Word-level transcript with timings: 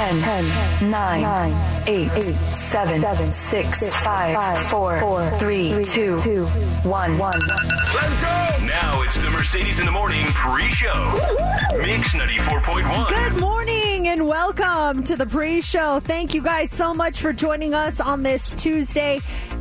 10, 0.00 0.22
10 0.22 0.90
9, 0.90 1.20
9 1.20 1.82
8, 1.86 2.10
8 2.10 2.34
7, 2.34 3.00
7 3.02 3.32
6, 3.32 3.80
6 3.80 3.96
5, 3.96 4.66
4, 4.68 5.00
4 5.00 5.30
3, 5.38 5.84
2, 5.92 6.22
2 6.22 6.46
1. 6.46 7.18
1. 7.18 7.32
Let's 7.38 8.22
go! 8.22 8.50
Now 8.64 9.02
it's 9.02 9.18
the 9.18 9.28
Mercedes 9.28 9.78
in 9.78 9.84
the 9.84 9.92
Morning 9.92 10.24
pre-show. 10.28 11.12
Mix 11.72 12.14
94.1. 12.14 13.08
Good 13.10 13.40
morning 13.40 14.08
and 14.08 14.26
welcome 14.26 15.04
to 15.04 15.16
the 15.16 15.26
pre 15.26 15.60
show. 15.60 16.00
Thank 16.00 16.32
you 16.32 16.40
guys 16.40 16.70
so 16.70 16.94
much 16.94 17.20
for 17.20 17.34
joining 17.34 17.74
us 17.74 18.00
on 18.00 18.22
this 18.22 18.54
Tuesday, 18.54 19.20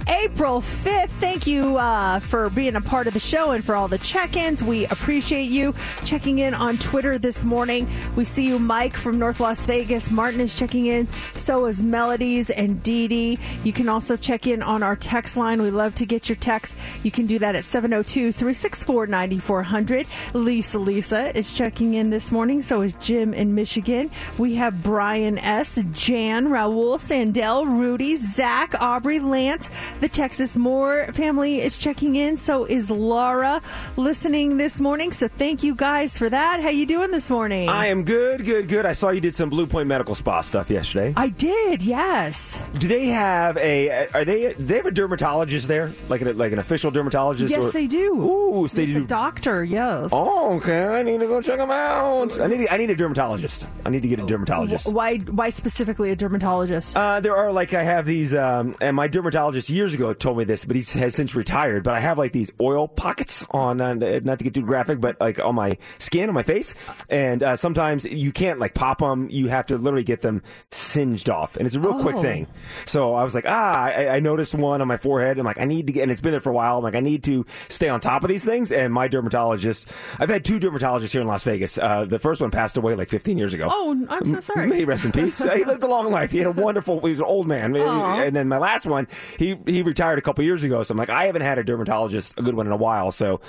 April 0.10 0.60
5th. 0.60 1.10
Thank 1.10 1.46
you 1.46 1.78
uh, 1.78 2.20
for 2.20 2.50
being 2.50 2.76
a 2.76 2.82
part 2.82 3.06
of 3.06 3.14
the 3.14 3.20
show 3.20 3.52
and 3.52 3.64
for 3.64 3.76
all 3.76 3.88
the 3.88 4.00
check 4.00 4.36
ins. 4.36 4.64
We 4.64 4.86
appreciate 4.88 5.50
you 5.50 5.76
checking 6.04 6.40
in 6.40 6.56
on 6.56 6.78
Twitter 6.78 7.20
this 7.20 7.44
morning. 7.44 7.88
We 8.16 8.24
see 8.24 8.48
you, 8.48 8.58
Mike 8.58 8.98
from 8.98 9.20
North 9.20 9.40
Las 9.40 9.68
Vegas. 9.68 10.10
Martin 10.10 10.42
is 10.42 10.58
checking 10.58 10.88
in. 10.88 11.08
So 11.36 11.66
is 11.66 11.84
Melodies 11.84 12.50
and 12.50 12.82
Dee 12.82 13.08
Dee. 13.08 13.40
You 13.64 13.72
can 13.72 13.88
also 13.88 14.18
check 14.18 14.48
in 14.48 14.64
on 14.64 14.82
our 14.82 14.96
text 14.96 15.38
line. 15.38 15.62
We 15.62 15.70
love 15.70 15.94
to 15.96 16.08
get 16.08 16.28
your 16.28 16.38
text. 16.38 16.76
You 17.04 17.12
can 17.12 17.28
do 17.28 17.38
that 17.40 17.56
at 17.56 17.64
702 17.64 18.32
364 18.32 19.06
9400. 19.06 20.08
Lisa 20.34 20.80
Lisa 20.80 21.38
is 21.38 21.54
checking 21.56 21.94
in 21.94 22.10
this 22.10 22.32
morning. 22.32 22.64
So 22.64 22.82
is 22.82 22.94
Jim 22.94 23.36
in 23.36 23.54
Michigan. 23.54 24.10
We 24.40 24.56
have 24.56 24.82
Brian 24.82 25.38
S., 25.38 25.84
Jan, 25.92 26.48
Raul, 26.48 26.98
Sandell, 26.98 27.68
Rudy, 27.68 28.16
Zach, 28.16 28.74
Aubrey, 28.80 29.20
Lance. 29.20 29.70
The 30.00 30.08
Texas 30.08 30.56
Moore 30.56 31.08
family 31.12 31.60
is 31.60 31.78
checking 31.78 32.16
in. 32.16 32.38
So 32.38 32.64
is 32.64 32.90
Laura 32.90 33.62
listening 33.98 34.56
this 34.56 34.80
morning. 34.80 35.12
So 35.12 35.28
thank 35.28 35.62
you 35.62 35.76
guys 35.76 36.18
for 36.18 36.30
that. 36.30 36.62
How 36.62 36.70
you 36.70 36.86
doing 36.86 37.12
this 37.12 37.30
morning? 37.30 37.68
I 37.68 37.88
am 37.88 38.06
good, 38.06 38.46
good, 38.46 38.70
good. 38.70 38.86
I 38.86 38.94
saw 38.94 39.10
you 39.10 39.20
did 39.20 39.36
some 39.36 39.50
Blue 39.50 39.68
Point 39.68 39.88
Medical 39.90 40.16
Spa 40.16 40.40
stuff 40.40 40.70
yesterday. 40.70 41.14
I 41.18 41.28
did, 41.28 41.84
yes. 41.84 42.64
Do 42.76 42.88
they 42.88 43.08
have 43.08 43.58
a? 43.58 44.08
Are 44.14 44.24
they? 44.24 44.54
Do 44.54 44.64
they 44.64 44.78
have 44.78 44.86
a 44.86 44.92
dermatologist 44.92 45.68
there, 45.68 45.92
like 46.08 46.22
an 46.22 46.38
like 46.38 46.54
an 46.54 46.60
official 46.60 46.92
dermatologist? 46.92 47.52
Yes, 47.52 47.66
or- 47.66 47.72
they 47.72 47.88
do. 47.88 48.14
Ooh, 48.22 48.68
so 48.70 48.76
they 48.78 48.86
do. 48.86 49.04
a 49.04 49.06
doctor, 49.06 49.66
yes. 49.66 50.12
Oh, 50.14 50.56
okay. 50.58 50.82
I 50.82 51.04
need 51.04 51.20
to 51.20 51.28
go 51.28 51.42
check 51.42 51.58
them 51.58 51.72
out. 51.72 52.40
I 52.40 52.48
need. 52.48 52.70
I 52.70 52.78
need 52.78 52.90
a 52.90 52.96
dermatologist. 52.96 53.68
I 53.86 53.90
need 53.90 54.04
to 54.04 54.08
get 54.08 54.22
a 54.22 54.26
dermatologist. 54.26 54.94
Why? 54.94 55.18
Why 55.18 55.50
specifically 55.50 56.12
a 56.12 56.16
dermatologist? 56.16 56.96
Uh, 56.96 57.20
there 57.20 57.36
are 57.36 57.52
like 57.52 57.74
I 57.74 57.84
have 57.84 58.06
these, 58.06 58.34
um, 58.34 58.76
and 58.80 58.96
my 58.96 59.10
dermatologist 59.10 59.70
years 59.70 59.89
ago 59.94 60.14
told 60.14 60.38
me 60.38 60.44
this, 60.44 60.66
but 60.66 60.76
he 60.76 61.00
has 61.00 61.16
since 61.16 61.36
retired. 61.36 61.84
But 61.84 61.94
I 61.96 62.00
have 62.00 62.18
like 62.18 62.32
these 62.32 62.52
oil 62.62 62.88
pockets 62.88 63.46
on, 63.52 63.82
uh, 63.82 63.94
not 64.24 64.40
to 64.40 64.44
get 64.44 64.54
too 64.54 64.62
graphic, 64.64 65.00
but 65.02 65.20
like 65.20 65.40
on 65.40 65.56
my 65.56 65.78
skin, 65.98 66.30
on 66.30 66.36
my 66.36 66.44
face, 66.44 66.74
and 67.10 67.42
uh, 67.44 67.56
sometimes 67.56 68.06
you 68.06 68.32
can't 68.32 68.60
like 68.60 68.74
pop 68.74 69.00
them. 69.00 69.28
You 69.30 69.48
have 69.48 69.66
to 69.68 69.78
literally 69.78 70.04
get 70.04 70.22
them 70.22 70.44
singed 70.72 71.30
off, 71.30 71.56
and 71.58 71.66
it's 71.66 71.76
a 71.76 71.80
real 71.80 72.00
quick 72.00 72.16
Oh. 72.16 72.22
thing. 72.22 72.48
So 72.86 73.14
I 73.14 73.24
was 73.24 73.36
like, 73.36 73.46
ah, 73.48 73.74
I, 73.86 74.08
I 74.16 74.20
noticed 74.20 74.56
one 74.56 74.82
on 74.82 74.88
my 74.88 74.98
forehead. 74.98 75.38
I'm 75.38 75.46
like, 75.46 75.60
I 75.60 75.66
need 75.66 75.88
to 75.88 75.94
get, 75.94 76.04
and 76.04 76.12
it's 76.12 76.22
been 76.22 76.32
there 76.32 76.42
for 76.42 76.50
a 76.50 76.54
while. 76.54 76.78
I'm 76.78 76.84
like, 76.84 76.96
I 76.96 77.00
need 77.00 77.24
to 77.26 77.46
stay 77.68 77.88
on 77.90 78.00
top 78.00 78.24
of 78.24 78.30
these 78.30 78.44
things. 78.46 78.72
And 78.72 78.94
my 78.94 79.08
dermatologist, 79.08 79.92
I've 80.20 80.30
had 80.30 80.44
two 80.46 80.60
dermatologists 80.60 81.12
here 81.12 81.22
in 81.22 81.28
Las 81.28 81.44
Vegas. 81.44 81.78
Uh, 81.78 82.06
the 82.06 82.20
first 82.20 82.42
one 82.42 82.52
passed 82.52 82.78
away 82.78 82.96
like 82.96 83.10
15 83.10 83.38
years 83.38 83.54
ago. 83.54 83.68
Oh, 83.70 84.06
I'm 84.10 84.26
so 84.26 84.40
sorry. 84.42 84.68
May 84.68 84.78
he 84.78 84.86
rest 84.86 85.06
in 85.06 85.12
peace. 85.12 85.38
He 85.44 85.64
lived 85.66 85.84
a 85.84 85.88
long 85.88 86.12
life. 86.12 86.32
He 86.32 86.40
had 86.40 86.48
a 86.48 86.52
wonderful. 86.52 87.00
He 87.02 87.10
was 87.10 87.20
an 87.20 87.26
old 87.26 87.48
man. 87.48 87.76
Aw. 87.78 88.22
And 88.22 88.36
then 88.36 88.48
my 88.48 88.58
last 88.58 88.86
one, 88.86 89.08
he 89.38 89.58
he 89.66 89.79
retired 89.82 90.20
a 90.20 90.22
couple 90.22 90.44
years 90.44 90.64
ago. 90.64 90.84
So 90.84 90.94
I'm 90.94 90.98
like, 90.98 91.10
I 91.10 91.26
haven't 91.26 91.42
had 91.42 91.58
a 91.58 91.64
dermatologist, 91.64 92.40
a 92.40 92.42
good 92.42 92.56
one 92.56 92.66
in 92.66 92.72
a 92.72 92.78
while. 92.78 93.12
So 93.12 93.42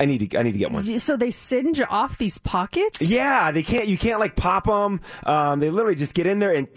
I 0.00 0.04
need 0.04 0.30
to 0.30 0.38
I 0.38 0.42
need 0.42 0.52
to 0.52 0.58
get 0.58 0.70
one. 0.70 0.98
So 1.00 1.16
they 1.16 1.30
singe 1.30 1.80
off 1.80 2.18
these 2.18 2.38
pockets? 2.38 3.00
Yeah, 3.02 3.50
they 3.50 3.62
can't. 3.62 3.88
You 3.88 3.98
can't 3.98 4.20
like 4.20 4.36
pop 4.36 4.64
them. 4.64 5.00
Um, 5.24 5.60
they 5.60 5.70
literally 5.70 5.96
just 5.96 6.14
get 6.14 6.26
in 6.26 6.38
there 6.38 6.52
and 6.54 6.68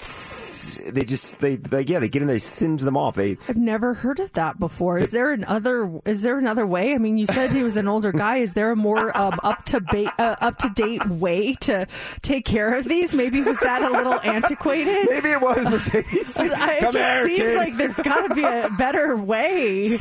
they 0.94 1.04
just 1.04 1.40
they 1.40 1.58
like 1.58 1.90
yeah 1.90 2.00
they 2.00 2.08
get 2.10 2.22
in 2.22 2.28
there, 2.28 2.36
they 2.36 2.40
singe 2.40 2.82
them 2.82 2.98
off. 2.98 3.16
They 3.16 3.38
I've 3.48 3.58
never 3.58 3.94
heard 3.94 4.20
of 4.20 4.32
that 4.34 4.60
before. 4.60 4.98
Is 4.98 5.12
there 5.12 5.32
another? 5.32 6.00
Is 6.06 6.24
there 6.24 6.38
another 6.40 6.66
way? 6.66 6.96
I 6.96 6.98
mean, 6.98 7.18
you 7.18 7.26
said 7.28 7.52
he 7.52 7.62
was 7.64 7.78
an 7.78 7.88
older 7.88 8.12
guy. 8.12 8.38
Is 8.38 8.54
there 8.54 8.72
a 8.72 8.76
more 8.76 9.16
um, 9.18 9.40
up 9.44 9.66
to 9.66 9.82
ba- 9.82 10.14
uh, 10.18 10.36
up 10.42 10.58
to 10.60 10.70
date 10.70 11.06
way 11.08 11.54
to 11.62 11.86
take 12.22 12.46
care 12.46 12.74
of 12.76 12.86
these? 12.86 13.14
Maybe 13.14 13.42
was 13.42 13.60
that 13.60 13.82
a 13.84 13.90
little 13.90 14.20
antiquated? 14.24 15.08
maybe 15.10 15.30
it 15.30 15.42
was 15.42 15.90
It 15.96 16.06
just 16.82 16.98
here, 16.98 17.26
seems 17.26 17.52
kid. 17.52 17.58
like 17.58 17.78
there's 17.78 17.98
got 18.00 18.28
to 18.30 18.34
be 18.36 18.44
a 18.44 18.70
better 18.78 19.16
way. 19.16 19.98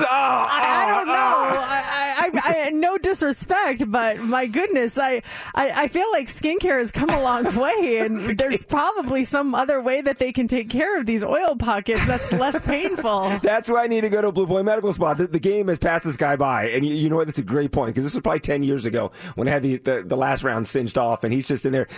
Oh, 0.00 0.06
I, 0.08 0.84
I 0.84 0.86
don't 0.86 1.06
know. 1.06 1.12
I, 1.14 2.30
I, 2.34 2.64
I, 2.66 2.70
no 2.70 2.98
disrespect, 2.98 3.90
but 3.90 4.18
my 4.18 4.46
goodness, 4.46 4.98
I, 4.98 5.22
I, 5.54 5.84
I 5.84 5.88
feel 5.88 6.10
like 6.12 6.26
skincare 6.26 6.78
has 6.78 6.90
come 6.90 7.10
a 7.10 7.20
long 7.20 7.44
way, 7.56 7.98
and 7.98 8.38
there's 8.38 8.62
probably 8.64 9.24
some 9.24 9.54
other 9.54 9.80
way 9.80 10.00
that 10.00 10.18
they 10.18 10.32
can 10.32 10.48
take 10.48 10.70
care 10.70 10.98
of 10.98 11.06
these 11.06 11.22
oil 11.22 11.56
pockets 11.56 12.04
that's 12.06 12.32
less 12.32 12.60
painful. 12.60 13.38
That's 13.42 13.68
why 13.68 13.84
I 13.84 13.86
need 13.86 14.02
to 14.02 14.08
go 14.08 14.22
to 14.22 14.28
a 14.28 14.32
Blue 14.32 14.46
Point 14.46 14.64
Medical 14.64 14.92
Spa. 14.92 15.14
The, 15.14 15.26
the 15.26 15.38
game 15.38 15.68
has 15.68 15.78
passed 15.78 16.04
this 16.04 16.16
guy 16.16 16.36
by, 16.36 16.68
and 16.68 16.84
you, 16.86 16.94
you 16.94 17.10
know 17.10 17.16
what? 17.16 17.26
That's 17.26 17.38
a 17.38 17.42
great 17.42 17.72
point 17.72 17.94
because 17.94 18.04
this 18.04 18.14
was 18.14 18.22
probably 18.22 18.40
ten 18.40 18.62
years 18.62 18.86
ago 18.86 19.12
when 19.34 19.48
I 19.48 19.52
had 19.52 19.62
the, 19.62 19.78
the 19.78 20.02
the 20.04 20.16
last 20.16 20.42
round 20.42 20.66
singed 20.66 20.98
off, 20.98 21.24
and 21.24 21.32
he's 21.32 21.48
just 21.48 21.66
in 21.66 21.72
there. 21.72 21.88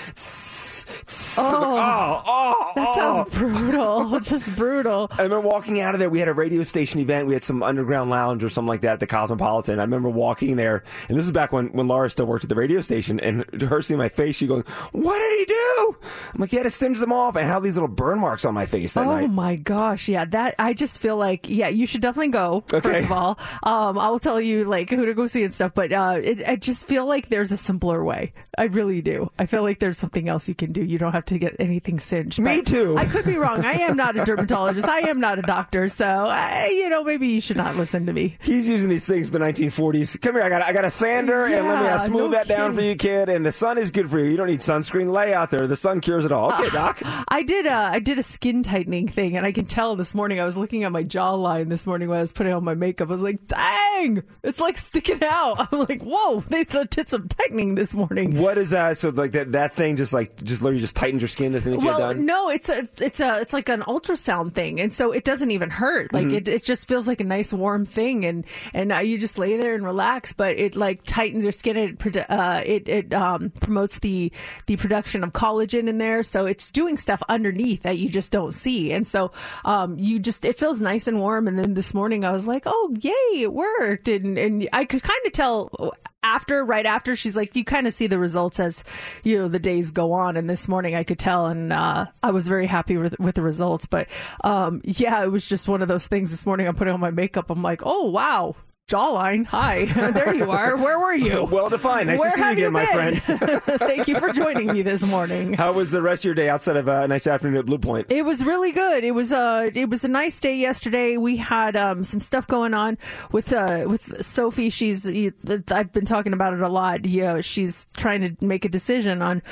Oh, 1.39 1.43
Oh, 1.77 2.23
oh, 2.27 2.73
that 2.77 2.89
oh. 2.89 2.95
sounds 2.95 3.35
brutal. 3.35 4.21
Just 4.21 4.55
brutal. 4.57 5.09
I 5.13 5.23
remember 5.23 5.47
walking 5.47 5.81
out 5.81 5.95
of 5.95 6.01
there. 6.01 6.11
We 6.11 6.19
had 6.19 6.29
a 6.29 6.33
radio 6.33 6.63
station 6.63 7.01
event. 7.01 7.27
We 7.27 7.35
had 7.35 7.45
some 7.45 7.63
underground 7.63 8.11
lounge 8.11 8.43
or 8.45 8.51
something 8.51 8.69
like 8.69 8.81
that 8.83 8.95
at 8.95 9.01
the 9.01 9.07
Cosmopolitan. 9.07 9.79
I 9.79 9.83
remember 9.83 10.09
walking 10.09 10.57
there, 10.57 10.83
and 11.09 11.17
this 11.19 11.25
is 11.25 11.33
back 11.33 11.53
when, 11.53 11.69
when 11.69 11.89
Laura 11.89 12.09
still 12.11 12.27
worked 12.27 12.45
at 12.45 12.49
the 12.49 12.55
radio 12.55 12.81
station, 12.81 13.21
and 13.21 13.45
her 13.63 13.83
seeing 13.83 13.99
my 13.99 14.09
face, 14.09 14.37
she 14.37 14.47
going, 14.47 14.63
"What 14.93 15.19
did 15.19 15.39
he 15.41 15.45
do?" 15.47 15.97
I'm 16.35 16.41
like, 16.41 16.51
"He 16.51 16.57
had 16.57 16.65
to 16.65 16.71
singe 16.71 16.99
them 16.99 17.13
off, 17.13 17.37
and 17.37 17.47
have 17.47 17.63
these 17.63 17.75
little 17.77 17.89
burn 17.89 18.19
marks 18.19 18.45
on 18.45 18.55
my 18.55 18.67
face 18.67 18.93
that 18.95 19.07
Oh 19.07 19.17
night." 19.17 19.31
my 19.31 19.57
gosh, 19.57 20.09
yeah. 20.09 20.25
That 20.25 20.55
I 20.59 20.73
just 20.73 21.01
feel 21.01 21.17
like 21.17 21.49
yeah, 21.49 21.69
you 21.69 21.87
should 21.87 22.01
definitely 22.01 22.33
go. 22.33 22.65
Okay. 22.73 22.81
First 22.81 23.05
of 23.05 23.13
all, 23.13 23.39
um, 23.63 23.99
I 23.99 24.09
will 24.11 24.19
tell 24.19 24.41
you 24.41 24.65
like 24.65 24.91
who 24.91 25.07
to 25.07 25.15
go 25.15 25.27
see 25.27 25.45
and 25.45 25.55
stuff, 25.55 25.73
but 25.75 25.93
uh, 25.93 26.19
it, 26.23 26.47
I 26.47 26.57
just 26.57 26.87
feel 26.89 27.07
like 27.07 27.29
there's 27.29 27.53
a 27.53 27.57
simpler 27.57 28.05
way. 28.05 28.33
I 28.59 28.65
really 28.65 29.03
do. 29.03 29.31
I 29.39 29.47
feel 29.47 29.63
like 29.63 29.79
there's 29.81 29.99
something 29.99 30.29
else 30.29 30.49
you 30.49 30.55
can 30.55 30.73
do. 30.77 30.85
You 30.85 30.99
don't 30.99 31.13
have 31.13 31.25
to 31.27 31.39
get 31.39 31.57
anything 31.59 31.99
singed. 31.99 32.39
Me 32.41 32.61
too. 32.61 32.97
I 32.97 33.07
could 33.07 33.25
be 33.25 33.37
wrong. 33.37 33.65
I 33.65 33.73
am 33.73 33.97
not 33.97 34.19
a 34.19 34.25
dermatologist. 34.25 34.87
I 34.87 35.09
am 35.09 35.21
not 35.21 35.39
a 35.39 35.43
doctor. 35.43 35.89
So 35.89 36.07
I, 36.07 36.71
you 36.75 36.89
know, 36.91 37.03
maybe 37.03 37.29
you 37.29 37.41
should 37.41 37.57
not 37.57 37.77
listen 37.77 38.07
to 38.07 38.13
me. 38.13 38.37
He's 38.43 38.69
using 38.69 38.91
these 38.91 39.07
things 39.07 39.31
from 39.31 39.41
the 39.41 39.47
1940s. 39.47 40.21
Come 40.21 40.35
here, 40.35 40.43
I 40.43 40.49
got 40.49 40.63
I 40.63 40.73
got 40.73 40.85
a 40.85 40.91
sander, 40.91 41.47
and 41.47 41.67
let 41.67 41.81
me 41.81 41.87
uh, 41.87 41.91
Yeah, 41.91 41.97
smooth 41.99 42.21
no 42.21 42.31
that 42.33 42.47
down 42.49 42.75
for 42.75 42.83
you, 42.83 42.95
kid. 42.95 43.29
And 43.29 43.45
the 43.45 43.53
sun 43.53 43.79
is 43.79 43.91
good 43.91 44.11
for 44.11 44.19
you. 44.19 44.27
You 44.27 44.37
don't 44.37 44.49
need 44.49 44.61
sunscreen. 44.61 45.11
Lay 45.13 45.33
out 45.33 45.51
there. 45.51 45.67
The 45.67 45.77
sun 45.77 46.01
cures 46.01 46.25
it 46.25 46.33
all. 46.33 46.53
Okay, 46.53 46.71
doc. 46.73 47.01
I 47.29 47.43
did 47.43 47.67
a 47.67 47.73
I 47.73 47.99
did 47.99 48.19
a 48.19 48.23
skin 48.23 48.63
tightening 48.63 49.09
thing, 49.09 49.37
and 49.37 49.47
I 49.47 49.53
can 49.53 49.65
tell 49.65 49.97
this 49.97 50.15
morning. 50.15 50.41
I 50.41 50.45
was 50.45 50.57
looking 50.57 50.85
at 50.85 50.93
my 50.93 51.05
jawline 51.05 51.69
this 51.71 51.87
morning 51.87 52.09
when 52.09 52.19
I 52.19 52.21
was 52.21 52.33
putting 52.33 52.53
on 52.53 52.65
my 52.65 52.75
makeup. 52.75 53.09
I 53.09 53.13
was 53.13 53.23
like, 53.23 53.47
"Dang, 53.47 54.23
it's 54.43 54.61
like 54.61 54.77
sticking 54.77 55.23
out." 55.25 55.69
I'm 55.73 55.81
like, 55.81 56.03
"Whoa, 56.03 56.41
they 56.41 56.65
did 56.65 57.09
some 57.09 57.29
tightening 57.29 57.77
this 57.77 57.95
morning." 57.95 58.37
What 58.37 58.59
is 58.59 58.71
that? 58.71 58.99
so 58.99 59.09
like 59.11 59.33
that 59.33 59.53
that 59.53 59.75
thing 59.75 59.97
just 59.97 60.13
like 60.13 60.37
just 60.43 60.63
literally 60.67 60.81
just 60.81 60.97
tightens 60.97 61.23
your 61.23 61.29
skin 61.29 61.53
the 61.53 61.61
thing 61.61 61.73
that 61.73 61.83
you 61.83 61.89
had 61.91 61.99
Well, 61.99 62.09
done? 62.15 62.27
no, 62.27 62.51
it's 62.51 62.69
a 62.69 62.87
it's 63.01 63.21
a 63.21 63.41
it's 63.41 63.53
like 63.53 63.69
an 63.69 63.83
ultrasound 63.83 64.53
thing, 64.53 64.81
and 64.81 64.93
so 64.93 65.13
it 65.13 65.25
doesn't 65.25 65.51
even 65.51 65.71
hurt. 65.71 66.13
Like 66.13 66.27
Mm-hmm. 66.27 66.35
it, 66.37 66.49
it 66.49 66.65
just 66.65 66.89
feels 66.89 67.07
like 67.07 67.21
a 67.21 67.25
nice 67.25 67.53
warm 67.53 67.87
thing, 67.87 68.25
and 68.25 68.45
and 68.75 68.93
uh, 68.93 68.99
you 68.99 69.17
just 69.19 69.39
lay 69.39 69.57
there 69.57 69.75
and 69.75 69.85
relax. 69.85 70.33
But 70.33 70.59
it 70.59 70.77
like 70.77 71.03
tightens 71.05 71.45
your 71.45 71.53
skin. 71.53 71.77
It 71.77 72.17
uh, 72.29 72.63
it 72.67 72.89
it 72.89 73.15
um, 73.15 73.51
promotes 73.61 73.99
the 74.01 74.33
the 74.67 74.77
production 74.77 75.23
of 75.25 75.33
collagen 75.33 75.89
in 75.89 75.99
there, 75.99 76.23
so 76.23 76.47
it's 76.47 76.71
doing 76.71 76.97
stuff 76.97 77.23
underneath 77.29 77.83
that 77.83 77.99
you 77.99 78.09
just 78.09 78.33
don't 78.33 78.53
see. 78.53 78.93
And 78.93 79.07
so 79.07 79.31
um, 79.65 79.97
you 79.99 80.19
just 80.19 80.45
it 80.45 80.59
feels 80.59 80.83
nice 80.83 81.07
and 81.07 81.19
warm. 81.21 81.47
And 81.49 81.59
then 81.59 81.75
this 81.75 81.95
morning 81.95 82.25
I 82.25 82.33
was 82.33 82.47
like, 82.47 82.65
oh 82.67 82.95
yay, 82.99 83.43
it 83.43 83.53
worked, 83.53 84.09
and 84.09 84.37
and 84.37 84.69
I 84.73 84.85
could 84.85 85.03
kind 85.03 85.21
of 85.25 85.33
tell 85.33 85.93
after 86.27 86.65
right 86.65 86.87
after 86.87 87.15
she's 87.15 87.37
like 87.37 87.55
you 87.55 87.65
kind 87.65 87.87
of 87.87 87.93
see 87.93 88.09
the 88.09 88.19
results 88.19 88.59
as 88.59 88.83
you 89.23 89.39
know 89.39 89.47
the 89.49 89.61
days 89.61 89.93
go 89.93 90.13
on. 90.13 90.37
And 90.37 90.51
this 90.51 90.67
morning 90.67 90.95
i 90.95 91.05
could 91.05 91.19
tell 91.19 91.47
and 91.47 91.73
uh, 91.73 92.07
i 92.23 92.31
was 92.31 92.49
very 92.49 92.67
happy 92.67 92.97
with, 92.97 93.19
with 93.21 93.37
the 93.37 93.43
results. 93.43 93.87
But 93.87 94.09
um, 94.43 94.81
yeah 94.85 95.23
it 95.23 95.29
was 95.29 95.49
just 95.49 95.69
one 95.69 95.83
of 95.83 95.89
those 95.89 96.07
things 96.07 96.31
this 96.31 96.45
morning 96.45 96.67
i'm 96.67 96.75
putting 96.75 96.93
on 96.93 97.01
my 97.01 97.11
makeup. 97.13 97.49
I'm 97.49 97.63
like 97.63 97.83
oh 97.85 98.11
wow 98.11 98.57
jawline 98.89 99.45
hi 99.45 99.85
there 100.13 100.33
you 100.33 100.49
are 100.49 100.77
where 100.77 100.99
were 100.99 101.15
you 101.15 101.45
Well 101.51 101.69
defined. 101.69 102.09
Nice 102.09 102.21
where 102.21 102.31
to 102.31 102.37
see 102.37 102.43
you 102.43 102.51
again, 102.53 102.73
my 102.73 102.87
friend. 102.87 103.21
thank 103.81 104.07
you 104.07 104.19
for 104.19 104.33
joining 104.33 104.73
me 104.73 104.83
this 104.83 105.05
morning 105.05 105.55
How 105.55 105.73
was 105.73 105.91
the 105.91 106.01
rest 106.03 106.21
of 106.23 106.27
your 106.27 106.35
day 106.35 106.49
outside 106.49 106.77
of 106.77 106.89
uh, 106.89 107.03
a 107.03 107.09
nice 107.09 107.27
afternoon 107.27 107.59
at 107.59 107.67
Blue 107.67 107.79
Point? 107.79 108.07
It 108.11 108.25
was 108.25 108.45
really 108.45 108.71
good. 108.71 109.03
It 109.03 109.11
was 109.11 109.33
uh 109.33 109.71
it 109.75 109.91
was 109.91 110.05
a 110.05 110.09
nice 110.09 110.39
day 110.39 110.57
yesterday. 110.57 111.17
We 111.17 111.37
had 111.37 111.75
um 111.77 112.05
some 112.05 112.21
stuff 112.21 112.47
going 112.47 112.75
on 112.75 112.97
with 113.33 113.53
uh 113.53 113.87
with 113.89 114.25
Sophie. 114.25 114.71
She's 114.71 115.07
I've 115.07 115.93
been 115.93 116.05
talking 116.05 116.33
about 116.33 116.55
it 116.55 116.61
a 116.61 116.69
lot. 116.69 117.07
You 117.07 117.23
know, 117.23 117.41
she's 117.41 117.87
trying 117.97 118.21
to 118.23 118.45
make 118.45 118.65
a 118.65 118.69
decision 118.69 119.21
on 119.21 119.43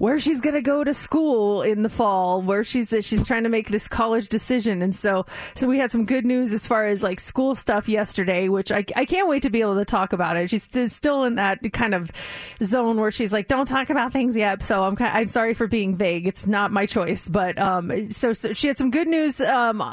where 0.00 0.18
she's 0.18 0.40
going 0.40 0.54
to 0.54 0.62
go 0.62 0.82
to 0.82 0.94
school 0.94 1.60
in 1.60 1.82
the 1.82 1.88
fall, 1.90 2.40
where 2.40 2.64
she's 2.64 2.88
she's 3.02 3.22
trying 3.26 3.42
to 3.42 3.50
make 3.50 3.68
this 3.68 3.86
college 3.86 4.30
decision, 4.30 4.80
and 4.80 4.96
so 4.96 5.26
so 5.54 5.66
we 5.66 5.78
had 5.78 5.90
some 5.90 6.06
good 6.06 6.24
news 6.24 6.54
as 6.54 6.66
far 6.66 6.86
as 6.86 7.02
like 7.02 7.20
school 7.20 7.54
stuff 7.54 7.86
yesterday, 7.86 8.48
which 8.48 8.72
I, 8.72 8.82
I 8.96 9.04
can't 9.04 9.28
wait 9.28 9.42
to 9.42 9.50
be 9.50 9.60
able 9.60 9.76
to 9.76 9.84
talk 9.84 10.14
about 10.14 10.38
it. 10.38 10.48
She's 10.48 10.70
still 10.90 11.24
in 11.24 11.34
that 11.34 11.70
kind 11.74 11.94
of 11.94 12.10
zone 12.62 12.98
where 12.98 13.10
she's 13.10 13.30
like, 13.30 13.46
don't 13.46 13.66
talk 13.66 13.90
about 13.90 14.10
things 14.10 14.34
yet. 14.34 14.62
So 14.62 14.84
I'm 14.84 14.96
kind 14.96 15.14
I'm 15.14 15.26
sorry 15.26 15.52
for 15.52 15.66
being 15.66 15.96
vague. 15.96 16.26
It's 16.26 16.46
not 16.46 16.72
my 16.72 16.86
choice, 16.86 17.28
but 17.28 17.58
um, 17.58 18.10
so, 18.10 18.32
so 18.32 18.54
she 18.54 18.68
had 18.68 18.78
some 18.78 18.90
good 18.90 19.06
news 19.06 19.38
um 19.42 19.84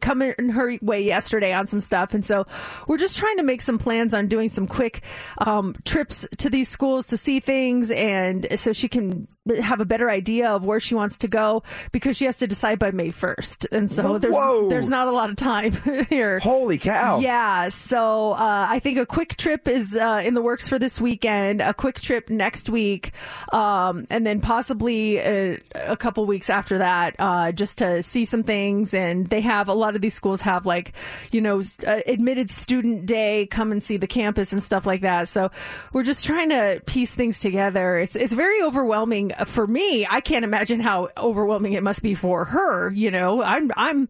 coming 0.00 0.32
her 0.54 0.78
way 0.80 1.02
yesterday 1.02 1.52
on 1.52 1.66
some 1.66 1.80
stuff, 1.80 2.14
and 2.14 2.24
so 2.24 2.46
we're 2.88 2.96
just 2.96 3.16
trying 3.16 3.36
to 3.36 3.42
make 3.42 3.60
some 3.60 3.76
plans 3.76 4.14
on 4.14 4.26
doing 4.26 4.48
some 4.48 4.66
quick 4.66 5.02
um, 5.36 5.76
trips 5.84 6.26
to 6.38 6.48
these 6.48 6.70
schools 6.70 7.08
to 7.08 7.18
see 7.18 7.40
things, 7.40 7.90
and 7.90 8.46
so 8.58 8.72
she 8.72 8.88
can 8.88 9.28
have 9.60 9.80
a 9.80 9.84
better 9.84 10.10
idea 10.10 10.50
of 10.50 10.64
where 10.64 10.80
she 10.80 10.94
wants 10.94 11.18
to 11.18 11.28
go 11.28 11.62
because 11.92 12.16
she 12.16 12.24
has 12.24 12.36
to 12.38 12.46
decide 12.46 12.78
by 12.78 12.90
May 12.90 13.10
1st. 13.10 13.66
And 13.72 13.90
so 13.90 14.18
there's 14.18 14.34
Whoa. 14.34 14.68
there's 14.68 14.88
not 14.88 15.06
a 15.06 15.10
lot 15.10 15.28
of 15.28 15.36
time 15.36 15.72
here. 16.08 16.38
Holy 16.38 16.78
cow! 16.78 17.18
Yeah, 17.18 17.68
so 17.68 18.32
uh, 18.32 18.66
I 18.68 18.78
think 18.78 18.98
a 18.98 19.06
quick 19.06 19.36
trip 19.36 19.68
is 19.68 19.96
uh, 19.96 20.22
in 20.24 20.34
the 20.34 20.42
works 20.42 20.68
for 20.68 20.78
this 20.78 21.00
weekend. 21.00 21.60
A 21.60 21.74
quick 21.74 22.00
trip 22.00 22.30
next 22.30 22.70
week, 22.70 23.12
um, 23.52 24.06
and 24.08 24.26
then 24.26 24.40
possibly 24.40 25.18
a, 25.18 25.60
a 25.74 25.96
couple 25.96 26.24
weeks 26.24 26.48
after 26.48 26.78
that, 26.78 27.16
uh, 27.18 27.52
just 27.52 27.78
to 27.78 28.02
see 28.02 28.24
some 28.24 28.42
things. 28.42 28.94
And 28.94 29.26
they 29.26 29.42
have 29.42 29.68
a 29.68 29.74
lot 29.74 29.94
of 29.94 30.00
these 30.00 30.14
schools 30.14 30.40
have 30.42 30.64
like, 30.64 30.92
you 31.32 31.40
know, 31.40 31.60
uh, 31.86 32.00
admitted 32.06 32.50
student 32.50 33.06
day, 33.06 33.46
come 33.46 33.72
and 33.72 33.82
see 33.82 33.96
the 33.98 34.06
campus 34.06 34.52
and 34.52 34.62
stuff 34.62 34.86
like 34.86 35.02
that. 35.02 35.28
So 35.28 35.50
we're 35.92 36.02
just 36.02 36.24
trying 36.24 36.48
to 36.48 36.80
piece 36.86 37.14
things 37.14 37.40
together. 37.40 37.98
It's 37.98 38.16
it's 38.16 38.32
very 38.32 38.62
overwhelming 38.62 39.32
for 39.46 39.66
me. 39.66 40.06
I 40.08 40.20
can't 40.20 40.44
imagine 40.44 40.80
how 40.80 41.08
overwhelming 41.16 41.72
it 41.74 41.82
must 41.82 42.02
be 42.02 42.14
for 42.14 42.44
her. 42.44 42.90
You 42.90 43.10
know, 43.10 43.42
I'm 43.42 43.70
I'm 43.76 44.08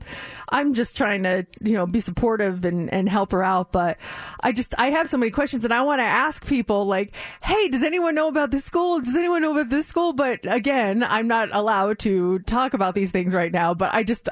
I'm 0.48 0.74
just 0.74 0.96
trying 0.96 1.22
to 1.24 1.46
you 1.60 1.72
know 1.72 1.86
be 1.86 2.00
supportive 2.00 2.64
and 2.64 2.92
and 2.92 3.08
help 3.08 3.32
her 3.32 3.42
out, 3.42 3.72
but 3.72 3.98
I 4.40 4.52
just 4.52 4.74
I 4.78 4.90
have 4.90 5.08
so 5.08 5.16
many 5.16 5.30
questions 5.30 5.64
and 5.64 5.74
I 5.74 5.82
want 5.82 6.00
to 6.00 6.04
ask 6.04 6.46
people 6.46 6.86
like, 6.86 7.14
hey, 7.42 7.68
does 7.68 7.82
anyone 7.82 8.14
know 8.14 8.28
about 8.28 8.50
this 8.50 8.64
school? 8.64 9.00
Does 9.00 9.16
anyone 9.16 9.42
know 9.42 9.52
about 9.52 9.70
this 9.70 9.86
school? 9.86 10.12
But 10.12 10.40
again, 10.44 11.02
I'm 11.02 11.28
not 11.28 11.54
allowed 11.54 11.98
to 12.00 12.38
talk 12.40 12.74
about 12.74 12.94
these 12.94 13.10
things 13.10 13.34
right 13.34 13.52
now. 13.52 13.74
But 13.74 13.94
I 13.94 14.02
just 14.02 14.28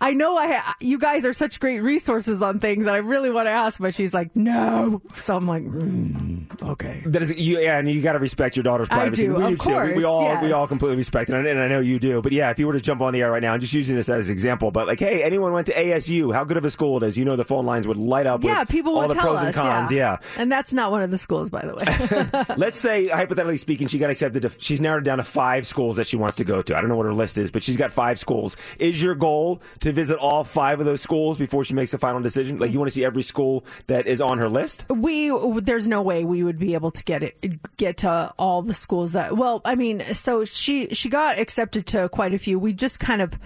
I 0.00 0.12
know 0.14 0.36
I 0.36 0.52
ha- 0.52 0.76
you 0.80 0.98
guys 0.98 1.26
are 1.26 1.32
such 1.32 1.60
great 1.60 1.80
resources 1.80 2.42
on 2.42 2.60
things 2.60 2.86
and 2.86 2.94
I 2.94 2.98
really 2.98 3.30
want 3.30 3.46
to 3.46 3.50
ask, 3.52 3.80
but 3.80 3.94
she's 3.94 4.14
like, 4.14 4.34
no. 4.36 5.02
So 5.14 5.36
I'm 5.36 5.46
like, 5.46 5.62
mm, 5.62 6.62
okay. 6.62 7.02
That 7.06 7.22
is, 7.22 7.38
you, 7.38 7.58
yeah, 7.60 7.78
and 7.78 7.90
you 7.90 8.00
got 8.00 8.12
to 8.12 8.18
respect 8.18 8.56
your 8.56 8.62
daughter's 8.62 8.88
I 8.90 8.96
privacy. 8.96 9.24
do, 9.26 9.34
we 9.34 9.42
of 9.44 9.50
do 9.50 9.56
too. 9.56 9.80
We, 9.82 9.94
we 9.94 10.04
all 10.04 10.33
yes. 10.42 10.54
all 10.54 10.66
completely 10.66 10.96
respect 10.96 11.30
it, 11.30 11.34
and, 11.36 11.46
and 11.46 11.60
I 11.60 11.68
know 11.68 11.80
you 11.80 11.98
do. 11.98 12.22
But 12.22 12.32
yeah, 12.32 12.50
if 12.50 12.58
you 12.58 12.66
were 12.66 12.72
to 12.72 12.80
jump 12.80 13.00
on 13.00 13.12
the 13.12 13.22
air 13.22 13.30
right 13.30 13.42
now, 13.42 13.52
and 13.54 13.60
just 13.60 13.74
using 13.74 13.96
this 13.96 14.08
as 14.08 14.28
an 14.28 14.32
example, 14.32 14.70
but 14.70 14.86
like, 14.86 15.00
hey, 15.00 15.22
anyone 15.22 15.52
went 15.52 15.66
to 15.66 15.74
ASU? 15.74 16.32
How 16.34 16.44
good 16.44 16.56
of 16.56 16.64
a 16.64 16.70
school 16.70 17.02
it 17.02 17.06
is? 17.06 17.18
You 17.18 17.24
know, 17.24 17.36
the 17.36 17.44
phone 17.44 17.66
lines 17.66 17.86
would 17.86 17.96
light 17.96 18.26
up. 18.26 18.42
Yeah, 18.44 18.60
with 18.60 18.68
people 18.68 18.94
all 18.94 19.02
would 19.02 19.10
the 19.10 19.14
tell 19.14 19.24
pros 19.24 19.38
us. 19.38 19.44
and 19.46 19.54
cons. 19.54 19.92
yeah. 19.92 20.04
Yeah. 20.04 20.18
and 20.36 20.52
that's 20.52 20.72
not 20.72 20.90
one 20.90 21.02
of 21.02 21.10
the 21.10 21.18
schools, 21.18 21.48
by 21.50 21.62
the 21.62 21.74
way. 21.74 22.54
Let's 22.56 22.78
say, 22.78 23.08
hypothetically 23.08 23.56
speaking, 23.56 23.88
she 23.88 23.98
got 23.98 24.10
accepted 24.10 24.42
to, 24.42 24.50
she's 24.58 24.80
narrowed 24.80 25.02
it 25.02 25.06
down 25.06 25.18
to 25.18 25.24
five 25.24 25.66
schools 25.66 25.96
that 25.96 26.06
she 26.06 26.16
wants 26.16 26.36
to 26.36 26.44
go 26.44 26.62
to. 26.62 26.76
I 26.76 26.80
don't 26.80 26.90
know 26.90 26.96
what 26.96 27.06
her 27.06 27.14
list 27.14 27.38
is, 27.38 27.50
but 27.50 27.62
she's 27.62 27.76
got 27.76 27.92
five 27.92 28.18
schools. 28.18 28.56
Is 28.78 29.02
your 29.02 29.14
goal 29.14 29.62
to 29.80 29.92
visit 29.92 30.18
all 30.18 30.44
five 30.44 30.80
of 30.80 30.86
those 30.86 31.00
schools 31.00 31.38
before 31.38 31.64
she 31.64 31.74
makes 31.74 31.94
a 31.94 31.98
final 31.98 32.20
decision? 32.20 32.58
Like, 32.58 32.72
you 32.72 32.78
want 32.78 32.88
to 32.90 32.94
see 32.94 33.04
every 33.04 33.22
school 33.22 33.64
that 33.86 34.06
is 34.06 34.20
on 34.20 34.38
her 34.38 34.48
list? 34.48 34.86
we 35.04 35.30
there's 35.60 35.86
no 35.86 36.00
way 36.02 36.24
we 36.24 36.42
would 36.42 36.58
be 36.58 36.74
able 36.74 36.90
to 36.90 37.04
get 37.04 37.22
it 37.22 37.76
get 37.76 37.98
to 37.98 38.32
all 38.38 38.62
the 38.62 38.74
schools 38.74 39.12
that 39.12 39.36
well 39.36 39.60
i 39.64 39.74
mean 39.74 40.02
so 40.24 40.42
she 40.42 40.88
she 40.88 41.10
got 41.10 41.38
accepted 41.38 41.86
to 41.86 42.08
quite 42.08 42.32
a 42.32 42.38
few 42.38 42.58
we 42.58 42.72
just 42.72 42.98
kind 42.98 43.20
of 43.20 43.38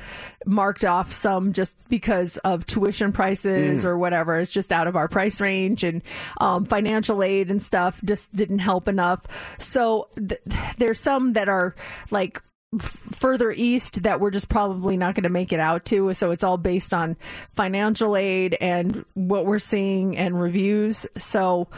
marked 0.47 0.85
off 0.85 1.11
some 1.11 1.53
just 1.53 1.77
because 1.89 2.37
of 2.39 2.65
tuition 2.65 3.13
prices 3.13 3.85
or 3.85 3.99
whatever 3.99 4.39
it's 4.39 4.51
just 4.51 4.71
out 4.71 4.87
of 4.87 4.95
our 4.95 5.09
price 5.09 5.41
range 5.41 5.83
and 5.83 6.03
um, 6.41 6.65
financial 6.65 7.21
aid 7.21 7.51
and 7.51 7.61
stuff 7.61 8.01
just 8.05 8.33
didn't 8.33 8.61
help 8.61 8.87
enough 8.87 9.57
so 9.59 10.09
th- 10.17 10.41
there's 10.79 11.01
some 11.01 11.33
that 11.33 11.49
are 11.49 11.75
like 12.13 12.41
further 12.79 13.51
east 13.51 14.03
that 14.03 14.21
we're 14.21 14.31
just 14.31 14.49
probably 14.49 14.97
not 14.97 15.15
going 15.15 15.23
to 15.23 15.31
make 15.31 15.55
it 15.55 15.61
out 15.61 15.87
to. 15.87 16.13
So 16.13 16.33
it's 16.33 16.45
all 16.45 16.59
based 16.59 16.93
on 16.93 17.17
financial 17.55 18.15
aid 18.15 18.59
and 18.61 19.07
what 19.15 19.47
we're 19.47 19.59
seeing 19.59 20.19
and 20.19 20.39
reviews. 20.39 21.07
So 21.17 21.69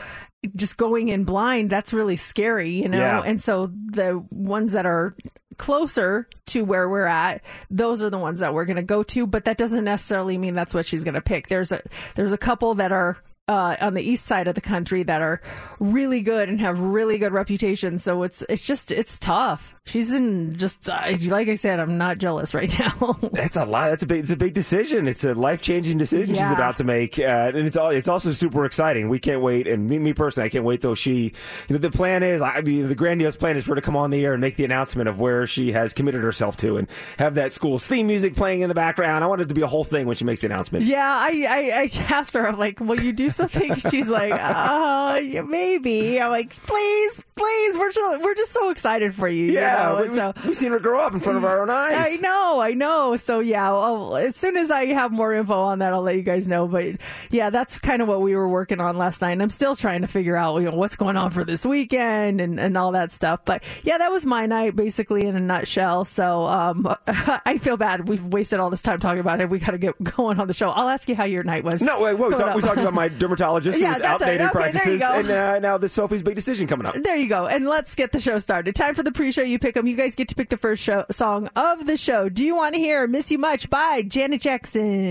just 0.56 0.76
going 0.76 1.08
in 1.08 1.24
blind, 1.24 1.70
that's 1.70 1.92
really 1.92 2.16
scary, 2.16 2.70
you 2.70 2.88
know? 2.88 2.98
Yeah. 2.98 3.22
And 3.24 3.40
so 3.40 3.66
the 3.66 4.24
ones 4.30 4.72
that 4.72 4.86
are 4.86 5.14
closer 5.58 6.26
to 6.46 6.64
where 6.64 6.88
we're 6.88 7.04
at, 7.04 7.42
those 7.70 8.02
are 8.02 8.10
the 8.10 8.18
ones 8.18 8.40
that 8.40 8.54
we're 8.54 8.64
going 8.64 8.76
to 8.76 8.82
go 8.82 9.02
to, 9.02 9.26
but 9.26 9.44
that 9.44 9.58
doesn't 9.58 9.84
necessarily 9.84 10.38
mean 10.38 10.54
that's 10.54 10.72
what 10.72 10.86
she's 10.86 11.04
going 11.04 11.14
to 11.14 11.20
pick. 11.20 11.48
There's 11.48 11.70
a 11.72 11.82
there's 12.14 12.32
a 12.32 12.38
couple 12.38 12.74
that 12.76 12.92
are 12.92 13.18
uh, 13.50 13.76
on 13.80 13.94
the 13.94 14.02
east 14.02 14.26
side 14.26 14.46
of 14.46 14.54
the 14.54 14.60
country 14.60 15.02
that 15.02 15.20
are 15.20 15.40
really 15.80 16.20
good 16.20 16.48
and 16.48 16.60
have 16.60 16.78
really 16.78 17.18
good 17.18 17.32
reputations. 17.32 18.04
So 18.04 18.22
it's 18.22 18.42
it's 18.48 18.64
just 18.64 18.92
it's 18.92 19.18
tough. 19.18 19.74
She's 19.84 20.14
in 20.14 20.56
just 20.56 20.88
uh, 20.88 21.00
like 21.26 21.48
I 21.48 21.56
said, 21.56 21.80
I'm 21.80 21.98
not 21.98 22.18
jealous 22.18 22.54
right 22.54 22.72
now. 22.78 23.18
That's 23.32 23.56
a 23.56 23.64
lot. 23.64 23.90
That's 23.90 24.04
a 24.04 24.06
big. 24.06 24.20
It's 24.20 24.30
a 24.30 24.36
big 24.36 24.54
decision. 24.54 25.08
It's 25.08 25.24
a 25.24 25.34
life 25.34 25.62
changing 25.62 25.98
decision 25.98 26.36
she's 26.36 26.50
about 26.50 26.76
to 26.76 26.84
make, 26.84 27.18
uh, 27.18 27.22
and 27.52 27.66
it's 27.66 27.76
all. 27.76 27.90
It's 27.90 28.06
also 28.06 28.30
super 28.30 28.64
exciting. 28.64 29.08
We 29.08 29.18
can't 29.18 29.40
wait. 29.40 29.66
And 29.66 29.88
me, 29.88 29.98
me 29.98 30.12
personally, 30.12 30.46
I 30.46 30.48
can't 30.48 30.64
wait 30.64 30.82
till 30.82 30.94
she. 30.94 31.32
You 31.68 31.74
know, 31.74 31.78
the 31.78 31.90
plan 31.90 32.22
is. 32.22 32.40
I 32.40 32.60
mean, 32.60 32.86
the 32.86 32.94
grandiose 32.94 33.36
plan 33.36 33.56
is 33.56 33.64
for 33.64 33.70
her 33.70 33.74
to 33.74 33.82
come 33.82 33.96
on 33.96 34.10
the 34.10 34.24
air 34.24 34.32
and 34.32 34.40
make 34.40 34.54
the 34.54 34.64
announcement 34.64 35.08
of 35.08 35.18
where 35.18 35.48
she 35.48 35.72
has 35.72 35.92
committed 35.92 36.22
herself 36.22 36.56
to, 36.58 36.76
and 36.76 36.88
have 37.18 37.34
that 37.34 37.52
school's 37.52 37.84
theme 37.84 38.06
music 38.06 38.36
playing 38.36 38.60
in 38.60 38.68
the 38.68 38.76
background. 38.76 39.24
I 39.24 39.26
want 39.26 39.40
it 39.40 39.48
to 39.48 39.54
be 39.54 39.62
a 39.62 39.66
whole 39.66 39.84
thing 39.84 40.06
when 40.06 40.14
she 40.14 40.24
makes 40.24 40.42
the 40.42 40.46
announcement. 40.46 40.84
Yeah, 40.84 41.04
I, 41.04 41.46
I, 41.48 41.80
I 41.80 41.90
asked 42.14 42.34
her, 42.34 42.46
I'm 42.46 42.58
like, 42.58 42.78
will 42.78 43.00
you 43.00 43.12
do 43.12 43.28
something? 43.40 43.74
She's 43.90 44.08
like, 44.08 44.32
uh, 44.32 45.20
yeah, 45.22 45.42
maybe. 45.42 46.20
I'm 46.20 46.30
like, 46.30 46.50
please, 46.66 47.22
please. 47.36 47.78
We're 47.78 47.90
just, 47.90 48.22
we're 48.22 48.34
just 48.34 48.52
so 48.52 48.70
excited 48.70 49.14
for 49.14 49.28
you. 49.28 49.46
you 49.46 49.52
Yeah, 49.54 49.82
know? 49.96 50.02
we, 50.02 50.08
so, 50.14 50.32
have 50.34 50.56
seen 50.56 50.72
her 50.72 50.78
grow 50.80 51.00
up 51.00 51.14
in 51.14 51.20
front 51.20 51.38
of 51.38 51.44
our 51.44 51.62
own 51.62 51.70
eyes. 51.70 51.96
I 51.96 52.16
know, 52.16 52.60
I 52.60 52.74
know. 52.74 53.16
So 53.16 53.40
yeah, 53.40 53.70
well, 53.70 54.16
as 54.16 54.36
soon 54.36 54.56
as 54.56 54.70
I 54.70 54.86
have 54.86 55.12
more 55.12 55.34
info 55.34 55.60
on 55.62 55.78
that, 55.80 55.92
I'll 55.92 56.02
let 56.02 56.16
you 56.16 56.22
guys 56.22 56.46
know. 56.46 56.66
But 56.68 56.96
yeah, 57.30 57.50
that's 57.50 57.78
kind 57.78 58.02
of 58.02 58.08
what 58.08 58.20
we 58.20 58.34
were 58.34 58.48
working 58.48 58.80
on 58.80 58.96
last 58.96 59.22
night. 59.22 59.32
And 59.32 59.42
I'm 59.42 59.50
still 59.50 59.76
trying 59.76 60.02
to 60.02 60.06
figure 60.08 60.36
out, 60.36 60.56
you 60.58 60.70
know, 60.70 60.76
what's 60.76 60.96
going 60.96 61.16
on 61.16 61.30
for 61.30 61.44
this 61.44 61.64
weekend 61.64 62.40
and, 62.40 62.58
and 62.60 62.76
all 62.76 62.92
that 62.92 63.12
stuff. 63.12 63.40
But 63.44 63.64
yeah, 63.82 63.98
that 63.98 64.10
was 64.10 64.26
my 64.26 64.46
night 64.46 64.76
basically 64.76 65.26
in 65.26 65.36
a 65.36 65.40
nutshell. 65.40 66.04
So 66.04 66.46
um, 66.46 66.86
I 67.06 67.58
feel 67.58 67.76
bad. 67.76 68.08
We've 68.08 68.24
wasted 68.24 68.60
all 68.60 68.70
this 68.70 68.82
time 68.82 69.00
talking 69.00 69.20
about 69.20 69.40
it. 69.40 69.48
We 69.50 69.58
got 69.58 69.72
to 69.72 69.78
get 69.78 70.02
going 70.16 70.40
on 70.40 70.46
the 70.46 70.54
show. 70.54 70.70
I'll 70.70 70.88
ask 70.88 71.08
you 71.08 71.14
how 71.14 71.24
your 71.24 71.42
night 71.42 71.64
was. 71.64 71.82
No, 71.82 72.00
wait, 72.02 72.14
wait, 72.14 72.30
we, 72.30 72.34
talk, 72.36 72.54
we 72.54 72.62
talked 72.62 72.78
about 72.78 72.94
my 72.94 73.08
dermatologist 73.30 73.78
Yeah, 73.78 73.92
who's 73.92 74.02
that's 74.02 74.22
outdated 74.22 74.46
Okay, 74.46 74.52
practices, 74.52 75.02
and 75.02 75.30
uh, 75.30 75.58
now 75.58 75.78
this 75.78 75.92
Sophie's 75.92 76.22
big 76.22 76.34
decision 76.34 76.66
coming 76.66 76.86
up. 76.86 76.94
There 77.02 77.16
you 77.16 77.28
go. 77.28 77.46
And 77.46 77.66
let's 77.66 77.94
get 77.94 78.12
the 78.12 78.20
show 78.20 78.38
started. 78.38 78.74
Time 78.74 78.94
for 78.94 79.02
the 79.02 79.12
pre-show. 79.12 79.42
You 79.42 79.58
pick 79.58 79.74
them. 79.74 79.86
You 79.86 79.96
guys 79.96 80.14
get 80.14 80.28
to 80.28 80.34
pick 80.34 80.48
the 80.48 80.56
first 80.56 80.82
show, 80.82 81.04
song 81.10 81.48
of 81.56 81.86
the 81.86 81.96
show. 81.96 82.28
Do 82.28 82.44
you 82.44 82.56
want 82.56 82.74
to 82.74 82.80
hear 82.80 83.06
"Miss 83.06 83.30
You 83.30 83.38
Much" 83.38 83.70
by 83.70 84.02
Janet 84.02 84.40
Jackson? 84.40 85.10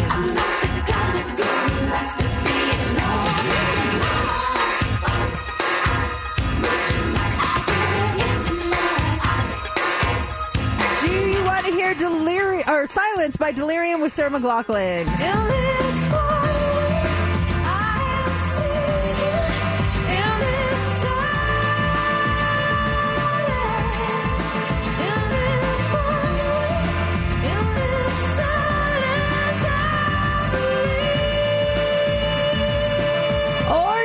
Do 11.02 11.08
you 11.16 11.44
want 11.46 11.66
to 11.66 11.72
hear 11.72 11.94
"Delerium" 11.96 12.68
or 12.68 12.86
"Silence" 12.86 13.38
by 13.38 13.54
Delerium 13.54 14.02
with 14.02 14.12
Sarah 14.12 14.30
McLachlan? 14.30 15.06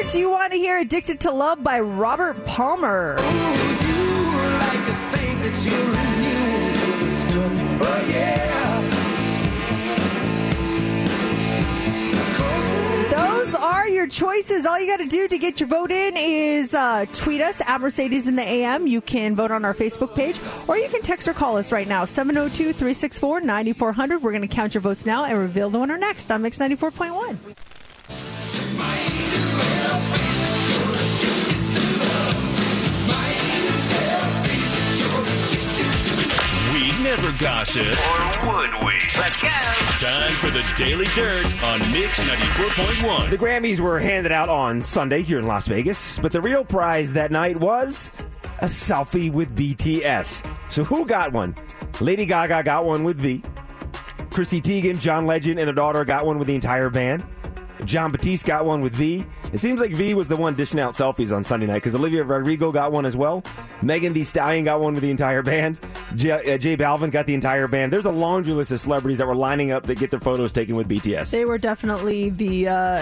Do 0.09 0.21
you 0.21 0.31
want 0.31 0.53
to 0.53 0.59
hear 0.59 0.79
"Addicted 0.79 1.21
to 1.21 1.31
Love" 1.33 1.63
by 1.63 1.81
Robert 1.81 2.45
Palmer? 2.47 3.17
Those 13.11 13.55
are 13.55 13.89
your 13.89 14.07
choices. 14.07 14.67
All 14.67 14.79
you 14.79 14.87
got 14.87 14.99
to 14.99 15.07
do 15.07 15.29
to 15.29 15.39
get 15.39 15.61
your 15.61 15.69
vote 15.69 15.91
in 15.91 16.15
is 16.17 16.75
uh, 16.75 17.07
tweet 17.13 17.41
us 17.41 17.61
at 17.61 17.81
Mercedes 17.81 18.27
in 18.27 18.37
the 18.37 18.43
AM. 18.43 18.87
You 18.87 19.01
can 19.01 19.35
vote 19.35 19.51
on 19.51 19.65
our 19.65 19.75
Facebook 19.75 20.15
page, 20.15 20.39
or 20.69 20.77
you 20.77 20.89
can 20.89 21.03
text 21.03 21.29
or 21.29 21.33
call 21.33 21.57
us 21.57 21.73
right 21.73 21.89
now 21.89 22.05
702 22.05 22.73
364 22.73 23.41
9400. 23.41 24.23
We're 24.23 24.33
going 24.33 24.43
to 24.43 24.49
count 24.49 24.75
your 24.75 24.83
votes 24.83 25.07
now 25.07 25.25
and 25.25 25.39
reveal 25.39 25.71
the 25.71 25.79
winner 25.79 25.99
next 25.99 26.31
on 26.31 26.43
Mix 26.43 26.59
94.1. 26.59 27.39
gossip? 37.45 37.87
Or 37.87 38.55
would 38.55 38.87
we? 38.87 38.95
Let's 39.19 39.41
go. 39.41 39.49
Time 39.49 40.33
for 40.33 40.51
the 40.51 40.65
Daily 40.77 41.05
Dirt 41.07 41.45
on 41.65 41.79
Mix 41.93 42.21
94.1. 42.21 43.31
The 43.31 43.39
Grammys 43.39 43.81
were 43.81 43.99
handed 43.99 44.33
out 44.33 44.49
on 44.49 44.81
Sunday 44.83 45.23
here 45.23 45.39
in 45.39 45.47
Las 45.47 45.67
Vegas, 45.67 46.19
but 46.19 46.33
the 46.33 46.41
real 46.41 46.65
prize 46.65 47.13
that 47.13 47.31
night 47.31 47.59
was 47.59 48.11
a 48.61 48.67
selfie 48.67 49.33
with 49.33 49.55
BTS. 49.57 50.51
So 50.71 50.85
who 50.85 51.07
got 51.07 51.33
one? 51.33 51.55
Lady 52.01 52.27
Gaga 52.27 52.63
got 52.63 52.85
one 52.85 53.05
with 53.05 53.19
V. 53.19 53.43
Chrissy 54.31 54.61
Teigen, 54.61 54.99
John 54.99 55.27
Legend, 55.27 55.59
and 55.59 55.69
her 55.69 55.75
daughter 55.75 56.05
got 56.05 56.27
one 56.27 56.39
with 56.39 56.49
the 56.49 56.55
entire 56.55 56.91
band. 56.91 57.25
Jon 57.85 58.11
Batiste 58.11 58.45
got 58.45 58.65
one 58.65 58.81
with 58.81 58.93
V. 58.95 59.25
It 59.53 59.59
seems 59.59 59.81
like 59.81 59.93
V 59.93 60.15
was 60.15 60.29
the 60.29 60.37
one 60.37 60.55
dishing 60.55 60.81
out 60.81 60.95
selfies 60.95 61.35
on 61.35 61.45
Sunday 61.45 61.67
night 61.67 61.75
because 61.75 61.95
Olivia 61.95 62.25
Rodrigo 62.25 62.73
got 62.73 62.93
one 62.93 63.07
as 63.07 63.17
well. 63.17 63.43
Megan 63.83 64.13
Thee 64.13 64.25
Stallion 64.25 64.65
got 64.65 64.81
one 64.81 64.95
with 64.95 65.03
the 65.03 65.11
entire 65.11 65.43
band. 65.43 65.79
J, 66.17 66.33
uh, 66.33 66.59
J 66.59 66.77
Balvin 66.77 67.11
got 67.11 67.27
the 67.27 67.35
entire 67.35 67.69
band. 67.69 67.93
There's 67.93 68.05
a 68.05 68.11
laundry 68.11 68.55
list 68.55 68.73
of 68.73 68.81
celebrities 68.81 69.19
that 69.19 69.27
were 69.27 69.35
lining 69.35 69.71
up 69.71 69.87
to 69.87 69.95
get 69.95 70.11
their 70.11 70.21
photos 70.21 70.53
taken 70.53 70.75
with 70.75 70.89
BTS. 70.89 71.31
They 71.31 71.45
were 71.45 71.59
definitely 71.59 72.31
the 72.31 72.69
uh, 72.69 72.99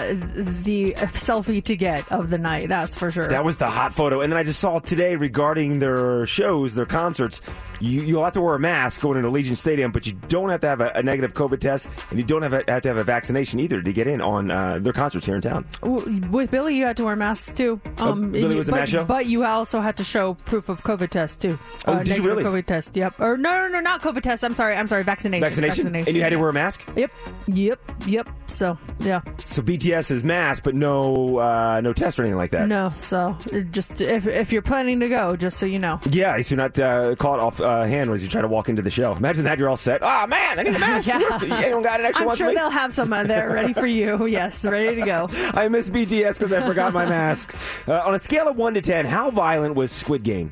the 0.63 0.93
selfie 1.13 1.63
to 1.63 1.75
get 1.75 2.09
of 2.11 2.29
the 2.29 2.37
night. 2.37 2.69
That's 2.69 2.95
for 2.95 3.09
sure. 3.09 3.27
That 3.27 3.45
was 3.45 3.57
the 3.57 3.69
hot 3.69 3.93
photo. 3.93 4.21
And 4.21 4.31
then 4.31 4.37
I 4.37 4.43
just 4.43 4.59
saw 4.59 4.79
today 4.79 5.15
regarding 5.15 5.79
their 5.79 6.25
shows, 6.25 6.75
their 6.75 6.85
concerts. 6.85 7.41
You, 7.79 8.01
you'll 8.01 8.23
have 8.23 8.33
to 8.33 8.41
wear 8.41 8.55
a 8.55 8.59
mask 8.59 9.01
going 9.01 9.17
into 9.17 9.29
Allegiant 9.29 9.57
Stadium, 9.57 9.91
but 9.91 10.05
you 10.05 10.13
don't 10.27 10.49
have 10.49 10.61
to 10.61 10.67
have 10.67 10.81
a, 10.81 10.91
a 10.95 11.03
negative 11.03 11.33
COVID 11.33 11.59
test, 11.59 11.87
and 12.09 12.19
you 12.19 12.23
don't 12.25 12.41
have, 12.41 12.53
a, 12.53 12.63
have 12.67 12.81
to 12.83 12.89
have 12.89 12.97
a 12.97 13.03
vaccination 13.03 13.59
either 13.59 13.81
to 13.81 13.93
get 13.93 14.07
in 14.07 14.21
on 14.21 14.51
uh, 14.51 14.72
their 14.79 14.93
concerts 14.93 15.25
here 15.25 15.35
in 15.35 15.41
town. 15.41 15.65
With 15.81 16.51
Billy, 16.51 16.75
you 16.75 16.85
had 16.85 16.97
to 16.97 17.05
wear 17.05 17.15
masks 17.15 17.51
too. 17.51 17.79
Oh, 17.99 18.13
Billy 18.15 18.55
was 18.55 18.67
a 18.69 18.71
but, 18.71 18.77
mask 18.79 18.91
show? 18.91 19.05
but 19.05 19.25
you 19.25 19.43
also 19.45 19.79
had 19.81 19.97
to 19.97 20.03
show 20.03 20.33
proof 20.45 20.69
of 20.69 20.83
COVID 20.83 21.09
test 21.09 21.41
too. 21.41 21.57
Oh, 21.87 21.93
Uh, 21.93 22.03
did 22.03 22.17
you 22.17 22.23
really? 22.23 22.43
COVID 22.43 22.65
test. 22.65 22.95
Yep. 22.95 23.19
Or 23.19 23.37
no, 23.37 23.49
no, 23.51 23.67
no, 23.67 23.79
not 23.79 24.01
COVID 24.01 24.21
test. 24.21 24.43
I'm 24.43 24.53
sorry. 24.53 24.75
I'm 24.75 24.87
sorry. 24.87 25.03
Vaccination. 25.03 25.41
Vaccination? 25.41 25.95
And 25.95 26.07
you 26.15 26.21
had 26.21 26.29
to 26.29 26.37
wear 26.37 26.49
a 26.49 26.53
mask? 26.53 26.83
Yep. 26.95 27.11
Yep. 27.47 27.79
Yep. 28.07 28.29
So 28.47 28.77
yeah. 28.99 29.21
So 29.45 29.61
BTS 29.61 30.11
is 30.11 30.23
mask, 30.23 30.63
but 30.63 30.75
no 30.75 31.37
uh, 31.37 31.81
no 31.81 31.93
test 31.93 32.19
or 32.19 32.23
anything 32.23 32.37
like 32.37 32.51
that. 32.51 32.67
No. 32.67 32.91
So 32.95 33.37
just 33.71 34.01
if 34.01 34.27
if 34.27 34.51
you're 34.51 34.61
planning 34.61 34.99
to 34.99 35.09
go, 35.09 35.35
just 35.35 35.57
so 35.57 35.65
you 35.65 35.79
know. 35.79 35.99
Yeah, 36.09 36.39
so 36.41 36.55
you're 36.55 36.61
not 36.63 36.77
uh, 36.79 37.15
caught 37.15 37.39
off 37.39 37.59
uh, 37.61 37.83
hand 37.83 38.09
as 38.11 38.23
you 38.23 38.29
try 38.29 38.41
to 38.41 38.47
walk 38.47 38.69
into 38.69 38.81
the 38.81 38.89
show. 38.89 39.13
Imagine 39.13 39.45
that 39.45 39.57
you're 39.59 39.69
all 39.69 39.77
set. 39.77 40.01
Oh 40.03 40.27
man, 40.27 40.59
I 40.59 40.63
need 40.63 40.75
a 40.75 40.79
mask. 40.79 41.07
Yeah. 41.13 41.39
Anyone 41.63 41.83
got 41.83 41.99
an 41.99 42.05
extra 42.05 42.23
I'm 42.23 42.27
one? 42.27 42.37
sure 42.37 42.53
they'll 42.53 42.69
have 42.69 42.93
some 42.93 43.11
uh, 43.11 43.23
there 43.23 43.49
ready 43.51 43.73
for 43.73 43.85
you. 43.87 44.25
Yes, 44.33 44.52
ready 44.65 44.95
to 44.95 45.01
go. 45.01 45.27
I 45.53 45.67
miss 45.67 45.89
BTS 45.89 46.33
because 46.33 46.53
I 46.53 46.61
forgot 46.65 46.93
my 46.93 47.05
mask. 47.05 47.55
Uh, 47.87 48.01
on 48.05 48.13
a 48.15 48.19
scale 48.19 48.47
of 48.47 48.55
one 48.57 48.73
to 48.75 48.81
ten, 48.81 49.05
how 49.05 49.31
violent 49.31 49.75
was 49.75 49.91
Squid 49.91 50.23
Game? 50.23 50.51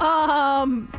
Um, 0.00 0.90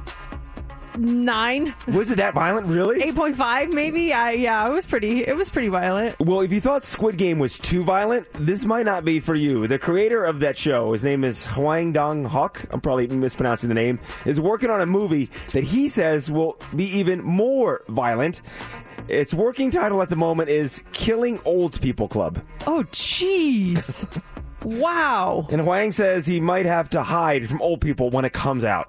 nine, 0.97 1.73
Was 1.87 2.11
it 2.11 2.17
that 2.17 2.33
violent? 2.33 2.67
Really? 2.67 3.01
eight 3.01 3.15
point 3.15 3.35
five, 3.35 3.73
maybe. 3.73 4.11
I 4.11 4.31
yeah, 4.31 4.67
it 4.67 4.71
was 4.71 4.85
pretty. 4.85 5.25
It 5.25 5.35
was 5.37 5.49
pretty 5.49 5.69
violent. 5.69 6.19
Well, 6.19 6.41
if 6.41 6.51
you 6.51 6.59
thought 6.59 6.83
Squid 6.83 7.17
Game 7.17 7.39
was 7.39 7.57
too 7.57 7.83
violent, 7.83 8.27
this 8.33 8.65
might 8.65 8.85
not 8.85 9.05
be 9.05 9.19
for 9.21 9.35
you. 9.35 9.67
The 9.67 9.79
creator 9.79 10.23
of 10.25 10.41
that 10.41 10.57
show, 10.57 10.91
his 10.91 11.03
name 11.03 11.23
is 11.23 11.45
Hwang 11.47 11.93
Dong-hyuk, 11.93 12.67
I'm 12.71 12.81
probably 12.81 13.07
mispronouncing 13.07 13.69
the 13.69 13.75
name, 13.75 13.99
is 14.25 14.41
working 14.41 14.69
on 14.69 14.81
a 14.81 14.85
movie 14.85 15.29
that 15.53 15.63
he 15.63 15.87
says 15.87 16.29
will 16.29 16.57
be 16.75 16.85
even 16.97 17.23
more 17.23 17.83
violent. 17.87 18.41
Its 19.09 19.33
working 19.33 19.71
title 19.71 20.03
at 20.03 20.09
the 20.09 20.15
moment 20.15 20.49
is 20.49 20.83
Killing 20.91 21.39
Old 21.43 21.81
People 21.81 22.07
Club. 22.07 22.43
Oh, 22.67 22.85
jeez. 22.91 24.05
wow. 24.63 25.47
And 25.51 25.61
Hwang 25.61 25.91
says 25.91 26.27
he 26.27 26.39
might 26.39 26.67
have 26.67 26.91
to 26.91 27.01
hide 27.01 27.49
from 27.49 27.59
old 27.59 27.81
people 27.81 28.11
when 28.11 28.23
it 28.23 28.33
comes 28.33 28.63
out. 28.63 28.87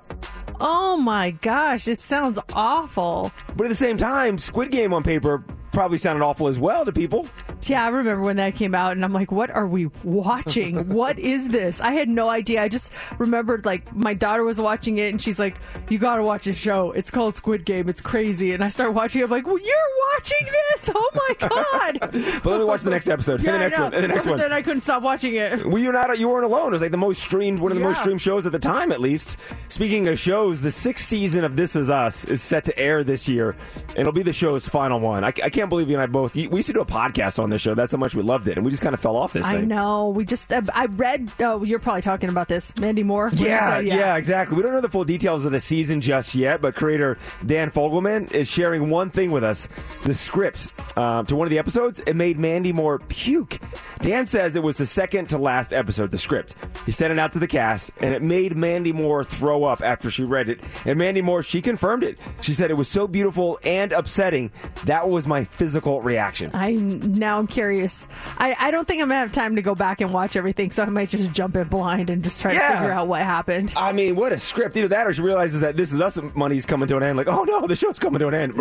Oh 0.61 0.99
my 0.99 1.31
gosh, 1.31 1.89
it 1.89 2.03
sounds 2.03 2.39
awful. 2.53 3.33
But 3.57 3.65
at 3.65 3.69
the 3.71 3.75
same 3.75 3.97
time, 3.97 4.37
Squid 4.37 4.71
Game 4.71 4.93
on 4.93 5.03
paper 5.03 5.43
probably 5.73 5.99
sounded 5.99 6.25
awful 6.25 6.49
as 6.49 6.59
well 6.59 6.85
to 6.85 6.93
people. 6.93 7.27
Yeah, 7.67 7.85
I 7.85 7.89
remember 7.89 8.23
when 8.23 8.37
that 8.37 8.57
came 8.57 8.75
out, 8.75 8.93
and 8.93 9.05
I'm 9.05 9.13
like, 9.13 9.31
what 9.31 9.51
are 9.51 9.67
we 9.67 9.87
watching? 10.03 10.89
what 10.95 11.19
is 11.19 11.49
this? 11.49 11.81
I 11.81 11.93
had 11.93 12.09
no 12.09 12.29
idea. 12.29 12.63
I 12.63 12.69
just 12.69 12.91
remembered, 13.19 13.65
like, 13.65 13.95
my 13.95 14.15
daughter 14.15 14.43
was 14.45 14.61
watching 14.61 14.99
it, 14.99 15.11
and 15.11 15.21
she's 15.21 15.39
like, 15.39 15.57
you 15.89 15.99
gotta 15.99 16.23
watch 16.23 16.45
this 16.45 16.57
show. 16.59 16.93
It's 16.93 17.11
called 17.11 17.37
Squid 17.37 17.65
Game. 17.65 17.89
It's 17.89 18.01
crazy. 18.01 18.53
And 18.53 18.65
I 18.65 18.69
started 18.69 18.93
watching 18.93 19.21
it. 19.21 19.25
I'm 19.25 19.31
like, 19.31 19.47
well, 19.47 19.59
you're 19.59 19.75
watching 20.15 20.47
this? 20.47 20.91
Oh 20.95 21.09
my 21.15 21.49
God. 21.49 21.99
But 22.43 22.47
let 22.47 22.59
me 22.59 22.65
watch 22.65 22.83
the 22.83 22.91
next 22.91 23.09
episode. 23.09 23.43
yeah, 23.43 23.53
the 23.53 23.59
next 23.59 23.79
one. 23.79 23.95
And 23.95 24.05
the 24.05 24.09
next 24.09 24.27
one. 24.27 24.39
Then 24.39 24.53
I 24.53 24.63
couldn't 24.63 24.83
stop 24.83 25.03
watching 25.03 25.35
it. 25.35 25.67
Well, 25.67 25.79
you're 25.79 25.93
not. 25.93 26.19
You 26.19 26.29
weren't 26.29 26.45
alone. 26.47 26.69
It 26.69 26.73
was 26.73 26.83
like 26.83 26.91
the 26.91 26.97
most 26.97 27.23
streamed, 27.23 27.61
one 27.61 27.71
of 27.73 27.79
the 27.79 27.85
most 27.85 28.01
streamed 28.01 28.21
shows 28.21 28.47
at 28.47 28.53
the 28.53 28.59
time, 28.59 28.91
at 28.93 29.01
least. 29.01 29.37
Speaking 29.69 30.09
of 30.09 30.19
shows, 30.19 30.61
the 30.61 30.71
sixth 30.71 31.07
season 31.07 31.45
of 31.45 31.57
This 31.57 31.77
Is 31.77 31.91
Us 31.91 32.25
is 32.25 32.43
set 32.43 32.65
to 32.65 32.79
air 32.79 33.05
this 33.05 33.29
year, 33.29 33.55
and 33.91 33.99
it'll 33.99 34.13
be 34.13 34.23
the 34.23 34.33
show's 34.33 34.69
final 34.69 34.99
one. 34.99 35.25
I, 35.25 35.29
I 35.29 35.51
can't 35.51 35.60
believe 35.69 35.89
you 35.89 35.95
and 35.95 36.03
I 36.03 36.07
both. 36.07 36.35
We 36.35 36.49
used 36.49 36.67
to 36.69 36.73
do 36.73 36.81
a 36.81 36.87
podcast 36.87 37.43
on 37.43 37.51
this 37.51 37.61
show. 37.61 37.75
That's 37.75 37.93
how 37.93 37.99
much 37.99 38.15
we 38.15 38.23
loved 38.23 38.49
it, 38.49 38.57
and 38.57 38.65
we 38.65 38.71
just 38.71 38.83
kind 38.83 38.95
of 38.95 39.01
fell 39.01 39.17
off 39.17 39.33
this 39.33 39.47
I 39.47 39.59
thing. 39.59 39.69
know. 39.69 40.09
We 40.09 40.25
just, 40.25 40.53
uh, 40.53 40.63
I 40.75 40.87
read, 40.87 41.31
oh, 41.41 41.63
you're 41.63 41.79
probably 41.79 42.03
talking 42.03 42.29
about 42.31 42.49
this. 42.49 42.77
Mandy 42.79 43.03
Moore? 43.03 43.31
Did 43.31 43.41
you 43.41 43.47
Yeah, 43.47 43.81
yeah, 43.81 44.17
exactly. 44.17 44.57
We 44.57 44.63
don't 44.63 44.73
know 44.73 44.81
the 44.81 44.89
full 44.89 45.05
details 45.05 45.45
of 45.45 45.53
the 45.53 45.61
season 45.61 46.01
just 46.01 46.35
yet, 46.35 46.61
but 46.61 46.75
creator 46.75 47.19
Dan 47.45 47.71
Fogelman 47.71 48.33
is 48.33 48.49
sharing 48.49 48.91
one 48.91 49.11
thing 49.11 49.31
with 49.31 49.45
us: 49.45 49.69
the 50.05 50.15
script 50.15 50.73
uh, 50.97 51.23
to 51.25 51.37
one 51.37 51.47
of 51.47 51.51
the 51.51 51.59
episodes. 51.59 52.01
It 52.01 52.17
made 52.17 52.39
Mandy 52.39 52.73
Moore 52.73 52.99
puke. 52.99 53.59
Dan 54.01 54.25
says 54.27 54.57
it 54.57 54.63
was 54.63 54.77
the 54.77 54.87
second 54.87 55.29
to 55.31 55.39
last 55.39 55.73
episode. 55.73 56.11
The 56.11 56.19
script. 56.19 56.55
He 56.87 56.93
sent 56.93 57.13
it 57.13 57.19
out 57.19 57.33
to 57.33 57.39
the 57.39 57.47
cast, 57.47 57.91
and 58.01 58.15
it 58.15 58.23
made 58.23 58.57
Mandy 58.57 58.93
Moore 58.93 59.25
throw 59.25 59.65
up 59.65 59.83
after 59.83 60.11
she 60.11 60.25
read 60.25 60.49
it. 60.49 60.61
And 60.85 60.99
Mandy 60.99 61.21
Moore, 61.21 61.43
she 61.43 61.61
confirmed 61.61 62.03
it. 62.05 62.19
She 62.43 62.53
said 62.53 62.71
it 62.71 62.75
was 62.75 62.89
so 62.89 63.07
beautiful 63.07 63.59
and 63.65 63.93
upsetting. 63.93 64.51
That 64.85 65.09
was 65.09 65.27
my 65.27 65.45
physical 65.51 66.01
reaction. 66.03 66.51
I 66.55 66.73
now 66.73 67.39
I'm 67.39 67.47
curious. 67.47 68.07
I, 68.39 68.57
I 68.59 68.71
don't 68.71 68.87
think 68.89 69.03
I'm 69.03 69.09
gonna 69.09 69.21
have 69.21 69.33
time 69.33 69.57
to 69.57 69.63
go 69.63 69.75
back 69.75 70.01
and 70.01 70.13
watch 70.13 70.37
everything, 70.37 70.71
so 70.71 70.83
I 70.83 70.87
might 70.87 71.09
just 71.11 71.33
jump 71.33 71.57
in 71.57 71.69
blind 71.69 72.11
and 72.11 72.25
just 72.25 72.41
try 72.41 72.53
Yeah. 72.53 72.69
to 72.71 72.75
figure 72.79 72.93
out 72.93 73.09
what 73.09 73.23
happened. 73.23 73.73
I 73.77 73.93
mean, 73.93 74.17
what 74.17 74.33
a 74.33 74.39
script! 74.39 74.77
Either 74.77 74.89
that, 74.89 75.07
or 75.07 75.13
she 75.13 75.23
realizes 75.23 75.61
that 75.61 75.77
this 75.77 75.93
is 75.93 76.01
us 76.01 76.19
money's 76.35 76.65
coming 76.67 76.89
to 76.89 76.97
an 76.97 77.03
end. 77.03 77.19
Like, 77.19 77.29
oh 77.29 77.45
no, 77.45 77.67
the 77.67 77.77
show's 77.77 77.99
coming 77.99 78.21
to 78.21 78.29
an 78.29 78.35
end. 78.35 78.55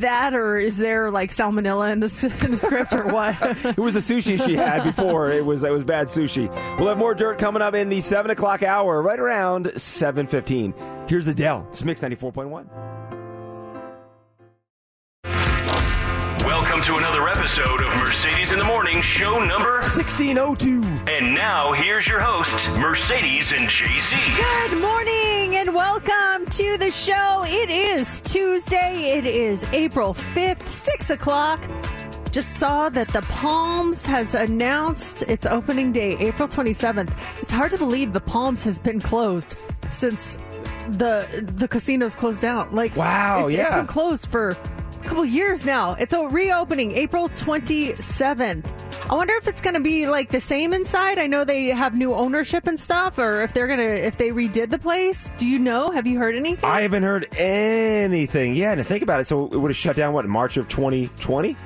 That 0.00 0.34
or 0.34 0.58
is 0.58 0.76
there 0.78 1.10
like 1.10 1.30
salmonella 1.30 1.92
in 1.92 2.00
the 2.00 2.40
in 2.44 2.50
the 2.50 2.58
script 2.58 2.92
or 2.94 3.06
what? 3.06 3.36
It 3.70 3.78
was 3.78 3.94
the 3.94 4.00
sushi 4.00 4.42
she 4.44 4.56
had 4.56 4.82
before. 4.84 5.30
It 5.30 5.44
was 5.44 5.62
it 5.62 5.72
was 5.72 5.84
bad 5.84 6.08
sushi. 6.08 6.48
We'll 6.78 6.88
have 6.88 6.98
more 6.98 7.14
dirt 7.14 7.38
coming 7.38 7.62
up 7.62 7.74
in 7.74 7.88
the 7.88 8.00
seven 8.00 8.30
o'clock 8.30 8.62
hour, 8.62 9.00
right 9.02 9.18
around 9.18 9.72
seven 9.80 10.26
fifteen. 10.26 10.74
Here's 11.08 11.26
Adele. 11.28 11.66
It's 11.70 11.84
Mix 11.84 12.02
ninety 12.02 12.16
four 12.16 12.32
point 12.32 12.48
one. 12.50 12.68
Welcome 16.80 16.96
to 16.96 17.06
another 17.06 17.28
episode 17.28 17.82
of 17.82 17.94
Mercedes 17.98 18.52
in 18.52 18.58
the 18.58 18.64
Morning, 18.64 19.02
show 19.02 19.44
number. 19.44 19.82
Sixteen 19.82 20.38
oh 20.38 20.54
two. 20.54 20.82
And 21.06 21.34
now 21.34 21.74
here's 21.74 22.08
your 22.08 22.20
host, 22.20 22.70
Mercedes 22.78 23.52
and 23.52 23.68
JC. 23.68 24.16
Good 24.34 24.80
morning 24.80 25.56
and 25.56 25.74
welcome 25.74 26.46
to 26.46 26.78
the 26.78 26.90
show. 26.90 27.44
It 27.46 27.68
is 27.68 28.22
Tuesday. 28.22 29.12
It 29.14 29.26
is 29.26 29.64
April 29.74 30.14
5th, 30.14 30.66
6 30.66 31.10
o'clock. 31.10 31.68
Just 32.30 32.52
saw 32.56 32.88
that 32.88 33.08
the 33.08 33.20
Palms 33.22 34.06
has 34.06 34.34
announced 34.34 35.20
its 35.24 35.44
opening 35.44 35.92
day, 35.92 36.16
April 36.18 36.48
27th. 36.48 37.42
It's 37.42 37.52
hard 37.52 37.72
to 37.72 37.78
believe 37.78 38.14
the 38.14 38.22
Palms 38.22 38.64
has 38.64 38.78
been 38.78 39.02
closed 39.02 39.54
since 39.90 40.38
the 40.88 41.46
the 41.56 41.68
casino's 41.68 42.14
closed 42.14 42.40
down. 42.40 42.74
Like 42.74 42.96
Wow, 42.96 43.48
it's, 43.48 43.58
it's 43.58 43.70
yeah. 43.70 43.76
been 43.76 43.86
closed 43.86 44.28
for 44.28 44.50
a 44.50 44.89
couple 45.10 45.24
years 45.24 45.64
now. 45.64 45.94
It's 45.94 46.12
a 46.12 46.28
reopening 46.28 46.92
April 46.92 47.28
27th. 47.30 48.64
I 49.10 49.14
wonder 49.16 49.34
if 49.34 49.48
it's 49.48 49.60
going 49.60 49.74
to 49.74 49.80
be 49.80 50.06
like 50.06 50.28
the 50.28 50.40
same 50.40 50.72
inside. 50.72 51.18
I 51.18 51.26
know 51.26 51.42
they 51.42 51.66
have 51.66 51.96
new 51.96 52.14
ownership 52.14 52.68
and 52.68 52.78
stuff, 52.78 53.18
or 53.18 53.42
if 53.42 53.52
they're 53.52 53.66
gonna 53.66 53.82
if 53.82 54.16
they 54.16 54.28
redid 54.28 54.70
the 54.70 54.78
place. 54.78 55.32
Do 55.36 55.48
you 55.48 55.58
know? 55.58 55.90
Have 55.90 56.06
you 56.06 56.16
heard 56.16 56.36
anything? 56.36 56.64
I 56.64 56.82
haven't 56.82 57.02
heard 57.02 57.26
anything. 57.36 58.54
Yeah, 58.54 58.70
and 58.70 58.86
think 58.86 59.02
about 59.02 59.18
it, 59.18 59.26
so 59.26 59.46
it 59.46 59.56
would 59.56 59.72
have 59.72 59.76
shut 59.76 59.96
down 59.96 60.12
what 60.12 60.26
March 60.26 60.56
of 60.56 60.68
twenty 60.68 61.08
twenty. 61.18 61.56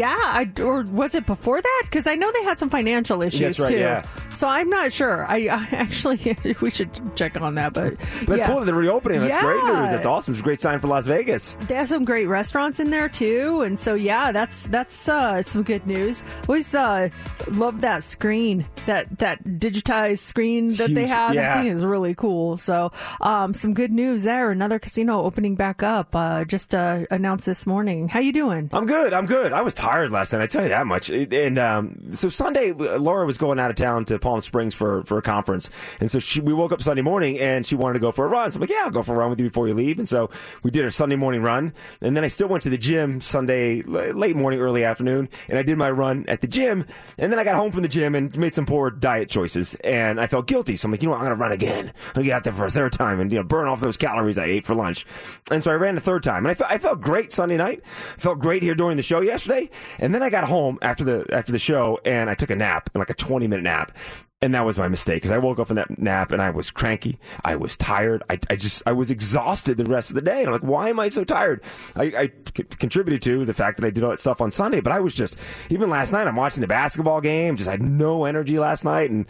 Yeah, 0.00 0.16
I, 0.16 0.50
or 0.62 0.80
was 0.84 1.14
it 1.14 1.26
before 1.26 1.60
that? 1.60 1.82
Because 1.84 2.06
I 2.06 2.14
know 2.14 2.32
they 2.32 2.42
had 2.42 2.58
some 2.58 2.70
financial 2.70 3.20
issues 3.20 3.60
right, 3.60 3.68
too. 3.68 3.78
yeah. 3.78 4.06
So 4.32 4.48
I'm 4.48 4.70
not 4.70 4.94
sure. 4.94 5.26
I, 5.26 5.48
I 5.48 5.68
actually 5.72 6.38
we 6.62 6.70
should 6.70 6.90
check 7.16 7.38
on 7.38 7.56
that. 7.56 7.74
But 7.74 7.98
That's 7.98 8.40
yeah. 8.40 8.46
cool 8.46 8.60
that 8.60 8.64
they're 8.64 8.74
reopening. 8.74 9.20
That's 9.20 9.36
great 9.42 9.62
news. 9.62 9.90
That's 9.90 10.06
awesome. 10.06 10.32
It's 10.32 10.40
a 10.40 10.44
great 10.44 10.62
sign 10.62 10.80
for 10.80 10.86
Las 10.86 11.04
Vegas. 11.04 11.54
They 11.68 11.74
have 11.74 11.88
some 11.88 12.06
great 12.06 12.28
restaurants 12.28 12.80
in 12.80 12.88
there 12.88 13.10
too, 13.10 13.60
and 13.60 13.78
so 13.78 13.92
yeah, 13.92 14.32
that's 14.32 14.62
that's 14.64 15.06
uh, 15.06 15.42
some 15.42 15.64
good 15.64 15.86
news. 15.86 16.24
Always 16.48 16.74
uh, 16.74 17.10
love 17.48 17.82
that 17.82 18.02
screen, 18.02 18.64
that 18.86 19.18
that 19.18 19.44
digitized 19.44 20.20
screen 20.20 20.68
that 20.76 20.94
they 20.94 21.08
have. 21.08 21.34
Yeah. 21.34 21.58
I 21.58 21.62
think 21.62 21.74
is 21.74 21.84
really 21.84 22.14
cool. 22.14 22.56
So 22.56 22.90
um, 23.20 23.52
some 23.52 23.74
good 23.74 23.92
news 23.92 24.22
there. 24.22 24.50
Another 24.50 24.78
casino 24.78 25.20
opening 25.20 25.56
back 25.56 25.82
up, 25.82 26.16
uh, 26.16 26.44
just 26.46 26.74
uh, 26.74 27.04
announced 27.10 27.44
this 27.44 27.66
morning. 27.66 28.08
How 28.08 28.20
you 28.20 28.32
doing? 28.32 28.70
I'm 28.72 28.86
good. 28.86 29.12
I'm 29.12 29.26
good. 29.26 29.52
I 29.52 29.60
was 29.60 29.74
tired 29.74 29.89
tired 29.90 30.12
last 30.12 30.32
night. 30.32 30.42
I 30.42 30.46
tell 30.46 30.62
you 30.62 30.68
that 30.68 30.86
much. 30.86 31.10
And 31.10 31.58
um, 31.58 32.12
so 32.12 32.28
Sunday, 32.28 32.72
Laura 32.72 33.26
was 33.26 33.38
going 33.38 33.58
out 33.58 33.70
of 33.70 33.76
town 33.76 34.04
to 34.06 34.18
Palm 34.18 34.40
Springs 34.40 34.74
for 34.74 35.02
for 35.04 35.18
a 35.18 35.22
conference, 35.22 35.68
and 36.00 36.10
so 36.10 36.18
she 36.18 36.40
we 36.40 36.52
woke 36.52 36.72
up 36.72 36.82
Sunday 36.82 37.02
morning 37.02 37.38
and 37.38 37.66
she 37.66 37.74
wanted 37.74 37.94
to 37.94 38.00
go 38.00 38.12
for 38.12 38.24
a 38.24 38.28
run. 38.28 38.50
So 38.50 38.56
I'm 38.56 38.60
like, 38.60 38.70
yeah, 38.70 38.82
I'll 38.84 38.90
go 38.90 39.02
for 39.02 39.14
a 39.14 39.18
run 39.18 39.30
with 39.30 39.40
you 39.40 39.46
before 39.46 39.68
you 39.68 39.74
leave. 39.74 39.98
And 39.98 40.08
so 40.08 40.30
we 40.62 40.70
did 40.70 40.84
our 40.84 40.90
Sunday 40.90 41.16
morning 41.16 41.42
run, 41.42 41.72
and 42.00 42.16
then 42.16 42.24
I 42.24 42.28
still 42.28 42.48
went 42.48 42.62
to 42.64 42.70
the 42.70 42.78
gym 42.78 43.20
Sunday 43.20 43.82
late 43.82 44.36
morning, 44.36 44.60
early 44.60 44.84
afternoon, 44.84 45.28
and 45.48 45.58
I 45.58 45.62
did 45.62 45.76
my 45.76 45.90
run 45.90 46.24
at 46.28 46.40
the 46.40 46.46
gym. 46.46 46.86
And 47.18 47.32
then 47.32 47.38
I 47.38 47.44
got 47.44 47.56
home 47.56 47.72
from 47.72 47.82
the 47.82 47.88
gym 47.88 48.14
and 48.14 48.36
made 48.38 48.54
some 48.54 48.66
poor 48.66 48.90
diet 48.90 49.28
choices, 49.28 49.74
and 49.76 50.20
I 50.20 50.26
felt 50.26 50.46
guilty. 50.46 50.76
So 50.76 50.86
I'm 50.86 50.92
like, 50.92 51.02
you 51.02 51.08
know, 51.08 51.12
what? 51.12 51.20
I'm 51.20 51.24
gonna 51.24 51.36
run 51.36 51.52
again. 51.52 51.92
I'll 52.14 52.22
get 52.22 52.32
out 52.32 52.44
there 52.44 52.52
for 52.52 52.66
a 52.66 52.70
third 52.70 52.92
time 52.92 53.20
and 53.20 53.32
you 53.32 53.38
know 53.38 53.44
burn 53.44 53.66
off 53.66 53.80
those 53.80 53.96
calories 53.96 54.38
I 54.38 54.44
ate 54.44 54.64
for 54.64 54.74
lunch. 54.74 55.04
And 55.50 55.62
so 55.62 55.70
I 55.70 55.74
ran 55.74 55.96
the 55.96 56.00
third 56.00 56.22
time, 56.22 56.44
and 56.44 56.48
I 56.48 56.54
felt 56.54 56.70
I 56.70 56.78
felt 56.78 57.00
great 57.00 57.32
Sunday 57.32 57.56
night. 57.56 57.84
Felt 57.86 58.38
great 58.38 58.62
here 58.62 58.74
during 58.74 58.96
the 58.96 59.02
show 59.02 59.20
yesterday, 59.20 59.69
and 59.98 60.14
then 60.14 60.22
I 60.22 60.30
got 60.30 60.44
home 60.44 60.78
after 60.82 61.04
the 61.04 61.26
after 61.32 61.52
the 61.52 61.58
show 61.58 61.98
and 62.04 62.28
I 62.30 62.34
took 62.34 62.50
a 62.50 62.56
nap, 62.56 62.90
like 62.94 63.10
a 63.10 63.14
20 63.14 63.46
minute 63.46 63.62
nap. 63.62 63.96
And 64.42 64.54
that 64.54 64.64
was 64.64 64.78
my 64.78 64.88
mistake 64.88 65.16
because 65.16 65.32
I 65.32 65.36
woke 65.36 65.58
up 65.58 65.66
from 65.66 65.76
that 65.76 65.98
nap 65.98 66.32
and 66.32 66.40
I 66.40 66.48
was 66.48 66.70
cranky. 66.70 67.18
I 67.44 67.56
was 67.56 67.76
tired. 67.76 68.22
I, 68.30 68.38
I 68.48 68.56
just, 68.56 68.82
I 68.86 68.92
was 68.92 69.10
exhausted 69.10 69.76
the 69.76 69.84
rest 69.84 70.08
of 70.08 70.14
the 70.14 70.22
day. 70.22 70.38
And 70.38 70.46
I'm 70.46 70.52
like, 70.54 70.62
why 70.62 70.88
am 70.88 70.98
I 70.98 71.10
so 71.10 71.24
tired? 71.24 71.62
I, 71.94 72.04
I 72.04 72.32
c- 72.56 72.64
contributed 72.64 73.20
to 73.20 73.44
the 73.44 73.52
fact 73.52 73.78
that 73.78 73.86
I 73.86 73.90
did 73.90 74.02
all 74.02 74.08
that 74.08 74.18
stuff 74.18 74.40
on 74.40 74.50
Sunday, 74.50 74.80
but 74.80 74.92
I 74.92 75.00
was 75.00 75.14
just, 75.14 75.36
even 75.68 75.90
last 75.90 76.14
night, 76.14 76.26
I'm 76.26 76.36
watching 76.36 76.62
the 76.62 76.68
basketball 76.68 77.20
game, 77.20 77.58
just 77.58 77.68
had 77.68 77.82
no 77.82 78.24
energy 78.24 78.58
last 78.58 78.82
night 78.82 79.10
and 79.10 79.26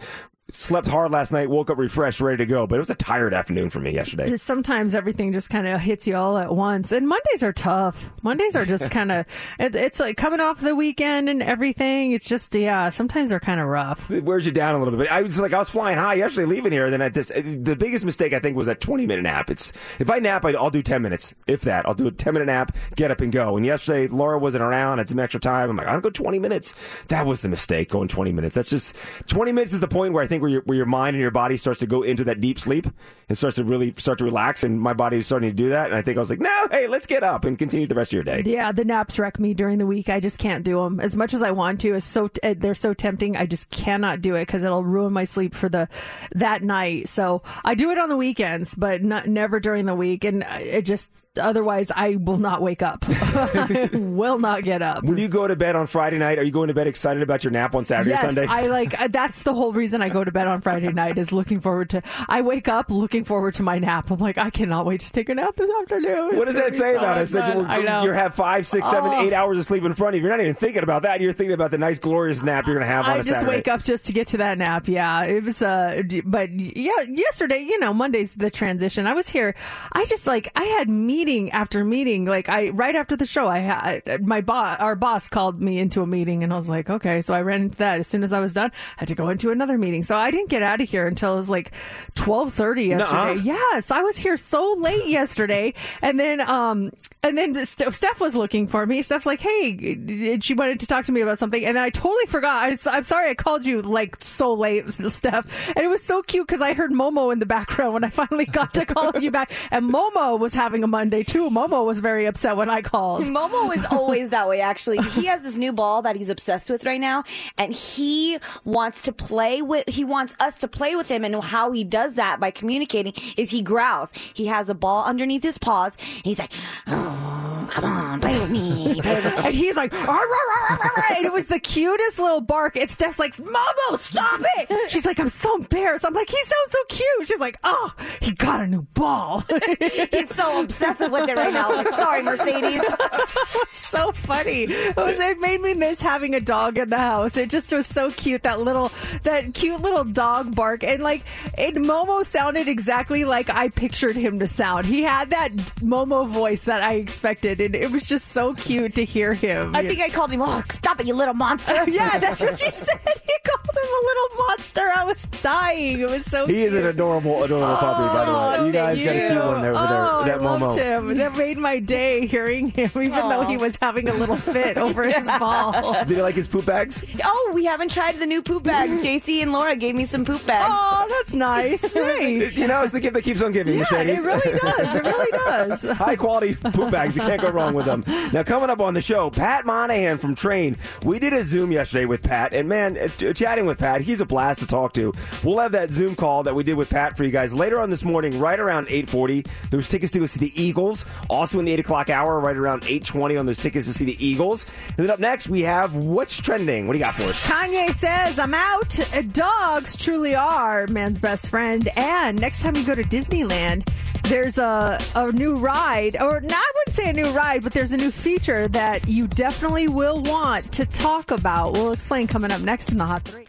slept 0.51 0.87
hard 0.87 1.11
last 1.11 1.31
night, 1.31 1.49
woke 1.49 1.69
up 1.69 1.77
refreshed, 1.77 2.21
ready 2.21 2.37
to 2.37 2.45
go. 2.45 2.67
But 2.67 2.75
it 2.75 2.79
was 2.79 2.89
a 2.89 2.95
tired 2.95 3.33
afternoon 3.33 3.69
for 3.69 3.79
me 3.79 3.93
yesterday. 3.93 4.35
Sometimes 4.35 4.95
everything 4.95 5.33
just 5.33 5.49
kind 5.49 5.67
of 5.67 5.79
hits 5.81 6.07
you 6.07 6.15
all 6.15 6.37
at 6.37 6.53
once, 6.53 6.91
and 6.91 7.07
Mondays 7.07 7.43
are 7.43 7.53
tough. 7.53 8.11
Mondays 8.21 8.55
are 8.55 8.65
just 8.65 8.91
kind 8.91 9.11
of 9.11 9.25
it, 9.59 9.75
it's 9.75 9.99
like 9.99 10.17
coming 10.17 10.39
off 10.39 10.59
the 10.61 10.75
weekend 10.75 11.29
and 11.29 11.41
everything. 11.41 12.11
It's 12.11 12.27
just 12.27 12.53
yeah, 12.55 12.89
sometimes 12.89 13.29
they're 13.29 13.39
kind 13.39 13.59
of 13.59 13.67
rough. 13.67 14.09
It 14.11 14.23
wears 14.23 14.45
you 14.45 14.51
down 14.51 14.75
a 14.75 14.83
little 14.83 14.97
bit. 14.97 15.11
I 15.11 15.21
was 15.21 15.39
like 15.39 15.53
I 15.53 15.59
was 15.59 15.69
flying 15.69 15.97
high 15.97 16.15
yesterday, 16.15 16.45
leaving 16.47 16.71
here. 16.71 16.85
And 16.85 16.93
Then 16.93 17.01
at 17.01 17.13
this, 17.13 17.31
uh, 17.31 17.41
the 17.43 17.75
biggest 17.75 18.05
mistake 18.05 18.33
I 18.33 18.39
think 18.39 18.57
was 18.57 18.67
that 18.67 18.81
twenty 18.81 19.05
minute 19.05 19.23
nap. 19.23 19.49
It's 19.49 19.71
if 19.99 20.09
I 20.09 20.19
nap, 20.19 20.45
I'll 20.45 20.69
do 20.69 20.81
ten 20.81 21.01
minutes, 21.01 21.33
if 21.47 21.61
that. 21.61 21.85
I'll 21.85 21.93
do 21.93 22.07
a 22.07 22.11
ten 22.11 22.33
minute 22.33 22.45
nap, 22.45 22.75
get 22.95 23.11
up 23.11 23.21
and 23.21 23.31
go. 23.31 23.57
And 23.57 23.65
yesterday, 23.65 24.07
Laura 24.07 24.37
wasn't 24.37 24.63
around. 24.63 24.99
I 24.99 25.01
had 25.01 25.09
some 25.09 25.19
extra 25.19 25.39
time. 25.39 25.69
I'm 25.69 25.77
like, 25.77 25.87
I'll 25.87 26.01
go 26.01 26.09
twenty 26.09 26.39
minutes. 26.39 26.73
That 27.07 27.25
was 27.25 27.41
the 27.41 27.49
mistake, 27.49 27.89
going 27.89 28.07
twenty 28.07 28.31
minutes. 28.31 28.55
That's 28.55 28.69
just 28.69 28.95
twenty 29.27 29.51
minutes 29.51 29.73
is 29.73 29.79
the 29.79 29.87
point 29.87 30.13
where 30.13 30.23
I 30.23 30.27
think 30.27 30.40
where 30.41 30.49
your 30.51 30.61
where 30.61 30.77
your 30.77 30.85
mind 30.85 31.15
and 31.15 31.21
your 31.21 31.31
body 31.31 31.57
starts 31.57 31.79
to 31.81 31.87
go 31.87 32.01
into 32.01 32.23
that 32.25 32.41
deep 32.41 32.59
sleep 32.59 32.87
and 33.29 33.37
starts 33.37 33.55
to 33.57 33.63
really 33.63 33.93
start 33.97 34.17
to 34.17 34.25
relax. 34.25 34.63
And 34.63 34.79
my 34.79 34.93
body 34.93 35.17
was 35.17 35.25
starting 35.25 35.49
to 35.49 35.55
do 35.55 35.69
that. 35.69 35.87
And 35.87 35.95
I 35.95 36.01
think 36.01 36.17
I 36.17 36.19
was 36.19 36.29
like, 36.29 36.39
no, 36.39 36.67
hey, 36.71 36.87
let's 36.87 37.07
get 37.07 37.23
up 37.23 37.45
and 37.45 37.57
continue 37.57 37.87
the 37.87 37.95
rest 37.95 38.11
of 38.11 38.15
your 38.15 38.23
day. 38.23 38.43
Yeah, 38.45 38.71
the 38.71 38.85
naps 38.85 39.19
wreck 39.19 39.39
me 39.39 39.53
during 39.53 39.77
the 39.77 39.85
week. 39.85 40.09
I 40.09 40.19
just 40.19 40.39
can't 40.39 40.63
do 40.63 40.81
them 40.81 40.99
as 40.99 41.15
much 41.15 41.33
as 41.33 41.43
I 41.43 41.51
want 41.51 41.81
to. 41.81 41.93
It's 41.93 42.05
so 42.05 42.29
eh, 42.43 42.55
they're 42.57 42.75
so 42.75 42.93
tempting. 42.93 43.37
I 43.37 43.45
just 43.45 43.69
cannot 43.69 44.21
do 44.21 44.35
it 44.35 44.47
because 44.47 44.63
it'll 44.63 44.83
ruin 44.83 45.13
my 45.13 45.23
sleep 45.23 45.53
for 45.53 45.69
the 45.69 45.87
that 46.33 46.63
night. 46.63 47.07
So 47.07 47.43
I 47.63 47.75
do 47.75 47.91
it 47.91 47.97
on 47.97 48.09
the 48.09 48.17
weekends, 48.17 48.75
but 48.75 49.03
not, 49.03 49.27
never 49.27 49.59
during 49.59 49.85
the 49.85 49.95
week. 49.95 50.23
And 50.23 50.43
it 50.43 50.85
just 50.85 51.11
otherwise 51.39 51.91
I 51.95 52.15
will 52.15 52.37
not 52.37 52.61
wake 52.61 52.81
up. 52.81 53.05
I 53.07 53.89
will 53.93 54.39
not 54.39 54.63
get 54.63 54.81
up. 54.81 55.03
When 55.03 55.17
you 55.17 55.27
go 55.27 55.47
to 55.47 55.55
bed 55.55 55.75
on 55.75 55.87
Friday 55.87 56.17
night, 56.17 56.37
are 56.39 56.43
you 56.43 56.51
going 56.51 56.67
to 56.67 56.73
bed 56.73 56.87
excited 56.87 57.23
about 57.23 57.43
your 57.43 57.51
nap 57.51 57.75
on 57.75 57.85
Saturday 57.85 58.11
yes, 58.11 58.23
or 58.23 58.27
Sunday? 58.27 58.45
I 58.47 58.67
like 58.67 58.99
uh, 58.99 59.07
that's 59.07 59.43
the 59.43 59.53
whole 59.53 59.73
reason 59.73 60.01
I 60.01 60.09
go 60.09 60.23
to 60.23 60.31
bed 60.31 60.47
on 60.47 60.61
Friday 60.61 60.91
night 60.91 61.17
is 61.17 61.31
looking 61.31 61.59
forward 61.59 61.89
to 61.91 62.01
I 62.27 62.41
wake 62.41 62.67
up 62.67 62.91
looking 62.91 63.23
forward 63.23 63.53
to 63.55 63.63
my 63.63 63.79
nap. 63.79 64.11
I'm 64.11 64.19
like, 64.19 64.37
I 64.37 64.49
cannot 64.49 64.85
wait 64.85 65.01
to 65.01 65.11
take 65.11 65.29
a 65.29 65.35
nap 65.35 65.55
this 65.55 65.69
afternoon. 65.81 66.37
What 66.37 66.47
does 66.47 66.55
that 66.55 66.73
say 66.73 66.93
so 66.93 66.99
about 66.99 67.17
us? 67.17 67.31
That 67.31 67.55
you, 67.55 68.09
you 68.09 68.13
have 68.13 68.35
five, 68.35 68.67
six, 68.67 68.89
seven, 68.89 69.11
oh. 69.13 69.21
eight 69.21 69.33
hours 69.33 69.57
of 69.57 69.65
sleep 69.65 69.83
in 69.83 69.93
front 69.93 70.15
of 70.15 70.21
you. 70.21 70.27
You're 70.27 70.35
not 70.35 70.41
even 70.41 70.55
thinking 70.55 70.83
about 70.83 71.03
that. 71.03 71.21
You're 71.21 71.33
thinking 71.33 71.53
about 71.53 71.71
the 71.71 71.77
nice, 71.77 71.99
glorious 71.99 72.41
nap 72.41 72.65
you're 72.65 72.75
going 72.75 72.87
to 72.87 72.93
have 72.93 73.05
on 73.05 73.11
I 73.11 73.17
just 73.17 73.39
Saturday. 73.39 73.57
wake 73.57 73.67
up 73.67 73.83
just 73.83 74.05
to 74.07 74.13
get 74.13 74.27
to 74.29 74.37
that 74.37 74.57
nap. 74.57 74.87
Yeah, 74.87 75.23
it 75.23 75.43
was. 75.43 75.61
Uh, 75.61 76.03
but 76.25 76.49
yeah, 76.51 76.91
yesterday, 77.07 77.59
you 77.59 77.79
know, 77.79 77.93
Monday's 77.93 78.35
the 78.35 78.49
transition. 78.49 79.07
I 79.07 79.13
was 79.13 79.29
here. 79.29 79.55
I 79.93 80.05
just 80.05 80.27
like 80.27 80.49
I 80.55 80.63
had 80.63 80.89
meeting 81.25 81.51
after 81.51 81.83
meeting. 81.83 82.25
Like 82.25 82.49
I 82.49 82.69
right 82.69 82.95
after 82.95 83.15
the 83.15 83.25
show, 83.25 83.47
I 83.47 83.59
had 83.59 84.25
my 84.25 84.41
boss, 84.41 84.79
our 84.79 84.95
boss 84.95 85.29
called 85.29 85.61
me 85.61 85.77
into 85.77 86.01
a 86.01 86.07
meeting, 86.07 86.43
and 86.43 86.51
I 86.51 86.55
was 86.55 86.67
like, 86.67 86.89
okay. 86.89 87.21
So 87.21 87.35
I 87.35 87.41
ran 87.41 87.61
into 87.61 87.77
that. 87.77 87.99
As 87.99 88.07
soon 88.07 88.23
as 88.23 88.33
I 88.33 88.39
was 88.39 88.53
done, 88.53 88.71
I 88.97 89.01
had 89.01 89.09
to 89.09 89.15
go 89.15 89.29
into 89.29 89.51
another 89.51 89.77
meeting. 89.77 90.01
So 90.01 90.17
I 90.17 90.31
didn't 90.31 90.49
get 90.49 90.63
out 90.63 90.81
of 90.81 90.89
here 90.89 91.05
until 91.05 91.33
it 91.33 91.37
was 91.37 91.49
like 91.49 91.71
twelve 92.15 92.53
thirty 92.53 92.85
yesterday. 92.85 93.35
Nuh-uh. 93.35 93.43
Yes, 93.43 93.91
I 93.91 94.01
was 94.01 94.17
here 94.17 94.35
so 94.37 94.75
late 94.79 95.07
yesterday, 95.07 95.75
and 96.01 96.19
then 96.19 96.41
um 96.41 96.91
and 97.23 97.37
then 97.37 97.65
Steph 97.65 98.19
was 98.19 98.35
looking 98.35 98.65
for 98.65 98.85
me. 98.85 99.03
Steph's 99.03 99.27
like, 99.27 99.41
hey, 99.41 100.39
she 100.41 100.55
wanted 100.55 100.79
to 100.79 100.87
talk 100.87 101.05
to 101.05 101.11
me 101.11 101.21
about 101.21 101.37
something, 101.37 101.63
and 101.63 101.77
then 101.77 101.83
I 101.83 101.91
totally 101.91 102.25
forgot. 102.25 102.87
I, 102.87 102.97
am 102.97 103.03
sorry, 103.03 103.29
I 103.29 103.35
called 103.35 103.63
you 103.63 103.81
like 103.81 104.17
so 104.23 104.53
late, 104.53 104.91
Steph, 104.91 105.69
and 105.75 105.85
it 105.85 105.87
was 105.87 106.01
so 106.01 106.23
cute 106.23 106.47
because 106.47 106.61
I 106.61 106.73
heard 106.73 106.91
Momo 106.91 107.31
in 107.31 107.39
the 107.39 107.45
background 107.45 107.93
when 107.93 108.03
I 108.03 108.09
finally 108.09 108.45
got 108.45 108.73
to 108.73 108.85
call 108.85 109.19
you 109.19 109.29
back, 109.29 109.51
and 109.69 109.91
Momo 109.93 110.39
was 110.39 110.55
having 110.55 110.83
a 110.83 110.87
Monday 110.87 111.10
too. 111.11 111.49
Momo 111.49 111.85
was 111.85 111.99
very 111.99 112.25
upset 112.25 112.57
when 112.57 112.69
I 112.69 112.81
called. 112.81 113.25
Momo 113.25 113.75
is 113.75 113.85
always 113.91 114.29
that 114.29 114.47
way, 114.47 114.61
actually. 114.61 115.01
He 115.09 115.25
has 115.25 115.41
this 115.43 115.57
new 115.57 115.73
ball 115.73 116.01
that 116.03 116.15
he's 116.15 116.29
obsessed 116.29 116.69
with 116.69 116.85
right 116.85 116.99
now, 116.99 117.23
and 117.57 117.73
he 117.73 118.37
wants 118.63 119.03
to 119.03 119.11
play 119.11 119.61
with, 119.61 119.87
he 119.87 120.03
wants 120.03 120.35
us 120.39 120.57
to 120.59 120.67
play 120.67 120.95
with 120.95 121.09
him, 121.09 121.23
and 121.23 121.43
how 121.43 121.71
he 121.71 121.83
does 121.83 122.15
that 122.15 122.39
by 122.39 122.51
communicating 122.51 123.13
is 123.37 123.49
he 123.49 123.61
growls. 123.61 124.11
He 124.33 124.47
has 124.47 124.69
a 124.69 124.73
ball 124.73 125.05
underneath 125.05 125.43
his 125.43 125.57
paws, 125.57 125.97
and 126.17 126.25
he's 126.25 126.39
like, 126.39 126.51
oh, 126.87 127.67
come 127.69 127.85
on, 127.85 128.21
play 128.21 128.39
with 128.39 128.49
me. 128.49 129.01
Play 129.01 129.15
with 129.15 129.25
me. 129.25 129.31
and 129.45 129.55
he's 129.55 129.75
like, 129.75 129.93
and 129.93 131.25
it 131.25 131.33
was 131.33 131.47
the 131.47 131.59
cutest 131.59 132.19
little 132.19 132.41
bark. 132.41 132.75
And 132.75 132.89
Steph's 132.89 133.19
like, 133.19 133.35
Momo, 133.37 133.97
stop 133.97 134.41
it. 134.57 134.89
She's 134.89 135.05
like, 135.05 135.19
I'm 135.19 135.29
so 135.29 135.57
embarrassed. 135.57 136.05
I'm 136.05 136.13
like, 136.13 136.29
he 136.29 136.37
sounds 136.37 136.71
so 136.71 136.77
cute. 136.89 137.27
She's 137.27 137.39
like, 137.39 137.57
oh, 137.63 137.93
he 138.21 138.31
got 138.31 138.61
a 138.61 138.67
new 138.67 138.83
ball. 138.93 139.43
he's 139.79 140.33
so 140.35 140.61
obsessive 141.01 141.11
with 141.11 141.29
it 141.29 141.37
right 141.37 141.53
now. 141.53 141.71
Like, 141.71 141.89
sorry, 141.89 142.23
Mercedes. 142.23 142.81
so 143.67 144.11
funny. 144.11 144.63
It, 144.63 144.95
was, 144.95 145.19
it 145.19 145.39
made 145.39 145.61
me 145.61 145.73
miss 145.73 146.01
having 146.01 146.35
a 146.35 146.39
dog 146.39 146.77
in 146.77 146.89
the 146.89 146.97
house. 146.97 147.37
It 147.37 147.49
just 147.49 147.71
was 147.73 147.85
so 147.85 148.11
cute. 148.11 148.43
That 148.43 148.59
little, 148.59 148.91
that 149.23 149.53
cute 149.53 149.81
little 149.81 150.03
dog 150.03 150.55
bark. 150.55 150.83
And 150.83 151.03
like, 151.03 151.23
it, 151.57 151.75
Momo 151.75 152.25
sounded 152.25 152.67
exactly 152.67 153.25
like 153.25 153.49
I 153.49 153.69
pictured 153.69 154.15
him 154.15 154.39
to 154.39 154.47
sound. 154.47 154.85
He 154.85 155.03
had 155.03 155.31
that 155.31 155.51
Momo 155.81 156.27
voice 156.27 156.63
that 156.65 156.81
I 156.81 156.93
expected. 156.95 157.61
And 157.61 157.75
it 157.75 157.91
was 157.91 158.03
just 158.03 158.29
so 158.29 158.53
cute 158.53 158.95
to 158.95 159.05
hear 159.05 159.33
him. 159.33 159.75
I 159.75 159.87
think 159.87 160.01
I 160.01 160.09
called 160.09 160.31
him, 160.31 160.41
oh, 160.41 160.61
stop 160.69 160.99
it, 160.99 161.07
you 161.07 161.13
little 161.13 161.33
monster. 161.33 161.83
yeah, 161.89 162.17
that's 162.19 162.41
what 162.41 162.61
you 162.61 162.71
said. 162.71 162.99
You 163.05 163.37
called 163.45 163.77
him 163.77 163.89
a 163.89 164.03
little 164.05 164.45
monster. 164.47 164.89
I 164.95 165.03
was 165.05 165.23
dying. 165.23 165.99
It 166.01 166.09
was 166.09 166.25
so 166.25 166.45
He 166.47 166.53
cute. 166.53 166.67
is 166.69 166.75
an 166.75 166.85
adorable, 166.85 167.43
adorable 167.43 167.67
oh, 167.67 167.77
puppy, 167.77 168.17
by 168.17 168.25
the 168.25 168.31
way. 168.31 168.37
Oh, 168.37 168.65
you 168.65 168.71
guys 168.71 169.03
got 169.03 169.15
a 169.15 169.27
cute 169.27 169.45
one 169.45 169.61
there. 169.61 169.73
Oh, 169.75 170.23
there 170.25 170.37
that 170.37 170.41
I 170.41 170.43
Momo. 170.43 170.75
Loved 170.95 171.11
him. 171.11 171.17
That 171.17 171.37
made 171.37 171.57
my 171.57 171.79
day 171.79 172.25
hearing 172.27 172.71
him, 172.71 172.89
even 172.95 173.11
Aww. 173.11 173.29
though 173.29 173.47
he 173.47 173.57
was 173.57 173.77
having 173.81 174.07
a 174.09 174.13
little 174.13 174.35
fit 174.35 174.77
over 174.77 175.03
his 175.03 175.27
ball. 175.39 175.93
Did 176.05 176.17
you 176.17 176.23
like 176.23 176.35
his 176.35 176.47
poop 176.47 176.65
bags? 176.65 177.03
Oh, 177.23 177.51
we 177.53 177.65
haven't 177.65 177.91
tried 177.91 178.15
the 178.15 178.25
new 178.25 178.41
poop 178.41 178.63
bags. 178.63 179.03
JC 179.03 179.41
and 179.41 179.51
Laura 179.51 179.75
gave 179.75 179.95
me 179.95 180.05
some 180.05 180.25
poop 180.25 180.45
bags. 180.45 180.65
Oh, 180.69 181.05
that's 181.09 181.33
nice. 181.33 181.93
hey. 181.93 182.51
You 182.51 182.67
know, 182.67 182.83
it's 182.83 182.93
the 182.93 182.99
gift 182.99 183.13
that 183.13 183.23
keeps 183.23 183.41
on 183.41 183.51
giving, 183.51 183.73
yeah, 183.73 183.79
Mercedes. 183.79 184.23
It 184.23 184.27
really 184.27 184.59
does. 184.59 184.95
It 184.95 185.03
really 185.03 185.31
does. 185.31 185.83
High 185.97 186.15
quality 186.15 186.55
poop 186.55 186.91
bags. 186.91 187.15
You 187.15 187.21
can't 187.21 187.41
go 187.41 187.49
wrong 187.49 187.73
with 187.73 187.85
them. 187.85 188.03
Now, 188.33 188.43
coming 188.43 188.69
up 188.69 188.79
on 188.79 188.93
the 188.93 189.01
show, 189.01 189.29
Pat 189.29 189.65
Monahan 189.65 190.17
from 190.17 190.35
Train. 190.35 190.77
We 191.03 191.19
did 191.19 191.33
a 191.33 191.45
Zoom 191.45 191.71
yesterday 191.71 192.05
with 192.05 192.23
Pat, 192.23 192.53
and 192.53 192.67
man, 192.67 192.97
uh, 192.97 193.33
chatting 193.33 193.65
with 193.65 193.77
Pat, 193.77 194.01
he's 194.01 194.21
a 194.21 194.25
blast 194.25 194.59
to 194.59 194.67
talk 194.67 194.93
to. 194.93 195.13
We'll 195.43 195.59
have 195.59 195.71
that 195.73 195.91
Zoom 195.91 196.15
call 196.15 196.43
that 196.43 196.55
we 196.55 196.63
did 196.63 196.75
with 196.75 196.89
Pat 196.89 197.17
for 197.17 197.23
you 197.23 197.31
guys 197.31 197.53
later 197.53 197.79
on 197.79 197.89
this 197.89 198.03
morning, 198.03 198.39
right 198.39 198.59
around 198.59 198.87
8:40. 198.87 199.45
There's 199.69 199.87
tickets 199.87 200.11
to 200.13 200.19
go 200.19 200.25
see 200.25 200.39
the 200.39 200.61
Eagles, 200.61 200.80
also 201.29 201.59
in 201.59 201.65
the 201.65 201.71
8 201.73 201.79
o'clock 201.79 202.09
hour, 202.09 202.39
right 202.39 202.57
around 202.57 202.83
8:20 202.83 203.37
on 203.37 203.45
those 203.45 203.59
tickets 203.59 203.87
to 203.87 203.93
see 203.93 204.05
the 204.05 204.25
Eagles. 204.25 204.65
And 204.89 204.97
then 204.97 205.09
up 205.09 205.19
next, 205.19 205.47
we 205.49 205.61
have 205.61 205.95
what's 205.95 206.35
trending. 206.37 206.87
What 206.87 206.93
do 206.93 206.99
you 206.99 207.05
got 207.05 207.13
for 207.15 207.23
us? 207.23 207.47
Kanye 207.47 207.91
says, 207.91 208.39
"I'm 208.39 208.53
out." 208.53 208.99
Dogs 209.31 209.95
truly 209.95 210.35
are 210.35 210.87
man's 210.87 211.19
best 211.19 211.49
friend. 211.49 211.87
And 211.95 212.39
next 212.39 212.61
time 212.61 212.75
you 212.75 212.83
go 212.83 212.95
to 212.95 213.03
Disneyland, 213.03 213.87
there's 214.23 214.57
a 214.57 214.99
a 215.15 215.31
new 215.31 215.55
ride, 215.55 216.15
or 216.19 216.41
not, 216.41 216.53
I 216.53 216.71
wouldn't 216.75 216.95
say 216.95 217.09
a 217.09 217.13
new 217.13 217.29
ride, 217.31 217.63
but 217.63 217.73
there's 217.73 217.91
a 217.91 217.97
new 217.97 218.11
feature 218.11 218.67
that 218.69 219.07
you 219.07 219.27
definitely 219.27 219.87
will 219.87 220.21
want 220.21 220.71
to 220.73 220.85
talk 220.85 221.31
about. 221.31 221.73
We'll 221.73 221.91
explain 221.91 222.27
coming 222.27 222.51
up 222.51 222.61
next 222.61 222.91
in 222.91 222.97
the 222.97 223.05
Hot 223.05 223.23
Three. 223.23 223.45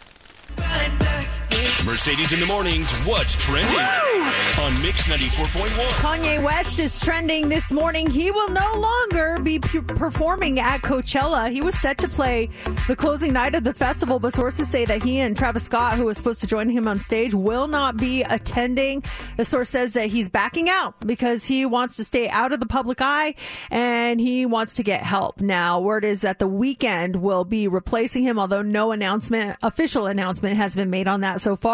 Mercedes 1.85 2.33
in 2.33 2.39
the 2.39 2.47
mornings. 2.47 2.97
What's 3.01 3.35
trending 3.35 3.77
on 3.77 4.81
Mix 4.83 5.09
94.1? 5.09 5.67
Kanye 6.01 6.41
West 6.41 6.79
is 6.79 6.97
trending 7.01 7.49
this 7.49 7.73
morning. 7.73 8.09
He 8.09 8.31
will 8.31 8.51
no 8.51 8.75
longer 8.77 9.41
be 9.43 9.59
p- 9.59 9.81
performing 9.81 10.61
at 10.61 10.83
Coachella. 10.83 11.51
He 11.51 11.61
was 11.61 11.75
set 11.77 11.99
to 11.99 12.09
play 12.09 12.49
the 12.87 12.95
closing 12.95 13.33
night 13.33 13.57
of 13.57 13.65
the 13.65 13.75
festival, 13.75 14.21
but 14.21 14.33
sources 14.33 14.69
say 14.71 14.85
that 14.85 15.03
he 15.03 15.19
and 15.19 15.37
Travis 15.37 15.65
Scott, 15.65 15.95
who 15.95 16.05
was 16.05 16.17
supposed 16.17 16.41
to 16.43 16.47
join 16.47 16.71
him 16.71 16.87
on 16.87 17.01
stage, 17.01 17.35
will 17.35 17.67
not 17.67 17.97
be 17.97 18.23
attending. 18.23 19.03
The 19.37 19.45
source 19.45 19.69
says 19.69 19.95
that 19.95 20.07
he's 20.07 20.29
backing 20.29 20.69
out 20.69 20.95
because 21.05 21.45
he 21.47 21.67
wants 21.67 21.97
to 21.97 22.05
stay 22.05 22.29
out 22.29 22.53
of 22.53 22.61
the 22.61 22.67
public 22.67 22.99
eye 23.01 23.35
and 23.73 24.21
he 24.21 24.47
wants 24.47 24.77
to 24.77 24.85
get 24.85 25.03
help. 25.03 25.41
Now, 25.41 25.81
word 25.81 26.05
is 26.05 26.21
that 26.21 26.39
the 26.39 26.49
Weeknd 26.49 27.17
will 27.17 27.45
be 27.45 27.67
replacing 27.67 28.23
him, 28.23 28.39
although 28.39 28.63
no 28.63 28.93
announcement, 28.93 29.57
official 29.63 30.07
announcement 30.07 30.57
has 30.59 30.77
been 30.77 30.89
made 30.89 31.09
on 31.09 31.23
that 31.23 31.41
so 31.41 31.57
far. 31.57 31.72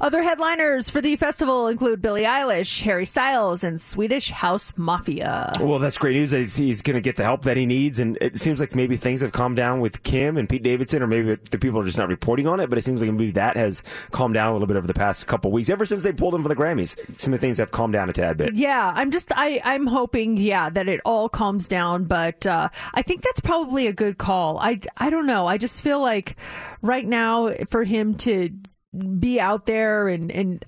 Other 0.00 0.22
headliners 0.22 0.90
for 0.90 1.00
the 1.00 1.16
festival 1.16 1.68
include 1.68 2.02
Billie 2.02 2.22
Eilish, 2.24 2.82
Harry 2.82 3.06
Styles, 3.06 3.64
and 3.64 3.80
Swedish 3.80 4.30
House 4.30 4.72
Mafia. 4.76 5.52
Well, 5.60 5.78
that's 5.78 5.98
great 5.98 6.16
news. 6.16 6.30
that 6.32 6.38
He's, 6.38 6.56
he's 6.56 6.82
going 6.82 6.94
to 6.94 7.00
get 7.00 7.16
the 7.16 7.24
help 7.24 7.42
that 7.42 7.56
he 7.56 7.66
needs, 7.66 7.98
and 7.98 8.18
it 8.20 8.38
seems 8.38 8.60
like 8.60 8.74
maybe 8.74 8.96
things 8.96 9.20
have 9.20 9.32
calmed 9.32 9.56
down 9.56 9.80
with 9.80 10.02
Kim 10.02 10.36
and 10.36 10.48
Pete 10.48 10.62
Davidson, 10.62 11.02
or 11.02 11.06
maybe 11.06 11.34
the 11.34 11.58
people 11.58 11.80
are 11.80 11.84
just 11.84 11.98
not 11.98 12.08
reporting 12.08 12.46
on 12.46 12.60
it. 12.60 12.68
But 12.68 12.78
it 12.78 12.84
seems 12.84 13.00
like 13.00 13.10
maybe 13.10 13.32
that 13.32 13.56
has 13.56 13.82
calmed 14.10 14.34
down 14.34 14.48
a 14.48 14.52
little 14.52 14.66
bit 14.68 14.76
over 14.76 14.86
the 14.86 14.94
past 14.94 15.26
couple 15.26 15.50
weeks. 15.50 15.70
Ever 15.70 15.86
since 15.86 16.02
they 16.02 16.12
pulled 16.12 16.34
him 16.34 16.42
for 16.42 16.48
the 16.48 16.56
Grammys, 16.56 16.96
some 17.20 17.32
of 17.32 17.40
the 17.40 17.46
things 17.46 17.58
have 17.58 17.70
calmed 17.70 17.92
down 17.94 18.08
a 18.08 18.12
tad 18.12 18.36
bit. 18.36 18.54
Yeah, 18.54 18.92
I'm 18.94 19.10
just 19.10 19.32
I 19.36 19.60
I'm 19.64 19.86
hoping 19.86 20.36
yeah 20.36 20.68
that 20.70 20.88
it 20.88 21.00
all 21.04 21.28
calms 21.28 21.66
down, 21.66 22.04
but 22.04 22.46
uh, 22.46 22.68
I 22.94 23.02
think 23.02 23.22
that's 23.22 23.40
probably 23.40 23.86
a 23.86 23.92
good 23.92 24.18
call. 24.18 24.58
I 24.60 24.80
I 24.96 25.10
don't 25.10 25.26
know. 25.26 25.46
I 25.46 25.58
just 25.58 25.82
feel 25.82 26.00
like 26.00 26.36
right 26.82 27.06
now 27.06 27.50
for 27.68 27.84
him 27.84 28.14
to 28.14 28.50
be 28.98 29.40
out 29.40 29.66
there 29.66 30.08
and 30.08 30.30
and 30.30 30.64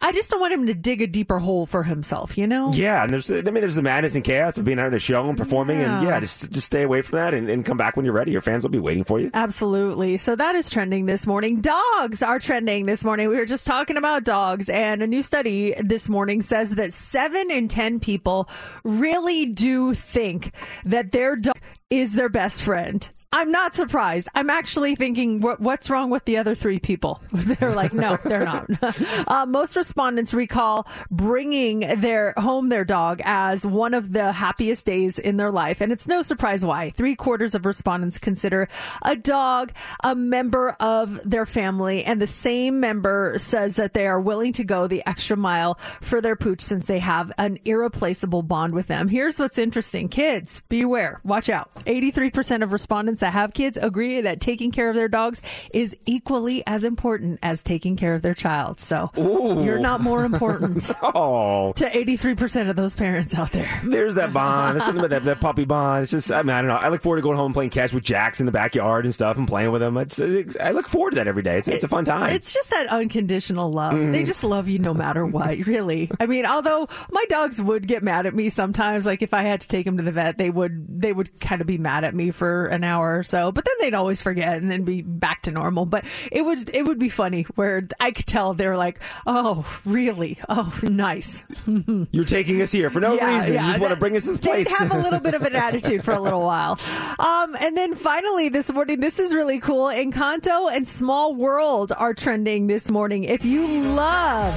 I, 0.00 0.12
just 0.12 0.30
don't 0.30 0.40
want 0.40 0.52
him 0.52 0.66
to 0.66 0.74
dig 0.74 1.02
a 1.02 1.06
deeper 1.06 1.38
hole 1.38 1.66
for 1.66 1.82
himself. 1.82 2.38
You 2.38 2.46
know? 2.46 2.72
Yeah, 2.72 3.02
and 3.02 3.12
there's 3.12 3.30
I 3.30 3.42
mean 3.42 3.54
there's 3.54 3.74
the 3.74 3.82
madness 3.82 4.14
and 4.14 4.24
chaos 4.24 4.58
of 4.58 4.64
being 4.64 4.78
out 4.78 4.86
in 4.86 4.94
a 4.94 4.98
show 4.98 5.28
and 5.28 5.36
performing, 5.36 5.80
and 5.80 6.02
Yeah. 6.02 6.10
yeah, 6.10 6.20
just 6.20 6.50
just 6.50 6.66
stay 6.66 6.82
away 6.82 7.02
from 7.02 7.18
that 7.18 7.34
and, 7.34 7.48
and 7.48 7.64
come 7.64 7.76
back 7.76 7.96
when 7.96 8.04
you're 8.04 8.14
ready. 8.14 8.32
Your 8.32 8.40
fans 8.40 8.62
will 8.64 8.70
be 8.70 8.78
waiting 8.78 9.04
for 9.04 9.18
you. 9.20 9.30
Absolutely. 9.34 10.16
So 10.16 10.36
that 10.36 10.54
is 10.54 10.70
trending 10.70 11.06
this 11.06 11.26
morning. 11.26 11.60
Dogs 11.60 12.22
are 12.22 12.38
trending 12.38 12.86
this 12.86 13.04
morning. 13.04 13.28
We 13.28 13.36
were 13.36 13.46
just 13.46 13.66
talking 13.66 13.96
about 13.96 14.24
dogs, 14.24 14.68
and 14.68 15.02
a 15.02 15.06
new 15.06 15.22
study 15.22 15.74
this 15.78 16.08
morning 16.08 16.42
says 16.42 16.74
that 16.76 16.92
seven 16.92 17.50
in 17.50 17.68
10 17.68 18.00
people 18.00 18.48
really 18.84 19.46
do 19.46 19.94
think 19.94 20.52
that 20.84 21.12
their 21.12 21.36
dog 21.36 21.56
is 21.90 22.14
their 22.14 22.28
best 22.28 22.62
friend. 22.62 23.08
I'm 23.36 23.50
not 23.50 23.74
surprised. 23.74 24.28
I'm 24.36 24.48
actually 24.48 24.94
thinking, 24.94 25.40
what, 25.40 25.58
what's 25.58 25.90
wrong 25.90 26.08
with 26.08 26.24
the 26.24 26.36
other 26.36 26.54
three 26.54 26.78
people? 26.78 27.20
They're 27.32 27.74
like, 27.74 27.92
no, 27.92 28.16
they're 28.24 28.44
not. 28.44 28.70
uh, 29.26 29.44
most 29.44 29.74
respondents 29.74 30.32
recall 30.32 30.86
bringing 31.10 31.80
their 31.80 32.32
home 32.36 32.68
their 32.68 32.84
dog 32.84 33.20
as 33.24 33.66
one 33.66 33.92
of 33.92 34.12
the 34.12 34.30
happiest 34.30 34.86
days 34.86 35.18
in 35.18 35.36
their 35.36 35.50
life, 35.50 35.80
and 35.80 35.90
it's 35.90 36.06
no 36.06 36.22
surprise 36.22 36.64
why. 36.64 36.90
Three 36.90 37.16
quarters 37.16 37.56
of 37.56 37.66
respondents 37.66 38.20
consider 38.20 38.68
a 39.02 39.16
dog 39.16 39.72
a 40.04 40.14
member 40.14 40.76
of 40.78 41.18
their 41.28 41.44
family, 41.44 42.04
and 42.04 42.22
the 42.22 42.28
same 42.28 42.78
member 42.78 43.34
says 43.38 43.74
that 43.76 43.94
they 43.94 44.06
are 44.06 44.20
willing 44.20 44.52
to 44.52 44.62
go 44.62 44.86
the 44.86 45.02
extra 45.08 45.36
mile 45.36 45.76
for 46.00 46.20
their 46.20 46.36
pooch 46.36 46.60
since 46.60 46.86
they 46.86 47.00
have 47.00 47.32
an 47.38 47.58
irreplaceable 47.64 48.44
bond 48.44 48.74
with 48.74 48.86
them. 48.86 49.08
Here's 49.08 49.40
what's 49.40 49.58
interesting: 49.58 50.08
kids, 50.08 50.62
beware, 50.68 51.20
watch 51.24 51.48
out. 51.48 51.74
83% 51.86 52.62
of 52.62 52.72
respondents 52.72 53.23
that 53.24 53.32
have 53.32 53.54
kids 53.54 53.78
agree 53.80 54.20
that 54.20 54.40
taking 54.40 54.70
care 54.70 54.88
of 54.90 54.94
their 54.94 55.08
dogs 55.08 55.40
is 55.72 55.96
equally 56.06 56.62
as 56.66 56.84
important 56.84 57.38
as 57.42 57.62
taking 57.62 57.96
care 57.96 58.14
of 58.14 58.22
their 58.22 58.34
child. 58.34 58.78
So 58.78 59.10
you're 59.16 59.78
not 59.78 60.00
more 60.02 60.24
important 60.24 60.90
Oh, 61.02 61.72
to 61.76 61.84
83% 61.90 62.68
of 62.68 62.76
those 62.76 62.94
parents 62.94 63.34
out 63.34 63.50
there. 63.52 63.80
there's 63.84 64.14
that 64.16 64.32
bond. 64.32 64.74
There's 64.74 64.84
something 64.84 65.00
about 65.04 65.10
that, 65.10 65.24
that 65.24 65.40
puppy 65.40 65.64
bond. 65.64 66.02
It's 66.04 66.12
just 66.12 66.30
I 66.30 66.42
mean 66.42 66.50
I 66.50 66.60
don't 66.60 66.68
know. 66.68 66.76
I 66.76 66.88
look 66.88 67.00
forward 67.02 67.16
to 67.16 67.22
going 67.22 67.36
home 67.36 67.46
and 67.46 67.54
playing 67.54 67.70
catch 67.70 67.92
with 67.92 68.04
Jax 68.04 68.40
in 68.40 68.46
the 68.46 68.52
backyard 68.52 69.04
and 69.04 69.14
stuff 69.14 69.36
and 69.38 69.48
playing 69.48 69.70
with 69.72 69.82
him. 69.82 69.96
It's, 69.96 70.18
it's 70.18 70.56
I 70.58 70.70
look 70.72 70.86
forward 70.88 71.10
to 71.10 71.16
that 71.16 71.26
every 71.26 71.42
day. 71.42 71.58
It's 71.58 71.68
it's 71.68 71.84
a 71.84 71.88
fun 71.88 72.04
time. 72.04 72.32
It's 72.34 72.52
just 72.52 72.70
that 72.70 72.86
unconditional 72.88 73.72
love. 73.72 73.94
Mm-hmm. 73.94 74.12
They 74.12 74.22
just 74.22 74.44
love 74.44 74.68
you 74.68 74.78
no 74.78 74.92
matter 74.94 75.24
what, 75.26 75.58
really. 75.66 76.10
I 76.20 76.26
mean, 76.26 76.46
although 76.46 76.88
my 77.10 77.24
dogs 77.28 77.60
would 77.60 77.86
get 77.88 78.02
mad 78.02 78.26
at 78.26 78.34
me 78.34 78.48
sometimes, 78.50 79.06
like 79.06 79.22
if 79.22 79.32
I 79.34 79.42
had 79.42 79.60
to 79.62 79.68
take 79.68 79.86
them 79.86 79.96
to 79.96 80.02
the 80.02 80.12
vet, 80.12 80.38
they 80.38 80.50
would 80.50 81.00
they 81.00 81.12
would 81.12 81.40
kind 81.40 81.60
of 81.60 81.66
be 81.66 81.78
mad 81.78 82.04
at 82.04 82.14
me 82.14 82.30
for 82.30 82.66
an 82.66 82.84
hour 82.84 83.03
or 83.04 83.22
so, 83.22 83.52
but 83.52 83.64
then 83.64 83.74
they'd 83.80 83.94
always 83.94 84.22
forget 84.22 84.56
and 84.56 84.70
then 84.70 84.84
be 84.84 85.02
back 85.02 85.42
to 85.42 85.50
normal. 85.50 85.86
But 85.86 86.04
it 86.32 86.42
would 86.42 86.70
it 86.74 86.84
would 86.84 86.98
be 86.98 87.08
funny 87.08 87.42
where 87.54 87.86
I 88.00 88.10
could 88.10 88.26
tell 88.26 88.54
they're 88.54 88.76
like, 88.76 89.00
"Oh, 89.26 89.66
really? 89.84 90.38
Oh, 90.48 90.72
nice." 90.82 91.44
You're 92.10 92.24
taking 92.24 92.60
us 92.62 92.72
here 92.72 92.90
for 92.90 93.00
no 93.00 93.12
reason. 93.18 93.52
you 93.52 93.58
just 93.58 93.80
want 93.80 93.90
to 93.92 93.96
bring 93.98 94.16
us 94.16 94.24
to 94.24 94.30
this 94.30 94.40
place. 94.40 94.66
They'd 94.66 94.76
have 94.76 94.92
a 94.92 94.98
little 94.98 95.20
bit 95.20 95.34
of 95.34 95.42
an 95.42 95.54
attitude 95.64 96.04
for 96.04 96.12
a 96.12 96.20
little 96.20 96.42
while. 96.42 96.78
Um, 97.18 97.56
and 97.60 97.76
then 97.76 97.94
finally 97.94 98.48
this 98.48 98.72
morning, 98.72 99.00
this 99.00 99.18
is 99.18 99.34
really 99.34 99.60
cool. 99.60 99.86
Encanto 99.86 100.70
and 100.72 100.86
Small 100.86 101.34
World 101.34 101.92
are 101.96 102.14
trending 102.14 102.66
this 102.66 102.90
morning. 102.90 103.24
If 103.24 103.44
you 103.44 103.66
love 103.82 104.54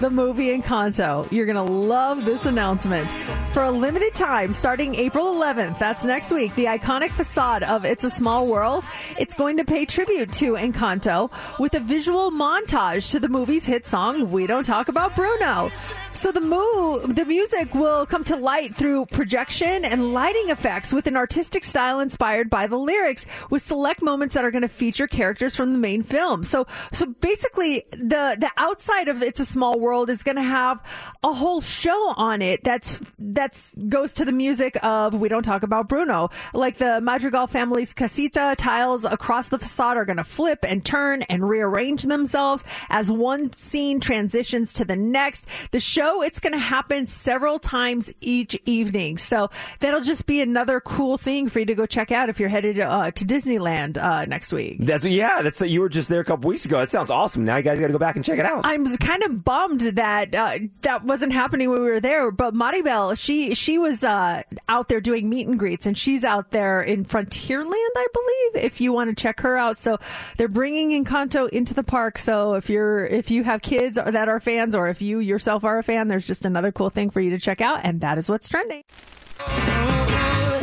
the 0.00 0.10
movie 0.10 0.56
Encanto, 0.56 1.30
you're 1.30 1.46
going 1.46 1.56
to 1.56 1.62
love 1.62 2.24
this 2.24 2.46
announcement. 2.46 3.06
For 3.52 3.62
a 3.62 3.70
limited 3.70 4.14
time, 4.14 4.50
starting 4.50 4.96
April 4.96 5.26
11th, 5.26 5.78
that's 5.78 6.04
next 6.04 6.32
week, 6.32 6.52
the 6.56 6.64
iconic 6.64 7.10
facade 7.10 7.62
of 7.62 7.84
It's 7.84 8.02
a 8.02 8.10
Small 8.10 8.50
World, 8.50 8.84
it's 9.18 9.34
going 9.34 9.56
to 9.58 9.64
pay 9.64 9.84
tribute 9.84 10.32
to 10.34 10.54
Encanto 10.54 11.30
with 11.60 11.74
a 11.74 11.80
visual 11.80 12.32
montage 12.32 13.12
to 13.12 13.20
the 13.20 13.28
movie's 13.28 13.64
hit 13.64 13.86
song, 13.86 14.32
We 14.32 14.48
Don't 14.48 14.64
Talk 14.64 14.88
About 14.88 15.14
Bruno. 15.14 15.70
So 16.12 16.30
the 16.30 16.40
move, 16.40 17.16
the 17.16 17.24
music 17.24 17.74
will 17.74 18.06
come 18.06 18.22
to 18.24 18.36
light 18.36 18.74
through 18.74 19.06
projection 19.06 19.84
and 19.84 20.12
lighting 20.12 20.48
effects 20.48 20.92
with 20.92 21.08
an 21.08 21.16
artistic 21.16 21.64
style 21.64 21.98
inspired 21.98 22.48
by 22.48 22.68
the 22.68 22.78
lyrics 22.78 23.26
with 23.50 23.62
select 23.62 24.00
moments 24.00 24.34
that 24.34 24.44
are 24.44 24.52
going 24.52 24.62
to 24.62 24.68
feature 24.68 25.08
characters 25.08 25.56
from 25.56 25.72
the 25.72 25.78
main 25.78 26.02
film. 26.02 26.44
So, 26.44 26.66
so 26.92 27.06
basically 27.06 27.84
the, 27.90 28.36
the 28.38 28.50
outside 28.56 29.08
of 29.08 29.22
It's 29.22 29.40
a 29.40 29.44
Small 29.44 29.80
World 29.84 30.08
is 30.08 30.22
going 30.22 30.36
to 30.36 30.42
have 30.42 30.82
a 31.22 31.32
whole 31.32 31.60
show 31.60 32.14
on 32.16 32.40
it 32.42 32.64
that's, 32.64 33.00
that's 33.18 33.74
goes 33.88 34.14
to 34.14 34.24
the 34.24 34.32
music 34.32 34.82
of 34.82 35.14
We 35.14 35.28
Don't 35.28 35.42
Talk 35.42 35.62
About 35.62 35.88
Bruno. 35.88 36.30
Like 36.54 36.78
the 36.78 37.00
Madrigal 37.00 37.46
family's 37.46 37.92
casita 37.92 38.54
tiles 38.56 39.04
across 39.04 39.48
the 39.48 39.58
facade 39.58 39.96
are 39.96 40.04
going 40.04 40.16
to 40.16 40.24
flip 40.24 40.64
and 40.66 40.84
turn 40.84 41.22
and 41.22 41.48
rearrange 41.48 42.04
themselves 42.04 42.64
as 42.88 43.10
one 43.10 43.52
scene 43.52 44.00
transitions 44.00 44.72
to 44.74 44.84
the 44.84 44.96
next. 44.96 45.46
The 45.70 45.80
show, 45.80 46.22
it's 46.22 46.40
going 46.40 46.54
to 46.54 46.58
happen 46.58 47.06
several 47.06 47.58
times 47.58 48.10
each 48.20 48.58
evening. 48.64 49.18
So 49.18 49.50
that'll 49.80 50.00
just 50.00 50.26
be 50.26 50.40
another 50.40 50.80
cool 50.80 51.18
thing 51.18 51.48
for 51.48 51.58
you 51.58 51.66
to 51.66 51.74
go 51.74 51.86
check 51.86 52.10
out 52.10 52.28
if 52.28 52.40
you're 52.40 52.48
headed 52.48 52.80
uh, 52.80 53.10
to 53.10 53.24
Disneyland 53.24 53.98
uh, 53.98 54.24
next 54.24 54.52
week. 54.52 54.78
That's 54.80 55.04
yeah. 55.04 55.42
That's 55.42 55.60
you 55.60 55.80
were 55.80 55.88
just 55.88 56.08
there 56.08 56.20
a 56.20 56.24
couple 56.24 56.48
weeks 56.48 56.64
ago. 56.64 56.78
That 56.78 56.88
sounds 56.88 57.10
awesome. 57.10 57.44
Now 57.44 57.56
you 57.56 57.62
guys 57.62 57.78
got 57.78 57.88
to 57.88 57.92
go 57.92 57.98
back 57.98 58.16
and 58.16 58.24
check 58.24 58.38
it 58.38 58.46
out. 58.46 58.64
I'm 58.64 58.96
kind 58.96 59.22
of 59.24 59.44
bummed 59.44 59.73
that 59.80 60.34
uh, 60.34 60.58
that 60.82 61.04
wasn't 61.04 61.32
happening 61.32 61.70
when 61.70 61.82
we 61.82 61.90
were 61.90 62.00
there. 62.00 62.30
But 62.30 62.54
Maribel, 62.54 63.18
she 63.18 63.54
she 63.54 63.78
was 63.78 64.04
uh, 64.04 64.42
out 64.68 64.88
there 64.88 65.00
doing 65.00 65.28
meet 65.28 65.46
and 65.46 65.58
greets, 65.58 65.86
and 65.86 65.96
she's 65.96 66.24
out 66.24 66.50
there 66.50 66.80
in 66.80 67.04
Frontierland, 67.04 67.72
I 67.72 68.06
believe. 68.12 68.64
If 68.64 68.80
you 68.80 68.92
want 68.92 69.16
to 69.16 69.20
check 69.20 69.40
her 69.40 69.56
out, 69.56 69.76
so 69.76 69.98
they're 70.36 70.48
bringing 70.48 71.04
Encanto 71.04 71.48
into 71.48 71.74
the 71.74 71.84
park. 71.84 72.18
So 72.18 72.54
if 72.54 72.68
you're 72.70 73.06
if 73.06 73.30
you 73.30 73.44
have 73.44 73.62
kids 73.62 73.96
that 73.96 74.28
are 74.28 74.40
fans, 74.40 74.74
or 74.74 74.88
if 74.88 75.02
you 75.02 75.20
yourself 75.20 75.64
are 75.64 75.78
a 75.78 75.82
fan, 75.82 76.08
there's 76.08 76.26
just 76.26 76.44
another 76.44 76.72
cool 76.72 76.90
thing 76.90 77.10
for 77.10 77.20
you 77.20 77.30
to 77.30 77.38
check 77.38 77.60
out, 77.60 77.80
and 77.84 78.00
that 78.00 78.18
is 78.18 78.28
what's 78.28 78.48
trending. 78.48 78.82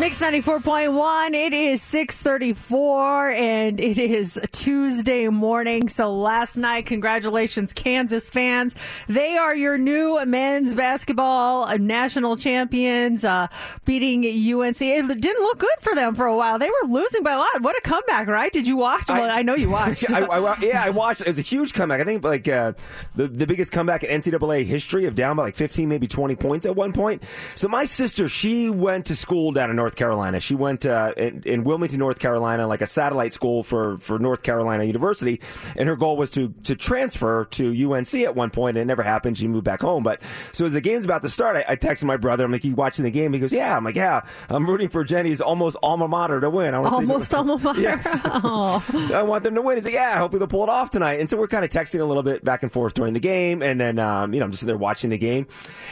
Mix 0.02 0.20
94.1. 0.20 1.36
It 1.36 1.54
is 1.54 1.80
634 1.84 3.30
and 3.30 3.80
it 3.80 4.00
is 4.00 4.40
Tuesday 4.52 5.28
morning. 5.28 5.90
So 5.90 6.12
last 6.12 6.58
night, 6.58 6.88
congratulations, 6.88 7.72
Kansas 7.72 8.32
fans. 8.32 8.74
They 9.08 9.38
are 9.38 9.54
your 9.56 9.78
new 9.78 10.20
men's 10.26 10.74
basketball 10.74 11.78
national 11.78 12.38
champions, 12.38 13.24
uh, 13.24 13.46
beating 13.86 14.22
UNC. 14.26 14.82
It 14.82 15.22
didn't 15.22 15.44
look 15.44 15.60
good 15.60 15.80
for 15.80 15.94
them 15.94 16.16
for 16.16 16.26
a 16.26 16.36
while. 16.36 16.58
They 16.58 16.70
were 16.70 16.90
losing 16.90 17.22
by 17.22 17.34
a 17.34 17.38
lot. 17.38 17.62
What 17.62 17.78
a 17.78 17.82
comeback, 17.82 18.28
right? 18.28 18.52
Did 18.52 18.66
you 18.66 18.78
watch? 18.78 19.04
Well, 19.08 19.30
I, 19.30 19.44
know 19.44 19.54
you 19.54 19.70
watched. 19.70 20.10
I, 20.12 20.22
I, 20.22 20.58
yeah, 20.62 20.84
I 20.84 20.90
watched. 20.90 21.22
It 21.22 21.28
was 21.28 21.38
a 21.38 21.44
huge 21.44 21.76
comeback. 21.76 22.02
I 22.02 22.06
think 22.06 22.24
like 22.24 22.48
uh, 22.48 22.74
the 23.14 23.28
the 23.28 23.46
biggest 23.46 23.72
comeback 23.72 24.04
in 24.04 24.20
NCAA 24.20 24.66
history 24.66 25.06
of 25.06 25.14
down 25.14 25.36
by 25.36 25.44
like 25.44 25.56
15, 25.56 25.88
maybe 25.88 26.08
20 26.08 26.36
points 26.38 26.66
at 26.66 26.76
one 26.76 26.92
point. 26.92 27.22
So 27.56 27.68
my 27.68 27.86
sister, 27.86 28.28
she 28.28 28.68
went 28.72 29.06
to 29.06 29.16
school 29.16 29.52
down 29.52 29.70
in 29.70 29.76
North 29.76 29.91
North 29.92 29.98
Carolina. 29.98 30.40
She 30.40 30.56
went 30.56 30.86
uh, 30.86 31.12
in, 31.18 31.42
in 31.46 31.64
Wilmington, 31.66 32.00
North 32.00 32.18
Carolina, 32.18 32.66
like 32.66 32.80
a 32.82 32.88
satellite 32.88 33.34
school 33.34 33.62
for, 33.62 33.98
for 33.98 34.18
North 34.20 34.42
Carolina 34.42 34.86
University, 34.86 35.42
and 35.76 35.90
her 35.90 35.98
goal 35.98 36.16
was 36.16 36.32
to 36.32 36.54
to 36.64 36.76
transfer 36.78 37.44
to 37.46 37.92
UNC 37.92 38.16
at 38.16 38.34
one 38.34 38.52
point, 38.52 38.78
and 38.78 38.84
it 38.84 38.86
never 38.86 39.04
happened. 39.04 39.38
She 39.38 39.50
moved 39.50 39.66
back 39.66 39.82
home. 39.82 40.04
But 40.04 40.22
so 40.54 40.66
as 40.66 40.72
the 40.72 40.80
game's 40.80 41.04
about 41.04 41.24
to 41.24 41.30
start, 41.30 41.58
I, 41.58 41.74
I 41.74 41.76
texted 41.76 42.06
my 42.06 42.16
brother. 42.16 42.46
I'm 42.46 42.52
like, 42.54 42.64
"You 42.64 42.74
watching 42.74 43.04
the 43.04 43.12
game?" 43.12 43.34
He 43.34 43.40
goes, 43.40 43.52
"Yeah." 43.52 43.76
I'm 43.76 43.84
like, 43.84 43.96
"Yeah." 43.96 44.22
I'm 44.50 44.66
rooting 44.66 44.88
for 44.88 45.04
Jenny's 45.04 45.42
almost 45.42 45.76
alma 45.84 46.08
mater 46.08 46.40
to 46.40 46.50
win. 46.50 46.74
I 46.74 46.78
Almost 46.78 47.34
alma 47.36 47.58
mater. 47.58 47.82
Yes. 47.82 48.08
Oh. 48.24 49.12
I 49.14 49.24
want 49.24 49.44
them 49.44 49.56
to 49.56 49.62
win. 49.62 49.76
He's 49.78 49.86
like, 49.86 49.94
yeah, 49.94 50.18
hopefully 50.18 50.40
they'll 50.40 50.48
pull 50.48 50.64
it 50.64 50.70
off 50.70 50.90
tonight. 50.90 51.20
And 51.20 51.30
so 51.30 51.38
we're 51.38 51.48
kind 51.48 51.66
of 51.66 51.72
texting 51.72 52.00
a 52.00 52.06
little 52.06 52.24
bit 52.24 52.44
back 52.44 52.64
and 52.64 52.72
forth 52.72 52.94
during 52.94 53.14
the 53.14 53.20
game. 53.20 53.62
And 53.62 53.80
then, 53.80 54.00
um, 54.00 54.34
you 54.34 54.40
know, 54.40 54.46
I'm 54.46 54.52
just 54.52 54.62
sitting 54.62 54.68
there 54.68 54.78
watching 54.78 55.10
the 55.10 55.18
game. 55.18 55.48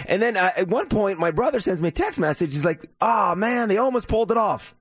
And 0.08 0.22
then 0.22 0.38
uh, 0.38 0.52
at 0.56 0.68
one 0.68 0.88
point, 0.88 1.20
my 1.20 1.32
brother 1.32 1.60
sends 1.60 1.82
me 1.82 1.90
a 1.90 1.92
text 1.92 2.20
message. 2.20 2.54
He's 2.54 2.66
like, 2.66 2.86
oh, 3.02 3.36
man, 3.36 3.70
they 3.70 3.78
almost 3.90 4.08
pulled 4.08 4.32
it 4.32 4.38
off. 4.38 4.76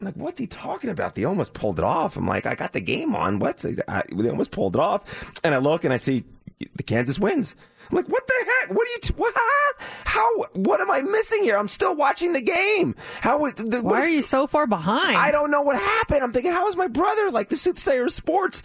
I'm 0.00 0.06
like, 0.06 0.14
what's 0.16 0.38
he 0.38 0.46
talking 0.46 0.90
about? 0.90 1.14
They 1.14 1.24
almost 1.24 1.52
pulled 1.52 1.78
it 1.78 1.84
off. 1.84 2.16
I'm 2.16 2.26
like, 2.26 2.46
I 2.46 2.54
got 2.54 2.72
the 2.72 2.80
game 2.80 3.14
on. 3.16 3.38
What's 3.38 3.64
I, 3.64 4.02
they 4.12 4.28
almost 4.28 4.50
pulled 4.50 4.76
it 4.76 4.80
off. 4.80 5.32
And 5.42 5.54
I 5.54 5.58
look 5.58 5.84
and 5.84 5.92
I 5.92 5.96
see 5.96 6.24
the 6.76 6.82
Kansas 6.82 7.18
wins. 7.18 7.54
I'm 7.90 7.96
like, 7.96 8.08
what 8.08 8.26
the 8.26 8.34
heck? 8.46 8.76
What 8.76 8.86
are 8.86 8.90
you? 8.90 8.98
T- 9.00 9.14
what? 9.16 9.34
How? 10.04 10.38
What 10.54 10.80
am 10.80 10.90
I 10.90 11.00
missing 11.02 11.42
here? 11.42 11.56
I'm 11.56 11.68
still 11.68 11.94
watching 11.96 12.32
the 12.34 12.40
game. 12.40 12.94
How? 13.20 13.44
is- 13.46 13.54
The, 13.54 13.80
Why 13.82 14.00
is- 14.00 14.06
are 14.06 14.10
you 14.10 14.22
so 14.22 14.46
far 14.46 14.66
behind? 14.66 15.16
I 15.16 15.30
don't 15.30 15.50
know 15.50 15.62
what 15.62 15.76
happened. 15.76 16.22
I'm 16.22 16.32
thinking, 16.32 16.52
how 16.52 16.66
is 16.68 16.76
my 16.76 16.88
brother, 16.88 17.30
like 17.30 17.48
the 17.48 17.56
soothsayer 17.56 18.04
of 18.04 18.12
sports, 18.12 18.62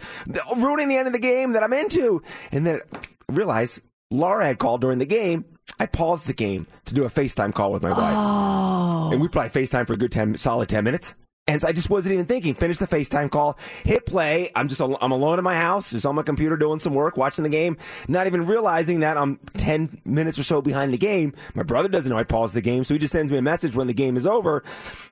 ruining 0.56 0.88
the 0.88 0.96
end 0.96 1.06
of 1.06 1.12
the 1.12 1.18
game 1.18 1.52
that 1.52 1.62
I'm 1.62 1.72
into? 1.72 2.22
And 2.50 2.66
then 2.66 2.80
I 2.92 3.32
realized 3.32 3.80
Laura 4.10 4.46
had 4.46 4.58
called 4.58 4.80
during 4.80 4.98
the 4.98 5.06
game. 5.06 5.44
I 5.78 5.86
paused 5.86 6.26
the 6.26 6.32
game 6.32 6.66
to 6.84 6.94
do 6.94 7.04
a 7.04 7.08
FaceTime 7.08 7.52
call 7.54 7.72
with 7.72 7.82
my 7.82 7.90
wife. 7.90 8.14
Oh. 8.16 9.10
And 9.12 9.20
we 9.20 9.28
probably 9.28 9.62
FaceTime 9.62 9.86
for 9.86 9.94
a 9.94 9.96
good 9.96 10.12
10, 10.12 10.36
solid 10.36 10.68
10 10.68 10.84
minutes. 10.84 11.14
And 11.48 11.60
so 11.60 11.66
I 11.66 11.72
just 11.72 11.90
wasn't 11.90 12.12
even 12.12 12.24
thinking. 12.26 12.54
Finish 12.54 12.78
the 12.78 12.86
FaceTime 12.86 13.28
call, 13.28 13.58
hit 13.84 14.06
play. 14.06 14.52
I'm 14.54 14.68
just 14.68 14.80
al- 14.80 14.96
I'm 15.00 15.10
alone 15.10 15.38
in 15.38 15.44
my 15.44 15.56
house, 15.56 15.90
just 15.90 16.06
on 16.06 16.14
my 16.14 16.22
computer 16.22 16.56
doing 16.56 16.78
some 16.78 16.94
work, 16.94 17.16
watching 17.16 17.42
the 17.42 17.50
game, 17.50 17.76
not 18.06 18.28
even 18.28 18.46
realizing 18.46 19.00
that 19.00 19.16
I'm 19.16 19.40
10 19.56 20.02
minutes 20.04 20.38
or 20.38 20.44
so 20.44 20.62
behind 20.62 20.92
the 20.94 20.98
game. 20.98 21.34
My 21.56 21.64
brother 21.64 21.88
doesn't 21.88 22.08
know 22.08 22.16
I 22.16 22.22
paused 22.22 22.54
the 22.54 22.60
game, 22.60 22.84
so 22.84 22.94
he 22.94 22.98
just 23.00 23.12
sends 23.12 23.32
me 23.32 23.38
a 23.38 23.42
message 23.42 23.74
when 23.74 23.88
the 23.88 23.92
game 23.92 24.16
is 24.16 24.24
over. 24.24 24.62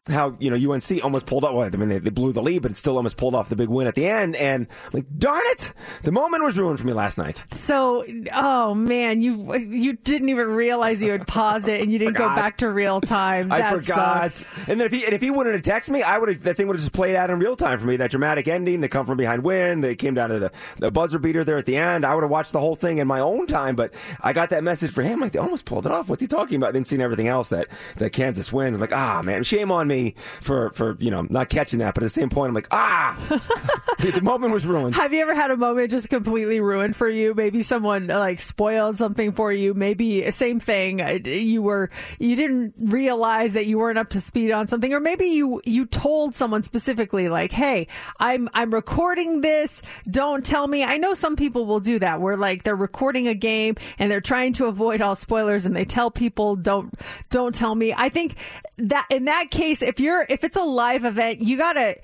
How 0.08 0.34
you 0.38 0.50
know 0.56 0.72
UNC 0.72 1.02
almost 1.02 1.26
pulled 1.26 1.44
up. 1.44 1.52
Well, 1.52 1.64
I 1.64 1.76
mean 1.76 1.88
they, 1.88 1.98
they 1.98 2.10
blew 2.10 2.32
the 2.32 2.42
lead, 2.42 2.62
but 2.62 2.70
it 2.70 2.76
still 2.76 2.96
almost 2.96 3.16
pulled 3.16 3.34
off 3.34 3.48
the 3.48 3.56
big 3.56 3.68
win 3.68 3.88
at 3.88 3.96
the 3.96 4.06
end. 4.06 4.36
And 4.36 4.68
I'm 4.84 4.90
like, 4.92 5.06
darn 5.18 5.42
it, 5.46 5.72
the 6.04 6.12
moment 6.12 6.44
was 6.44 6.56
ruined 6.56 6.78
for 6.78 6.86
me 6.86 6.92
last 6.92 7.18
night. 7.18 7.42
So, 7.50 8.04
oh 8.32 8.72
man, 8.74 9.20
you 9.20 9.52
you 9.56 9.94
didn't 9.94 10.28
even 10.28 10.46
realize 10.48 11.02
you 11.02 11.10
had 11.10 11.26
paused 11.26 11.66
it 11.66 11.80
and 11.80 11.92
you 11.92 11.98
didn't 11.98 12.14
go 12.16 12.28
back 12.36 12.58
to 12.58 12.70
real 12.70 13.00
time. 13.00 13.50
I 13.50 13.58
That 13.58 13.82
forgot. 13.82 14.30
sucks. 14.30 14.68
And 14.68 14.78
then 14.78 14.86
if 14.86 14.92
he 14.92 15.04
and 15.04 15.12
if 15.12 15.20
he 15.20 15.30
wouldn't 15.32 15.54
have 15.54 15.64
texted 15.82 15.90
me, 15.90 16.02
I 16.04 16.19
would 16.20 16.28
have 16.28 16.42
that 16.42 16.56
thing 16.56 16.66
would 16.68 16.76
have 16.76 16.82
just 16.82 16.92
played 16.92 17.16
out 17.16 17.30
in 17.30 17.38
real 17.38 17.56
time 17.56 17.78
for 17.78 17.86
me. 17.86 17.96
That 17.96 18.10
dramatic 18.10 18.46
ending, 18.48 18.80
the 18.80 18.88
come 18.88 19.06
from 19.06 19.16
behind 19.16 19.42
win, 19.44 19.80
they 19.80 19.94
came 19.96 20.14
down 20.14 20.30
to 20.30 20.38
the, 20.38 20.52
the 20.78 20.90
buzzer 20.90 21.18
beater 21.18 21.44
there 21.44 21.56
at 21.56 21.66
the 21.66 21.76
end. 21.76 22.04
I 22.04 22.14
would 22.14 22.22
have 22.22 22.30
watched 22.30 22.52
the 22.52 22.60
whole 22.60 22.74
thing 22.76 22.98
in 22.98 23.06
my 23.06 23.20
own 23.20 23.46
time, 23.46 23.76
but 23.76 23.94
I 24.20 24.32
got 24.32 24.50
that 24.50 24.62
message 24.64 24.92
for 24.92 25.02
him. 25.02 25.20
Like 25.20 25.32
they 25.32 25.38
almost 25.38 25.64
pulled 25.64 25.86
it 25.86 25.92
off. 25.92 26.08
What's 26.08 26.22
he 26.22 26.28
talking 26.28 26.56
about? 26.56 26.72
Then 26.72 26.84
seeing 26.84 27.02
everything 27.02 27.28
else 27.28 27.48
that 27.48 27.68
that 27.96 28.10
Kansas 28.10 28.52
wins. 28.52 28.74
I'm 28.74 28.80
like, 28.80 28.92
ah 28.92 29.22
man, 29.24 29.42
shame 29.42 29.70
on 29.72 29.88
me 29.88 30.14
for 30.40 30.70
for 30.70 30.96
you 30.98 31.10
know 31.10 31.26
not 31.30 31.48
catching 31.48 31.78
that. 31.80 31.94
But 31.94 32.02
at 32.02 32.06
the 32.06 32.10
same 32.10 32.28
point, 32.28 32.48
I'm 32.48 32.54
like, 32.54 32.68
ah, 32.70 33.16
the 33.98 34.20
moment 34.22 34.52
was 34.52 34.66
ruined. 34.66 34.94
Have 34.94 35.12
you 35.12 35.20
ever 35.22 35.34
had 35.34 35.50
a 35.50 35.56
moment 35.56 35.90
just 35.90 36.08
completely 36.08 36.60
ruined 36.60 36.96
for 36.96 37.08
you? 37.08 37.34
Maybe 37.34 37.62
someone 37.62 38.10
uh, 38.10 38.18
like 38.18 38.40
spoiled 38.40 38.96
something 38.96 39.32
for 39.32 39.52
you. 39.52 39.74
Maybe 39.74 40.30
same 40.30 40.60
thing. 40.60 41.00
uh, 41.00 41.18
You 41.24 41.62
were 41.62 41.90
you 42.18 42.36
didn't 42.36 42.74
realize 42.78 43.54
that 43.54 43.66
you 43.66 43.78
weren't 43.78 43.98
up 43.98 44.10
to 44.10 44.20
speed 44.20 44.50
on 44.50 44.66
something, 44.66 44.92
or 44.92 45.00
maybe 45.00 45.24
you 45.26 45.60
you 45.64 45.86
told 45.86 46.09
someone 46.32 46.62
specifically 46.62 47.28
like, 47.28 47.52
"Hey, 47.52 47.86
I'm 48.18 48.48
I'm 48.54 48.72
recording 48.72 49.40
this. 49.40 49.82
Don't 50.10 50.44
tell 50.44 50.66
me." 50.66 50.84
I 50.84 50.96
know 50.96 51.14
some 51.14 51.36
people 51.36 51.66
will 51.66 51.80
do 51.80 51.98
that, 51.98 52.20
where 52.20 52.36
like 52.36 52.62
they're 52.62 52.76
recording 52.76 53.28
a 53.28 53.34
game 53.34 53.76
and 53.98 54.10
they're 54.10 54.20
trying 54.20 54.52
to 54.54 54.66
avoid 54.66 55.00
all 55.00 55.16
spoilers, 55.16 55.66
and 55.66 55.74
they 55.76 55.84
tell 55.84 56.10
people, 56.10 56.56
"Don't 56.56 56.94
don't 57.30 57.54
tell 57.54 57.74
me." 57.74 57.94
I 57.96 58.08
think 58.08 58.36
that 58.78 59.06
in 59.10 59.26
that 59.26 59.50
case, 59.50 59.82
if 59.82 60.00
you're 60.00 60.26
if 60.28 60.44
it's 60.44 60.56
a 60.56 60.64
live 60.64 61.04
event, 61.04 61.40
you 61.40 61.56
gotta 61.56 61.96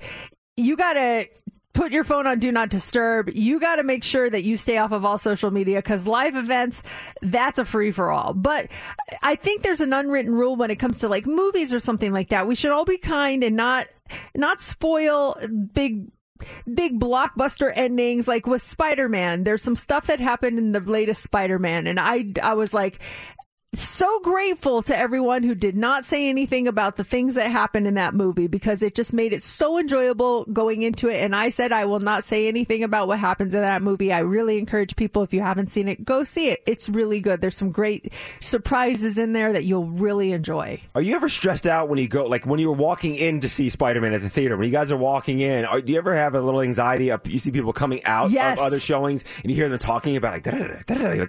you 0.55 0.75
gotta 0.75 1.27
put 1.77 1.91
your 1.91 2.03
phone 2.03 2.25
on 2.25 2.39
do 2.39 2.51
not 2.51 2.69
disturb 2.69 3.29
you 3.35 3.59
got 3.59 3.75
to 3.75 3.83
make 3.83 4.03
sure 4.03 4.27
that 4.27 4.41
you 4.41 4.57
stay 4.57 4.77
off 4.79 4.91
of 4.91 5.05
all 5.05 5.19
social 5.19 5.51
media 5.51 5.77
because 5.77 6.07
live 6.07 6.35
events 6.35 6.81
that's 7.21 7.59
a 7.59 7.65
free 7.65 7.91
for 7.91 8.09
all 8.09 8.33
but 8.33 8.67
i 9.21 9.35
think 9.35 9.61
there's 9.61 9.79
an 9.79 9.93
unwritten 9.93 10.33
rule 10.33 10.55
when 10.55 10.71
it 10.71 10.77
comes 10.77 10.97
to 10.97 11.07
like 11.07 11.27
movies 11.27 11.71
or 11.71 11.79
something 11.79 12.11
like 12.11 12.29
that 12.29 12.47
we 12.47 12.55
should 12.55 12.71
all 12.71 12.83
be 12.83 12.97
kind 12.97 13.43
and 13.43 13.55
not 13.55 13.85
not 14.35 14.61
spoil 14.61 15.35
big 15.73 16.07
big 16.71 16.99
blockbuster 16.99 17.71
endings 17.75 18.27
like 18.27 18.45
with 18.45 18.61
spider-man. 18.61 19.43
There's 19.43 19.63
some 19.63 19.75
stuff 19.75 20.07
that 20.07 20.19
happened 20.19 20.59
in 20.59 20.71
the 20.71 20.79
latest 20.79 21.23
spider-man 21.23 21.87
and 21.87 21.99
i 21.99 22.25
i 22.43 22.53
was 22.53 22.73
like 22.73 23.01
so 23.73 24.19
grateful 24.21 24.81
to 24.81 24.97
everyone 24.97 25.43
who 25.43 25.53
did 25.53 25.75
not 25.75 26.05
say 26.05 26.29
anything 26.29 26.67
about 26.67 26.95
the 26.95 27.03
things 27.03 27.35
that 27.35 27.51
happened 27.51 27.85
in 27.85 27.95
that 27.95 28.13
movie 28.13 28.47
because 28.47 28.81
it 28.81 28.95
just 28.95 29.13
made 29.13 29.33
it 29.33 29.43
so 29.43 29.77
enjoyable 29.77 30.45
going 30.45 30.81
into 30.83 31.09
it. 31.09 31.21
And 31.21 31.35
I 31.35 31.49
said 31.49 31.71
I 31.73 31.85
will 31.85 31.99
not 31.99 32.23
say 32.23 32.47
anything 32.47 32.81
about 32.83 33.07
what 33.07 33.19
happens 33.19 33.53
in 33.53 33.61
that 33.61 33.81
movie. 33.81 34.11
I 34.13 34.19
really 34.19 34.57
encourage 34.57 34.95
people, 34.95 35.21
if 35.21 35.33
you 35.33 35.41
haven't 35.41 35.67
seen 35.67 35.87
it, 35.89 36.05
go 36.05 36.23
see 36.23 36.47
it. 36.49 36.63
It's 36.65 36.87
really 36.89 37.19
good. 37.19 37.41
There's 37.41 37.57
some 37.57 37.71
great 37.71 38.13
surprises 38.39 39.17
in 39.17 39.33
there 39.33 39.51
that 39.53 39.65
you'll 39.65 39.89
really 39.89 40.31
enjoy. 40.31 40.81
Are 40.95 41.01
you 41.01 41.15
ever 41.15 41.27
stressed 41.27 41.67
out 41.67 41.89
when 41.89 41.99
you 41.99 42.07
go, 42.07 42.25
like 42.25 42.45
when 42.45 42.59
you 42.59 42.67
were 42.69 42.75
walking 42.77 43.15
in 43.15 43.41
to 43.41 43.49
see 43.49 43.69
Spider 43.69 43.99
Man 44.01 44.13
at 44.13 44.21
the 44.21 44.29
theater? 44.29 44.55
When 44.55 44.65
you 44.65 44.71
guys 44.71 44.91
are 44.91 44.97
walking 44.97 45.39
in, 45.41 45.65
are, 45.65 45.81
do 45.81 45.91
you 45.91 45.99
ever 45.99 46.15
have 46.15 46.35
a 46.35 46.41
little 46.41 46.61
anxiety? 46.61 47.11
Up, 47.11 47.27
you 47.27 47.37
see 47.37 47.51
people 47.51 47.73
coming 47.73 48.03
out 48.05 48.31
Yes. 48.31 48.59
of 48.59 48.65
other 48.65 48.79
showings, 48.79 49.23
and 49.43 49.51
you 49.51 49.55
hear 49.55 49.67
them 49.69 49.77
talking 49.79 50.15
about 50.15 50.33
like, 50.33 50.47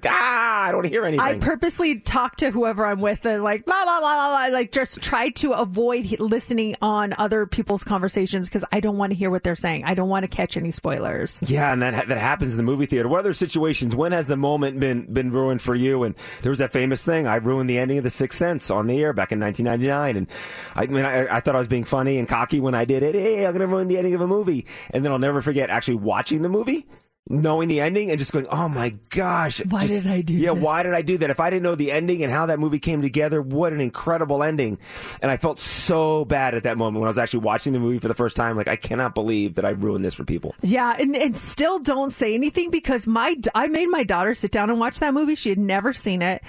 ah, 0.06 0.64
I 0.64 0.68
don't 0.68 0.76
want 0.76 0.86
to 0.86 0.90
hear 0.90 1.04
anything. 1.04 1.20
I 1.26 1.38
purposely 1.38 2.00
talk 2.00 2.27
to 2.36 2.50
whoever 2.50 2.86
I'm 2.86 3.00
with 3.00 3.24
and 3.26 3.42
like 3.42 3.64
blah 3.64 3.84
blah 3.84 4.00
blah 4.00 4.14
blah, 4.14 4.48
blah 4.48 4.54
like 4.54 4.72
just 4.72 5.00
try 5.02 5.30
to 5.30 5.52
avoid 5.52 6.18
listening 6.20 6.76
on 6.82 7.14
other 7.18 7.46
people's 7.46 7.84
conversations 7.84 8.48
because 8.48 8.64
I 8.70 8.80
don't 8.80 8.96
want 8.96 9.10
to 9.10 9.16
hear 9.16 9.30
what 9.30 9.42
they're 9.42 9.54
saying. 9.54 9.84
I 9.84 9.94
don't 9.94 10.08
want 10.08 10.24
to 10.24 10.28
catch 10.28 10.56
any 10.56 10.70
spoilers. 10.70 11.40
yeah, 11.42 11.72
and 11.72 11.82
that 11.82 11.94
ha- 11.94 12.04
that 12.06 12.18
happens 12.18 12.52
in 12.52 12.56
the 12.58 12.62
movie 12.62 12.86
theater. 12.86 13.08
What 13.08 13.20
other 13.20 13.34
situations? 13.34 13.96
When 13.96 14.12
has 14.12 14.26
the 14.26 14.36
moment 14.36 14.78
been 14.78 15.12
been 15.12 15.30
ruined 15.30 15.62
for 15.62 15.74
you? 15.74 16.02
And 16.04 16.14
there 16.42 16.50
was 16.50 16.58
that 16.58 16.72
famous 16.72 17.04
thing. 17.04 17.26
I 17.26 17.36
ruined 17.36 17.68
the 17.68 17.78
ending 17.78 17.98
of 17.98 18.04
The 18.04 18.10
Sixth 18.10 18.38
Sense 18.38 18.70
on 18.70 18.86
the 18.86 18.98
air 19.02 19.12
back 19.12 19.32
in 19.32 19.40
1999, 19.40 20.16
and 20.16 20.26
I 20.74 20.86
mean, 20.86 21.04
I, 21.04 21.36
I 21.36 21.40
thought 21.40 21.54
I 21.54 21.58
was 21.58 21.68
being 21.68 21.84
funny 21.84 22.18
and 22.18 22.28
cocky 22.28 22.60
when 22.60 22.74
I 22.74 22.84
did 22.84 23.02
it. 23.02 23.14
Hey, 23.14 23.46
I'm 23.46 23.52
gonna 23.52 23.66
ruin 23.66 23.88
the 23.88 23.96
ending 23.98 24.14
of 24.14 24.20
a 24.20 24.26
movie, 24.26 24.66
and 24.90 25.04
then 25.04 25.12
I'll 25.12 25.18
never 25.18 25.42
forget 25.42 25.70
actually 25.70 25.96
watching 25.96 26.42
the 26.42 26.48
movie. 26.48 26.86
Knowing 27.30 27.68
the 27.68 27.78
ending 27.80 28.08
and 28.08 28.18
just 28.18 28.32
going, 28.32 28.46
oh 28.46 28.70
my 28.70 28.88
gosh! 29.10 29.62
Why 29.66 29.86
just- 29.86 30.04
did 30.04 30.10
I 30.10 30.22
do 30.22 30.34
Yeah, 30.34 30.54
this? 30.54 30.62
why 30.62 30.82
did 30.82 30.94
I 30.94 31.02
do 31.02 31.18
that? 31.18 31.28
If 31.28 31.40
I 31.40 31.50
didn't 31.50 31.62
know 31.62 31.74
the 31.74 31.92
ending 31.92 32.22
and 32.22 32.32
how 32.32 32.46
that 32.46 32.58
movie 32.58 32.78
came 32.78 33.02
together, 33.02 33.42
what 33.42 33.74
an 33.74 33.80
incredible 33.82 34.42
ending! 34.42 34.78
And 35.20 35.30
I 35.30 35.36
felt 35.36 35.58
so 35.58 36.24
bad 36.24 36.54
at 36.54 36.62
that 36.62 36.78
moment 36.78 37.00
when 37.00 37.06
I 37.06 37.10
was 37.10 37.18
actually 37.18 37.40
watching 37.40 37.74
the 37.74 37.80
movie 37.80 37.98
for 37.98 38.08
the 38.08 38.14
first 38.14 38.34
time. 38.34 38.56
Like, 38.56 38.66
I 38.68 38.76
cannot 38.76 39.14
believe 39.14 39.56
that 39.56 39.66
I 39.66 39.70
ruined 39.70 40.06
this 40.06 40.14
for 40.14 40.24
people. 40.24 40.54
Yeah, 40.62 40.96
and, 40.98 41.14
and 41.14 41.36
still 41.36 41.78
don't 41.78 42.08
say 42.10 42.34
anything 42.34 42.70
because 42.70 43.06
my 43.06 43.36
I 43.54 43.68
made 43.68 43.88
my 43.88 44.04
daughter 44.04 44.32
sit 44.32 44.50
down 44.50 44.70
and 44.70 44.80
watch 44.80 45.00
that 45.00 45.12
movie. 45.12 45.34
She 45.34 45.50
had 45.50 45.58
never 45.58 45.92
seen 45.92 46.22
it. 46.22 46.42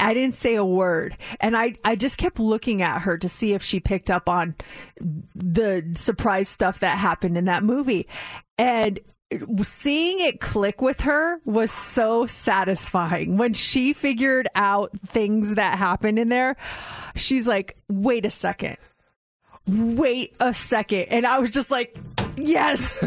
I 0.00 0.14
didn't 0.14 0.34
say 0.34 0.56
a 0.56 0.64
word, 0.64 1.16
and 1.38 1.56
I 1.56 1.76
I 1.84 1.94
just 1.94 2.18
kept 2.18 2.40
looking 2.40 2.82
at 2.82 3.02
her 3.02 3.16
to 3.18 3.28
see 3.28 3.52
if 3.52 3.62
she 3.62 3.78
picked 3.78 4.10
up 4.10 4.28
on 4.28 4.56
the 5.34 5.84
surprise 5.92 6.48
stuff 6.48 6.80
that 6.80 6.98
happened 6.98 7.38
in 7.38 7.44
that 7.44 7.62
movie, 7.62 8.08
and. 8.58 8.98
Seeing 9.62 10.20
it 10.20 10.40
click 10.40 10.80
with 10.80 11.00
her 11.00 11.40
was 11.44 11.70
so 11.70 12.24
satisfying. 12.26 13.36
When 13.36 13.52
she 13.52 13.92
figured 13.92 14.48
out 14.54 14.92
things 15.00 15.56
that 15.56 15.78
happened 15.78 16.18
in 16.18 16.28
there, 16.28 16.56
she's 17.16 17.48
like, 17.48 17.76
wait 17.88 18.26
a 18.26 18.30
second. 18.30 18.76
Wait 19.66 20.36
a 20.40 20.52
second. 20.52 21.04
And 21.04 21.26
I 21.26 21.38
was 21.38 21.50
just 21.50 21.70
like, 21.70 21.98
yes 22.36 23.02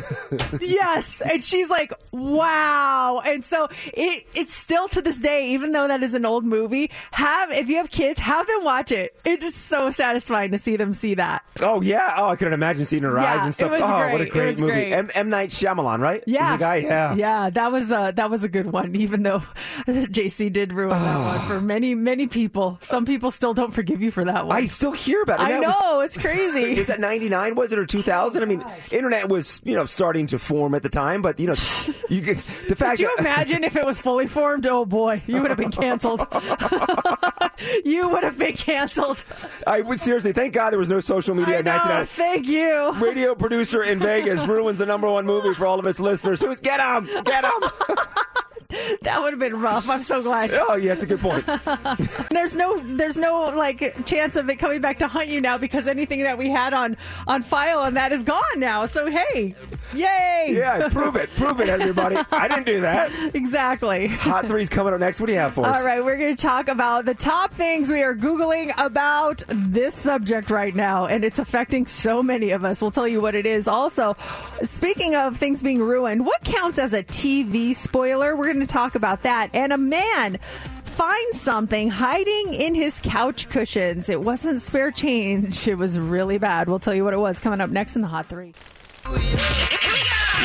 yes 0.61 1.21
and 1.21 1.43
she's 1.43 1.69
like 1.69 1.91
wow 2.11 3.21
and 3.25 3.43
so 3.43 3.67
it 3.93 4.25
it's 4.33 4.53
still 4.53 4.87
to 4.87 5.01
this 5.01 5.19
day 5.19 5.49
even 5.49 5.71
though 5.71 5.87
that 5.87 6.03
is 6.03 6.13
an 6.13 6.25
old 6.25 6.45
movie 6.45 6.89
have 7.11 7.51
if 7.51 7.67
you 7.69 7.77
have 7.77 7.89
kids 7.91 8.19
have 8.19 8.47
them 8.47 8.63
watch 8.63 8.91
it 8.91 9.15
it's 9.25 9.43
just 9.43 9.57
so 9.67 9.89
satisfying 9.91 10.51
to 10.51 10.57
see 10.57 10.75
them 10.75 10.93
see 10.93 11.13
that 11.15 11.43
Oh 11.59 11.81
yeah. 11.81 12.13
Oh, 12.17 12.29
I 12.29 12.35
couldn't 12.35 12.53
imagine 12.53 12.85
seeing 12.85 13.01
her 13.03 13.15
Yeah, 13.15 13.33
eyes 13.35 13.43
and 13.43 13.53
stuff. 13.53 13.71
oh, 13.73 13.97
great. 13.99 14.11
what 14.11 14.21
a 14.21 14.25
great 14.27 14.59
movie. 14.59 14.71
great. 14.73 14.93
M-, 14.93 15.09
M 15.15 15.29
Night 15.29 15.49
Shyamalan, 15.49 15.99
right? 15.99 16.23
yeah 16.27 16.51
He's 16.51 16.59
the 16.59 16.63
guy. 16.63 16.75
Yeah. 16.77 17.15
yeah 17.15 17.49
that 17.49 17.71
was 17.71 17.91
uh 17.91 18.11
that 18.11 18.29
was 18.29 18.43
a 18.43 18.49
good 18.49 18.71
one 18.71 18.95
even 18.95 19.23
though 19.23 19.39
jc 19.87 20.51
did 20.53 20.71
ruin 20.73 20.89
that 21.01 21.17
one 21.39 21.47
for 21.47 21.59
many 21.61 21.95
many 21.95 22.27
people 22.27 22.77
some 22.81 23.05
people 23.05 23.31
still 23.31 23.53
don't 23.53 23.73
forgive 23.73 24.01
you 24.01 24.11
for 24.11 24.23
that 24.25 24.45
one 24.45 24.55
I 24.55 24.65
still 24.65 24.91
hear 24.91 25.21
about 25.23 25.39
it. 25.39 25.43
I 25.43 25.49
that 25.51 25.61
was- 25.67 25.75
know 25.79 25.99
it's 26.01 26.17
crazy 26.17 26.75
Was 26.77 26.87
that 26.87 26.99
99, 26.99 27.55
was 27.55 27.71
it, 27.71 27.79
or 27.79 27.85
2000? 27.85 28.41
I 28.41 28.45
mean, 28.45 28.63
internet 28.91 29.16
internet 29.17 29.29
was, 29.31 29.61
you 29.63 29.75
know, 29.75 29.85
starting 29.85 30.27
to 30.27 30.39
form 30.39 30.75
at 30.75 30.83
the 30.83 30.89
time, 30.89 31.21
but 31.21 31.39
you 31.39 31.47
know, 31.47 31.55
you 32.09 32.21
could, 32.21 32.37
the 32.67 32.75
fact 32.75 32.97
Could 32.97 32.99
you 33.01 33.15
imagine 33.19 33.63
if 33.63 33.75
it 33.75 33.85
was 33.85 33.99
fully 34.01 34.27
formed? 34.27 34.65
Oh 34.67 34.85
boy, 34.85 35.21
you 35.27 35.41
would 35.41 35.51
have 35.51 35.57
been 35.57 35.71
canceled. 35.71 36.19
you 37.85 38.09
would 38.09 38.23
have 38.23 38.37
been 38.37 38.53
canceled. 38.53 39.23
I 39.65 39.81
would 39.81 39.99
seriously 39.99 40.33
thank 40.33 40.53
God 40.53 40.71
there 40.71 40.79
was 40.79 40.89
no 40.89 40.99
social 40.99 41.35
media 41.35 41.55
I 41.55 41.59
in 41.59 41.65
know. 41.65 41.71
1990. 41.71 42.13
Thank 42.13 42.47
you. 42.47 43.05
Radio 43.05 43.35
producer 43.35 43.83
in 43.83 43.99
Vegas 43.99 44.45
ruins 44.47 44.77
the 44.77 44.85
number 44.85 45.09
one 45.09 45.25
movie 45.25 45.53
for 45.53 45.67
all 45.67 45.79
of 45.79 45.87
its 45.87 45.99
listeners. 45.99 46.41
Who's 46.41 46.59
get 46.59 46.79
him? 46.79 47.23
Get 47.23 47.45
him? 47.45 47.51
That 49.01 49.21
would 49.21 49.31
have 49.31 49.39
been 49.39 49.59
rough. 49.61 49.89
I'm 49.89 50.01
so 50.01 50.21
glad. 50.21 50.51
Oh, 50.53 50.75
yeah, 50.75 50.93
that's 50.93 51.03
a 51.03 51.05
good 51.05 51.19
point. 51.19 51.45
There's 52.29 52.55
no, 52.55 52.79
there's 52.95 53.15
no 53.15 53.53
like 53.55 54.05
chance 54.05 54.35
of 54.35 54.49
it 54.49 54.57
coming 54.57 54.81
back 54.81 54.99
to 54.99 55.07
hunt 55.07 55.27
you 55.29 55.39
now 55.39 55.57
because 55.57 55.87
anything 55.87 56.23
that 56.23 56.37
we 56.37 56.49
had 56.49 56.73
on 56.73 56.97
on 57.25 57.41
file 57.41 57.79
on 57.79 57.93
that 57.93 58.11
is 58.11 58.23
gone 58.23 58.41
now. 58.57 58.85
So 58.85 59.09
hey, 59.09 59.55
yay! 59.93 60.47
Yeah, 60.51 60.89
prove 60.89 61.15
it. 61.15 61.29
Prove 61.35 61.59
it, 61.61 61.69
everybody. 61.69 62.17
I 62.31 62.47
didn't 62.47 62.65
do 62.65 62.81
that. 62.81 63.11
exactly. 63.35 64.07
Hot 64.07 64.45
three's 64.47 64.69
coming 64.69 64.93
up 64.93 64.99
next. 64.99 65.19
What 65.19 65.27
do 65.27 65.33
you 65.33 65.39
have 65.39 65.53
for 65.53 65.65
us? 65.65 65.77
All 65.77 65.85
right, 65.85 66.03
we're 66.03 66.17
going 66.17 66.35
to 66.35 66.41
talk 66.41 66.67
about 66.67 67.05
the 67.05 67.15
top 67.15 67.53
things 67.53 67.89
we 67.89 68.03
are 68.03 68.15
Googling 68.15 68.73
about 68.77 69.43
this 69.47 69.95
subject 69.95 70.49
right 70.49 70.75
now, 70.75 71.05
and 71.05 71.23
it's 71.23 71.39
affecting 71.39 71.85
so 71.87 72.21
many 72.21 72.51
of 72.51 72.65
us. 72.65 72.81
We'll 72.81 72.91
tell 72.91 73.07
you 73.07 73.21
what 73.21 73.35
it 73.35 73.45
is. 73.45 73.67
Also, 73.67 74.15
speaking 74.63 75.15
of 75.15 75.37
things 75.37 75.63
being 75.63 75.79
ruined, 75.81 76.25
what 76.25 76.43
counts 76.43 76.79
as 76.79 76.93
a 76.93 77.03
TV 77.03 77.73
spoiler? 77.73 78.35
We're 78.35 78.47
going 78.47 78.56
to 78.59 78.67
talk 78.67 78.95
about 78.95 79.23
that. 79.23 79.49
And 79.53 79.73
a 79.73 79.77
man 79.77 80.39
finds 80.85 81.39
something 81.39 81.89
hiding 81.89 82.53
in 82.53 82.73
his 82.73 82.99
couch 83.03 83.49
cushions. 83.49 84.09
It 84.09 84.21
wasn't 84.21 84.61
spare 84.61 84.91
change, 84.91 85.67
it 85.67 85.75
was 85.75 85.99
really 85.99 86.37
bad. 86.37 86.67
We'll 86.67 86.79
tell 86.79 86.95
you 86.95 87.03
what 87.03 87.13
it 87.13 87.19
was 87.19 87.39
coming 87.39 87.61
up 87.61 87.69
next 87.69 87.95
in 87.95 88.01
the 88.01 88.07
Hot 88.07 88.27
Three. 88.27 88.53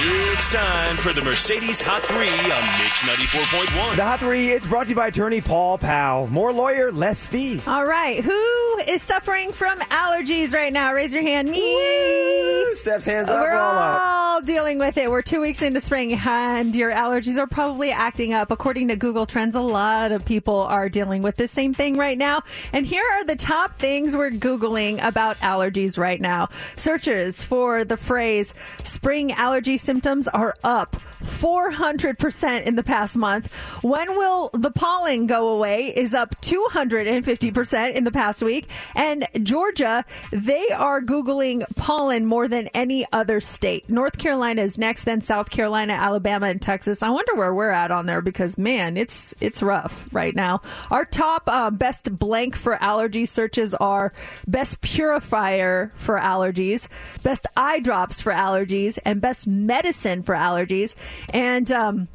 It's 0.04 0.48
time 0.48 0.96
for 0.96 1.12
the 1.12 1.22
Mercedes 1.22 1.80
Hot 1.80 2.02
3 2.02 2.16
on 2.16 2.24
Mix 2.26 3.02
94.1. 3.02 3.94
The 3.96 4.02
Hot 4.02 4.18
Three, 4.18 4.50
it's 4.50 4.66
brought 4.66 4.84
to 4.84 4.90
you 4.90 4.96
by 4.96 5.06
attorney 5.06 5.40
Paul 5.40 5.78
Powell. 5.78 6.26
More 6.26 6.52
lawyer, 6.52 6.90
less 6.90 7.24
fee. 7.24 7.60
All 7.68 7.86
right, 7.86 8.24
who 8.24 8.78
is 8.88 9.00
suffering 9.00 9.52
from 9.52 9.78
allergies 9.78 10.52
right 10.52 10.72
now? 10.72 10.92
Raise 10.92 11.14
your 11.14 11.22
hand. 11.22 11.48
Me. 11.50 11.60
Woo! 11.60 12.74
Steph's 12.74 13.04
hands 13.04 13.28
up, 13.28 13.40
We're 13.42 13.52
roll 13.52 13.60
up. 13.60 14.00
all 14.02 14.40
dealing 14.40 14.80
with 14.80 14.96
it. 14.96 15.08
We're 15.08 15.22
two 15.22 15.40
weeks 15.40 15.62
into 15.62 15.80
spring, 15.80 16.12
and 16.14 16.74
your 16.74 16.90
allergies 16.90 17.38
are 17.38 17.46
probably 17.46 17.92
acting 17.92 18.32
up. 18.32 18.50
According 18.50 18.88
to 18.88 18.96
Google 18.96 19.24
Trends, 19.26 19.54
a 19.54 19.60
lot 19.60 20.10
of 20.10 20.24
people 20.24 20.56
are 20.62 20.88
dealing 20.88 21.22
with 21.22 21.36
the 21.36 21.46
same 21.46 21.74
thing 21.74 21.96
right 21.96 22.18
now. 22.18 22.42
And 22.72 22.84
here 22.84 23.04
are 23.12 23.24
the 23.24 23.36
top 23.36 23.78
things 23.78 24.16
we're 24.16 24.30
Googling 24.32 25.00
about 25.06 25.36
allergies 25.38 25.96
right 25.96 26.20
now. 26.20 26.48
Searches 26.74 27.44
for 27.44 27.84
the 27.84 27.96
phrase 27.96 28.52
spring 28.82 29.30
allergy 29.30 29.76
symptoms 29.76 29.91
are 30.28 30.54
up 30.64 30.96
400% 31.22 32.62
in 32.64 32.76
the 32.76 32.82
past 32.82 33.16
month. 33.16 33.52
When 33.82 34.16
will 34.16 34.50
the 34.52 34.70
pollen 34.70 35.26
go 35.26 35.48
away 35.48 35.86
is 35.86 36.14
up 36.14 36.34
250% 36.40 37.94
in 37.94 38.04
the 38.04 38.10
past 38.10 38.42
week. 38.42 38.68
And 38.94 39.26
Georgia, 39.42 40.04
they 40.30 40.68
are 40.68 41.00
Googling 41.00 41.64
pollen 41.76 42.26
more 42.26 42.48
than 42.48 42.68
any 42.68 43.06
other 43.12 43.40
state. 43.40 43.88
North 43.88 44.18
Carolina 44.18 44.62
is 44.62 44.78
next, 44.78 45.04
then 45.04 45.20
South 45.20 45.50
Carolina, 45.50 45.94
Alabama, 45.94 46.46
and 46.46 46.60
Texas. 46.60 47.02
I 47.02 47.10
wonder 47.10 47.34
where 47.34 47.54
we're 47.54 47.70
at 47.70 47.90
on 47.90 48.06
there 48.06 48.20
because 48.20 48.58
man, 48.58 48.96
it's 48.96 49.34
it's 49.40 49.62
rough 49.62 50.08
right 50.12 50.34
now. 50.34 50.60
Our 50.90 51.04
top 51.04 51.44
uh, 51.46 51.70
best 51.70 52.18
blank 52.18 52.56
for 52.56 52.74
allergy 52.82 53.26
searches 53.26 53.74
are 53.74 54.12
best 54.46 54.80
purifier 54.80 55.92
for 55.94 56.18
allergies, 56.18 56.88
best 57.22 57.46
eye 57.56 57.80
drops 57.80 58.20
for 58.20 58.32
allergies, 58.32 58.98
and 59.04 59.20
best 59.20 59.46
medicine 59.46 60.22
for 60.22 60.34
allergies. 60.34 60.94
And 61.32 61.70
um, 61.70 62.08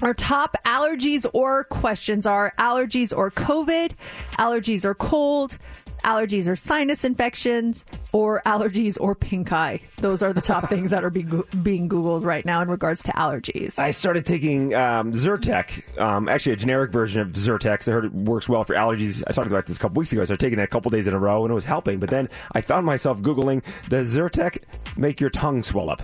our 0.00 0.14
top 0.14 0.56
allergies 0.64 1.26
or 1.32 1.64
questions 1.64 2.26
are 2.26 2.52
allergies 2.58 3.16
or 3.16 3.30
COVID, 3.30 3.92
allergies 4.38 4.84
or 4.84 4.94
cold, 4.94 5.58
allergies 6.04 6.48
or 6.48 6.56
sinus 6.56 7.04
infections, 7.04 7.84
or 8.12 8.42
allergies 8.44 8.98
or 9.00 9.14
pink 9.14 9.52
eye. 9.52 9.80
Those 9.98 10.22
are 10.22 10.32
the 10.32 10.40
top 10.40 10.68
things 10.68 10.90
that 10.90 11.04
are 11.04 11.10
be, 11.10 11.22
being 11.62 11.88
Googled 11.88 12.24
right 12.24 12.44
now 12.44 12.60
in 12.60 12.68
regards 12.68 13.02
to 13.04 13.12
allergies. 13.12 13.78
I 13.78 13.92
started 13.92 14.26
taking 14.26 14.74
um, 14.74 15.12
Zyrtec, 15.12 15.98
um, 16.00 16.28
actually 16.28 16.52
a 16.52 16.56
generic 16.56 16.90
version 16.90 17.20
of 17.20 17.28
Zyrtec. 17.28 17.88
I 17.88 17.92
heard 17.92 18.04
it 18.06 18.12
works 18.12 18.48
well 18.48 18.64
for 18.64 18.74
allergies. 18.74 19.22
I 19.26 19.32
talked 19.32 19.46
about 19.46 19.66
this 19.66 19.76
a 19.76 19.80
couple 19.80 20.00
weeks 20.00 20.12
ago. 20.12 20.22
I 20.22 20.24
started 20.24 20.40
taking 20.40 20.58
it 20.58 20.62
a 20.64 20.68
couple 20.68 20.90
days 20.90 21.06
in 21.06 21.14
a 21.14 21.18
row, 21.18 21.44
and 21.44 21.50
it 21.50 21.54
was 21.54 21.64
helping. 21.64 21.98
But 21.98 22.10
then 22.10 22.28
I 22.52 22.60
found 22.60 22.86
myself 22.86 23.20
Googling, 23.20 23.62
does 23.88 24.16
Zyrtec 24.16 24.58
make 24.96 25.20
your 25.20 25.30
tongue 25.30 25.62
swell 25.62 25.90
up? 25.90 26.02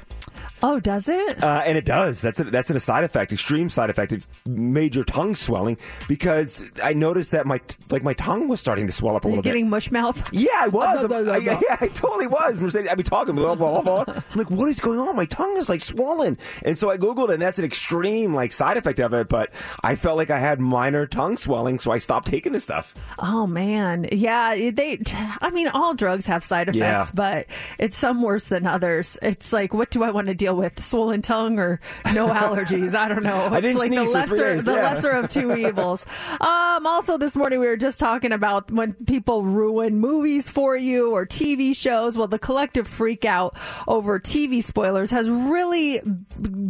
Oh, 0.63 0.81
does 0.81 1.09
it? 1.09 1.43
Uh, 1.43 1.63
and 1.65 1.79
it 1.79 1.85
does. 1.85 2.21
That's 2.21 2.41
a, 2.41 2.45
that's 2.45 2.71
a 2.71 2.81
side 2.81 3.05
effect, 3.05 3.33
extreme 3.33 3.69
side 3.69 3.91
effect, 3.91 4.13
of 4.13 4.27
major 4.47 5.05
tongue 5.05 5.35
swelling. 5.35 5.77
Because 6.09 6.65
I 6.83 6.93
noticed 6.93 7.31
that 7.33 7.47
my 7.47 7.61
like 7.91 8.03
my 8.03 8.15
tongue 8.15 8.49
was 8.49 8.61
starting 8.61 8.87
to 8.87 8.93
swell 8.93 9.17
up 9.17 9.25
a 9.25 9.29
little 9.29 9.43
bit. 9.43 9.49
getting 9.49 9.69
mush 9.71 9.91
mouth? 9.91 10.29
Yeah, 10.33 10.49
I 10.57 10.69
was. 10.69 10.99
Blah, 10.99 11.07
blah, 11.09 11.23
blah, 11.25 11.35
I- 11.35 11.41
blah. 11.41 11.61
yeah, 11.69 11.77
I 11.81 11.89
totally 11.89 12.27
was. 12.27 12.59
Mercedes, 12.61 12.89
I'd 12.91 12.97
be 12.97 13.03
talking, 13.03 13.35
blah, 13.35 13.55
blah, 13.55 13.81
blah, 13.83 14.05
blah. 14.05 14.15
I'm 14.15 14.23
like, 14.39 14.51
what 14.51 14.69
is 14.69 14.81
going 14.81 14.99
on? 14.99 15.15
My 15.17 15.27
tongue 15.27 15.57
is 15.57 15.69
like 15.69 15.81
swollen. 15.81 16.37
And 16.65 16.77
so 16.77 16.91
I 16.91 16.97
Googled 16.99 17.29
it, 17.31 17.35
and 17.35 17.43
that's 17.43 17.59
an 17.59 17.65
extreme 17.65 18.35
like 18.35 18.53
side 18.53 18.77
effect 18.77 19.01
of 19.01 19.15
it. 19.15 19.29
But 19.29 19.53
I 19.83 19.95
felt 19.95 20.17
like 20.17 20.31
I 20.31 20.39
had 20.39 20.61
minor 20.61 21.07
tongue 21.07 21.37
swelling, 21.37 21.79
so 21.79 21.91
I 21.91 21.99
stopped 21.99 22.27
taking 22.27 22.53
this 22.53 22.65
stuff. 22.65 22.95
Oh 23.19 23.47
man, 23.47 24.09
yeah. 24.13 24.55
They, 24.71 24.99
I 25.41 25.51
mean, 25.51 25.69
all 25.69 25.95
drugs 25.95 26.27
have 26.27 26.43
side 26.45 26.69
effects, 26.69 26.79
Yeah. 27.09 27.11
but 27.15 27.47
it's 27.79 27.97
some 27.97 28.23
worse 28.23 28.45
than 28.49 28.67
others. 28.67 29.17
It's 29.23 29.53
like, 29.53 29.73
what 29.73 29.91
do 29.91 30.03
I 30.03 30.11
want 30.11 30.27
to 30.29 30.35
deal 30.35 30.48
with? 30.55 30.83
Swollen 30.83 31.23
tongue 31.23 31.59
or 31.59 31.81
no 32.13 32.29
allergies? 32.29 32.95
I 32.95 33.09
don't 33.09 33.23
know. 33.23 33.37
I 33.37 33.59
it's 33.59 33.79
like 33.79 33.91
the 33.91 34.05
sneeze 34.05 34.13
for 34.13 34.27
three 34.27 34.39
lesser, 34.39 34.55
days, 34.55 34.65
the 34.65 34.73
lesser 34.73 35.11
of 35.11 35.29
two 35.29 35.57
evils. 35.57 36.07
Um, 36.41 36.87
also, 36.87 37.19
this 37.19 37.37
morning 37.37 37.61
we 37.61 37.67
were 37.67 37.77
just 37.77 38.01
talking 38.01 38.33
about 38.33 38.71
when 38.71 38.95
people 39.07 39.45
ruin 39.45 39.99
movies 39.99 40.49
for 40.49 40.77
you 40.77 41.13
or 41.13 41.27
TV 41.27 41.75
shows. 41.75 42.17
Well, 42.17 42.29
the 42.29 42.39
collective 42.39 42.87
freak 42.87 43.25
out 43.25 43.57
over 43.87 44.19
TV 44.19 44.63
spoilers 44.63 45.11
has 45.11 45.29
really 45.29 46.01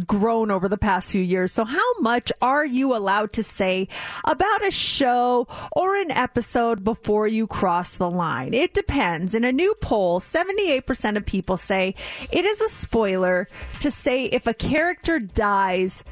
grown 0.05 0.51
over 0.51 0.67
the 0.67 0.77
past 0.77 1.11
few 1.11 1.21
years. 1.21 1.51
So, 1.51 1.65
how 1.65 1.99
much 1.99 2.31
are 2.41 2.65
you 2.65 2.95
allowed 2.95 3.33
to 3.33 3.43
say 3.43 3.87
about 4.25 4.65
a 4.65 4.71
show 4.71 5.47
or 5.71 5.95
an 5.95 6.11
episode 6.11 6.83
before 6.83 7.27
you 7.27 7.47
cross 7.47 7.95
the 7.95 8.09
line? 8.09 8.53
It 8.53 8.73
depends. 8.73 9.35
In 9.35 9.43
a 9.43 9.51
new 9.51 9.75
poll, 9.81 10.19
78% 10.19 11.17
of 11.17 11.25
people 11.25 11.57
say 11.57 11.95
it 12.31 12.45
is 12.45 12.61
a 12.61 12.69
spoiler 12.69 13.47
to 13.81 13.91
say 13.91 14.25
if 14.25 14.47
a 14.47 14.53
character 14.53 15.19
dies 15.19 16.03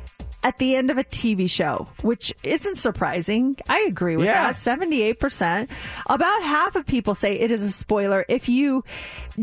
at 0.43 0.59
the 0.59 0.75
end 0.75 0.91
of 0.91 0.97
a 0.99 1.03
TV 1.03 1.49
show, 1.49 1.87
which 2.03 2.31
isn't 2.43 2.77
surprising. 2.77 3.57
I 3.67 3.79
agree 3.87 4.15
with 4.15 4.27
Yeah. 4.27 4.47
that. 4.47 4.55
78%. 4.55 5.67
About 6.05 6.43
half 6.43 6.75
of 6.75 6.85
people 6.85 7.15
say 7.15 7.37
it 7.39 7.49
is 7.49 7.63
a 7.63 7.71
spoiler 7.71 8.23
if 8.29 8.47
you 8.47 8.83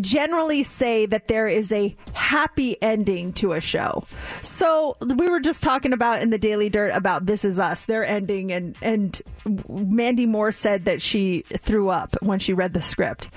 generally 0.00 0.62
say 0.62 1.04
that 1.06 1.26
there 1.26 1.48
is 1.48 1.72
a 1.72 1.94
happy 2.12 2.80
ending 2.80 3.32
to 3.34 3.52
a 3.52 3.60
show. 3.60 4.04
So 4.40 4.96
we 5.16 5.28
were 5.28 5.40
just 5.40 5.64
talking 5.64 5.92
about 5.92 6.22
in 6.22 6.30
the 6.30 6.38
Daily 6.38 6.68
Dirt 6.70 6.92
about 6.94 7.26
This 7.26 7.44
Is 7.44 7.58
Us, 7.58 7.84
their 7.86 8.06
ending, 8.06 8.52
and, 8.52 8.76
and 8.80 9.20
Mandy 9.68 10.26
Moore 10.26 10.52
said 10.52 10.84
that 10.84 11.02
she 11.02 11.44
threw 11.58 11.88
up 11.88 12.16
when 12.22 12.38
she 12.38 12.52
read 12.54 12.72
the 12.72 12.80
script. 12.80 13.30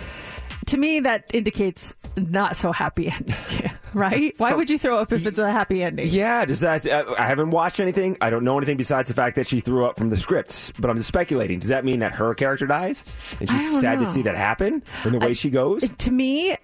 To 0.67 0.77
me, 0.77 0.99
that 1.01 1.25
indicates 1.33 1.95
not 2.17 2.55
so 2.57 2.71
happy 2.71 3.09
ending, 3.09 3.35
right? 3.93 4.33
Why 4.37 4.53
would 4.53 4.69
you 4.69 4.77
throw 4.77 4.97
up 4.97 5.13
if 5.13 5.25
it's 5.25 5.39
a 5.39 5.49
happy 5.51 5.81
ending? 5.83 6.07
Yeah, 6.09 6.45
does 6.45 6.59
that? 6.59 6.85
Uh, 6.85 7.13
I 7.17 7.25
haven't 7.25 7.51
watched 7.51 7.79
anything. 7.79 8.17
I 8.21 8.29
don't 8.29 8.43
know 8.43 8.57
anything 8.57 8.77
besides 8.77 9.07
the 9.07 9.13
fact 9.15 9.35
that 9.37 9.47
she 9.47 9.59
threw 9.61 9.85
up 9.85 9.97
from 9.97 10.09
the 10.09 10.17
scripts. 10.17 10.71
But 10.79 10.89
I'm 10.89 10.97
just 10.97 11.07
speculating. 11.07 11.59
Does 11.59 11.69
that 11.69 11.85
mean 11.85 11.99
that 11.99 12.11
her 12.13 12.33
character 12.35 12.67
dies, 12.67 13.03
and 13.39 13.49
I 13.49 13.57
she's 13.57 13.81
sad 13.81 13.99
to 13.99 14.05
see 14.05 14.21
that 14.23 14.35
happen, 14.35 14.83
and 15.03 15.13
the 15.13 15.19
way 15.19 15.33
she 15.33 15.49
goes? 15.49 15.87
to 15.89 16.11
me 16.11 16.55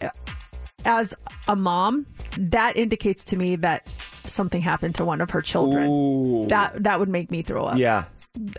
as 0.86 1.14
a 1.48 1.56
mom 1.56 2.06
that 2.38 2.76
indicates 2.76 3.24
to 3.24 3.38
me 3.38 3.56
that 3.58 3.88
something 4.26 4.62
happened 4.62 4.96
to 4.96 5.06
one 5.06 5.22
of 5.22 5.30
her 5.30 5.42
children 5.42 5.88
Ooh. 5.90 6.46
that 6.48 6.84
that 6.84 7.00
would 7.00 7.08
make 7.10 7.32
me 7.32 7.42
throw 7.42 7.66
up 7.66 7.78
Yeah, 7.78 8.06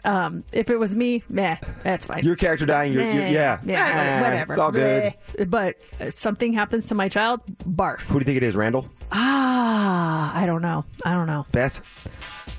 um 0.04 0.44
if 0.52 0.70
it 0.70 0.78
was 0.78 0.94
me 0.94 1.24
meh 1.28 1.56
that's 1.82 2.06
fine 2.06 2.22
your 2.22 2.36
character 2.36 2.64
dying. 2.64 2.92
Yeah, 2.92 3.58
yeah 3.64 4.20
whatever 4.22 4.52
It's 4.52 4.60
all 4.60 4.70
good. 4.70 5.14
But 5.48 5.76
something 6.14 6.52
happens 6.52 6.86
to 6.86 6.94
my 6.94 7.08
child 7.08 7.40
barf 7.66 8.02
Who 8.02 8.14
do 8.14 8.18
you 8.20 8.24
think 8.24 8.36
it 8.36 8.42
is, 8.44 8.54
Randall? 8.54 8.88
ah 9.10 10.32
i 10.34 10.46
don't 10.46 10.62
know 10.62 10.84
i 11.04 11.12
don't 11.12 11.26
know 11.26 11.44
Beth? 11.52 11.80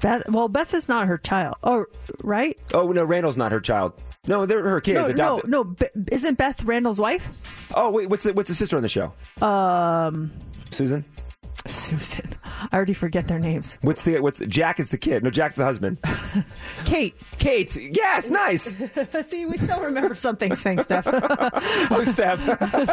beth 0.01 0.29
well 0.29 0.49
beth 0.49 0.73
is 0.73 0.89
not 0.89 1.07
her 1.07 1.17
child 1.17 1.55
oh 1.63 1.85
right 2.21 2.57
Oh 2.73 2.91
no, 2.91 3.03
Randall's 3.05 3.37
not 3.37 3.51
her 3.53 3.61
child. 3.61 3.93
No, 4.27 4.45
they're 4.45 4.61
her 4.63 4.81
kids. 4.81 5.17
no 5.17 5.37
no 5.37 5.41
no 5.45 5.63
Be- 5.63 5.87
isn't 6.11 6.37
beth 6.37 6.63
randall's 6.63 6.99
wife 6.99 7.29
Oh 7.73 7.91
wait, 7.91 8.09
what's 8.09 8.23
the 8.23 8.33
what's 8.33 8.49
the 8.49 8.55
sister 8.55 8.75
on 8.75 8.83
the 8.83 8.89
show? 8.89 9.13
um 9.41 10.31
Susan. 10.71 11.05
Susan. 11.65 12.33
I 12.71 12.75
already 12.75 12.93
forget 12.93 13.27
their 13.27 13.39
names. 13.39 13.77
What's 13.81 14.03
the 14.03 14.19
what's 14.19 14.39
the, 14.39 14.47
Jack 14.47 14.79
is 14.79 14.89
the 14.89 14.97
kid? 14.97 15.23
No, 15.23 15.29
Jack's 15.29 15.55
the 15.55 15.63
husband. 15.65 15.97
Kate. 16.85 17.15
Kate. 17.37 17.75
Yes, 17.75 18.29
nice. 18.29 18.73
See, 19.27 19.45
we 19.45 19.57
still 19.57 19.81
remember 19.81 20.15
some 20.15 20.37
things. 20.37 20.61
Thanks, 20.61 20.83
Steph. 20.83 21.07
oh, 21.11 22.03
Steph. 22.05 22.39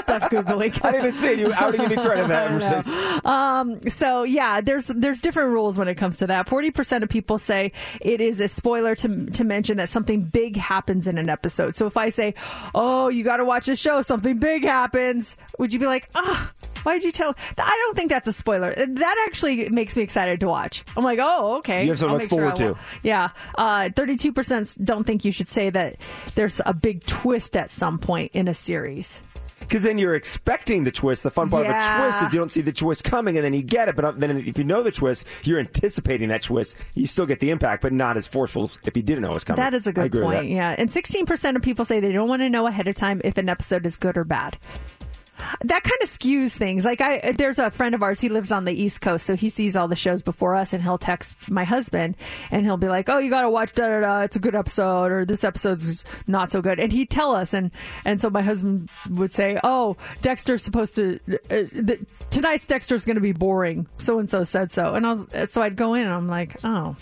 Steph 0.00 0.30
googling. 0.30 0.84
I 0.84 0.92
didn't 0.92 1.06
even 1.06 1.12
say 1.12 1.34
you. 1.34 1.52
I 1.52 1.66
would 1.66 1.78
give 1.78 1.90
you 1.90 2.00
credit 2.00 2.22
for 2.22 2.28
that. 2.28 3.26
Um, 3.26 3.80
so 3.88 4.24
yeah, 4.24 4.60
there's 4.60 4.86
there's 4.88 5.20
different 5.20 5.50
rules 5.50 5.78
when 5.78 5.88
it 5.88 5.96
comes 5.96 6.16
to 6.18 6.26
that. 6.28 6.48
Forty 6.48 6.70
percent 6.70 7.04
of 7.04 7.10
people 7.10 7.38
say 7.38 7.72
it 8.00 8.20
is 8.20 8.40
a 8.40 8.48
spoiler 8.48 8.94
to 8.96 9.26
to 9.26 9.44
mention 9.44 9.76
that 9.76 9.88
something 9.88 10.22
big 10.22 10.56
happens 10.56 11.06
in 11.06 11.18
an 11.18 11.28
episode. 11.28 11.76
So 11.76 11.86
if 11.86 11.96
I 11.96 12.08
say, 12.08 12.34
"Oh, 12.74 13.08
you 13.08 13.24
got 13.24 13.36
to 13.36 13.44
watch 13.44 13.66
the 13.66 13.76
show. 13.76 14.02
Something 14.02 14.38
big 14.38 14.64
happens," 14.64 15.36
would 15.58 15.72
you 15.72 15.78
be 15.78 15.86
like, 15.86 16.08
"Ah, 16.14 16.52
why 16.82 16.94
did 16.94 17.04
you 17.04 17.12
tell?" 17.12 17.34
I 17.58 17.84
don't 17.86 17.96
think 17.96 18.10
that's 18.10 18.28
a 18.28 18.32
spoiler. 18.32 18.74
That 18.74 19.24
actually 19.28 19.68
makes 19.68 19.96
me 19.96 20.02
excited 20.02 20.40
to 20.40 20.48
watch. 20.48 20.84
I'm 20.96 21.04
like, 21.04 21.18
"Oh, 21.22 21.56
okay." 21.58 21.82
You 21.84 21.90
have 21.90 21.98
something 21.98 22.28
to 22.28 22.34
look 22.36 22.56
sure 22.56 22.56
forward 22.56 22.76
wa- 22.76 22.82
Yeah, 23.02 23.28
Uh, 23.56 23.90
thirty-two 23.94 24.32
percent 24.32 24.76
don't 24.82 25.04
think 25.04 25.24
you 25.24 25.32
should 25.32 25.48
say 25.48 25.70
that 25.70 25.96
there's 26.34 26.60
a 26.66 26.74
big 26.74 27.04
twist 27.04 27.56
at 27.56 27.70
some 27.70 27.98
point 27.98 28.30
in 28.34 28.48
a 28.48 28.54
series. 28.54 29.22
Because 29.60 29.84
then 29.84 29.96
you're 29.96 30.16
expecting 30.16 30.84
the 30.84 30.90
twist. 30.90 31.22
The 31.22 31.30
fun 31.30 31.48
part 31.48 31.64
of 31.64 31.70
a 31.70 31.96
twist 31.96 32.22
is 32.26 32.32
you 32.34 32.38
don't 32.40 32.50
see 32.50 32.60
the 32.60 32.72
twist 32.72 33.04
coming, 33.04 33.36
and 33.38 33.44
then 33.44 33.54
you 33.54 33.62
get 33.62 33.88
it. 33.88 33.96
But 33.96 34.04
uh, 34.04 34.10
then 34.12 34.36
if 34.36 34.58
you 34.58 34.64
know 34.64 34.82
the 34.82 34.90
twist, 34.90 35.24
you're 35.44 35.60
anticipating 35.60 36.28
that 36.28 36.42
twist. 36.42 36.76
You 36.94 37.06
still 37.06 37.24
get 37.26 37.40
the 37.40 37.48
impact, 37.48 37.80
but 37.80 37.92
not 37.92 38.16
as 38.18 38.26
forceful 38.28 38.70
if 38.84 38.94
you 38.96 39.02
didn't 39.02 39.22
know 39.22 39.30
it 39.30 39.34
was 39.34 39.44
coming. 39.44 39.62
That 39.62 39.72
is 39.72 39.86
a 39.86 39.92
good 39.92 40.12
point. 40.12 40.50
Yeah. 40.50 40.74
And 40.76 40.90
16% 40.90 41.56
of 41.56 41.62
people 41.62 41.84
say 41.86 42.00
they 42.00 42.12
don't 42.12 42.28
want 42.28 42.42
to 42.42 42.50
know 42.50 42.66
ahead 42.66 42.86
of 42.88 42.96
time 42.96 43.22
if 43.24 43.38
an 43.38 43.48
episode 43.48 43.86
is 43.86 43.96
good 43.96 44.18
or 44.18 44.24
bad. 44.24 44.58
That 45.62 45.82
kind 45.82 45.98
of 46.02 46.08
skews 46.08 46.56
things. 46.56 46.84
Like 46.84 47.00
I 47.00 47.32
there's 47.32 47.58
a 47.58 47.70
friend 47.70 47.94
of 47.94 48.02
ours, 48.02 48.20
he 48.20 48.28
lives 48.28 48.52
on 48.52 48.64
the 48.64 48.72
East 48.72 49.00
Coast, 49.00 49.26
so 49.26 49.36
he 49.36 49.48
sees 49.48 49.76
all 49.76 49.88
the 49.88 49.96
shows 49.96 50.22
before 50.22 50.54
us 50.54 50.72
and 50.72 50.82
he'll 50.82 50.98
text 50.98 51.50
my 51.50 51.64
husband 51.64 52.16
and 52.50 52.64
he'll 52.64 52.76
be 52.76 52.88
like, 52.88 53.08
"Oh, 53.08 53.18
you 53.18 53.30
got 53.30 53.42
to 53.42 53.50
watch 53.50 53.72
da 53.72 53.88
da 53.88 54.00
da, 54.00 54.20
it's 54.20 54.36
a 54.36 54.40
good 54.40 54.54
episode 54.54 55.12
or 55.12 55.24
this 55.24 55.44
episode's 55.44 56.04
not 56.26 56.50
so 56.52 56.60
good." 56.62 56.78
And 56.80 56.92
he'd 56.92 57.10
tell 57.10 57.34
us 57.34 57.54
and 57.54 57.70
and 58.04 58.20
so 58.20 58.30
my 58.30 58.42
husband 58.42 58.90
would 59.10 59.32
say, 59.34 59.58
"Oh, 59.64 59.96
Dexter's 60.20 60.62
supposed 60.62 60.96
to 60.96 61.18
uh, 61.50 61.64
th- 61.64 62.00
tonight's 62.30 62.66
Dexter's 62.66 63.04
going 63.04 63.16
to 63.16 63.20
be 63.20 63.32
boring. 63.32 63.86
So 63.98 64.18
and 64.18 64.28
so 64.28 64.44
said 64.44 64.72
so." 64.72 64.94
And 64.94 65.06
I 65.06 65.10
was 65.10 65.50
so 65.50 65.62
I'd 65.62 65.76
go 65.76 65.94
in 65.94 66.04
and 66.04 66.12
I'm 66.12 66.28
like, 66.28 66.56
"Oh, 66.64 66.96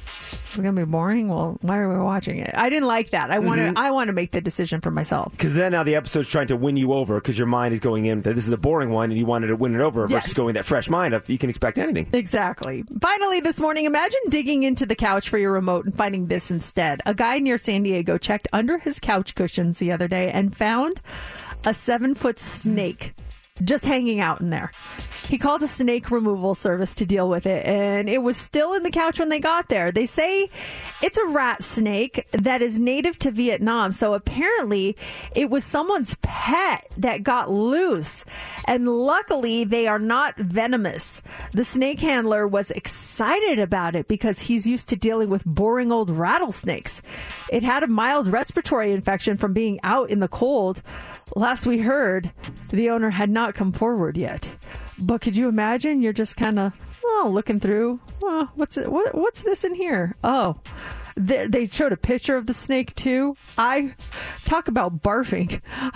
it's 0.53 0.63
going 0.63 0.75
to 0.77 0.85
be 0.87 0.91
boring. 0.91 1.29
Well, 1.29 1.59
why 1.63 1.79
are 1.79 1.89
we 1.93 1.99
watching 2.03 2.39
it?" 2.39 2.51
I 2.55 2.69
didn't 2.69 2.87
like 2.89 3.11
that. 3.11 3.31
I 3.31 3.39
want 3.39 3.61
Mm-hmm. 3.61 3.75
to 3.75 3.81
I 3.81 3.91
want 3.91 4.09
to 4.09 4.13
make 4.13 4.31
the 4.33 4.41
decision 4.41 4.81
for 4.81 4.91
myself. 4.91 5.33
Because 5.33 5.55
then 5.55 5.73
now 5.73 5.83
the 5.83 5.95
episode's 5.97 6.29
trying 6.29 6.47
to 6.49 6.57
win 6.57 6.77
you 6.77 6.93
over 6.93 7.17
because 7.21 7.37
your 7.39 7.47
mind 7.47 7.75
is 7.75 7.81
going 7.81 8.07
in 8.07 8.23
that 8.23 8.35
this 8.35 8.47
is 8.47 8.53
a 8.53 8.57
boring 8.59 8.91
one 8.91 9.11
and 9.11 9.19
you 9.19 9.27
wanted 9.27 9.49
to 9.49 9.57
win 9.57 9.75
it 9.75 9.81
over 9.81 10.03
Yes. 10.03 10.11
versus 10.23 10.35
going 10.35 10.55
that 10.55 10.65
fresh 10.65 10.89
mind 10.89 11.15
of 11.15 11.29
you 11.29 11.39
can 11.39 11.51
expect 11.51 11.79
anything. 11.79 12.07
Exactly. 12.13 12.85
Finally, 13.01 13.41
this 13.41 13.61
morning, 13.61 13.85
imagine 13.87 14.21
digging 14.29 14.63
into 14.63 14.87
the 14.87 14.95
couch 14.95 15.29
for 15.29 15.39
your 15.39 15.53
remote 15.53 15.85
and 15.85 15.95
finding 15.95 16.27
this 16.27 16.51
instead. 16.51 17.01
A 17.07 17.15
guy 17.15 17.39
near 17.39 17.59
San 17.59 17.83
Diego 17.83 18.19
checked 18.19 18.49
under 18.53 18.79
his 18.79 18.99
couch 19.01 19.35
cushions 19.35 19.79
the 19.79 19.93
other 19.93 20.09
day 20.09 20.31
and 20.31 20.57
found 20.57 21.01
a 21.65 21.75
seven 21.75 22.15
foot 22.15 22.39
snake 22.39 23.13
just 23.65 23.85
hanging 23.85 24.21
out 24.21 24.41
in 24.41 24.51
there. 24.51 24.73
He 25.29 25.39
called 25.39 25.63
a 25.63 25.69
snake 25.69 26.11
removal 26.11 26.57
service 26.57 26.93
to 26.95 27.07
deal 27.07 27.29
with 27.29 27.47
it, 27.47 27.65
and 27.65 28.09
it 28.09 28.19
was 28.19 28.37
still 28.37 28.75
in 28.75 28.83
the 28.83 28.91
couch 28.91 29.21
when 29.21 29.29
they 29.29 29.39
got 29.39 29.69
there. 29.69 29.93
They 29.93 30.07
say 30.07 30.51
it's 31.03 31.19
a 31.19 31.27
rat 31.27 31.63
snake 31.63 32.27
that 32.33 32.63
is 32.63 32.81
native 32.81 33.17
to 33.21 33.31
Vietnam, 33.31 33.93
so 33.93 34.15
apparently 34.15 34.97
it 35.37 35.49
was 35.49 35.63
someone's 35.63 36.17
pet 36.23 36.91
that 36.97 37.23
got 37.23 37.49
loose. 37.49 38.25
And 38.65 38.89
luckily, 38.89 39.63
they 39.63 39.87
are 39.87 40.01
not 40.01 40.37
venomous. 40.37 41.23
The 41.53 41.65
snake 41.65 42.01
handler 42.01 42.49
was 42.49 42.73
excited 42.73 43.61
about 43.61 43.95
it 43.95 44.09
because 44.09 44.41
he's 44.41 44.67
used 44.67 44.89
to 44.89 44.97
dealing 44.97 45.31
with 45.31 45.45
boring 45.45 45.93
old 45.93 46.11
rattlesnakes. 46.11 47.03
It 47.53 47.63
had 47.63 47.85
a 47.85 47.89
mild 47.89 48.27
respiratory 48.27 48.91
infection 48.91 49.37
from 49.37 49.53
being 49.53 49.79
out 49.85 50.11
in 50.11 50.19
the 50.19 50.29
cold. 50.29 50.83
Last 51.37 51.67
we 51.67 51.79
heard, 51.79 52.33
the 52.71 52.91
owner 52.91 53.11
had 53.11 53.31
not 53.31 53.50
come 53.53 53.73
forward 53.73 54.17
yet. 54.17 54.57
But 54.99 55.21
could 55.21 55.37
you 55.37 55.49
imagine? 55.49 56.03
You're 56.03 56.13
just 56.13 56.37
kind 56.37 56.59
of 56.59 56.73
oh, 57.05 57.31
looking 57.33 57.61
through. 57.61 58.01
Oh, 58.23 58.51
what's 58.55 58.77
it? 58.77 58.91
What, 58.91 59.15
what's 59.15 59.43
this 59.43 59.65
in 59.65 59.75
here? 59.75 60.17
Oh, 60.23 60.57
they, 61.17 61.47
they 61.47 61.67
showed 61.67 61.93
a 61.93 61.97
picture 61.97 62.37
of 62.37 62.47
the 62.47 62.55
snake 62.55 62.95
too. 62.95 63.37
I 63.59 63.95
talk 64.45 64.69
about 64.69 65.03
barfing. 65.03 65.53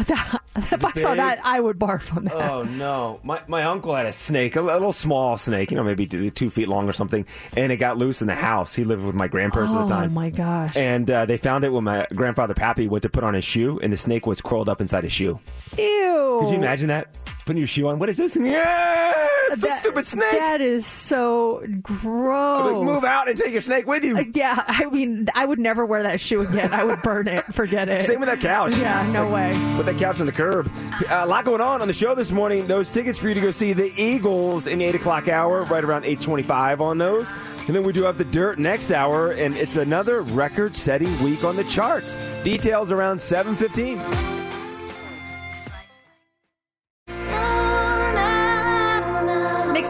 if 0.73 0.85
I 0.85 0.93
saw 0.95 1.15
that, 1.15 1.41
I 1.45 1.61
would 1.61 1.79
barf 1.79 2.15
on 2.17 2.25
that. 2.25 2.35
Oh 2.35 2.63
no! 2.63 3.21
My 3.23 3.41
my 3.47 3.63
uncle 3.63 3.95
had 3.95 4.07
a 4.07 4.13
snake, 4.13 4.57
a 4.57 4.61
little 4.61 4.93
small 4.93 5.37
snake, 5.37 5.71
you 5.71 5.77
know, 5.77 5.85
maybe 5.85 6.07
two 6.07 6.31
two 6.31 6.51
feet 6.51 6.69
long 6.69 6.89
or 6.89 6.93
something, 6.93 7.27
and 7.57 7.73
it 7.73 7.77
got 7.77 7.97
loose 7.97 8.21
in 8.21 8.27
the 8.27 8.35
house. 8.35 8.75
He 8.75 8.85
lived 8.85 9.03
with 9.05 9.15
my 9.15 9.29
grandparents 9.29 9.73
at 9.75 9.81
Oh, 9.81 9.87
the 9.87 9.95
time. 9.95 10.11
Oh 10.11 10.15
my 10.15 10.31
gosh! 10.31 10.77
And 10.77 11.09
uh, 11.11 11.27
they 11.27 11.37
found 11.37 11.65
it 11.65 11.73
when 11.73 11.85
my 11.85 12.07
grandfather 12.15 12.55
Pappy 12.55 12.89
went 12.89 13.03
to 13.03 13.09
put 13.09 13.25
on 13.25 13.35
his 13.35 13.45
shoe, 13.45 13.79
and 13.83 13.93
the 13.93 13.97
snake 13.97 14.27
was 14.27 14.41
curled 14.41 14.69
up 14.69 14.81
inside 14.81 15.05
his 15.05 15.13
shoe. 15.13 15.39
Ew! 15.79 16.39
Could 16.41 16.51
you 16.51 16.57
imagine 16.57 16.89
that? 16.89 17.09
Putting 17.47 17.59
your 17.59 17.69
shoe 17.69 17.89
on. 17.89 17.99
What 17.99 18.09
is 18.09 18.17
this? 18.17 18.37
Yeah, 18.37 19.27
it's 19.49 19.57
the 19.57 19.67
That- 19.67 19.79
stupid 19.79 20.07
snake. 20.07 20.31
That 20.31 20.63
is 20.63 20.87
so 20.87 21.63
gross. 21.83 22.73
Like, 22.73 22.83
move 22.87 23.05
out 23.05 23.29
and 23.29 23.37
take 23.37 23.53
your 23.53 23.61
snake 23.61 23.87
with 23.87 24.03
you. 24.03 24.19
Yeah, 24.33 24.65
I 24.67 24.87
mean, 24.87 25.29
I 25.35 25.45
would 25.45 25.59
never 25.59 25.85
wear 25.85 26.03
that 26.05 26.21
shoe 26.21 26.41
again. 26.41 26.73
I 26.73 26.85
would 26.85 27.03
burn 27.03 27.29
it. 27.29 27.45
Forget 27.55 27.89
it. 27.91 28.03
Same 28.03 28.21
with 28.21 28.29
that 28.31 28.41
couch. 28.41 28.75
Yeah, 28.79 29.07
no 29.13 29.29
way. 29.29 29.51
Put 29.77 29.85
that 29.87 29.99
couch 29.99 30.21
on 30.21 30.27
the 30.27 30.33
curb. 30.33 30.71
Uh, 31.11 31.21
a 31.23 31.27
lot 31.27 31.45
going 31.45 31.61
on 31.61 31.83
on 31.83 31.89
the 31.89 31.93
show 31.95 32.15
this 32.15 32.31
morning. 32.31 32.67
Those 32.67 32.91
tickets 32.91 33.19
for 33.19 33.29
you 33.29 33.35
to 33.35 33.41
go 33.43 33.51
see 33.51 33.75
the 33.75 33.93
Eagles 34.03 34.67
in 34.67 34.79
the 34.79 34.87
8 34.87 34.95
o'clock 34.95 35.29
hour, 35.29 35.65
right 35.65 35.85
around 35.85 36.05
825 36.05 36.81
on 36.81 36.97
those. 36.97 37.31
And 37.67 37.77
then 37.77 37.85
we 37.85 37.93
do 37.93 38.03
have 38.05 38.17
the 38.19 38.25
dirt 38.25 38.59
next 38.59 38.91
hour, 38.91 39.33
and 39.33 39.55
it's 39.57 39.77
another 39.77 40.23
record-setting 40.23 41.23
week 41.23 41.45
on 41.45 41.57
the 41.57 41.65
charts. 41.65 42.17
Details 42.43 42.91
around 42.93 43.19
715. 43.19 43.99
Mix 43.99 44.34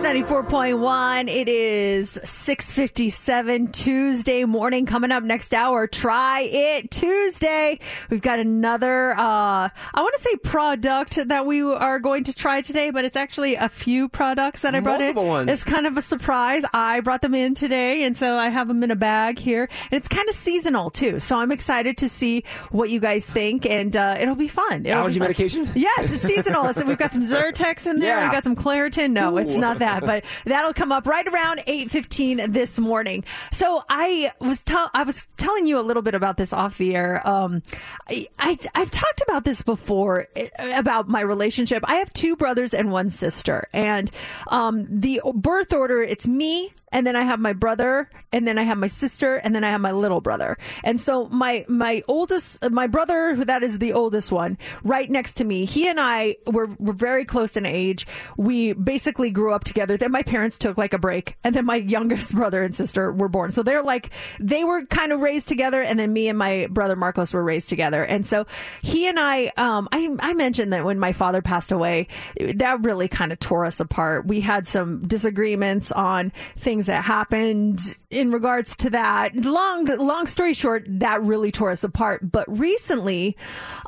94.1. 0.03 1.29
It 1.31 1.49
is 1.49 2.19
657 2.25 3.73
Tuesday 3.73 4.45
morning. 4.45 4.87
Coming 4.87 5.13
up 5.13 5.23
next 5.23 5.55
hour, 5.55 5.87
Try 5.87 6.41
It 6.51 6.91
Tuesday. 6.91 7.79
We've 8.11 8.21
got 8.21 8.39
another, 8.39 9.13
uh, 9.13 9.19
I 9.19 9.71
want 9.97 10.15
to 10.15 10.21
say 10.21 10.37
product 10.37 11.29
that 11.29 11.47
we 11.47 11.63
are 11.63 11.99
going 12.01 12.25
to 12.25 12.35
try 12.35 12.61
today, 12.61 12.91
but 12.91 13.05
it's 13.05 13.17
actually 13.17 13.55
a 13.55 13.69
few 13.69 14.09
products 14.09 14.61
that 14.63 14.75
I 14.75 14.81
brought 14.81 15.01
Multiple 15.01 15.23
in. 15.25 15.29
ones. 15.29 15.51
It's 15.53 15.65
kind 15.65 15.87
of 15.87 15.97
a 15.97 16.03
surprise. 16.03 16.65
I 16.73 17.01
brought 17.01 17.23
them 17.23 17.35
in 17.35 17.55
today, 17.55 18.03
and 18.05 18.17
so 18.17 18.37
I 18.37 18.49
have 18.49 18.69
them 18.69 18.83
in 18.83 18.91
a 18.91 18.97
bag 18.97 19.39
here. 19.39 19.69
And 19.91 19.93
it's 19.99 20.09
kind 20.09 20.29
of 20.29 20.35
seasonal 20.35 20.91
too. 20.91 21.21
So 21.21 21.39
I'm 21.39 21.53
excited 21.53 21.97
to 21.99 22.09
see 22.09 22.45
what 22.71 22.91
you 22.91 23.01
guys 23.01 23.29
think, 23.31 23.65
and 23.67 23.97
uh, 23.97 24.17
it'll 24.19 24.35
be 24.35 24.49
fun. 24.49 24.87
It'll 24.87 25.07
be 25.07 25.13
fun. 25.13 25.21
medication? 25.21 25.71
Yes, 25.75 26.13
it's 26.13 26.25
seasonal. 26.27 26.73
so 26.75 26.85
we've 26.85 26.99
got 26.99 27.13
some 27.13 27.25
Zyrtecs 27.27 27.87
in 27.89 28.01
there. 28.01 28.17
Yeah. 28.17 28.25
We've 28.25 28.33
got 28.33 28.45
some 28.45 28.57
Claritin. 28.57 29.11
No, 29.13 29.37
it's 29.37 29.57
Ooh. 29.57 29.61
That, 29.85 30.05
but 30.05 30.25
that'll 30.45 30.75
come 30.75 30.93
up 30.93 31.07
right 31.07 31.27
around 31.27 31.63
8:15 31.67 32.53
this 32.53 32.79
morning. 32.79 33.25
So 33.53 33.83
I 33.89 34.33
was 34.41 34.65
I 34.95 35.03
was 35.05 35.27
telling 35.37 35.67
you 35.67 35.79
a 35.79 35.83
little 35.83 36.03
bit 36.03 36.15
about 36.15 36.37
this 36.37 36.53
off 36.53 36.79
the 36.79 36.95
air. 36.95 37.27
Um, 37.27 37.63
I, 38.09 38.27
I 38.39 38.59
I've 38.75 38.91
talked 38.91 39.23
about 39.23 39.45
this 39.45 39.63
before 39.63 40.29
eh, 40.37 40.49
about 40.79 41.09
my 41.09 41.21
relationship. 41.21 41.83
I 41.87 41.97
have 41.97 42.13
two 42.13 42.37
brothers 42.37 42.75
and 42.75 42.91
one 42.91 43.11
sister, 43.11 43.69
and 43.73 44.11
um, 44.49 44.87
the 44.89 45.21
birth 45.35 45.73
order 45.73 46.03
it's 46.03 46.27
me. 46.27 46.73
And 46.95 47.05
then 47.05 47.17
I 47.17 47.23
have 47.23 47.41
my 47.41 47.53
brother, 47.53 48.09
and 48.33 48.47
then 48.47 48.57
I 48.57 48.63
have 48.63 48.79
my 48.79 48.87
sister, 48.87 49.37
and 49.37 49.55
then 49.55 49.65
I 49.65 49.71
have 49.71 49.81
my 49.81 49.91
little 49.91 50.21
brother. 50.21 50.57
And 50.85 51.01
so 51.01 51.29
my 51.29 51.67
my 51.69 52.03
oldest, 52.07 52.71
my 52.71 52.87
brother, 52.87 53.37
that 53.45 53.65
is 53.65 53.81
the 53.81 53.93
oldest 53.93 54.31
one, 54.31 54.57
right 54.85 55.11
next 55.11 55.35
to 55.35 55.45
me. 55.45 55.65
He 55.65 55.89
and 55.89 55.99
I 56.01 56.37
were 56.47 56.69
were 56.79 56.93
very 56.93 57.25
close 57.25 57.57
in 57.57 57.67
age. 57.67 58.07
We 58.37 58.73
basically 58.73 59.31
grew 59.31 59.53
up 59.53 59.65
together. 59.65 59.97
Then 59.97 60.13
my 60.13 60.23
parents 60.23 60.57
took 60.57 60.79
like 60.79 60.95
a 60.95 60.99
break, 60.99 61.37
and 61.43 61.53
then 61.53 61.67
my 61.67 61.77
youngest 61.95 62.35
brother 62.35 62.63
and 62.63 62.75
sister 62.75 63.13
were 63.13 63.29
born. 63.29 63.51
So 63.51 63.65
they're 63.65 63.83
like 63.83 64.11
they 64.39 64.63
were 64.63 64.87
kind 64.87 65.11
of 65.11 65.21
raised 65.21 65.49
together, 65.49 65.83
and 65.83 65.99
then 65.99 66.13
me 66.13 66.29
and 66.29 66.39
my 66.39 66.69
brother 66.71 66.95
Marcos 66.95 67.35
were 67.35 67.43
raised 67.43 67.69
together. 67.69 68.05
And 68.05 68.25
so 68.25 68.47
he 68.83 69.09
and 69.09 69.19
I, 69.19 69.51
um, 69.57 69.89
I 69.91 70.17
I 70.21 70.35
mentioned 70.35 70.73
that 70.73 70.85
when 70.85 71.01
my 71.01 71.13
father 71.13 71.43
passed 71.43 71.73
away, 71.73 72.07
that 72.55 72.85
really 72.85 73.09
kind 73.09 73.33
of 73.33 73.41
tore 73.41 73.65
us 73.65 73.81
apart. 73.81 74.27
We 74.27 74.41
had 74.41 74.69
some 74.69 75.03
disagreements 75.03 75.91
on 75.91 76.33
things 76.57 76.84
that 76.87 77.05
happened 77.05 77.97
in 78.11 78.31
regards 78.31 78.77
to 78.77 78.91
that. 78.91 79.35
Long 79.37 79.85
long 79.85 80.27
story 80.27 80.55
short, 80.55 80.85
that 80.87 81.23
really 81.23 81.51
tore 81.51 81.71
us 81.71 81.85
apart. 81.85 82.31
But 82.31 82.47
recently, 82.59 83.37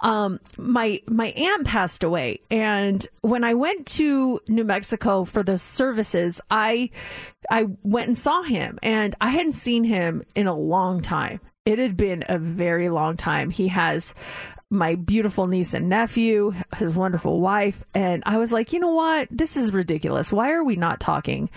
um, 0.03 0.41
my 0.57 1.01
my 1.07 1.29
aunt 1.29 1.67
passed 1.67 2.03
away, 2.05 2.41
and 2.51 3.07
when 3.23 3.45
I 3.45 3.55
went 3.55 3.87
to 3.87 4.41
New 4.49 4.65
Mexico 4.65 5.25
for 5.25 5.43
the 5.43 5.59
services, 5.59 6.41
I 6.51 6.91
I 7.51 7.67
went 7.83 8.09
and 8.09 8.19
saw 8.19 8.43
him, 8.43 8.79
and 8.83 9.15
I 9.21 9.31
hadn't 9.31 9.53
seen 9.53 9.85
him 9.85 10.23
in 10.35 10.47
a 10.47 10.55
long 10.55 11.03
time. 11.03 11.41
It 11.65 11.81
had 11.81 11.97
been 11.97 12.25
a 12.29 12.39
very 12.39 12.89
long 12.89 13.17
time. 13.17 13.51
He 13.51 13.69
has 13.69 14.15
my 14.71 14.97
beautiful 14.97 15.47
niece 15.47 15.75
and 15.75 15.89
nephew, 15.89 16.53
his 16.77 16.95
wonderful 16.95 17.41
wife, 17.41 17.85
and 17.95 18.23
I 18.27 18.39
was 18.39 18.53
like, 18.53 18.73
you 18.73 18.81
know 18.81 18.95
what? 18.95 19.29
This 19.31 19.57
is 19.57 19.73
ridiculous. 19.73 20.33
Why 20.33 20.53
are 20.53 20.65
we 20.65 20.77
not 20.77 21.01
talking? 21.01 21.51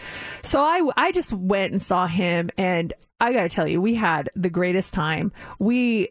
So 0.44 0.62
I 0.62 0.90
I 0.96 1.12
just 1.12 1.34
went 1.34 1.72
and 1.72 1.82
saw 1.82 2.08
him 2.08 2.50
and 2.58 2.94
I 3.20 3.34
got 3.34 3.44
to 3.44 3.50
tell 3.50 3.68
you, 3.68 3.82
we 3.82 3.96
had 3.96 4.30
the 4.36 4.50
greatest 4.50 4.94
time. 4.94 5.32
We 5.58 6.10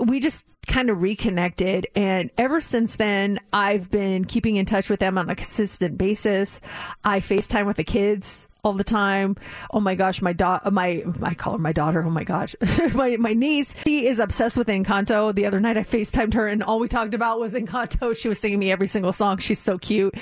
we 0.00 0.18
just 0.20 0.44
kind 0.66 0.90
of 0.90 1.02
reconnected 1.02 1.86
and 1.94 2.30
ever 2.38 2.60
since 2.60 2.96
then 2.96 3.38
I've 3.52 3.90
been 3.90 4.24
keeping 4.24 4.56
in 4.56 4.66
touch 4.66 4.90
with 4.90 5.00
them 5.00 5.18
on 5.18 5.30
a 5.30 5.36
consistent 5.36 5.98
basis. 5.98 6.60
I 7.04 7.20
FaceTime 7.20 7.66
with 7.66 7.76
the 7.76 7.84
kids 7.84 8.46
all 8.64 8.72
the 8.72 8.84
time. 8.84 9.36
Oh 9.72 9.80
my 9.80 9.94
gosh, 9.94 10.22
my 10.22 10.32
daughter, 10.32 10.70
my 10.70 11.04
I 11.22 11.34
call 11.34 11.54
her 11.54 11.58
my 11.58 11.72
daughter. 11.72 12.04
Oh 12.04 12.10
my 12.10 12.24
gosh, 12.24 12.54
my 12.94 13.16
my 13.16 13.32
niece. 13.32 13.74
She 13.84 14.06
is 14.06 14.18
obsessed 14.18 14.56
with 14.56 14.68
Encanto. 14.68 15.34
The 15.34 15.46
other 15.46 15.60
night 15.60 15.76
I 15.76 15.82
FaceTimed 15.82 16.34
her, 16.34 16.46
and 16.46 16.62
all 16.62 16.78
we 16.78 16.88
talked 16.88 17.14
about 17.14 17.40
was 17.40 17.54
Encanto. 17.54 18.16
She 18.16 18.28
was 18.28 18.38
singing 18.38 18.58
me 18.58 18.70
every 18.70 18.86
single 18.86 19.12
song. 19.12 19.38
She's 19.38 19.58
so 19.58 19.78
cute. 19.78 20.14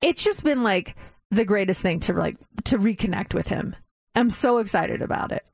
It's 0.00 0.24
just 0.24 0.44
been 0.44 0.62
like 0.62 0.96
the 1.30 1.44
greatest 1.44 1.82
thing 1.82 2.00
to 2.00 2.12
like 2.12 2.36
to 2.64 2.78
reconnect 2.78 3.34
with 3.34 3.46
him. 3.46 3.76
I'm 4.14 4.30
so 4.30 4.58
excited 4.58 5.02
about 5.02 5.32
it 5.32 5.44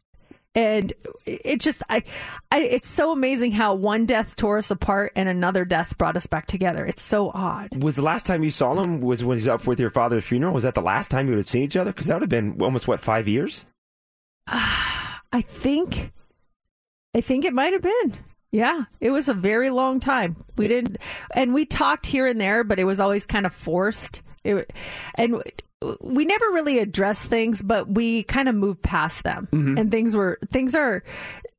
and 0.54 0.92
it 1.26 1.60
just 1.60 1.82
I, 1.88 2.02
I 2.50 2.60
it's 2.60 2.88
so 2.88 3.12
amazing 3.12 3.52
how 3.52 3.74
one 3.74 4.06
death 4.06 4.36
tore 4.36 4.58
us 4.58 4.70
apart 4.70 5.12
and 5.14 5.28
another 5.28 5.64
death 5.64 5.96
brought 5.98 6.16
us 6.16 6.26
back 6.26 6.46
together 6.46 6.84
it's 6.86 7.02
so 7.02 7.30
odd 7.32 7.82
Was 7.82 7.96
the 7.96 8.02
last 8.02 8.26
time 8.26 8.42
you 8.42 8.50
saw 8.50 8.74
him 8.80 9.00
was 9.00 9.22
when 9.22 9.38
he 9.38 9.42
was 9.42 9.48
up 9.48 9.66
with 9.66 9.78
your 9.78 9.90
father's 9.90 10.24
funeral? 10.24 10.54
Was 10.54 10.64
that 10.64 10.74
the 10.74 10.80
last 10.80 11.10
time 11.10 11.26
you 11.26 11.32
would 11.32 11.38
have 11.38 11.48
seen 11.48 11.62
each 11.62 11.76
other? 11.76 11.92
Because 11.92 12.06
that 12.06 12.14
would 12.14 12.22
have 12.22 12.30
been 12.30 12.60
almost 12.60 12.88
what 12.88 13.00
five 13.00 13.28
years. 13.28 13.64
i 14.48 15.42
think 15.42 16.12
i 17.14 17.20
think 17.20 17.44
it 17.44 17.52
might 17.52 17.72
have 17.74 17.82
been 17.82 18.14
yeah 18.50 18.84
it 19.00 19.10
was 19.10 19.28
a 19.28 19.34
very 19.34 19.68
long 19.68 20.00
time 20.00 20.36
we 20.56 20.66
didn't 20.66 20.96
and 21.34 21.52
we 21.52 21.66
talked 21.66 22.06
here 22.06 22.26
and 22.26 22.40
there 22.40 22.64
but 22.64 22.78
it 22.78 22.84
was 22.84 22.98
always 22.98 23.26
kind 23.26 23.44
of 23.44 23.52
forced 23.52 24.22
it, 24.44 24.72
and 25.16 25.42
we 26.00 26.24
never 26.24 26.44
really 26.46 26.78
address 26.78 27.24
things, 27.24 27.62
but 27.62 27.88
we 27.88 28.24
kind 28.24 28.48
of 28.48 28.54
moved 28.54 28.82
past 28.82 29.22
them, 29.22 29.48
mm-hmm. 29.52 29.78
and 29.78 29.90
things 29.90 30.16
were 30.16 30.38
things 30.50 30.74
are 30.74 31.04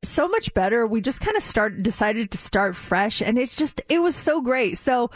so 0.02 0.28
much 0.28 0.52
better. 0.54 0.86
We 0.86 1.00
just 1.00 1.20
kind 1.20 1.36
of 1.36 1.42
start 1.42 1.82
decided 1.82 2.30
to 2.32 2.38
start 2.38 2.76
fresh, 2.76 3.22
and 3.22 3.38
it's 3.38 3.56
just 3.56 3.80
it 3.88 4.00
was 4.00 4.16
so 4.16 4.40
great. 4.40 4.76
So. 4.78 5.10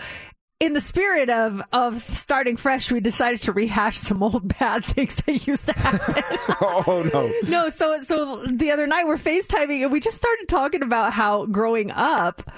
In 0.61 0.73
the 0.73 0.81
spirit 0.81 1.31
of 1.31 1.61
of 1.73 2.03
starting 2.15 2.57
fresh, 2.57 2.91
we 2.91 3.01
decided 3.01 3.43
to 3.43 3.53
rehash 3.53 3.99
some 3.99 4.23
old 4.23 4.57
bad 4.59 4.85
things 4.85 5.17
that 5.17 5.47
used 5.47 5.67
to 5.67 5.73
happen. 5.73 6.25
Oh 6.61 7.09
no! 7.13 7.33
no, 7.49 7.69
so 7.69 7.99
so 8.01 8.47
the 8.47 8.71
other 8.71 8.87
night 8.87 9.07
we're 9.07 9.17
FaceTiming 9.17 9.83
and 9.83 9.93
we 9.93 10.01
just 10.01 10.17
started 10.17 10.47
talking 10.49 10.83
about 10.83 11.13
how 11.13 11.47
growing 11.47 11.91
up 11.91 12.49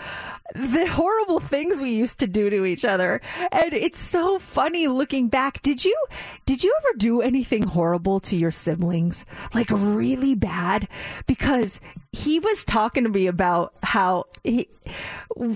the 0.54 0.86
horrible 0.86 1.40
things 1.40 1.80
we 1.80 1.90
used 1.90 2.20
to 2.20 2.26
do 2.26 2.50
to 2.50 2.64
each 2.64 2.84
other. 2.84 3.20
And 3.50 3.72
it's 3.72 3.98
so 3.98 4.38
funny 4.38 4.86
looking 4.86 5.28
back. 5.28 5.62
Did 5.62 5.84
you 5.84 5.96
did 6.44 6.62
you 6.62 6.74
ever 6.78 6.96
do 6.98 7.20
anything 7.22 7.64
horrible 7.64 8.20
to 8.20 8.36
your 8.36 8.50
siblings? 8.50 9.24
Like 9.54 9.68
really 9.70 10.34
bad? 10.34 10.88
Because 11.26 11.80
he 12.12 12.38
was 12.38 12.64
talking 12.64 13.04
to 13.04 13.10
me 13.10 13.26
about 13.26 13.74
how 13.82 14.24
he 14.46 14.68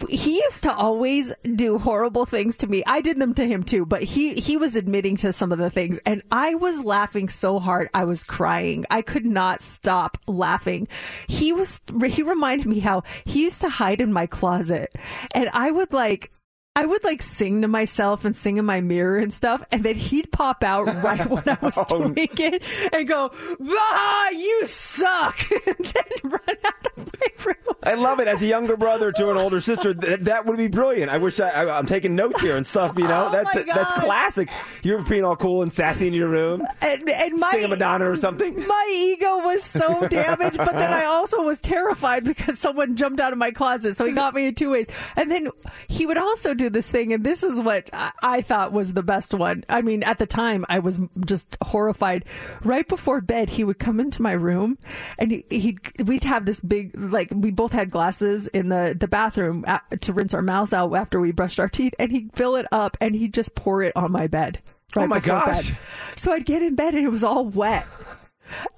he 0.09 0.37
used 0.37 0.63
to 0.65 0.75
always 0.75 1.33
do 1.55 1.79
horrible 1.79 2.27
things 2.27 2.57
to 2.59 2.67
me. 2.67 2.83
I 2.87 3.01
did 3.01 3.19
them 3.19 3.35
to 3.35 3.47
him 3.47 3.63
too, 3.63 3.87
but 3.87 4.03
he 4.03 4.35
he 4.35 4.57
was 4.57 4.77
admitting 4.77 5.17
to 5.19 5.33
some 5.33 5.53
of 5.53 5.59
the 5.59 5.71
things 5.71 5.99
and 6.05 6.23
I 6.31 6.55
was 6.55 6.83
laughing 6.83 7.29
so 7.29 7.59
hard 7.59 7.89
I 7.95 8.05
was 8.05 8.25
crying. 8.25 8.85
I 8.91 9.03
could 9.03 9.25
not 9.25 9.63
stop 9.63 10.19
laughing. 10.27 10.89
He 11.29 11.53
was 11.53 11.81
he 12.07 12.23
reminded 12.23 12.67
me 12.67 12.81
how 12.81 13.03
he 13.25 13.45
used 13.45 13.61
to 13.63 13.69
hide 13.69 14.01
in 14.01 14.13
my 14.13 14.27
closet 14.27 14.95
and 15.35 15.49
I 15.53 15.71
would 15.71 15.93
like 15.93 16.33
I 16.77 16.87
would 16.87 17.03
like 17.03 17.21
sing 17.21 17.63
to 17.63 17.69
myself 17.69 18.25
and 18.25 18.35
sing 18.35 18.57
in 18.57 18.65
my 18.65 18.81
mirror 18.81 19.19
and 19.19 19.33
stuff, 19.33 19.63
and 19.73 19.83
then 19.83 19.97
he'd 19.97 20.31
pop 20.31 20.63
out 20.63 20.85
right 21.03 21.29
when 21.29 21.43
I 21.49 21.59
was 21.61 21.77
Oh. 21.93 21.99
doing 22.09 22.15
it 22.17 22.63
and 22.95 23.09
go, 23.09 23.31
"Ah, 23.69 24.31
you 24.31 24.63
suck," 24.67 25.37
and 25.67 25.77
then 25.79 26.31
run 26.31 26.41
out 26.65 26.87
of 26.97 27.11
my 27.21 27.45
room. 27.45 27.57
I 27.83 27.95
love 27.95 28.21
it. 28.21 28.29
As 28.29 28.41
a 28.43 28.47
younger 28.47 28.77
brother 28.77 29.11
to 29.11 29.31
an 29.31 29.37
older 29.37 29.61
sister, 29.61 29.95
th- 29.95 30.21
that 30.21 30.47
would 30.47 30.59
be 30.59 30.69
brilliant. 30.69 31.11
I 31.11 31.17
wish 31.19 31.41
I, 31.41 31.49
I, 31.49 31.79
I'm 31.79 31.87
taking 31.87 32.15
notes 32.15 32.41
here 32.41 32.57
and 32.57 32.65
stuff. 32.67 32.97
You 32.99 33.09
know, 33.09 33.29
Oh 33.29 33.33
that's 33.33 33.53
that's 33.65 34.01
classic. 34.01 34.49
You're 34.85 35.03
being 35.03 35.25
all 35.25 35.37
cool 35.37 35.63
and 35.63 35.73
sassy 35.73 36.07
in 36.07 36.15
your 36.15 36.29
room, 36.29 36.63
And, 36.83 37.09
and 37.11 37.39
my 37.41 37.51
sing 37.51 37.65
a 37.65 37.69
Madonna 37.69 38.09
or 38.09 38.17
something. 38.17 38.55
my 38.67 38.87
ego 38.93 39.39
was 39.39 39.65
so 39.65 40.07
damaged, 40.09 40.59
but 40.59 40.73
then 40.73 40.93
I 40.93 41.07
also 41.07 41.43
was 41.43 41.61
terrified 41.61 42.25
because 42.25 42.59
someone 42.61 42.97
jumped 42.97 43.19
out 43.19 43.33
of 43.33 43.39
my 43.39 43.51
closet. 43.51 43.97
So 43.97 44.05
he 44.05 44.13
got 44.13 44.35
me 44.35 44.47
in 44.47 44.55
two 44.55 44.71
ways. 44.71 44.87
And 45.17 45.31
then 45.33 45.49
he 45.89 46.07
would 46.07 46.19
also 46.19 46.55
do 46.61 46.71
this 46.71 46.91
thing, 46.91 47.13
and 47.13 47.25
this 47.25 47.43
is 47.43 47.61
what 47.61 47.89
I, 47.93 48.43
thought 48.43 48.73
was 48.73 48.93
the 48.93 49.03
best 49.03 49.33
one. 49.35 49.65
I 49.69 49.81
mean, 49.83 50.03
at 50.03 50.19
the 50.19 50.27
time, 50.27 50.65
I 50.69 50.79
was 50.79 51.01
just 51.25 51.57
horrified. 51.63 52.25
Right 52.63 52.87
before 52.87 53.21
bed, 53.21 53.51
he 53.51 53.65
would 53.65 53.79
come 53.79 53.99
into 54.01 54.21
my 54.23 54.33
room, 54.33 54.79
and 55.19 55.31
he, 55.33 55.45
he'd 55.51 55.81
we'd 56.07 56.25
have 56.25 56.45
this 56.47 56.61
big 56.61 56.93
like 56.99 57.29
we 57.35 57.51
both 57.51 57.73
had 57.73 57.91
glasses 57.91 58.47
in 58.49 58.69
the 58.69 58.97
the 58.99 59.09
bathroom 59.09 59.65
a- 59.67 59.97
to 60.03 60.13
rinse 60.13 60.35
our 60.35 60.43
mouths 60.43 60.73
out 60.73 60.95
after 60.95 61.19
we 61.21 61.33
brushed 61.33 61.59
our 61.59 61.69
teeth, 61.69 61.95
and 61.99 62.13
he'd 62.13 62.33
fill 62.35 62.57
it 62.57 62.67
up 62.73 62.97
and 63.01 63.15
he'd 63.15 63.35
just 63.35 63.55
pour 63.55 63.83
it 63.83 63.93
on 63.97 64.13
my 64.13 64.27
bed. 64.27 64.61
Oh 64.97 65.01
right 65.01 65.05
Oh 65.05 65.07
my 65.09 65.21
gosh. 65.21 65.71
bed. 65.71 65.79
So 66.17 66.33
I'd 66.33 66.45
get 66.45 66.63
in 66.63 66.75
bed 66.75 66.95
and 66.95 67.05
it 67.07 67.11
was 67.11 67.25
all 67.25 67.45
wet. 67.47 67.87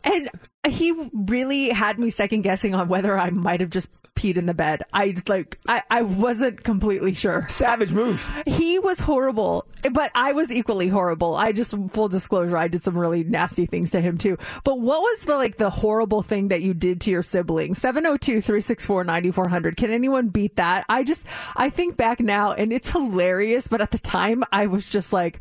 And 0.05 0.29
he 0.69 0.93
really 1.15 1.71
had 1.71 1.99
me 1.99 2.11
second 2.11 2.43
guessing 2.43 2.75
on 2.75 2.89
whether 2.89 3.19
I 3.19 3.31
might 3.31 3.61
have 3.61 3.71
just 3.71 3.89
peed 4.15 4.37
in 4.37 4.47
the 4.47 4.55
bed. 4.55 4.83
I 4.93 5.17
like 5.29 5.59
I, 5.67 5.83
I 5.91 6.03
wasn't 6.03 6.63
completely 6.63 7.15
sure. 7.15 7.47
Savage 7.49 7.93
move. 7.93 8.29
He 8.53 8.79
was 8.79 9.01
horrible, 9.01 9.67
but 9.93 10.11
I 10.15 10.33
was 10.33 10.53
equally 10.53 10.89
horrible. 10.89 11.35
I 11.35 11.53
just 11.53 11.75
full 11.91 12.09
disclosure, 12.09 12.57
I 12.57 12.69
did 12.69 12.83
some 12.83 12.97
really 12.97 13.25
nasty 13.25 13.67
things 13.67 13.91
to 13.93 14.01
him 14.01 14.19
too. 14.19 14.37
But 14.65 14.81
what 14.81 15.01
was 15.01 15.25
the 15.25 15.37
like 15.37 15.57
the 15.57 15.71
horrible 15.71 16.23
thing 16.23 16.49
that 16.49 16.63
you 16.63 16.75
did 16.75 17.01
to 17.03 17.11
your 17.11 17.23
sibling? 17.23 17.75
702-364-9400. 17.75 19.77
Can 19.77 19.91
anyone 19.91 20.29
beat 20.29 20.57
that? 20.57 20.85
I 20.89 21.05
just 21.05 21.27
I 21.57 21.71
think 21.71 21.97
back 21.97 22.21
now 22.21 22.53
and 22.53 22.73
it's 22.73 22.91
hilarious, 22.91 23.69
but 23.69 23.81
at 23.81 23.91
the 23.91 23.99
time 23.99 24.45
I 24.53 24.67
was 24.67 24.89
just 24.89 25.13
like 25.13 25.41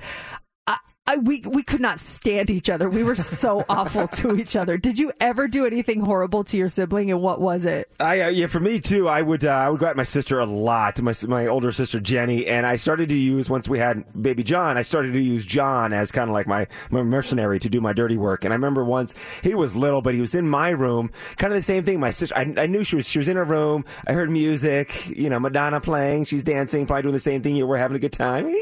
I, 1.08 1.18
we 1.18 1.41
we 1.41 1.64
could 1.64 1.82
not 1.82 1.99
stand 1.99 2.52
each 2.52 2.70
other. 2.70 2.88
We 2.88 3.02
were 3.02 3.16
so 3.16 3.66
awful 3.70 4.08
to 4.08 4.36
each 4.36 4.56
other. 4.56 4.78
Did 4.78 4.99
you 4.99 5.12
ever 5.20 5.47
do 5.47 5.66
anything 5.66 6.02
horrible 6.02 6.43
to 6.45 6.58
your 6.58 6.70
sibling, 6.70 7.10
and 7.10 7.22
what 7.22 7.41
was 7.41 7.66
it? 7.66 7.89
I 7.99 8.22
uh, 8.22 8.28
yeah, 8.30 8.45
for 8.45 8.60
me 8.60 8.80
too. 8.80 9.10
I 9.10 9.24
would 9.24 9.43
uh, 9.43 9.49
I 9.49 9.70
would 9.70 9.80
go 9.80 9.88
at 9.88 9.97
my 9.97 10.04
sister 10.04 10.39
a 10.39 10.45
lot, 10.45 11.02
my 11.02 11.14
my 11.28 11.47
older 11.47 11.72
sister 11.72 11.99
Jenny, 11.99 12.45
and 12.45 12.68
I 12.68 12.76
started 12.76 13.10
to 13.10 13.16
use 13.18 13.49
once 13.49 13.68
we 13.68 13.80
had 13.80 14.06
baby 14.22 14.43
John. 14.43 14.78
I 14.78 14.84
started 14.84 15.14
to 15.14 15.20
use 15.20 15.43
John 15.43 15.91
as 15.91 16.12
kind 16.12 16.30
of 16.30 16.34
like 16.34 16.45
my, 16.45 16.68
my 16.91 17.02
mercenary 17.02 17.58
to 17.60 17.70
do 17.70 17.82
my 17.82 17.93
dirty 17.93 18.18
work. 18.18 18.45
And 18.45 18.54
I 18.54 18.56
remember 18.56 18.86
once 18.86 19.16
he 19.41 19.56
was 19.56 19.76
little, 19.76 20.04
but 20.04 20.14
he 20.14 20.22
was 20.22 20.36
in 20.36 20.47
my 20.47 20.70
room, 20.70 21.10
kind 21.38 21.52
of 21.52 21.58
the 21.58 21.64
same 21.64 21.84
thing. 21.84 21.99
My 21.99 22.12
sister, 22.12 22.38
I, 22.38 22.54
I 22.58 22.68
knew 22.68 22.84
she 22.84 22.95
was 22.95 23.08
she 23.08 23.18
was 23.18 23.28
in 23.28 23.38
her 23.38 23.43
room. 23.43 23.86
I 24.06 24.14
heard 24.14 24.30
music, 24.30 25.10
you 25.10 25.32
know, 25.32 25.39
Madonna 25.39 25.82
playing. 25.82 26.26
She's 26.26 26.43
dancing, 26.43 26.86
probably 26.86 27.02
doing 27.02 27.14
the 27.14 27.20
same 27.20 27.41
thing. 27.41 27.56
You 27.56 27.66
were 27.66 27.78
having 27.78 27.95
a 27.95 27.99
good 27.99 28.14
time. 28.14 28.54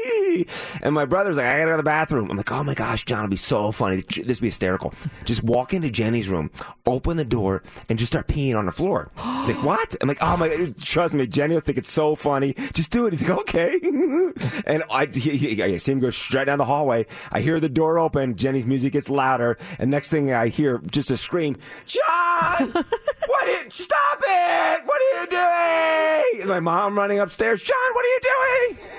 And 0.82 0.94
my 0.94 1.04
brother's 1.04 1.36
like, 1.36 1.46
I 1.46 1.58
gotta 1.58 1.64
go 1.64 1.70
to 1.72 1.76
the 1.78 1.82
bathroom. 1.82 2.29
I'm 2.30 2.36
like, 2.36 2.52
oh 2.52 2.62
my 2.62 2.74
gosh, 2.74 3.04
John, 3.04 3.20
it'll 3.20 3.30
be 3.30 3.36
so 3.36 3.72
funny. 3.72 4.02
This 4.02 4.38
would 4.38 4.40
be 4.40 4.48
hysterical. 4.48 4.94
Just 5.24 5.42
walk 5.42 5.74
into 5.74 5.90
Jenny's 5.90 6.28
room, 6.28 6.50
open 6.86 7.16
the 7.16 7.24
door, 7.24 7.62
and 7.88 7.98
just 7.98 8.12
start 8.12 8.28
peeing 8.28 8.56
on 8.56 8.66
the 8.66 8.72
floor. 8.72 9.10
It's 9.16 9.48
like, 9.48 9.62
what? 9.64 9.96
I'm 10.00 10.08
like, 10.08 10.18
oh 10.20 10.36
my, 10.36 10.72
trust 10.82 11.14
me, 11.14 11.26
Jenny 11.26 11.54
will 11.54 11.60
think 11.60 11.78
it's 11.78 11.90
so 11.90 12.14
funny. 12.14 12.54
Just 12.72 12.90
do 12.90 13.06
it. 13.06 13.12
He's 13.12 13.28
like, 13.28 13.38
okay. 13.40 13.80
and 14.66 14.84
I, 14.90 15.08
I 15.12 15.76
see 15.76 15.92
him 15.92 16.00
go 16.00 16.10
straight 16.10 16.44
down 16.44 16.58
the 16.58 16.64
hallway. 16.64 17.06
I 17.32 17.40
hear 17.40 17.58
the 17.60 17.68
door 17.68 17.98
open. 17.98 18.36
Jenny's 18.36 18.66
music 18.66 18.92
gets 18.92 19.08
louder. 19.10 19.58
And 19.78 19.90
next 19.90 20.08
thing 20.08 20.32
I 20.32 20.48
hear, 20.48 20.78
just 20.90 21.10
a 21.10 21.16
scream, 21.16 21.56
John, 21.86 22.72
what? 22.72 23.46
You, 23.48 23.70
stop 23.70 24.22
it! 24.22 24.86
What 24.86 25.00
are 25.00 25.20
you 25.20 25.26
doing? 25.26 26.40
And 26.42 26.48
my 26.48 26.60
mom 26.60 26.96
running 26.96 27.18
upstairs, 27.18 27.62
John, 27.62 27.76
what 27.92 28.04
are 28.04 28.08
you 28.08 28.20
doing? 28.22 28.86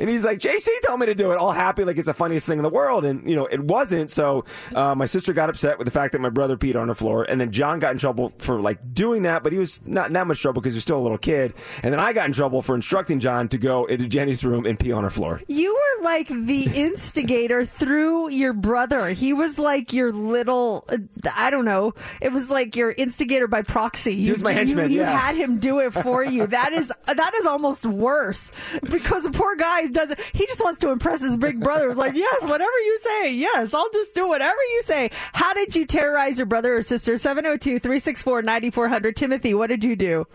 And 0.00 0.08
he's 0.08 0.24
like, 0.24 0.38
JC 0.38 0.66
told 0.84 0.98
me 1.00 1.06
to 1.06 1.14
do 1.14 1.32
it, 1.32 1.36
all 1.36 1.52
happy 1.52 1.84
like 1.84 1.96
it's 1.96 2.06
the 2.06 2.14
funniest 2.14 2.46
thing 2.46 2.61
in 2.64 2.70
the 2.70 2.76
world. 2.76 3.04
And, 3.04 3.28
you 3.28 3.34
know, 3.36 3.46
it 3.46 3.60
wasn't. 3.60 4.10
So 4.10 4.44
uh, 4.74 4.94
my 4.94 5.06
sister 5.06 5.32
got 5.32 5.48
upset 5.50 5.78
with 5.78 5.84
the 5.86 5.90
fact 5.90 6.12
that 6.12 6.20
my 6.20 6.28
brother 6.30 6.56
peed 6.56 6.76
on 6.76 6.86
the 6.88 6.94
floor. 6.94 7.24
And 7.24 7.40
then 7.40 7.50
John 7.52 7.78
got 7.78 7.92
in 7.92 7.98
trouble 7.98 8.30
for 8.38 8.60
like 8.60 8.94
doing 8.94 9.22
that, 9.24 9.42
but 9.42 9.52
he 9.52 9.58
was 9.58 9.80
not 9.84 10.06
in 10.08 10.12
that 10.14 10.26
much 10.26 10.40
trouble 10.40 10.60
because 10.62 10.74
he 10.74 10.76
was 10.78 10.84
still 10.84 10.98
a 10.98 11.02
little 11.02 11.18
kid. 11.18 11.54
And 11.82 11.92
then 11.92 12.00
I 12.00 12.12
got 12.12 12.26
in 12.26 12.32
trouble 12.32 12.62
for 12.62 12.74
instructing 12.74 13.20
John 13.20 13.48
to 13.48 13.58
go 13.58 13.84
into 13.86 14.06
Jenny's 14.08 14.44
room 14.44 14.64
and 14.66 14.78
pee 14.78 14.92
on 14.92 15.04
her 15.04 15.10
floor. 15.10 15.40
You 15.48 15.74
were 15.74 16.04
like 16.04 16.28
the 16.28 16.68
instigator 16.74 17.64
through 17.64 18.30
your 18.30 18.52
brother. 18.52 19.08
He 19.10 19.32
was 19.32 19.58
like 19.58 19.92
your 19.92 20.12
little, 20.12 20.86
I 21.34 21.50
don't 21.50 21.64
know. 21.64 21.94
It 22.20 22.32
was 22.32 22.50
like 22.50 22.76
your 22.76 22.92
instigator 22.92 23.48
by 23.48 23.62
proxy. 23.62 24.14
You, 24.14 24.32
was 24.32 24.42
my 24.42 24.50
you- 24.50 24.56
henchman, 24.56 24.90
You, 24.90 25.00
yeah. 25.00 25.16
had 25.18 25.36
him 25.36 25.58
do 25.58 25.80
it 25.80 25.92
for 25.92 26.22
you. 26.24 26.46
That 26.52 26.72
is 26.74 26.92
that 27.06 27.32
is 27.40 27.46
almost 27.46 27.86
worse 27.86 28.52
because 28.90 29.24
the 29.24 29.30
poor 29.30 29.56
guy 29.56 29.86
doesn't. 29.86 30.20
He 30.34 30.46
just 30.46 30.62
wants 30.62 30.78
to 30.80 30.90
impress 30.90 31.22
his 31.22 31.36
big 31.36 31.60
brother. 31.60 31.88
It's 31.88 31.98
like, 31.98 32.14
yes, 32.14 32.44
whatever 32.52 32.78
you 32.84 32.98
say. 32.98 33.34
Yes, 33.34 33.74
I'll 33.74 33.90
just 33.90 34.14
do 34.14 34.28
whatever 34.28 34.58
you 34.74 34.82
say. 34.82 35.10
How 35.32 35.54
did 35.54 35.74
you 35.74 35.86
terrorize 35.86 36.38
your 36.38 36.46
brother 36.46 36.76
or 36.76 36.82
sister? 36.82 37.16
702 37.16 37.78
364 37.78 38.42
9400. 38.42 39.16
Timothy, 39.16 39.54
what 39.54 39.68
did 39.68 39.82
you 39.84 39.96
do? 39.96 40.26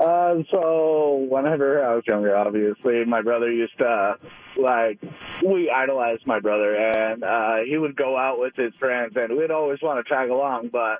Uh, 0.00 0.36
so 0.50 1.26
whenever 1.28 1.84
I 1.84 1.94
was 1.94 2.04
younger, 2.06 2.36
obviously, 2.36 3.04
my 3.04 3.22
brother 3.22 3.52
used 3.52 3.78
to 3.78 4.16
like 4.56 4.98
we 5.46 5.70
idolized 5.70 6.26
my 6.26 6.40
brother, 6.40 6.74
and 6.76 7.22
uh, 7.22 7.56
he 7.66 7.76
would 7.76 7.96
go 7.96 8.16
out 8.16 8.38
with 8.38 8.54
his 8.56 8.72
friends, 8.78 9.12
and 9.16 9.36
we'd 9.36 9.50
always 9.50 9.80
want 9.82 10.04
to 10.04 10.14
tag 10.14 10.30
along, 10.30 10.70
but 10.72 10.98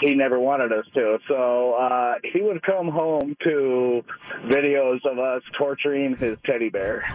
he 0.00 0.14
never 0.14 0.38
wanted 0.38 0.72
us 0.72 0.84
to. 0.94 1.18
So 1.28 1.74
uh, 1.74 2.14
he 2.32 2.40
would 2.40 2.62
come 2.62 2.88
home 2.88 3.36
to 3.44 4.02
videos 4.46 5.04
of 5.04 5.18
us 5.18 5.42
torturing 5.58 6.16
his 6.16 6.36
teddy 6.44 6.68
bear. 6.70 7.04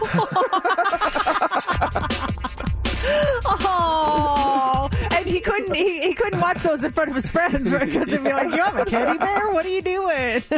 Oh, 3.44 4.88
and 5.12 5.26
he 5.26 5.40
couldn't 5.40 5.74
he, 5.74 6.00
he 6.00 6.14
couldn't 6.14 6.40
watch 6.40 6.62
those 6.62 6.82
in 6.82 6.90
front 6.90 7.10
of 7.10 7.16
his 7.16 7.28
friends, 7.28 7.72
right? 7.72 7.86
Because 7.86 8.10
he'd 8.10 8.24
be 8.24 8.32
like, 8.32 8.50
"You 8.52 8.62
have 8.64 8.76
a 8.76 8.84
teddy 8.84 9.16
bear? 9.18 9.50
What 9.52 9.64
are 9.64 9.68
you 9.68 9.82
doing?" 9.82 10.42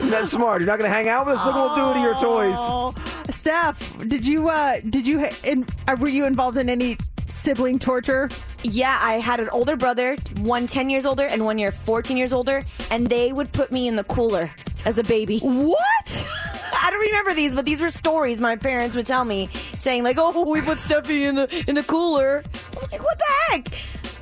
That's 0.00 0.30
smart. 0.30 0.60
You're 0.60 0.66
not 0.66 0.78
going 0.78 0.90
to 0.90 0.94
hang 0.96 1.08
out 1.08 1.26
with 1.26 1.36
us. 1.36 1.44
Look 1.44 1.54
what 1.54 1.76
we'll 1.76 1.92
do 1.92 1.94
to 1.94 2.00
your 2.00 2.14
toys. 2.14 2.54
Oh, 2.56 2.94
Steph, 3.28 3.98
did 4.08 4.26
you 4.26 4.48
uh 4.48 4.80
did 4.88 5.06
you 5.06 5.26
in, 5.44 5.66
uh, 5.88 5.96
were 6.00 6.08
you 6.08 6.24
involved 6.26 6.56
in 6.56 6.68
any 6.70 6.96
sibling 7.30 7.78
torture? 7.78 8.28
Yeah, 8.62 8.98
I 9.00 9.14
had 9.14 9.40
an 9.40 9.48
older 9.50 9.76
brother, 9.76 10.16
one 10.38 10.66
10 10.66 10.90
years 10.90 11.06
older 11.06 11.24
and 11.24 11.44
one 11.44 11.58
year 11.58 11.72
14 11.72 12.16
years 12.16 12.32
older, 12.32 12.64
and 12.90 13.06
they 13.06 13.32
would 13.32 13.52
put 13.52 13.72
me 13.72 13.88
in 13.88 13.96
the 13.96 14.04
cooler 14.04 14.50
as 14.84 14.98
a 14.98 15.04
baby. 15.04 15.38
What? 15.40 16.26
I 16.82 16.90
don't 16.90 17.00
remember 17.00 17.34
these, 17.34 17.54
but 17.54 17.64
these 17.64 17.80
were 17.80 17.90
stories 17.90 18.40
my 18.40 18.56
parents 18.56 18.96
would 18.96 19.06
tell 19.06 19.24
me, 19.24 19.48
saying 19.78 20.04
like, 20.04 20.16
"Oh, 20.18 20.50
we 20.50 20.60
put 20.60 20.78
Steffi 20.78 21.22
in 21.22 21.34
the 21.34 21.64
in 21.68 21.74
the 21.74 21.82
cooler." 21.82 22.42
I'm 22.76 22.88
like, 22.90 23.02
what 23.02 23.18
the 23.18 23.24
heck? 23.50 23.68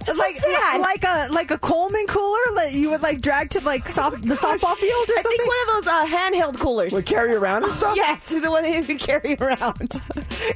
That's 0.07 0.19
like 0.19 0.37
so 0.37 0.51
sad. 0.51 0.81
like 0.81 1.05
a 1.05 1.29
like 1.31 1.51
a 1.51 1.59
Coleman 1.59 2.07
cooler 2.07 2.55
that 2.57 2.73
you 2.73 2.89
would 2.91 3.03
like 3.03 3.21
drag 3.21 3.51
to 3.51 3.61
like 3.61 3.91
soft, 3.91 4.23
the 4.23 4.35
softball 4.37 4.75
field 4.77 5.11
or 5.11 5.19
I 5.19 5.23
something. 5.23 5.23
think 5.37 5.47
one 5.47 5.57
of 5.79 5.85
those 5.85 5.93
uh, 5.93 6.07
handheld 6.07 6.59
coolers. 6.59 6.95
Like 6.95 7.05
carry 7.05 7.35
around 7.35 7.65
and 7.67 7.75
stuff? 7.75 7.95
yes, 7.95 8.25
the 8.29 8.51
one 8.51 8.63
they 8.63 8.81
would 8.81 8.99
carry 8.99 9.35
around. 9.35 10.01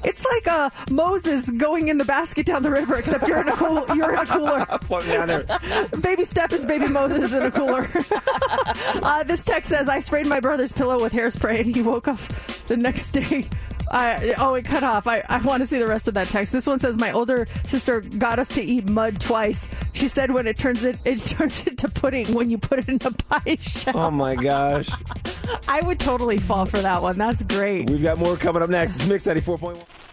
it's 0.05 0.25
like 0.25 0.49
uh, 0.49 0.71
Moses 0.91 1.51
going 1.51 1.89
in 1.89 1.99
the 1.99 2.05
basket 2.07 2.47
down 2.47 2.63
the 2.63 2.71
river, 2.71 2.97
except 2.97 3.29
you're 3.29 3.43
in 3.43 3.49
a 3.51 3.53
cool 3.53 3.85
you're 3.95 4.15
in 4.15 4.21
a 4.21 4.27
cooler. 4.27 4.65
Floating 4.85 5.11
down 5.11 5.29
there. 5.29 5.45
Baby 6.01 6.25
Steph 6.25 6.55
is 6.55 6.65
baby 6.65 6.89
Moses 6.89 7.35
in 7.35 7.43
a 7.43 7.51
cooler. 7.51 7.91
uh, 9.03 9.23
this 9.25 9.45
text 9.45 9.69
says, 9.69 9.87
I 9.87 10.01
sprayed 10.01 10.27
my 10.27 10.41
brother's 10.41 10.73
pillow 10.73 10.99
with 11.03 11.13
hairspray 11.13 11.61
and 11.61 11.77
he 11.77 11.83
woke 11.83 11.92
up 11.97 12.19
the 12.67 12.77
next 12.77 13.09
day. 13.09 13.47
I, 13.91 14.35
oh, 14.39 14.55
it 14.55 14.65
cut 14.65 14.83
off. 14.83 15.07
I, 15.07 15.23
I 15.29 15.39
want 15.39 15.61
to 15.61 15.67
see 15.67 15.79
the 15.79 15.87
rest 15.87 16.09
of 16.09 16.15
that 16.15 16.29
text. 16.29 16.53
This 16.53 16.67
one 16.67 16.79
says, 16.79 16.97
My 16.97 17.13
older 17.13 17.47
sister 17.67 18.01
got 18.01 18.39
us 18.39 18.49
to 18.51 18.63
eat 18.63 18.89
mud 18.89 19.21
twice. 19.21 19.69
She 19.93 20.09
said 20.09 20.31
when 20.31 20.47
it 20.47 20.57
turns 20.59 20.85
it, 20.85 20.99
it 21.05 21.19
turns 21.27 21.67
into 21.67 21.89
pudding 21.89 22.33
when 22.33 22.49
you 22.51 22.59
put 22.59 22.79
it 22.79 22.89
in 22.89 22.99
a 23.05 23.11
pie 23.11 23.57
shell. 23.61 23.99
Oh 23.99 24.11
my 24.11 24.35
gosh. 24.35 24.89
I 25.69 25.83
would 25.83 25.99
totally 25.99 26.39
fall 26.39 26.65
for 26.65 26.79
that 26.79 27.03
one. 27.03 27.19
That's 27.19 27.43
great. 27.43 27.91
We've 27.91 28.03
got 28.03 28.19
more 28.19 28.37
coming 28.37 28.63
up 28.63 28.71
next. 28.71 28.95
It's 28.97 29.07
Mix 29.07 29.27
94.1. 29.27 30.12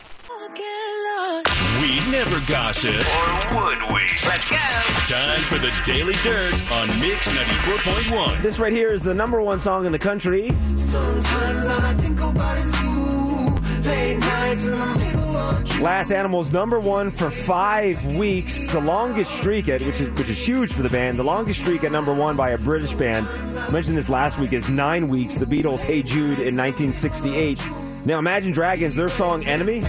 We 0.59 1.99
never 2.11 2.37
gossip. 2.51 2.93
Or 2.93 3.55
would 3.55 3.81
we? 3.93 4.01
Let's 4.27 4.49
go. 4.49 4.57
Time 4.57 5.39
for 5.43 5.57
the 5.57 5.71
Daily 5.85 6.13
Dirt 6.15 6.53
on 6.73 6.87
Mix 6.99 7.29
94.1. 7.29 8.41
This 8.41 8.59
right 8.59 8.73
here 8.73 8.91
is 8.91 9.01
the 9.01 9.13
number 9.13 9.41
one 9.41 9.59
song 9.59 9.85
in 9.85 9.93
the 9.93 9.99
country. 9.99 10.49
Sometimes 10.75 11.65
all 11.65 11.81
I 11.81 11.93
think 11.93 12.19
about 12.19 12.57
is 12.57 12.81
you. 12.81 13.89
Late 13.89 14.17
nights 14.17 14.65
in 14.65 14.75
the 14.75 14.85
middle 14.85 15.37
of 15.37 15.63
June. 15.63 15.79
Glass 15.79 16.11
Animals 16.11 16.51
number 16.51 16.79
one 16.79 17.09
for 17.09 17.31
five 17.31 18.05
weeks, 18.17 18.67
the 18.67 18.81
longest 18.81 19.31
streak 19.31 19.69
at 19.69 19.81
which 19.81 20.01
is 20.01 20.09
which 20.11 20.29
is 20.29 20.45
huge 20.45 20.73
for 20.73 20.81
the 20.81 20.89
band. 20.89 21.17
The 21.17 21.23
longest 21.23 21.61
streak 21.61 21.85
at 21.85 21.91
number 21.93 22.13
one 22.13 22.35
by 22.35 22.49
a 22.49 22.57
British 22.57 22.93
band. 22.93 23.25
I 23.57 23.69
mentioned 23.71 23.97
this 23.97 24.09
last 24.09 24.37
week 24.37 24.51
is 24.51 24.67
nine 24.67 25.07
weeks. 25.07 25.35
The 25.35 25.45
Beatles' 25.45 25.81
"Hey 25.81 26.03
Jude" 26.03 26.39
in 26.39 26.57
1968. 26.57 27.65
Now 28.05 28.19
Imagine 28.19 28.51
Dragons, 28.51 28.93
their 28.93 29.07
song 29.07 29.47
"Enemy." 29.47 29.85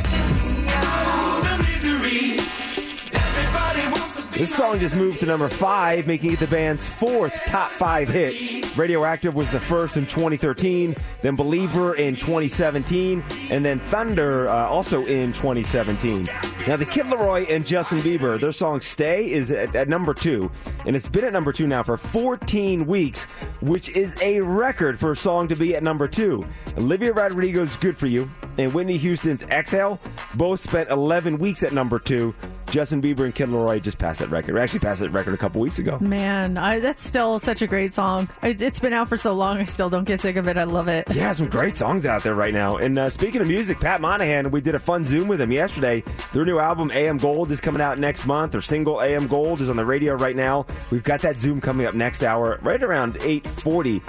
This 4.41 4.55
song 4.55 4.79
just 4.79 4.97
moved 4.97 5.21
to 5.21 5.27
number 5.27 5.51
five, 5.51 6.07
making 6.07 6.33
it 6.33 6.39
the 6.39 6.47
band's 6.47 6.83
fourth 6.83 7.45
top 7.45 7.69
five 7.69 8.09
hit. 8.09 8.75
Radioactive 8.75 9.35
was 9.35 9.51
the 9.51 9.61
first 9.61 9.99
in 9.99 10.07
2013, 10.07 10.97
then 11.21 11.37
Believer 11.37 11.95
in 11.97 12.17
2017, 12.17 13.23
and 13.51 13.63
then 13.63 13.79
Thunder 13.79 14.49
uh, 14.49 14.67
also 14.67 15.05
in 15.05 15.35
2017. 15.35 16.25
Now, 16.67 16.77
the 16.77 16.87
Kid 16.87 17.05
LAROI 17.05 17.51
and 17.51 17.67
Justin 17.67 17.99
Bieber, 17.99 18.41
their 18.41 18.51
song 18.51 18.81
Stay 18.81 19.31
is 19.31 19.51
at, 19.51 19.77
at 19.77 19.89
number 19.89 20.15
two, 20.15 20.51
and 20.87 20.97
it's 20.97 21.07
been 21.07 21.25
at 21.25 21.35
number 21.35 21.53
two 21.53 21.67
now 21.67 21.83
for 21.83 21.99
14 21.99 22.87
weeks, 22.87 23.25
which 23.61 23.91
is 23.91 24.17
a 24.23 24.41
record 24.41 24.99
for 24.99 25.11
a 25.11 25.17
song 25.17 25.49
to 25.49 25.55
be 25.55 25.77
at 25.77 25.83
number 25.83 26.09
two. 26.09 26.43
Olivia 26.79 27.13
Rodrigo's 27.13 27.77
Good 27.77 27.95
For 27.95 28.07
You 28.07 28.31
and 28.57 28.73
Whitney 28.73 28.97
Houston's 28.97 29.43
Exhale 29.43 30.01
both 30.35 30.61
spent 30.61 30.89
11 30.89 31.37
weeks 31.37 31.63
at 31.63 31.75
number 31.75 31.99
two. 31.99 32.35
Justin 32.71 33.03
Bieber 33.03 33.25
and 33.25 33.35
Kid 33.35 33.49
LAROI 33.49 33.83
just 33.83 33.99
passed 33.99 34.21
that 34.21 34.31
record. 34.31 34.55
Or 34.55 34.59
actually 34.59 34.81
passed 34.81 35.01
that 35.01 35.11
record 35.11 35.35
a 35.35 35.37
couple 35.37 35.61
weeks 35.61 35.79
ago. 35.79 35.99
Man, 36.01 36.57
I, 36.57 36.79
that's 36.81 37.03
still 37.03 37.39
such 37.39 37.63
a 37.63 37.67
great 37.67 37.93
song. 37.95 38.29
It, 38.43 38.63
it's 38.63 38.79
been 38.79 38.93
out 38.93 39.09
for 39.09 39.17
so 39.17 39.35
long, 39.35 39.59
I 39.59 39.65
still 39.65 39.91
don't 39.91 40.05
get 40.05 40.21
sick 40.21 40.37
of 40.37 40.49
it. 40.49 40.57
I 40.57 40.65
love 40.65 40.89
it. 40.89 41.07
Yeah, 41.13 41.33
some 41.33 41.49
great 41.49 41.77
songs 41.77 42.07
out 42.07 42.23
there 42.23 42.35
right 42.35 42.55
now. 42.55 42.77
And 42.77 42.99
uh, 42.99 43.09
speaking 43.09 43.41
of 43.41 43.49
music, 43.49 43.81
Pat 43.81 44.01
Monahan, 44.01 44.51
we 44.51 44.61
did 44.61 44.75
a 44.75 44.79
fun 44.79 45.05
Zoom 45.05 45.29
with 45.29 45.41
him 45.41 45.53
yesterday. 45.53 46.03
Their 46.33 46.45
new 46.45 46.59
album, 46.59 46.91
AM 46.93 47.19
Gold, 47.19 47.51
is 47.51 47.61
coming 47.61 47.83
out 47.83 47.99
next 47.99 48.27
month. 48.27 48.53
Their 48.53 48.61
single, 48.61 49.01
AM 49.03 49.27
Gold, 49.27 49.61
is 49.61 49.69
on 49.69 49.77
the 49.77 49.85
radio 49.85 50.15
right 50.15 50.37
now. 50.37 50.67
We've 50.91 51.05
got 51.05 51.21
that 51.21 51.39
Zoom 51.39 51.61
coming 51.61 51.87
up 51.87 51.95
next 51.95 52.23
hour, 52.23 52.59
right 52.63 52.83
around 52.83 53.17
840. 53.17 54.03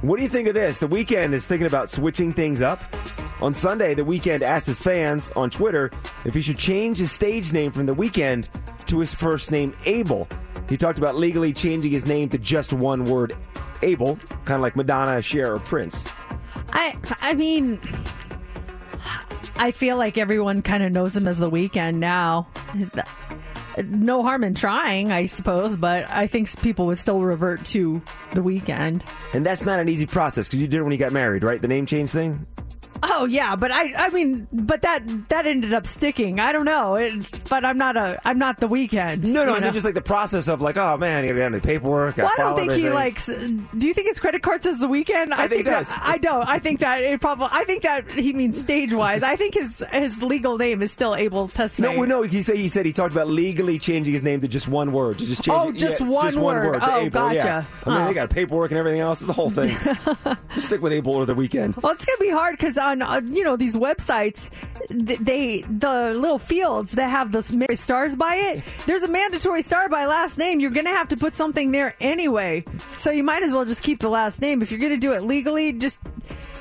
What 0.00 0.16
do 0.16 0.22
you 0.22 0.28
think 0.28 0.46
of 0.46 0.54
this? 0.54 0.78
The 0.78 0.88
Weeknd 0.88 1.32
is 1.32 1.46
thinking 1.46 1.66
about 1.66 1.90
switching 1.90 2.32
things 2.32 2.62
up. 2.62 2.82
On 3.40 3.52
Sunday, 3.52 3.94
The 3.94 4.04
Weeknd 4.04 4.42
asked 4.42 4.68
his 4.68 4.78
fans 4.78 5.28
on 5.34 5.50
Twitter 5.50 5.90
if 6.24 6.34
he 6.34 6.40
should 6.40 6.58
change 6.58 6.98
his 6.98 7.10
stage 7.10 7.52
name 7.52 7.72
from 7.72 7.86
The 7.86 7.94
Weeknd 7.94 8.46
to 8.86 9.00
his 9.00 9.12
first 9.12 9.50
name, 9.50 9.76
Abel. 9.86 10.28
He 10.68 10.76
talked 10.76 10.98
about 10.98 11.16
legally 11.16 11.52
changing 11.52 11.90
his 11.90 12.06
name 12.06 12.28
to 12.28 12.38
just 12.38 12.72
one 12.72 13.04
word, 13.06 13.36
Abel, 13.82 14.16
kind 14.44 14.56
of 14.56 14.60
like 14.60 14.76
Madonna, 14.76 15.20
Cher, 15.20 15.54
or 15.54 15.58
Prince. 15.58 16.04
I 16.72 16.96
I 17.20 17.34
mean, 17.34 17.80
I 19.56 19.72
feel 19.72 19.96
like 19.96 20.16
everyone 20.16 20.62
kind 20.62 20.84
of 20.84 20.92
knows 20.92 21.16
him 21.16 21.26
as 21.26 21.38
the 21.38 21.50
Weeknd 21.50 21.96
now. 21.96 22.46
No 23.86 24.22
harm 24.22 24.44
in 24.44 24.54
trying, 24.54 25.12
I 25.12 25.26
suppose, 25.26 25.76
but 25.76 26.08
I 26.10 26.26
think 26.26 26.48
people 26.62 26.86
would 26.86 26.98
still 26.98 27.20
revert 27.20 27.64
to 27.66 28.02
the 28.32 28.40
Weeknd. 28.40 29.06
And 29.34 29.44
that's 29.44 29.64
not 29.64 29.80
an 29.80 29.88
easy 29.88 30.06
process 30.06 30.46
because 30.46 30.60
you 30.60 30.68
did 30.68 30.78
it 30.78 30.82
when 30.82 30.92
you 30.92 30.98
got 30.98 31.12
married, 31.12 31.42
right? 31.42 31.60
The 31.60 31.68
name 31.68 31.86
change 31.86 32.10
thing? 32.10 32.46
Oh 33.02 33.26
yeah, 33.26 33.54
but 33.54 33.70
I 33.70 33.94
I 33.96 34.08
mean, 34.10 34.48
but 34.52 34.82
that 34.82 35.02
that 35.28 35.46
ended 35.46 35.72
up 35.72 35.86
sticking. 35.86 36.40
I 36.40 36.52
don't 36.52 36.64
know, 36.64 36.96
it, 36.96 37.12
but 37.48 37.64
I'm 37.64 37.78
not 37.78 37.96
a 37.96 38.18
I'm 38.24 38.38
not 38.38 38.58
the 38.60 38.68
Weeknd. 38.68 39.24
No, 39.26 39.44
no, 39.44 39.54
I 39.54 39.58
know? 39.58 39.66
mean 39.66 39.72
just 39.72 39.84
like 39.84 39.94
the 39.94 40.00
process 40.02 40.48
of 40.48 40.60
like, 40.60 40.76
oh 40.76 40.96
man, 40.96 41.24
you 41.24 41.34
got 41.36 41.52
the 41.52 41.60
paperwork. 41.60 42.16
Well, 42.16 42.26
I 42.26 42.36
gotta 42.36 42.56
don't 42.56 42.68
think 42.68 42.72
he 42.72 42.90
likes. 42.90 43.26
Do 43.26 43.86
you 43.86 43.94
think 43.94 44.08
his 44.08 44.18
credit 44.18 44.42
card 44.42 44.64
says 44.64 44.80
the 44.80 44.88
Weeknd? 44.88 45.32
I 45.32 45.46
think 45.46 45.60
it 45.60 45.64
that, 45.64 45.84
does. 45.86 45.94
I 45.96 46.18
don't. 46.18 46.48
I 46.48 46.58
think 46.58 46.80
that 46.80 47.02
it 47.02 47.20
probably. 47.20 47.48
I 47.52 47.64
think 47.64 47.82
that 47.84 48.10
he 48.10 48.32
means 48.32 48.60
stage 48.60 48.92
wise. 48.92 49.22
I 49.22 49.36
think 49.36 49.54
his 49.54 49.84
his 49.92 50.22
legal 50.22 50.58
name 50.58 50.82
is 50.82 50.90
still 50.90 51.14
Abel 51.14 51.46
Tesfaye. 51.48 51.80
No, 51.80 51.98
well, 51.98 52.08
no. 52.08 52.22
He 52.22 52.42
said 52.42 52.56
he 52.56 52.68
said 52.68 52.84
he 52.86 52.92
talked 52.92 53.12
about 53.12 53.28
legally 53.28 53.78
changing 53.78 54.12
his 54.12 54.22
name 54.22 54.40
to 54.40 54.48
just 54.48 54.66
one 54.66 54.92
word, 54.92 55.18
to 55.18 55.26
just 55.26 55.44
change. 55.44 55.56
Oh, 55.56 55.68
it, 55.68 55.76
just 55.76 56.00
yeah, 56.00 56.06
one 56.08 56.24
just 56.26 56.38
one 56.38 56.56
word. 56.56 56.66
word. 56.72 56.80
to 56.80 56.92
Oh, 56.92 57.00
yeah. 57.02 57.08
gotcha. 57.10 57.66
I 57.86 57.90
mean, 57.90 57.98
Oh. 58.02 58.06
they 58.08 58.14
got 58.14 58.30
paperwork 58.30 58.70
and 58.70 58.78
everything 58.78 59.00
else. 59.00 59.20
It's 59.20 59.30
a 59.30 59.34
whole 59.34 59.50
thing. 59.50 59.76
just 60.54 60.66
stick 60.66 60.80
with 60.80 60.92
April 60.92 61.14
or 61.14 61.26
the 61.26 61.34
Weeknd. 61.34 61.80
Well, 61.82 61.92
it's 61.92 62.04
gonna 62.04 62.18
be 62.18 62.30
hard 62.30 62.56
because 62.56 62.77
on 62.78 63.02
uh, 63.02 63.20
you 63.26 63.42
know 63.44 63.56
these 63.56 63.76
websites, 63.76 64.50
th- 64.88 65.18
they 65.18 65.62
the 65.62 66.14
little 66.14 66.38
fields 66.38 66.92
that 66.92 67.08
have 67.08 67.32
the 67.32 67.42
stars 67.74 68.16
by 68.16 68.36
it. 68.36 68.64
There's 68.86 69.02
a 69.02 69.08
mandatory 69.08 69.62
star 69.62 69.88
by 69.88 70.06
last 70.06 70.38
name. 70.38 70.60
You're 70.60 70.70
gonna 70.70 70.90
have 70.90 71.08
to 71.08 71.16
put 71.16 71.34
something 71.34 71.72
there 71.72 71.94
anyway. 72.00 72.64
So 72.96 73.10
you 73.10 73.24
might 73.24 73.42
as 73.42 73.52
well 73.52 73.64
just 73.64 73.82
keep 73.82 74.00
the 74.00 74.08
last 74.08 74.40
name 74.40 74.62
if 74.62 74.70
you're 74.70 74.80
gonna 74.80 74.96
do 74.96 75.12
it 75.12 75.22
legally. 75.22 75.72
Just 75.72 75.98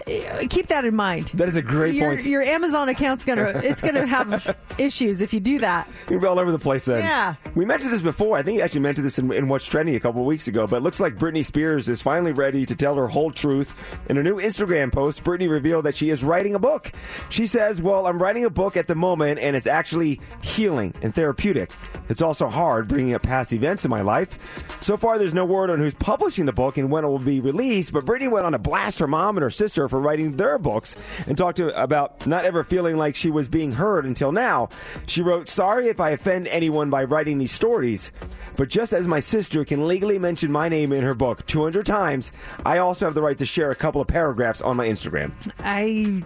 Uh, 0.07 0.47
keep 0.49 0.67
that 0.67 0.85
in 0.85 0.95
mind. 0.95 1.27
That 1.33 1.49
is 1.49 1.57
a 1.57 1.61
great 1.61 1.95
your, 1.95 2.09
point. 2.09 2.25
Your 2.25 2.41
Amazon 2.41 2.87
account's 2.87 3.25
gonna 3.25 3.61
it's 3.63 3.81
gonna 3.81 4.07
have 4.07 4.57
issues 4.77 5.21
if 5.21 5.33
you 5.33 5.39
do 5.39 5.59
that. 5.59 5.87
You'll 6.09 6.21
be 6.21 6.27
all 6.27 6.39
over 6.39 6.51
the 6.51 6.59
place 6.59 6.85
then. 6.85 6.99
Yeah. 6.99 7.35
We 7.55 7.65
mentioned 7.65 7.91
this 7.91 8.01
before. 8.01 8.37
I 8.37 8.43
think 8.43 8.57
you 8.57 8.63
actually 8.63 8.81
mentioned 8.81 9.05
this 9.05 9.19
in, 9.19 9.31
in 9.33 9.49
What's 9.49 9.65
Trending 9.65 9.95
a 9.95 9.99
couple 9.99 10.21
of 10.21 10.27
weeks 10.27 10.47
ago, 10.47 10.65
but 10.65 10.77
it 10.77 10.83
looks 10.83 10.99
like 10.99 11.15
Britney 11.15 11.43
Spears 11.43 11.89
is 11.89 12.01
finally 12.01 12.31
ready 12.31 12.65
to 12.65 12.75
tell 12.75 12.95
her 12.95 13.07
whole 13.07 13.31
truth. 13.31 13.73
In 14.09 14.17
a 14.17 14.23
new 14.23 14.35
Instagram 14.35 14.91
post, 14.91 15.23
Britney 15.23 15.49
revealed 15.49 15.85
that 15.85 15.95
she 15.95 16.09
is 16.09 16.23
writing 16.23 16.55
a 16.55 16.59
book. 16.59 16.91
She 17.29 17.45
says, 17.45 17.81
Well, 17.81 18.07
I'm 18.07 18.21
writing 18.21 18.45
a 18.45 18.49
book 18.49 18.77
at 18.77 18.87
the 18.87 18.95
moment, 18.95 19.39
and 19.39 19.55
it's 19.55 19.67
actually 19.67 20.21
healing 20.41 20.93
and 21.01 21.13
therapeutic. 21.13 21.71
It's 22.09 22.21
also 22.21 22.47
hard 22.47 22.87
bringing 22.87 23.13
up 23.13 23.23
past 23.23 23.51
events 23.51 23.83
in 23.83 23.91
my 23.91 24.01
life. 24.01 24.77
So 24.81 24.95
far, 24.95 25.19
there's 25.19 25.33
no 25.33 25.45
word 25.45 25.69
on 25.69 25.79
who's 25.79 25.95
publishing 25.95 26.45
the 26.45 26.53
book 26.53 26.77
and 26.77 26.89
when 26.89 27.03
it 27.03 27.07
will 27.07 27.19
be 27.19 27.39
released, 27.39 27.91
but 27.91 28.05
Britney 28.05 28.31
went 28.31 28.45
on 28.45 28.53
to 28.53 28.59
blast 28.59 28.99
her 28.99 29.07
mom 29.07 29.37
and 29.37 29.43
her 29.43 29.51
sister 29.51 29.89
for 29.89 29.96
for 29.97 30.01
writing 30.01 30.33
their 30.33 30.59
books 30.59 30.95
and 31.25 31.35
talked 31.35 31.57
to 31.57 31.81
about 31.81 32.27
not 32.27 32.45
ever 32.45 32.63
feeling 32.63 32.97
like 32.97 33.15
she 33.15 33.31
was 33.31 33.47
being 33.47 33.71
heard 33.71 34.05
until 34.05 34.31
now. 34.31 34.69
She 35.07 35.23
wrote, 35.23 35.47
Sorry 35.47 35.87
if 35.87 35.99
I 35.99 36.11
offend 36.11 36.47
anyone 36.49 36.91
by 36.91 37.03
writing 37.03 37.39
these 37.39 37.51
stories, 37.51 38.11
but 38.57 38.69
just 38.69 38.93
as 38.93 39.07
my 39.07 39.19
sister 39.19 39.65
can 39.65 39.87
legally 39.87 40.19
mention 40.19 40.51
my 40.51 40.69
name 40.69 40.91
in 40.91 41.01
her 41.01 41.15
book 41.15 41.47
200 41.47 41.83
times, 41.83 42.31
I 42.63 42.77
also 42.77 43.05
have 43.05 43.15
the 43.15 43.23
right 43.23 43.37
to 43.39 43.45
share 43.45 43.71
a 43.71 43.75
couple 43.75 43.99
of 43.99 44.07
paragraphs 44.07 44.61
on 44.61 44.77
my 44.77 44.85
Instagram. 44.85 45.31
I 45.59 46.23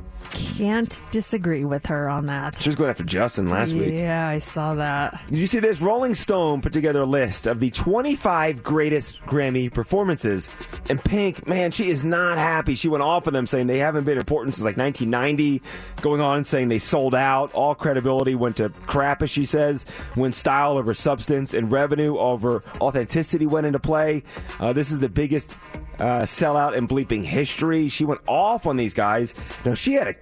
can't 0.57 1.01
disagree 1.11 1.65
with 1.65 1.85
her 1.87 2.07
on 2.07 2.27
that. 2.27 2.57
She 2.57 2.69
was 2.69 2.75
going 2.75 2.89
after 2.89 3.03
Justin 3.03 3.49
last 3.49 3.73
week. 3.73 3.97
Yeah, 3.97 4.27
I 4.27 4.39
saw 4.39 4.75
that. 4.75 5.21
Did 5.27 5.39
you 5.39 5.47
see 5.47 5.59
this? 5.59 5.81
Rolling 5.81 6.13
Stone 6.13 6.61
put 6.61 6.73
together 6.73 7.01
a 7.01 7.05
list 7.05 7.47
of 7.47 7.59
the 7.59 7.69
25 7.69 8.63
greatest 8.63 9.19
Grammy 9.25 9.73
performances. 9.73 10.49
And 10.89 11.03
Pink, 11.03 11.47
man, 11.47 11.71
she 11.71 11.89
is 11.89 12.03
not 12.03 12.37
happy. 12.37 12.75
She 12.75 12.87
went 12.87 13.03
off 13.03 13.27
of 13.27 13.33
them 13.33 13.47
saying 13.47 13.60
they 13.67 13.79
haven't 13.79 14.03
been 14.03 14.17
important 14.17 14.55
since 14.55 14.65
like 14.65 14.77
1990, 14.77 15.61
going 16.01 16.21
on 16.21 16.43
saying 16.43 16.69
they 16.69 16.79
sold 16.79 17.15
out. 17.15 17.53
All 17.53 17.75
credibility 17.75 18.35
went 18.35 18.57
to 18.57 18.69
crap, 18.87 19.21
as 19.21 19.29
she 19.29 19.45
says, 19.45 19.83
when 20.15 20.31
style 20.31 20.77
over 20.77 20.93
substance 20.93 21.53
and 21.53 21.71
revenue 21.71 22.17
over 22.17 22.63
authenticity 22.79 23.45
went 23.45 23.65
into 23.65 23.79
play. 23.79 24.23
Uh, 24.59 24.73
this 24.73 24.91
is 24.91 24.99
the 24.99 25.09
biggest 25.09 25.57
uh, 26.01 26.21
sellout 26.23 26.75
in 26.75 26.87
bleeping 26.87 27.23
history. 27.23 27.87
She 27.87 28.05
went 28.05 28.21
off 28.27 28.65
on 28.65 28.75
these 28.75 28.93
guys. 28.93 29.35
Now, 29.63 29.75
she 29.75 29.93
had 29.93 30.07
a 30.07 30.15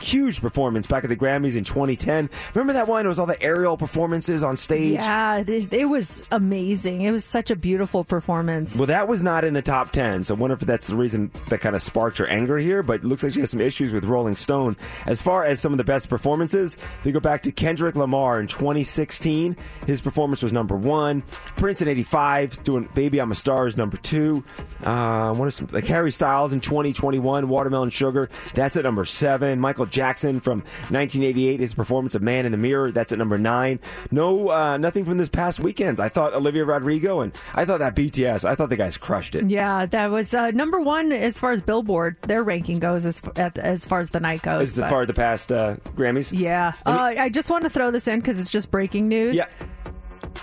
huge 0.00 0.40
performance 0.40 0.86
back 0.86 1.02
at 1.02 1.10
the 1.10 1.16
Grammys 1.16 1.56
in 1.56 1.64
2010. 1.64 2.30
Remember 2.54 2.72
that 2.74 2.86
one? 2.86 3.04
It 3.04 3.08
was 3.08 3.18
all 3.18 3.26
the 3.26 3.42
aerial 3.42 3.76
performances 3.76 4.44
on 4.44 4.56
stage. 4.56 4.94
Yeah, 4.94 5.38
it, 5.38 5.72
it 5.72 5.86
was 5.86 6.22
amazing. 6.30 7.00
It 7.00 7.10
was 7.10 7.24
such 7.24 7.50
a 7.50 7.56
beautiful 7.56 8.04
performance. 8.04 8.76
Well, 8.76 8.86
that 8.86 9.08
was 9.08 9.22
not 9.22 9.44
in 9.44 9.54
the 9.54 9.62
top 9.62 9.90
10, 9.90 10.24
so 10.24 10.36
I 10.36 10.38
wonder 10.38 10.54
if 10.54 10.60
that's 10.60 10.86
the 10.86 10.96
reason 10.96 11.32
that 11.48 11.60
kind 11.60 11.74
of 11.74 11.82
sparked 11.82 12.18
her 12.18 12.26
anger 12.26 12.56
here, 12.58 12.84
but 12.84 13.00
it 13.00 13.04
looks 13.04 13.24
like 13.24 13.32
she 13.32 13.40
has 13.40 13.50
some 13.50 13.60
issues 13.60 13.92
with 13.92 14.04
Rolling 14.04 14.36
Stone. 14.36 14.76
As 15.06 15.20
far 15.20 15.44
as 15.44 15.60
some 15.60 15.72
of 15.72 15.78
the 15.78 15.84
best 15.84 16.08
performances, 16.08 16.76
they 17.02 17.10
go 17.10 17.20
back 17.20 17.42
to 17.42 17.52
Kendrick 17.52 17.96
Lamar 17.96 18.40
in 18.40 18.46
2016. 18.46 19.56
His 19.86 20.00
performance 20.00 20.42
was 20.42 20.52
number 20.52 20.76
one. 20.76 21.22
Prince 21.56 21.82
in 21.82 21.88
85, 21.88 22.62
doing 22.62 22.88
Baby 22.94 23.18
I'm 23.20 23.32
a 23.32 23.34
Star 23.34 23.66
is 23.66 23.76
number 23.76 23.96
two. 23.96 24.44
Uh, 24.84 25.23
what 25.32 25.46
are 25.46 25.50
some, 25.50 25.68
like 25.72 25.86
Harry 25.86 26.10
Styles 26.10 26.52
in 26.52 26.60
2021, 26.60 27.48
Watermelon 27.48 27.90
Sugar, 27.90 28.28
that's 28.54 28.76
at 28.76 28.84
number 28.84 29.04
seven. 29.04 29.60
Michael 29.60 29.86
Jackson 29.86 30.40
from 30.40 30.58
1988, 30.90 31.60
his 31.60 31.74
performance 31.74 32.14
of 32.14 32.22
Man 32.22 32.44
in 32.46 32.52
the 32.52 32.58
Mirror, 32.58 32.92
that's 32.92 33.12
at 33.12 33.18
number 33.18 33.38
nine. 33.38 33.80
No, 34.10 34.50
uh, 34.50 34.76
nothing 34.76 35.04
from 35.04 35.18
this 35.18 35.28
past 35.28 35.60
weekend. 35.60 36.00
I 36.00 36.08
thought 36.08 36.34
Olivia 36.34 36.64
Rodrigo 36.64 37.20
and 37.20 37.34
I 37.54 37.64
thought 37.64 37.78
that 37.78 37.94
BTS, 37.94 38.44
I 38.44 38.54
thought 38.54 38.68
the 38.68 38.76
guys 38.76 38.96
crushed 38.96 39.34
it. 39.34 39.48
Yeah, 39.48 39.86
that 39.86 40.10
was 40.10 40.34
uh, 40.34 40.50
number 40.50 40.80
one 40.80 41.12
as 41.12 41.38
far 41.38 41.52
as 41.52 41.60
Billboard 41.60 42.16
their 42.22 42.42
ranking 42.42 42.78
goes 42.78 43.06
as 43.06 43.20
as 43.36 43.86
far 43.86 44.00
as 44.00 44.10
the 44.10 44.20
night 44.20 44.42
goes. 44.42 44.62
As 44.62 44.74
but- 44.74 44.90
far 44.90 45.06
the 45.06 45.14
past 45.14 45.52
uh, 45.52 45.76
Grammys. 45.96 46.30
yeah, 46.36 46.72
uh, 46.86 47.14
I 47.16 47.28
just 47.28 47.50
want 47.50 47.64
to 47.64 47.70
throw 47.70 47.90
this 47.90 48.08
in 48.08 48.20
because 48.20 48.40
it's 48.40 48.50
just 48.50 48.70
breaking 48.70 49.08
news. 49.08 49.36
Yeah. 49.36 49.46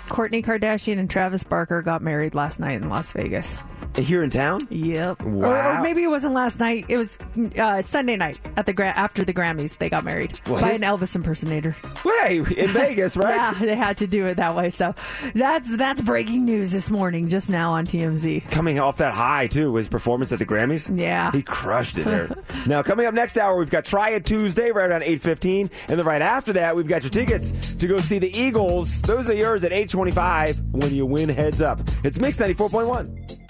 Kourtney 0.08 0.44
Kardashian 0.44 0.98
and 0.98 1.08
Travis 1.10 1.44
Barker 1.44 1.82
got 1.82 2.02
married 2.02 2.34
last 2.34 2.60
night 2.60 2.80
in 2.80 2.88
Las 2.88 3.12
Vegas. 3.12 3.56
Here 3.94 4.22
in 4.24 4.30
town? 4.30 4.60
Yep. 4.70 5.22
Or, 5.22 5.28
Wow. 5.28 5.78
or 5.78 5.82
maybe 5.82 6.02
it 6.02 6.08
wasn't 6.08 6.32
last 6.34 6.58
night. 6.60 6.86
It 6.88 6.96
was 6.96 7.18
uh, 7.58 7.82
Sunday 7.82 8.16
night 8.16 8.40
at 8.56 8.64
the 8.64 8.72
gra- 8.72 8.86
after 8.96 9.22
the 9.24 9.34
Grammys. 9.34 9.76
They 9.76 9.90
got 9.90 10.02
married 10.04 10.40
Well, 10.48 10.62
by 10.62 10.70
an 10.70 10.80
Elvis 10.80 11.14
impersonator. 11.14 11.76
Way 12.04 12.38
in 12.56 12.70
Vegas, 12.72 13.16
right? 13.18 13.34
Yeah, 13.36 13.58
they 13.66 13.76
had 13.76 13.98
to 13.98 14.06
do 14.06 14.26
it 14.26 14.36
that 14.38 14.56
way. 14.56 14.70
So 14.70 14.94
that's 15.34 15.76
that's 15.76 16.00
breaking 16.00 16.44
news 16.46 16.72
this 16.72 16.90
morning, 16.90 17.28
just 17.28 17.50
now 17.50 17.72
on 17.72 17.84
TMZ. 17.86 18.50
Coming 18.50 18.78
off 18.78 18.96
that 18.96 19.12
high, 19.12 19.46
too, 19.46 19.74
his 19.76 19.88
performance 19.88 20.32
at 20.32 20.38
the 20.38 20.46
Grammys. 20.46 20.90
Yeah. 20.98 21.30
He 21.32 21.42
crushed 21.42 21.98
it 21.98 22.04
there. 22.04 22.34
now, 22.66 22.82
coming 22.82 23.04
up 23.06 23.12
next 23.12 23.36
hour, 23.36 23.58
we've 23.58 23.68
got 23.70 23.84
Try 23.84 24.10
It 24.10 24.24
Tuesday 24.24 24.70
right 24.70 24.88
around 24.90 25.02
8.15. 25.02 25.70
And 25.88 25.98
then 25.98 26.06
right 26.06 26.22
after 26.22 26.54
that, 26.54 26.74
we've 26.74 26.88
got 26.88 27.02
your 27.02 27.10
tickets 27.10 27.74
to 27.74 27.86
go 27.86 27.98
see 27.98 28.18
the 28.18 28.34
Eagles. 28.36 29.02
Those 29.02 29.28
are 29.28 29.34
yours 29.34 29.64
at 29.64 29.72
8.25 29.72 30.70
when 30.72 30.94
you 30.94 31.04
win 31.04 31.28
Heads 31.28 31.60
Up. 31.60 31.80
It's 32.04 32.18
Mix 32.18 32.38
94.1. 32.40 33.02
Get 33.18 33.30
it, 33.30 33.38
let 33.38 33.41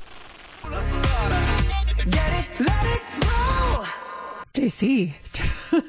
it 4.83 5.62
roll. 5.73 5.81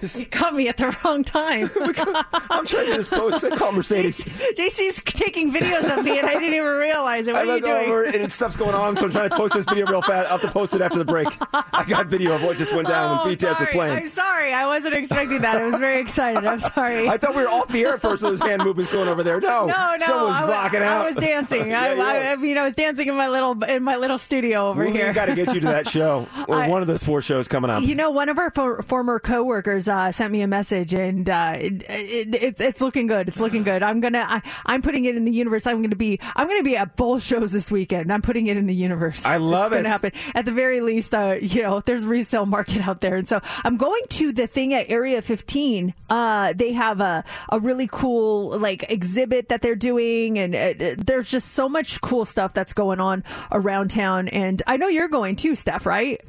JC, 0.00 0.20
you 0.20 0.26
caught 0.26 0.54
me 0.54 0.68
at 0.68 0.76
the 0.76 0.96
wrong 1.04 1.22
time. 1.22 1.70
I'm 2.50 2.66
trying 2.66 2.86
to 2.86 2.96
just 2.96 3.10
post 3.10 3.44
a 3.44 3.50
call 3.56 3.72
Mercedes. 3.72 4.24
JC's 4.56 5.00
taking 5.04 5.52
videos 5.52 5.96
of 5.96 6.04
me, 6.04 6.18
and 6.18 6.26
I 6.26 6.34
didn't 6.34 6.54
even 6.54 6.64
realize 6.66 7.26
it. 7.26 7.32
What 7.34 7.48
I 7.48 7.52
are 7.52 7.56
you 7.58 7.64
doing? 7.64 7.84
over 7.90 8.04
and 8.04 8.32
stuff's 8.32 8.56
going 8.56 8.74
on, 8.74 8.96
so 8.96 9.04
I'm 9.06 9.10
trying 9.10 9.30
to 9.30 9.36
post 9.36 9.54
this 9.54 9.64
video 9.66 9.86
real 9.86 10.02
fast. 10.02 10.30
I'll 10.30 10.38
have 10.38 10.48
to 10.48 10.52
post 10.52 10.74
it 10.74 10.80
after 10.80 10.98
the 10.98 11.04
break. 11.04 11.28
I 11.52 11.84
got 11.86 12.06
video 12.06 12.34
of 12.34 12.42
what 12.42 12.56
just 12.56 12.74
went 12.74 12.88
down 12.88 13.18
Oh, 13.20 13.26
when 13.26 13.36
BTS 13.36 13.40
sorry. 13.54 13.66
was 13.66 13.74
playing. 13.74 13.96
I'm 13.98 14.08
sorry. 14.08 14.52
I 14.52 14.66
wasn't 14.66 14.94
expecting 14.94 15.40
that. 15.42 15.56
I 15.56 15.64
was 15.66 15.78
very 15.78 16.00
excited. 16.00 16.44
I'm 16.46 16.58
sorry. 16.58 17.08
I 17.08 17.16
thought 17.18 17.34
we 17.34 17.42
were 17.42 17.48
off 17.48 17.68
the 17.68 17.82
air 17.84 17.94
at 17.94 18.02
first 18.02 18.22
with 18.22 18.32
those 18.32 18.40
hand 18.48 18.64
movements 18.64 18.92
going 18.92 19.08
over 19.08 19.22
there. 19.22 19.40
No, 19.40 19.66
no, 19.66 19.96
no, 19.98 20.06
someone's 20.06 20.36
I 20.36 20.40
was, 20.42 20.50
rocking 20.50 20.80
out. 20.80 20.96
I 20.98 21.06
was 21.06 21.16
dancing. 21.16 21.60
Yeah, 21.70 21.82
I, 21.82 21.94
you 21.94 22.00
I. 22.02 22.32
I 22.32 22.36
mean, 22.36 22.58
I 22.58 22.64
was 22.64 22.74
dancing 22.74 23.06
in 23.06 23.14
my 23.14 23.28
little 23.28 23.62
in 23.64 23.82
my 23.84 23.96
little 23.96 24.18
studio 24.18 24.68
over 24.68 24.84
We 24.86 24.92
here. 24.92 25.08
We 25.08 25.12
got 25.14 25.26
to 25.26 25.34
get 25.34 25.54
you 25.54 25.60
to 25.60 25.66
that 25.68 25.86
show. 25.86 26.26
Or 26.48 26.56
I- 26.56 26.68
one 26.68 26.80
of 26.82 26.88
those 26.88 27.02
four 27.02 27.22
shows 27.22 27.46
coming 27.48 27.70
up. 27.70 27.82
You 27.82 27.94
know, 27.94 28.10
one 28.10 28.28
of 28.28 28.38
our 28.38 28.50
for, 28.76 28.82
former 28.82 29.18
coworkers 29.18 29.88
uh, 29.88 30.12
sent 30.12 30.32
me 30.32 30.42
a 30.42 30.46
message, 30.46 30.92
and 30.92 31.28
uh, 31.28 31.54
it, 31.56 31.82
it, 31.88 32.34
it's 32.34 32.60
it's 32.60 32.80
looking 32.80 33.06
good. 33.06 33.28
It's 33.28 33.40
looking 33.40 33.62
good. 33.62 33.82
I'm 33.82 34.00
gonna 34.00 34.24
I, 34.26 34.42
I'm 34.66 34.82
putting 34.82 35.04
it 35.04 35.16
in 35.16 35.24
the 35.24 35.32
universe. 35.32 35.66
I'm 35.66 35.82
gonna 35.82 35.96
be 35.96 36.18
I'm 36.36 36.46
gonna 36.46 36.62
be 36.62 36.76
at 36.76 36.96
both 36.96 37.22
shows 37.22 37.52
this 37.52 37.70
weekend. 37.70 38.12
I'm 38.12 38.22
putting 38.22 38.46
it 38.46 38.56
in 38.56 38.66
the 38.66 38.74
universe. 38.74 39.24
I 39.26 39.36
love 39.38 39.72
it's 39.72 39.76
gonna 39.76 39.88
it. 39.88 39.90
happen. 39.90 40.12
At 40.34 40.44
the 40.44 40.52
very 40.52 40.80
least, 40.80 41.14
uh, 41.14 41.36
you 41.40 41.62
know, 41.62 41.80
there's 41.80 42.06
resale 42.06 42.46
market 42.46 42.86
out 42.86 43.00
there, 43.00 43.16
and 43.16 43.28
so 43.28 43.40
I'm 43.64 43.76
going 43.76 44.02
to 44.10 44.32
the 44.32 44.46
thing 44.46 44.74
at 44.74 44.88
Area 44.88 45.22
15. 45.22 45.94
Uh, 46.08 46.52
they 46.54 46.72
have 46.72 47.00
a 47.00 47.24
a 47.50 47.60
really 47.60 47.88
cool 47.90 48.58
like 48.58 48.90
exhibit 48.90 49.48
that 49.48 49.62
they're 49.62 49.74
doing, 49.74 50.38
and 50.38 50.54
uh, 50.54 50.94
there's 50.98 51.30
just 51.30 51.52
so 51.52 51.68
much 51.68 52.00
cool 52.00 52.24
stuff 52.24 52.54
that's 52.54 52.72
going 52.72 53.00
on 53.00 53.24
around 53.50 53.90
town. 53.90 54.28
And 54.28 54.62
I 54.66 54.76
know 54.76 54.88
you're 54.88 55.08
going 55.08 55.36
too, 55.36 55.54
Steph. 55.54 55.86
Right? 55.86 56.20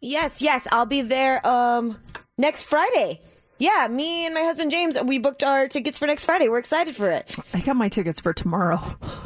Yes, 0.00 0.40
yes, 0.42 0.68
I'll 0.70 0.86
be 0.86 1.02
there 1.02 1.44
um 1.46 1.98
next 2.36 2.64
Friday. 2.64 3.20
Yeah, 3.58 3.88
me 3.88 4.24
and 4.24 4.34
my 4.34 4.42
husband 4.42 4.70
James, 4.70 4.96
we 5.04 5.18
booked 5.18 5.42
our 5.42 5.66
tickets 5.68 5.98
for 5.98 6.06
next 6.06 6.24
Friday. 6.24 6.48
We're 6.48 6.58
excited 6.58 6.94
for 6.94 7.10
it. 7.10 7.34
I 7.52 7.60
got 7.60 7.76
my 7.76 7.88
tickets 7.88 8.20
for 8.20 8.32
tomorrow. 8.32 8.80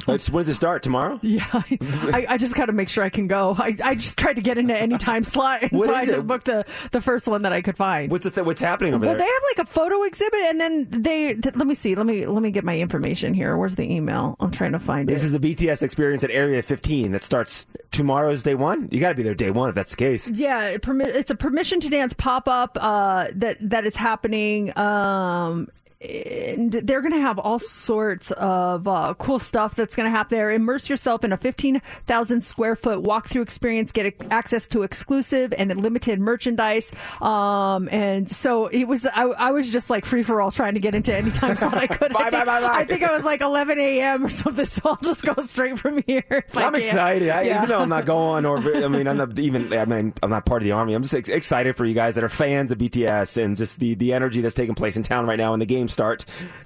It's, 0.08 0.30
when's 0.30 0.48
it 0.48 0.54
start? 0.54 0.82
Tomorrow? 0.82 1.20
Yeah, 1.32 1.46
I, 1.52 2.26
I 2.30 2.36
just 2.38 2.54
got 2.56 2.66
to 2.66 2.72
make 2.72 2.88
sure 2.88 3.04
I 3.04 3.08
can 3.08 3.26
go. 3.26 3.54
I, 3.58 3.76
I 3.84 3.94
just 3.94 4.18
tried 4.18 4.36
to 4.36 4.42
get 4.42 4.58
into 4.58 4.76
any 4.76 4.98
time 4.98 5.22
slot, 5.22 5.62
and 5.62 5.72
What 5.72 5.86
so 5.86 5.92
is 5.92 5.96
I 5.96 6.02
it? 6.02 6.06
just 6.14 6.26
booked 6.26 6.46
the, 6.46 6.64
the 6.92 7.00
first 7.00 7.28
one 7.28 7.42
that 7.42 7.52
I 7.52 7.60
could 7.62 7.76
find. 7.76 8.10
What's 8.10 8.24
the 8.24 8.30
th- 8.30 8.44
what's 8.46 8.60
happening 8.60 8.94
over 8.94 9.06
well, 9.06 9.10
there? 9.16 9.18
they 9.26 9.32
have 9.32 9.42
like 9.56 9.66
a 9.66 9.70
photo 9.70 10.02
exhibit, 10.02 10.40
and 10.40 10.60
then 10.60 10.86
they 10.90 11.34
th- 11.34 11.54
let 11.56 11.66
me 11.66 11.74
see. 11.74 11.94
Let 11.94 12.06
me 12.06 12.26
let 12.26 12.42
me 12.42 12.50
get 12.50 12.64
my 12.64 12.78
information 12.78 13.32
here. 13.34 13.56
Where's 13.56 13.74
the 13.76 13.90
email? 13.90 14.36
I'm 14.40 14.50
trying 14.50 14.72
to 14.72 14.78
find 14.78 15.08
it. 15.08 15.12
this 15.12 15.22
it. 15.22 15.26
is 15.26 15.32
the 15.32 15.38
BTS 15.38 15.82
experience 15.82 16.24
at 16.24 16.30
Area 16.30 16.62
15 16.62 17.12
that 17.12 17.22
starts 17.22 17.66
tomorrow's 17.90 18.42
day 18.42 18.54
one. 18.54 18.88
You 18.90 19.00
got 19.00 19.10
to 19.10 19.14
be 19.14 19.22
there 19.22 19.34
day 19.34 19.50
one 19.50 19.68
if 19.68 19.74
that's 19.74 19.90
the 19.90 19.96
case. 19.96 20.28
yeah, 20.28 20.64
it 20.64 20.82
permi- 20.82 21.06
it's 21.06 21.30
a 21.30 21.36
permission 21.36 21.80
to 21.80 21.88
dance 21.88 22.12
pop 22.14 22.48
up 22.48 22.76
uh, 22.80 23.26
that 23.34 23.58
that 23.60 23.84
is 23.86 23.94
happening. 23.96 24.21
Um, 24.76 25.68
and 26.03 26.72
they're 26.72 27.00
going 27.00 27.12
to 27.12 27.20
have 27.20 27.38
all 27.38 27.59
sorts 27.59 28.30
of 28.32 28.88
uh, 28.88 29.14
cool 29.18 29.38
stuff 29.38 29.74
that's 29.74 29.94
going 29.96 30.11
to 30.11 30.11
happen 30.11 30.36
there. 30.36 30.50
Immerse 30.50 30.88
yourself 30.88 31.24
in 31.24 31.32
a 31.32 31.36
15,000 31.36 32.40
square 32.40 32.74
foot 32.74 33.03
walkthrough 33.03 33.42
experience, 33.42 33.92
get 33.92 34.14
access 34.30 34.66
to 34.68 34.82
exclusive 34.82 35.53
and 35.57 35.74
limited 35.76 36.18
merchandise. 36.18 36.90
Um, 37.20 37.88
and 37.90 38.30
so 38.30 38.66
it 38.66 38.84
was, 38.84 39.07
I, 39.07 39.24
I 39.24 39.50
was 39.53 39.70
just 39.70 39.90
like 39.90 40.05
free 40.05 40.22
for 40.22 40.40
all 40.40 40.50
trying 40.50 40.74
to 40.74 40.80
get 40.80 40.94
into 40.94 41.14
any 41.14 41.30
time 41.30 41.55
slot 41.55 41.74
I 41.74 41.86
could. 41.86 42.12
Bye, 42.12 42.24
I, 42.26 42.30
think, 42.30 42.46
bye, 42.46 42.61
bye. 42.61 42.70
I 42.72 42.84
think 42.84 43.03
I 43.03 43.12
was 43.14 43.24
like 43.24 43.40
11 43.40 43.78
a.m. 43.78 44.24
or 44.24 44.28
something, 44.28 44.64
so 44.64 44.82
I'll 44.84 44.96
just 44.96 45.22
go 45.22 45.34
straight 45.42 45.78
from 45.78 46.03
here. 46.07 46.24
I'm 46.57 46.74
excited. 46.74 47.28
I, 47.28 47.42
Yeah. 47.42 47.57
Even 47.59 47.68
though 47.68 47.80
I'm 47.80 47.88
not 47.88 48.05
going, 48.05 48.44
or 48.44 48.59
I 48.59 48.88
mean, 48.88 49.07
I'm 49.07 49.16
not 49.16 49.38
even. 49.38 49.72
I 49.72 49.84
mean, 49.84 50.12
I'm 50.22 50.30
not 50.30 50.46
part 50.46 50.62
of 50.62 50.64
the 50.64 50.72
army. 50.72 50.94
I'm 50.94 51.03
just 51.03 51.14
ex- 51.14 51.28
excited 51.28 51.76
for 51.76 51.84
you 51.84 51.94
guys 51.94 52.14
that 52.14 52.24
are 52.24 52.28
fans 52.28 52.72
of 52.72 52.78
BTS 52.78 53.42
and 53.42 53.57
just 53.57 53.78
the 53.78 53.94
the 53.94 54.12
energy 54.12 54.40
that's 54.40 54.55
taking 54.55 54.74
place 54.74 54.96
in 54.96 55.03
town 55.03 55.26
right 55.26 55.36
now. 55.38 55.53
And 55.53 55.61
the 55.61 55.66
games 55.66 55.91
start 55.93 56.24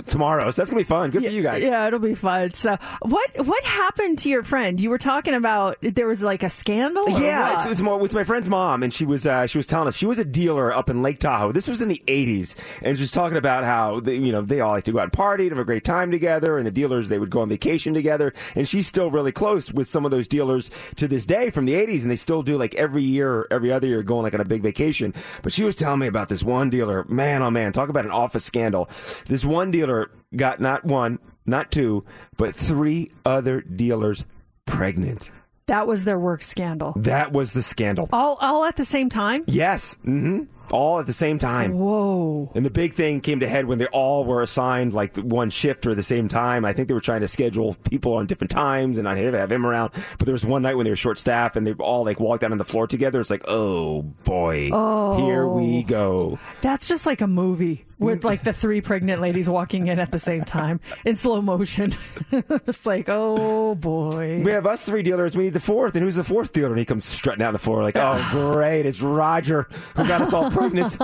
tomorrow, 0.08 0.50
so 0.50 0.60
that's 0.60 0.70
gonna 0.70 0.80
be 0.80 0.84
fun. 0.84 1.10
Good 1.10 1.24
for 1.24 1.30
you 1.30 1.42
guys. 1.42 1.62
Yeah, 1.62 1.86
it'll 1.86 1.98
be 1.98 2.14
fun. 2.14 2.52
So, 2.52 2.76
what 3.02 3.30
what 3.46 3.64
happened 3.64 4.18
to 4.20 4.28
your 4.28 4.42
friend? 4.42 4.80
You 4.80 4.90
were 4.90 4.98
talking 4.98 5.34
about 5.34 5.78
there 5.80 6.06
was 6.06 6.22
like 6.22 6.42
a 6.42 6.50
scandal. 6.50 7.08
Yeah, 7.08 7.54
it's, 7.54 7.66
it's, 7.66 7.80
more, 7.80 8.02
it's 8.04 8.14
my 8.14 8.24
friend's 8.24 8.48
mom, 8.48 8.82
and 8.82 8.92
she 8.92 9.04
was 9.04 9.26
uh, 9.26 9.46
she 9.46 9.58
was 9.58 9.66
telling 9.66 9.88
us 9.88 9.96
she 9.96 10.06
was 10.06 10.18
a 10.18 10.24
dealer 10.24 10.72
up 10.72 10.90
in 10.90 11.02
Lake 11.02 11.18
Tahoe. 11.18 11.52
This 11.52 11.66
was 11.66 11.80
in 11.80 11.88
the 11.88 12.02
'80s, 12.06 12.54
and 12.82 12.96
she 12.96 13.02
was 13.02 13.10
talking 13.10 13.36
about 13.36 13.64
how 13.64 14.00
they, 14.00 14.14
you 14.14 14.32
know 14.32 14.42
they 14.42 14.60
all 14.60 14.72
like 14.72 14.84
to 14.84 14.92
go 14.92 14.98
out 14.98 15.04
and 15.04 15.12
party 15.12 15.44
and 15.44 15.52
have 15.52 15.60
a 15.60 15.64
great 15.64 15.84
time 15.84 16.10
together, 16.10 16.58
and 16.58 16.66
the 16.66 16.70
dealers 16.70 17.08
they 17.08 17.18
would 17.18 17.30
go 17.30 17.40
on 17.40 17.48
vacation 17.48 17.94
together, 17.94 18.32
and 18.54 18.68
she's 18.68 18.86
still 18.86 19.10
really 19.10 19.32
close 19.32 19.72
with 19.72 19.88
some 19.88 20.04
of 20.04 20.10
those 20.10 20.28
dealers 20.28 20.70
to 20.96 21.08
this 21.08 21.26
day 21.26 21.50
from 21.50 21.64
the 21.64 21.74
'80s, 21.74 22.02
and 22.02 22.10
they 22.10 22.16
still 22.16 22.42
do 22.42 22.56
like 22.56 22.74
every 22.74 23.02
year, 23.02 23.32
or 23.32 23.48
every 23.50 23.72
other 23.72 23.86
year, 23.86 24.02
going 24.02 24.22
like 24.22 24.34
on 24.34 24.40
a 24.40 24.44
big 24.44 24.62
vacation. 24.62 25.14
But 25.42 25.52
she 25.52 25.64
was 25.64 25.76
telling 25.76 26.00
me 26.00 26.06
about 26.06 26.28
this 26.28 26.42
one 26.42 26.70
dealer, 26.70 27.04
man, 27.08 27.42
oh 27.42 27.50
man, 27.50 27.72
talk 27.72 27.88
about 27.88 28.04
an 28.04 28.10
office 28.10 28.44
scandal. 28.44 28.88
This 29.26 29.44
one 29.44 29.70
dealer 29.70 30.10
got 30.34 30.60
not 30.60 30.84
one, 30.84 31.18
not 31.46 31.70
two, 31.72 32.04
but 32.36 32.54
three 32.54 33.10
other 33.24 33.60
dealers 33.62 34.24
pregnant. 34.66 35.30
That 35.66 35.86
was 35.86 36.04
their 36.04 36.18
work 36.18 36.42
scandal. 36.42 36.92
That 36.96 37.32
was 37.32 37.52
the 37.52 37.62
scandal. 37.62 38.08
All 38.12 38.36
all 38.40 38.64
at 38.64 38.76
the 38.76 38.84
same 38.84 39.08
time? 39.08 39.42
Yes. 39.46 39.94
hmm 40.04 40.44
All 40.72 40.98
at 40.98 41.06
the 41.06 41.12
same 41.12 41.38
time. 41.38 41.72
Whoa. 41.72 42.50
And 42.54 42.64
the 42.64 42.70
big 42.70 42.94
thing 42.94 43.20
came 43.20 43.40
to 43.40 43.48
head 43.48 43.66
when 43.66 43.78
they 43.78 43.86
all 43.86 44.24
were 44.24 44.42
assigned 44.42 44.92
like 44.92 45.16
one 45.16 45.50
shift 45.50 45.86
or 45.86 45.94
the 45.94 46.02
same 46.02 46.28
time. 46.28 46.64
I 46.64 46.72
think 46.72 46.88
they 46.88 46.94
were 46.94 47.00
trying 47.00 47.20
to 47.20 47.28
schedule 47.28 47.74
people 47.88 48.14
on 48.14 48.26
different 48.26 48.50
times 48.50 48.98
and 48.98 49.04
not 49.04 49.16
have 49.16 49.34
have 49.34 49.52
him 49.52 49.66
around. 49.66 49.92
But 50.18 50.26
there 50.26 50.32
was 50.32 50.44
one 50.44 50.62
night 50.62 50.76
when 50.76 50.84
they 50.84 50.90
were 50.90 50.96
short 50.96 51.18
staffed 51.18 51.56
and 51.56 51.66
they 51.66 51.72
all 51.74 52.04
like 52.04 52.20
walked 52.20 52.44
out 52.44 52.52
on 52.52 52.58
the 52.58 52.64
floor 52.64 52.86
together. 52.86 53.20
It's 53.20 53.30
like, 53.30 53.44
oh 53.48 54.02
boy, 54.24 54.70
oh, 54.72 55.24
here 55.24 55.46
we 55.46 55.78
oh. 55.78 55.82
go. 55.82 56.38
That's 56.60 56.88
just 56.88 57.06
like 57.06 57.20
a 57.20 57.26
movie 57.26 57.86
with 57.98 58.24
like 58.24 58.42
the 58.42 58.52
three 58.52 58.80
pregnant 58.80 59.20
ladies 59.20 59.48
walking 59.48 59.86
in 59.86 59.98
at 59.98 60.12
the 60.12 60.18
same 60.18 60.44
time 60.44 60.80
in 61.04 61.16
slow 61.16 61.40
motion. 61.40 61.92
it's 62.32 62.86
like, 62.86 63.08
oh 63.08 63.74
boy. 63.74 64.42
We 64.44 64.52
have 64.52 64.66
us 64.66 64.82
three 64.82 65.02
dealers. 65.02 65.36
We 65.36 65.44
need 65.44 65.54
the 65.54 65.60
fourth. 65.60 65.94
And 65.94 66.04
who's 66.04 66.16
the 66.16 66.24
fourth 66.24 66.52
dealer? 66.52 66.70
And 66.70 66.78
he 66.78 66.84
comes 66.84 67.04
strutting 67.04 67.40
down 67.40 67.52
the 67.52 67.58
floor 67.58 67.82
like, 67.82 67.96
oh 67.96 68.28
great, 68.32 68.86
it's 68.86 69.02
Roger 69.02 69.68
who 69.96 70.06
got 70.06 70.22
us 70.22 70.32
all 70.32 70.50
pregnant. 70.56 70.92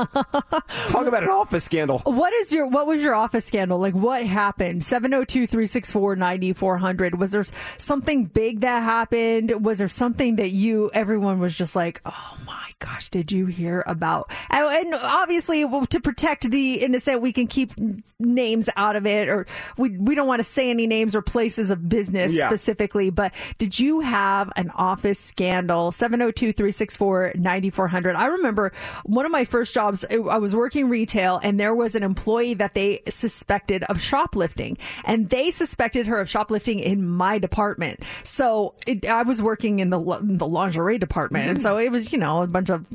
Talk 0.88 1.06
about 1.06 1.22
an 1.22 1.28
office 1.30 1.64
scandal. 1.64 2.00
What 2.04 2.32
is 2.32 2.52
your 2.52 2.66
what 2.68 2.86
was 2.86 3.02
your 3.02 3.14
office 3.14 3.44
scandal? 3.44 3.78
Like 3.78 3.94
what 3.94 4.24
happened? 4.26 4.82
702-364-9400. 4.82 7.14
Was 7.16 7.32
there 7.32 7.44
something 7.78 8.24
big 8.26 8.60
that 8.60 8.82
happened? 8.82 9.64
Was 9.64 9.78
there 9.78 9.88
something 9.88 10.36
that 10.36 10.50
you 10.50 10.90
everyone 10.94 11.38
was 11.40 11.56
just 11.56 11.74
like, 11.76 12.00
"Oh 12.04 12.36
my 12.46 12.70
gosh, 12.78 13.08
did 13.08 13.32
you 13.32 13.46
hear 13.46 13.82
about?" 13.86 14.30
And, 14.50 14.64
and 14.64 14.94
obviously 14.94 15.64
to 15.88 16.00
protect 16.00 16.50
the 16.50 16.74
innocent, 16.82 17.20
we 17.22 17.32
can 17.32 17.46
keep 17.46 17.72
names 18.18 18.68
out 18.76 18.96
of 18.96 19.06
it 19.06 19.28
or 19.28 19.46
we 19.76 19.90
we 19.98 20.14
don't 20.14 20.26
want 20.28 20.38
to 20.40 20.44
say 20.44 20.70
any 20.70 20.86
names 20.86 21.14
or 21.16 21.22
places 21.22 21.70
of 21.72 21.88
business 21.88 22.32
Yeah. 22.34 22.46
specifically, 22.48 23.10
but 23.10 23.32
did 23.58 23.78
you 23.80 24.00
have 24.00 24.52
an 24.56 24.70
office 24.70 25.18
scandal? 25.18 25.90
702-364-9400. 25.90 28.14
I 28.14 28.26
remember 28.26 28.72
one 29.04 29.26
of 29.26 29.32
my 29.32 29.41
first 29.44 29.74
jobs, 29.74 30.04
I 30.10 30.38
was 30.38 30.54
working 30.54 30.88
retail 30.88 31.40
and 31.42 31.58
there 31.58 31.74
was 31.74 31.94
an 31.94 32.02
employee 32.02 32.54
that 32.54 32.74
they 32.74 33.02
suspected 33.08 33.84
of 33.84 34.00
shoplifting 34.00 34.78
and 35.04 35.30
they 35.30 35.50
suspected 35.50 36.06
her 36.06 36.20
of 36.20 36.28
shoplifting 36.28 36.78
in 36.78 37.06
my 37.06 37.38
department. 37.38 38.04
So 38.24 38.74
it, 38.86 39.06
I 39.06 39.22
was 39.22 39.42
working 39.42 39.80
in 39.80 39.90
the, 39.90 40.00
in 40.00 40.38
the 40.38 40.46
lingerie 40.46 40.98
department. 40.98 41.48
And 41.48 41.60
so 41.60 41.76
mm. 41.76 41.84
it 41.84 41.90
was, 41.90 42.12
you 42.12 42.18
know, 42.18 42.42
a 42.42 42.46
bunch 42.46 42.70
of 42.70 42.86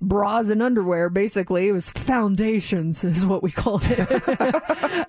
bras 0.00 0.50
and 0.50 0.62
underwear 0.62 1.08
basically. 1.08 1.68
It 1.68 1.72
was 1.72 1.90
foundations 1.90 3.04
is 3.04 3.24
what 3.24 3.42
we 3.42 3.50
called 3.50 3.84
it. 3.86 4.08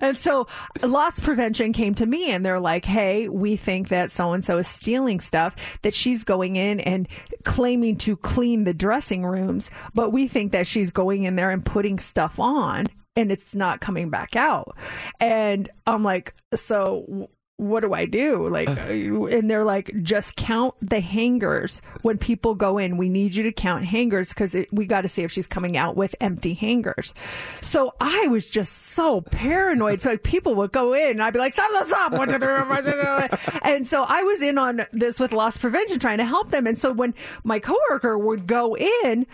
And 0.00 0.16
so 0.16 0.46
loss 0.82 1.20
prevention 1.20 1.72
came 1.72 1.94
to 1.94 2.06
me 2.06 2.30
and 2.30 2.44
they're 2.44 2.60
like 2.60 2.84
hey 2.84 3.28
we 3.28 3.56
think 3.56 3.88
that 3.88 4.10
so 4.10 4.32
and 4.32 4.44
so 4.44 4.58
is 4.58 4.66
stealing 4.66 5.20
stuff 5.20 5.54
that 5.82 5.94
she's 5.94 6.24
going 6.24 6.56
in 6.56 6.80
and 6.80 7.08
claiming 7.44 7.96
to 7.98 8.16
clean 8.16 8.64
the 8.64 8.74
dressing 8.74 9.24
rooms 9.24 9.70
but 9.94 10.10
we 10.10 10.26
think 10.26 10.52
that 10.52 10.66
she's 10.66 10.90
going 10.90 11.24
in 11.24 11.36
there 11.36 11.50
and 11.50 11.64
putting 11.64 11.98
stuff 11.98 12.38
on 12.38 12.86
and 13.16 13.30
it's 13.30 13.54
not 13.54 13.80
coming 13.80 14.10
back 14.10 14.36
out. 14.36 14.76
And 15.18 15.68
i'm 15.86 16.02
like 16.02 16.34
so 16.54 17.28
what 17.60 17.80
do 17.80 17.92
I 17.92 18.06
do? 18.06 18.48
Like, 18.48 18.68
uh, 18.68 19.26
and 19.26 19.50
they're 19.50 19.64
like, 19.64 19.90
just 20.02 20.34
count 20.36 20.74
the 20.80 21.00
hangers 21.00 21.82
when 22.00 22.16
people 22.16 22.54
go 22.54 22.78
in. 22.78 22.96
We 22.96 23.10
need 23.10 23.34
you 23.34 23.42
to 23.44 23.52
count 23.52 23.84
hangers 23.84 24.30
because 24.30 24.56
we 24.72 24.86
got 24.86 25.02
to 25.02 25.08
see 25.08 25.22
if 25.22 25.30
she's 25.30 25.46
coming 25.46 25.76
out 25.76 25.94
with 25.94 26.14
empty 26.20 26.54
hangers. 26.54 27.12
So 27.60 27.94
I 28.00 28.28
was 28.28 28.48
just 28.48 28.72
so 28.72 29.20
paranoid. 29.20 30.00
So 30.00 30.10
like, 30.10 30.22
people 30.22 30.54
would 30.54 30.72
go 30.72 30.94
in 30.94 31.10
and 31.10 31.22
I'd 31.22 31.34
be 31.34 31.38
like, 31.38 31.52
stop, 31.52 31.70
stop, 31.70 31.86
stop. 31.86 32.12
One, 32.12 32.28
two, 32.28 32.38
three, 32.38 32.48
four, 32.48 32.66
five, 32.66 32.84
six, 32.84 32.96
seven, 32.96 33.22
eight. 33.24 33.60
And 33.62 33.86
so 33.86 34.06
I 34.08 34.22
was 34.22 34.40
in 34.40 34.56
on 34.56 34.86
this 34.92 35.20
with 35.20 35.32
loss 35.32 35.58
prevention, 35.58 35.98
trying 35.98 36.18
to 36.18 36.24
help 36.24 36.50
them. 36.50 36.66
And 36.66 36.78
so 36.78 36.92
when 36.92 37.14
my 37.44 37.58
coworker 37.58 38.16
would 38.18 38.46
go 38.46 38.74
in, 38.74 39.26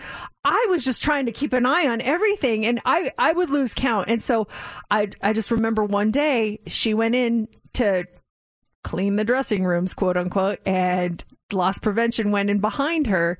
I 0.45 0.67
was 0.69 0.85
just 0.85 1.01
trying 1.01 1.27
to 1.27 1.33
keep 1.33 1.53
an 1.53 1.65
eye 1.65 1.87
on 1.89 2.01
everything 2.01 2.67
and 2.67 2.81
I, 2.85 3.13
I 3.19 3.33
would 3.33 3.51
lose 3.51 3.73
count. 3.73 4.09
And 4.09 4.23
so 4.23 4.49
I, 4.91 5.11
I 5.23 5.33
just 5.33 5.51
remember 5.53 5.85
one 5.85 6.11
day 6.11 6.61
she 6.67 6.93
went 6.93 7.15
in 7.15 7.49
to 7.77 8.05
clean 8.85 9.17
the 9.17 9.25
dressing 9.25 9.65
rooms, 9.65 9.95
quote 9.95 10.17
unquote, 10.17 10.61
and 10.65 11.25
loss 11.53 11.79
prevention 11.79 12.33
went 12.33 12.51
in 12.51 12.59
behind 12.59 13.07
her 13.07 13.39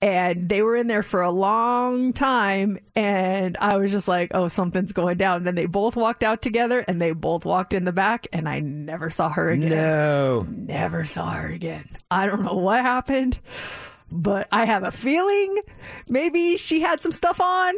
and 0.00 0.48
they 0.48 0.62
were 0.62 0.76
in 0.76 0.86
there 0.86 1.02
for 1.02 1.22
a 1.22 1.30
long 1.30 2.12
time 2.12 2.78
and 2.94 3.56
I 3.60 3.76
was 3.78 3.90
just 3.90 4.06
like, 4.06 4.30
oh, 4.32 4.48
something's 4.48 4.92
going 4.92 5.16
down. 5.16 5.38
And 5.38 5.46
then 5.46 5.54
they 5.54 5.66
both 5.66 5.96
walked 5.96 6.22
out 6.22 6.40
together 6.40 6.84
and 6.86 7.00
they 7.00 7.12
both 7.12 7.44
walked 7.44 7.72
in 7.72 7.84
the 7.84 7.92
back 7.92 8.26
and 8.32 8.48
I 8.48 8.60
never 8.60 9.10
saw 9.10 9.30
her 9.30 9.50
again. 9.50 9.70
No. 9.70 10.46
Never 10.48 11.04
saw 11.04 11.30
her 11.30 11.48
again. 11.48 11.88
I 12.10 12.26
don't 12.26 12.44
know 12.44 12.54
what 12.54 12.82
happened. 12.82 13.38
But 14.10 14.48
I 14.50 14.64
have 14.64 14.84
a 14.84 14.90
feeling 14.90 15.60
maybe 16.08 16.56
she 16.56 16.80
had 16.80 17.00
some 17.00 17.12
stuff 17.12 17.40
on. 17.40 17.74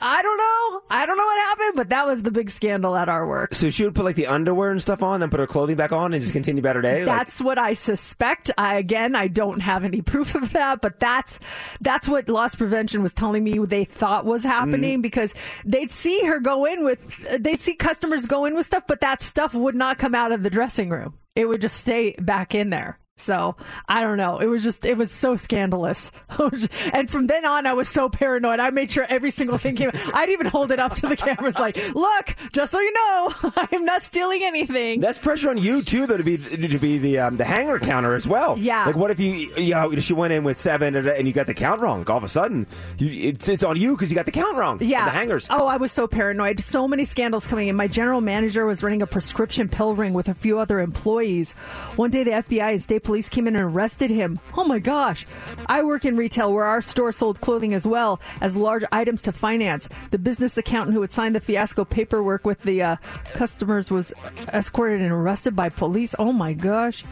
I 0.00 0.22
don't 0.22 0.38
know. 0.38 0.82
I 0.90 1.04
don't 1.04 1.16
know 1.18 1.24
what 1.24 1.38
happened, 1.48 1.76
but 1.76 1.88
that 1.90 2.06
was 2.06 2.22
the 2.22 2.30
big 2.30 2.48
scandal 2.48 2.96
at 2.96 3.08
our 3.08 3.26
work. 3.26 3.54
So 3.54 3.68
she 3.68 3.84
would 3.84 3.94
put 3.94 4.04
like 4.04 4.16
the 4.16 4.26
underwear 4.26 4.70
and 4.70 4.80
stuff 4.80 5.02
on, 5.02 5.20
then 5.20 5.28
put 5.28 5.40
her 5.40 5.46
clothing 5.46 5.76
back 5.76 5.92
on, 5.92 6.12
and 6.12 6.22
just 6.22 6.32
continue 6.32 6.60
about 6.60 6.76
her 6.76 6.82
day. 6.82 7.04
Like, 7.04 7.06
That's 7.06 7.40
what 7.40 7.58
I 7.58 7.74
suspect. 7.74 8.50
I 8.56 8.76
again, 8.76 9.14
I 9.14 9.28
don't 9.28 9.60
have 9.60 9.84
any 9.84 10.00
proof 10.02 10.34
of 10.34 10.52
that, 10.52 10.80
but 10.80 11.00
that's 11.00 11.38
that's 11.80 12.08
what 12.08 12.28
loss 12.28 12.54
prevention 12.54 13.02
was 13.02 13.12
telling 13.12 13.44
me 13.44 13.58
they 13.58 13.84
thought 13.84 14.24
was 14.24 14.42
happening 14.42 14.94
mm-hmm. 14.94 15.02
because 15.02 15.34
they'd 15.64 15.90
see 15.90 16.24
her 16.24 16.40
go 16.40 16.64
in 16.64 16.84
with 16.84 17.42
they'd 17.42 17.60
see 17.60 17.74
customers 17.74 18.26
go 18.26 18.46
in 18.46 18.54
with 18.54 18.66
stuff, 18.66 18.84
but 18.86 19.00
that 19.00 19.20
stuff 19.20 19.54
would 19.54 19.74
not 19.74 19.98
come 19.98 20.14
out 20.14 20.32
of 20.32 20.42
the 20.42 20.50
dressing 20.50 20.88
room. 20.88 21.14
It 21.36 21.46
would 21.46 21.60
just 21.60 21.76
stay 21.76 22.14
back 22.18 22.54
in 22.54 22.70
there. 22.70 22.98
So 23.16 23.54
I 23.88 24.00
don't 24.00 24.16
know. 24.16 24.38
It 24.38 24.46
was 24.46 24.64
just 24.64 24.84
it 24.84 24.98
was 24.98 25.08
so 25.12 25.36
scandalous, 25.36 26.10
and 26.92 27.08
from 27.08 27.28
then 27.28 27.44
on, 27.44 27.64
I 27.64 27.72
was 27.72 27.88
so 27.88 28.08
paranoid. 28.08 28.58
I 28.58 28.70
made 28.70 28.90
sure 28.90 29.06
every 29.08 29.30
single 29.30 29.56
thing 29.56 29.76
came. 29.76 29.92
I'd 30.12 30.30
even 30.30 30.46
hold 30.46 30.72
it 30.72 30.80
up 30.80 30.94
to 30.96 31.06
the 31.06 31.16
cameras, 31.16 31.56
like, 31.56 31.76
"Look, 31.94 32.34
just 32.52 32.72
so 32.72 32.80
you 32.80 32.92
know, 32.92 33.34
I 33.56 33.68
am 33.70 33.84
not 33.84 34.02
stealing 34.02 34.40
anything." 34.42 34.98
That's 34.98 35.18
pressure 35.18 35.50
on 35.50 35.58
you 35.58 35.80
too, 35.80 36.08
though, 36.08 36.16
to 36.16 36.24
be 36.24 36.38
to 36.38 36.78
be 36.78 36.98
the 36.98 37.20
um, 37.20 37.36
the 37.36 37.44
hanger 37.44 37.78
counter 37.78 38.16
as 38.16 38.26
well. 38.26 38.58
Yeah. 38.58 38.84
Like, 38.86 38.96
what 38.96 39.12
if 39.12 39.20
you 39.20 39.32
you 39.56 39.70
know 39.70 39.94
she 40.00 40.12
went 40.12 40.32
in 40.32 40.42
with 40.42 40.56
seven 40.56 40.96
and, 40.96 41.06
and 41.06 41.28
you 41.28 41.32
got 41.32 41.46
the 41.46 41.54
count 41.54 41.80
wrong? 41.80 42.04
All 42.10 42.16
of 42.16 42.24
a 42.24 42.28
sudden, 42.28 42.66
you, 42.98 43.28
it's 43.28 43.48
it's 43.48 43.62
on 43.62 43.76
you 43.76 43.92
because 43.92 44.10
you 44.10 44.16
got 44.16 44.26
the 44.26 44.32
count 44.32 44.56
wrong. 44.56 44.78
Yeah. 44.80 45.04
The 45.04 45.12
hangers. 45.12 45.46
Oh, 45.50 45.68
I 45.68 45.76
was 45.76 45.92
so 45.92 46.08
paranoid. 46.08 46.58
So 46.58 46.88
many 46.88 47.04
scandals 47.04 47.46
coming 47.46 47.68
in. 47.68 47.76
My 47.76 47.86
general 47.86 48.20
manager 48.20 48.66
was 48.66 48.82
running 48.82 49.02
a 49.02 49.06
prescription 49.06 49.68
pill 49.68 49.94
ring 49.94 50.14
with 50.14 50.28
a 50.28 50.34
few 50.34 50.58
other 50.58 50.80
employees. 50.80 51.52
One 51.94 52.10
day, 52.10 52.24
the 52.24 52.32
FBI 52.32 52.72
and 52.72 52.82
state 52.82 53.03
police 53.04 53.28
came 53.28 53.46
in 53.46 53.54
and 53.54 53.64
arrested 53.64 54.10
him. 54.10 54.40
Oh 54.56 54.64
my 54.64 54.78
gosh. 54.78 55.26
I 55.66 55.82
work 55.82 56.04
in 56.04 56.16
retail 56.16 56.52
where 56.52 56.64
our 56.64 56.80
store 56.80 57.12
sold 57.12 57.40
clothing 57.40 57.74
as 57.74 57.86
well 57.86 58.20
as 58.40 58.56
large 58.56 58.84
items 58.90 59.22
to 59.22 59.32
finance. 59.32 59.88
The 60.10 60.18
business 60.18 60.58
accountant 60.58 60.94
who 60.94 61.02
had 61.02 61.12
signed 61.12 61.36
the 61.36 61.40
fiasco 61.40 61.84
paperwork 61.84 62.44
with 62.44 62.62
the 62.62 62.82
uh, 62.82 62.96
customers 63.34 63.90
was 63.90 64.12
escorted 64.52 65.00
and 65.00 65.12
arrested 65.12 65.54
by 65.54 65.68
police. 65.68 66.14
Oh 66.18 66.32
my 66.32 66.52
gosh. 66.52 67.04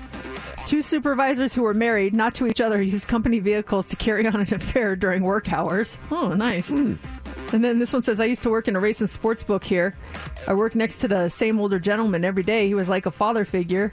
Two 0.66 0.82
supervisors 0.82 1.54
who 1.54 1.62
were 1.62 1.74
married, 1.74 2.14
not 2.14 2.34
to 2.36 2.46
each 2.46 2.60
other, 2.60 2.82
used 2.82 3.08
company 3.08 3.38
vehicles 3.38 3.88
to 3.88 3.96
carry 3.96 4.26
on 4.26 4.36
an 4.36 4.42
affair 4.54 4.96
during 4.96 5.22
work 5.22 5.52
hours. 5.52 5.98
Oh, 6.10 6.34
nice. 6.34 6.72
And 7.52 7.62
then 7.62 7.78
this 7.78 7.92
one 7.92 8.02
says, 8.02 8.20
I 8.20 8.24
used 8.24 8.42
to 8.44 8.50
work 8.50 8.68
in 8.68 8.76
a 8.76 8.80
race 8.80 9.00
and 9.00 9.10
sports 9.10 9.42
book 9.42 9.64
here. 9.64 9.94
I 10.46 10.54
worked 10.54 10.76
next 10.76 10.98
to 10.98 11.08
the 11.08 11.28
same 11.28 11.60
older 11.60 11.78
gentleman 11.78 12.24
every 12.24 12.42
day. 12.42 12.66
He 12.66 12.74
was 12.74 12.88
like 12.88 13.06
a 13.06 13.10
father 13.10 13.44
figure. 13.44 13.92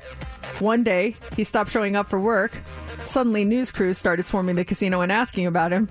One 0.60 0.84
day, 0.84 1.16
he 1.36 1.44
stopped 1.44 1.72
showing 1.72 1.96
up 1.96 2.10
for 2.10 2.20
work. 2.20 2.58
Suddenly, 3.06 3.46
news 3.46 3.72
crews 3.72 3.98
started 3.98 4.26
swarming 4.26 4.56
the 4.56 4.66
casino 4.66 5.02
and 5.02 5.12
asking 5.12 5.46
about 5.46 5.72
him. 5.72 5.90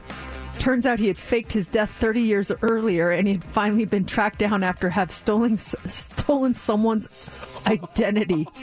Turns 0.59 0.87
out 0.87 0.99
he 0.99 1.07
had 1.07 1.17
faked 1.17 1.53
his 1.53 1.69
death 1.69 1.91
30 1.91 2.21
years 2.21 2.53
earlier 2.63 3.13
and 3.13 3.29
he 3.29 3.35
had 3.35 3.45
finally 3.45 3.85
been 3.85 4.05
tracked 4.05 4.39
down 4.39 4.65
after 4.65 4.91
have 4.91 5.13
stolen 5.13 5.57
stolen 5.57 6.53
someone's 6.55 7.07
identity. 7.67 8.45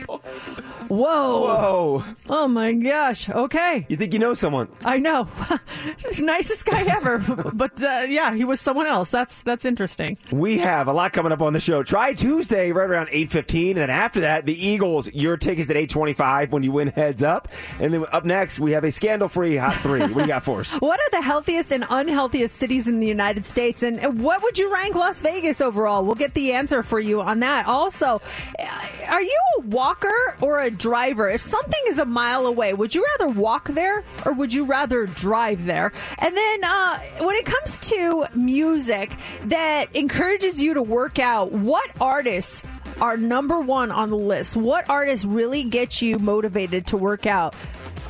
Whoa. 0.87 1.41
Whoa! 1.41 2.03
Oh 2.29 2.47
my 2.47 2.73
gosh. 2.73 3.27
Okay. 3.27 3.85
You 3.89 3.97
think 3.97 4.13
you 4.13 4.19
know 4.19 4.35
someone? 4.35 4.67
I 4.83 4.99
know. 4.99 5.27
Nicest 6.19 6.65
guy 6.65 6.83
ever. 6.83 7.17
but 7.53 7.81
uh, 7.81 8.05
yeah, 8.07 8.35
he 8.35 8.45
was 8.45 8.61
someone 8.61 8.85
else. 8.85 9.09
That's 9.09 9.41
that's 9.41 9.65
interesting. 9.65 10.17
We 10.31 10.59
have 10.59 10.87
a 10.87 10.93
lot 10.93 11.11
coming 11.11 11.31
up 11.31 11.41
on 11.41 11.53
the 11.53 11.59
show. 11.59 11.81
Try 11.81 12.13
Tuesday 12.13 12.71
right 12.71 12.87
around 12.87 13.09
eight 13.11 13.31
fifteen, 13.31 13.69
and 13.69 13.77
then 13.77 13.89
after 13.89 14.21
that, 14.21 14.45
the 14.45 14.53
Eagles. 14.53 15.11
Your 15.13 15.37
tickets 15.37 15.69
at 15.69 15.75
eight 15.75 15.89
twenty 15.89 16.13
five 16.13 16.51
when 16.51 16.61
you 16.61 16.71
win 16.71 16.89
heads 16.89 17.23
up, 17.23 17.47
and 17.79 17.93
then 17.93 18.05
up 18.11 18.25
next 18.25 18.59
we 18.59 18.71
have 18.71 18.83
a 18.83 18.91
scandal 18.91 19.27
free 19.27 19.57
hot 19.57 19.75
three. 19.81 20.01
what 20.01 20.13
do 20.13 20.21
you 20.21 20.27
got 20.27 20.43
for 20.43 20.59
us? 20.59 20.75
What 20.75 20.99
are 20.99 21.09
the 21.11 21.21
healthiest 21.21 21.71
and 21.71 21.83
unhealthiest 21.89 22.55
cities 22.55 22.87
in 22.87 22.99
the 22.99 23.07
United 23.07 23.45
States? 23.45 23.81
And 23.81 24.21
what 24.21 24.43
would 24.43 24.59
you 24.59 24.71
rank 24.71 24.93
Las 24.93 25.21
Vegas 25.21 25.61
overall? 25.61 26.05
We'll 26.05 26.15
get 26.15 26.35
the 26.35 26.53
answer 26.53 26.83
for 26.83 26.99
you 26.99 27.21
on 27.21 27.39
that. 27.39 27.65
Also, 27.65 28.21
uh, 28.59 28.84
are 29.09 29.21
you 29.21 29.39
a 29.57 29.61
walker 29.61 30.35
or 30.41 30.61
a 30.61 30.71
driver? 30.71 31.29
If 31.29 31.41
something 31.41 31.81
is 31.87 31.99
a 31.99 32.05
mile 32.05 32.45
away, 32.45 32.73
would 32.73 32.95
you 32.95 33.05
rather 33.17 33.31
walk 33.31 33.67
there 33.69 34.03
or 34.25 34.33
would 34.33 34.53
you 34.53 34.65
rather 34.65 35.05
drive 35.05 35.65
there? 35.65 35.91
And 36.19 36.35
then 36.35 36.63
uh, 36.63 36.99
when 37.19 37.35
it 37.35 37.45
comes 37.45 37.79
to 37.79 38.25
music 38.33 39.15
that 39.43 39.95
encourages 39.95 40.61
you 40.61 40.73
to 40.73 40.81
work 40.81 41.19
out, 41.19 41.51
what 41.51 41.89
artists 41.99 42.63
are 43.01 43.17
number 43.17 43.59
one 43.59 43.91
on 43.91 44.09
the 44.09 44.17
list. 44.17 44.55
What 44.55 44.89
artists 44.89 45.25
really 45.25 45.63
get 45.63 46.01
you 46.01 46.17
motivated 46.19 46.87
to 46.87 46.97
work 46.97 47.25
out? 47.25 47.55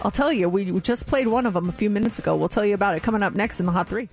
I'll 0.04 0.12
tell 0.12 0.32
you, 0.32 0.48
we 0.50 0.80
just 0.82 1.08
played 1.08 1.28
one 1.28 1.46
of 1.46 1.54
them 1.54 1.70
a 1.70 1.72
few 1.72 1.90
minutes 1.90 2.20
ago. 2.20 2.36
We'll 2.36 2.50
tell 2.50 2.66
you 2.66 2.76
about 2.76 2.96
it 2.96 3.04
coming 3.04 3.24
up 3.24 3.34
next 3.34 3.60
in 3.60 3.66
the 3.66 3.72
Hot 3.72 3.90
Three. 3.90 4.10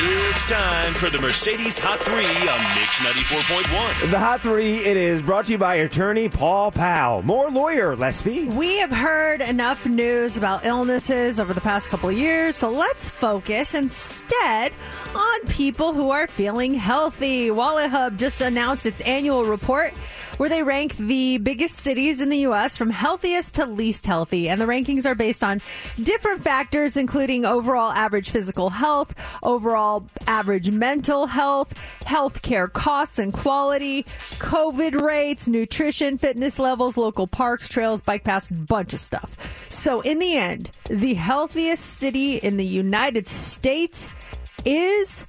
It's 0.00 0.44
time 0.44 0.94
for 0.94 1.10
the 1.10 1.18
Mercedes 1.18 1.76
Hot 1.80 1.98
3 1.98 2.14
on 2.14 2.22
Mix 2.22 2.98
94.1. 3.00 4.12
The 4.12 4.18
Hot 4.20 4.40
Three, 4.40 4.76
it 4.76 4.96
is 4.96 5.20
brought 5.20 5.46
to 5.46 5.52
you 5.52 5.58
by 5.58 5.74
attorney 5.74 6.28
Paul 6.28 6.70
Powell. 6.70 7.22
More 7.22 7.50
lawyer, 7.50 7.96
less 7.96 8.20
fee. 8.20 8.44
We 8.44 8.78
have 8.78 8.92
heard 8.92 9.40
enough 9.40 9.86
news 9.86 10.36
about 10.36 10.64
illnesses 10.64 11.40
over 11.40 11.52
the 11.52 11.60
past 11.60 11.88
couple 11.88 12.10
of 12.10 12.16
years, 12.16 12.54
so 12.54 12.70
let's 12.70 13.10
focus 13.10 13.74
instead 13.74 14.72
on 15.16 15.40
people 15.48 15.92
who 15.92 16.10
are 16.10 16.28
feeling 16.28 16.74
healthy. 16.74 17.48
WalletHub 17.48 18.18
just 18.18 18.40
announced 18.40 18.86
its 18.86 19.00
annual 19.00 19.46
report 19.46 19.92
where 20.38 20.48
they 20.48 20.62
rank 20.62 20.96
the 20.96 21.38
biggest 21.38 21.74
cities 21.74 22.20
in 22.20 22.30
the 22.30 22.38
U.S. 22.38 22.76
from 22.76 22.90
healthiest 22.90 23.56
to 23.56 23.66
least 23.66 24.06
healthy. 24.06 24.48
And 24.48 24.60
the 24.60 24.64
rankings 24.64 25.04
are 25.04 25.14
based 25.14 25.44
on 25.44 25.60
different 26.02 26.42
factors, 26.42 26.96
including 26.96 27.44
overall 27.44 27.92
average 27.92 28.30
physical 28.30 28.70
health, 28.70 29.14
overall 29.42 30.08
average 30.26 30.70
mental 30.70 31.26
health, 31.26 31.74
healthcare 32.00 32.72
costs 32.72 33.18
and 33.18 33.32
quality, 33.32 34.04
COVID 34.38 35.00
rates, 35.00 35.48
nutrition, 35.48 36.16
fitness 36.18 36.58
levels, 36.58 36.96
local 36.96 37.26
parks, 37.26 37.68
trails, 37.68 38.00
bike 38.00 38.24
paths, 38.24 38.48
bunch 38.48 38.94
of 38.94 39.00
stuff. 39.00 39.66
So 39.68 40.00
in 40.00 40.18
the 40.18 40.36
end, 40.36 40.70
the 40.88 41.14
healthiest 41.14 41.84
city 41.84 42.36
in 42.36 42.56
the 42.56 42.66
United 42.66 43.28
States 43.28 44.08
is 44.64 45.26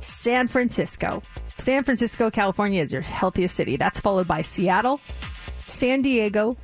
San 0.00 0.48
Francisco. 0.48 1.22
San 1.58 1.84
Francisco, 1.84 2.30
California 2.30 2.80
is 2.80 2.92
your 2.92 3.02
healthiest 3.02 3.54
city. 3.54 3.76
That's 3.76 4.00
followed 4.00 4.28
by 4.28 4.42
Seattle, 4.42 5.00
San 5.66 6.02
Diego, 6.02 6.56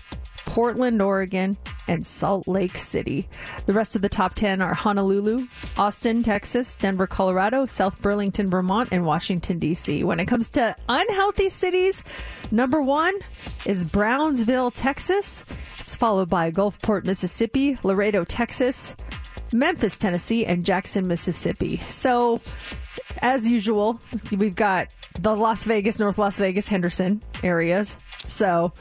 Portland, 0.47 1.01
Oregon, 1.01 1.57
and 1.87 2.07
Salt 2.07 2.49
Lake 2.49 2.77
City. 2.77 3.29
The 3.67 3.73
rest 3.73 3.95
of 3.97 4.03
the 4.03 4.09
top 4.09 4.35
10 4.35 4.61
are 4.61 4.75
Honolulu, 4.75 5.47
Austin, 5.77 6.23
Texas, 6.23 6.77
Denver, 6.77 7.07
Colorado, 7.07 7.67
South 7.67 8.01
Burlington, 8.03 8.51
Vermont, 8.51 8.89
and 8.93 9.05
Washington, 9.05 9.59
D.C. 9.59 10.03
When 10.05 10.21
it 10.21 10.27
comes 10.27 10.51
to 10.51 10.75
unhealthy 10.89 11.49
cities, 11.49 12.03
number 12.51 12.83
one 12.83 13.15
is 13.65 13.85
Brownsville, 13.85 14.73
Texas. 14.73 15.45
It's 15.79 15.97
followed 15.97 16.29
by 16.29 16.51
Gulfport, 16.51 17.05
Mississippi, 17.05 17.79
Laredo, 17.83 18.25
Texas, 18.25 18.97
Memphis, 19.53 19.99
Tennessee, 19.99 20.47
and 20.47 20.65
Jackson, 20.65 21.07
Mississippi. 21.07 21.79
So, 21.79 22.41
as 23.23 23.49
usual, 23.49 24.01
we've 24.37 24.55
got 24.55 24.89
the 25.19 25.35
Las 25.35 25.65
Vegas, 25.65 26.01
North 26.01 26.19
Las 26.19 26.39
Vegas, 26.39 26.69
Henderson 26.69 27.23
areas. 27.43 27.97
So, 28.27 28.73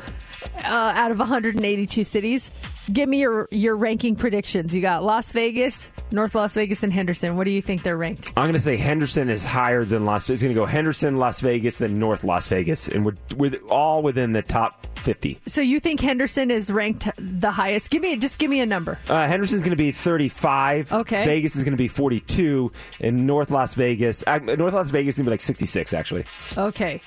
uh, 0.58 0.94
out 0.96 1.12
of 1.12 1.20
182 1.20 2.04
cities, 2.04 2.52
give 2.92 3.10
me 3.10 3.20
your 3.20 3.48
your 3.52 3.76
ranking 3.76 4.16
predictions. 4.16 4.76
You 4.76 4.82
got 4.82 5.04
Las 5.04 5.32
Vegas, 5.32 5.92
North 6.12 6.36
Las 6.36 6.56
Vegas, 6.56 6.84
and 6.84 6.92
Henderson. 6.92 7.36
What 7.38 7.46
do 7.46 7.52
you 7.52 7.62
think 7.62 7.84
they're 7.84 7.98
ranked? 7.98 8.32
I'm 8.38 8.44
going 8.44 8.54
to 8.54 8.60
say 8.60 8.78
Henderson 8.78 9.30
is 9.30 9.46
higher 9.46 9.86
than 9.86 10.06
Las 10.06 10.28
Vegas. 10.28 10.42
It's 10.42 10.44
going 10.44 10.56
to 10.56 10.60
go 10.60 10.66
Henderson, 10.66 11.18
Las 11.18 11.40
Vegas, 11.42 11.78
then 11.78 12.00
North 12.00 12.24
Las 12.24 12.48
Vegas. 12.48 12.88
And 12.88 13.06
we're 13.06 13.16
with 13.36 13.60
all 13.70 14.02
within 14.02 14.34
the 14.34 14.42
top 14.42 14.88
50. 15.00 15.40
So 15.46 15.62
you 15.62 15.80
think 15.80 16.00
Henderson 16.00 16.52
is 16.52 16.72
ranked 16.72 17.10
the 17.18 17.52
highest? 17.52 17.90
Give 17.90 18.02
me 18.02 18.16
just 18.18 18.40
give 18.40 18.50
me 18.50 18.60
a 18.60 18.66
number. 18.66 19.00
Uh, 19.08 19.28
Henderson's 19.28 19.64
going 19.64 19.72
to 19.72 19.78
be 19.78 19.92
35. 19.92 20.92
Okay. 20.92 21.26
Vegas 21.26 21.56
is 21.56 21.64
going 21.64 21.74
to 21.74 21.78
be 21.78 21.88
42. 21.88 22.72
And 23.02 23.26
North 23.26 23.52
Las 23.52 23.76
Vegas, 23.76 24.24
uh, 24.28 24.40
North 24.40 24.74
Las 24.74 24.90
Vegas 24.90 25.16
is 25.16 25.20
going 25.20 25.26
to 25.26 25.30
be 25.30 25.34
like 25.34 25.42
66, 25.42 25.94
actually. 25.94 26.26
Okay. 26.58 27.02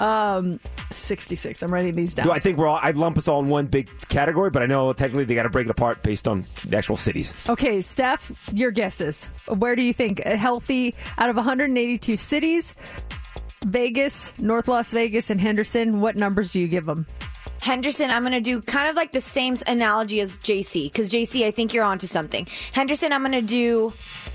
Um 0.00 0.60
66. 0.90 1.62
I'm 1.62 1.72
writing 1.72 1.94
these 1.94 2.14
down. 2.14 2.26
Do 2.26 2.32
I 2.32 2.38
think 2.38 2.58
we're 2.58 2.68
all, 2.68 2.78
I'd 2.82 2.96
lump 2.96 3.18
us 3.18 3.28
all 3.28 3.40
in 3.40 3.48
one 3.48 3.66
big 3.66 3.90
category, 4.08 4.50
but 4.50 4.62
I 4.62 4.66
know 4.66 4.92
technically 4.92 5.24
they 5.24 5.34
got 5.34 5.44
to 5.44 5.50
break 5.50 5.66
it 5.66 5.70
apart 5.70 6.02
based 6.02 6.28
on 6.28 6.46
the 6.64 6.76
actual 6.76 6.96
cities. 6.96 7.34
Okay, 7.48 7.80
Steph, 7.80 8.32
your 8.52 8.70
guesses. 8.70 9.24
Where 9.48 9.74
do 9.76 9.82
you 9.82 9.92
think 9.92 10.20
a 10.20 10.36
healthy 10.36 10.94
out 11.18 11.28
of 11.28 11.36
182 11.36 12.16
cities? 12.16 12.74
Vegas, 13.64 14.38
North 14.38 14.68
Las 14.68 14.92
Vegas, 14.92 15.30
and 15.30 15.40
Henderson. 15.40 16.00
What 16.00 16.16
numbers 16.16 16.52
do 16.52 16.60
you 16.60 16.68
give 16.68 16.86
them? 16.86 17.06
Henderson, 17.60 18.10
I'm 18.10 18.22
going 18.22 18.32
to 18.32 18.40
do 18.40 18.60
kind 18.60 18.88
of 18.88 18.94
like 18.94 19.10
the 19.12 19.20
same 19.20 19.56
analogy 19.66 20.20
as 20.20 20.38
JC 20.38 20.84
because 20.84 21.10
JC, 21.10 21.44
I 21.44 21.50
think 21.50 21.74
you're 21.74 21.84
onto 21.84 22.06
something. 22.06 22.46
Henderson, 22.72 23.12
I'm 23.12 23.22
going 23.22 23.32
to 23.32 23.42
do. 23.42 23.92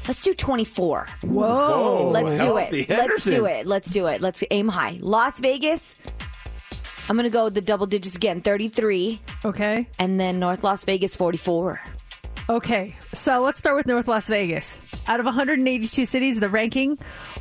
Let's 0.08 0.22
do 0.22 0.34
24. 0.34 1.08
Whoa! 1.24 2.10
Let's 2.12 2.42
do 2.42 2.58
it. 2.58 2.90
Let's 2.90 3.24
do 3.24 3.46
it. 3.46 3.68
Let's 3.68 3.90
do 3.92 4.08
it. 4.08 4.22
Let's 4.22 4.44
aim 4.52 4.68
high. 4.68 4.98
Las 5.02 5.40
Vegas. 5.40 5.96
I'm 7.10 7.16
going 7.16 7.24
to 7.26 7.30
go 7.30 7.46
with 7.46 7.56
the 7.56 7.62
double 7.62 7.86
digits 7.88 8.16
again, 8.16 8.42
33, 8.42 9.20
Okay. 9.44 9.88
and 10.00 10.20
then 10.20 10.40
North 10.40 10.64
Las 10.64 10.86
Vegas 10.86 11.16
44. 11.16 11.82
Okay. 12.50 12.96
So 13.14 13.42
let's 13.42 13.60
start 13.60 13.76
with 13.76 13.86
North 13.88 14.08
Las 14.08 14.28
Vegas. 14.28 14.80
Out 15.12 15.20
of 15.20 15.26
182 15.26 16.06
cities, 16.06 16.40
the 16.40 16.48
ranking 16.48 16.98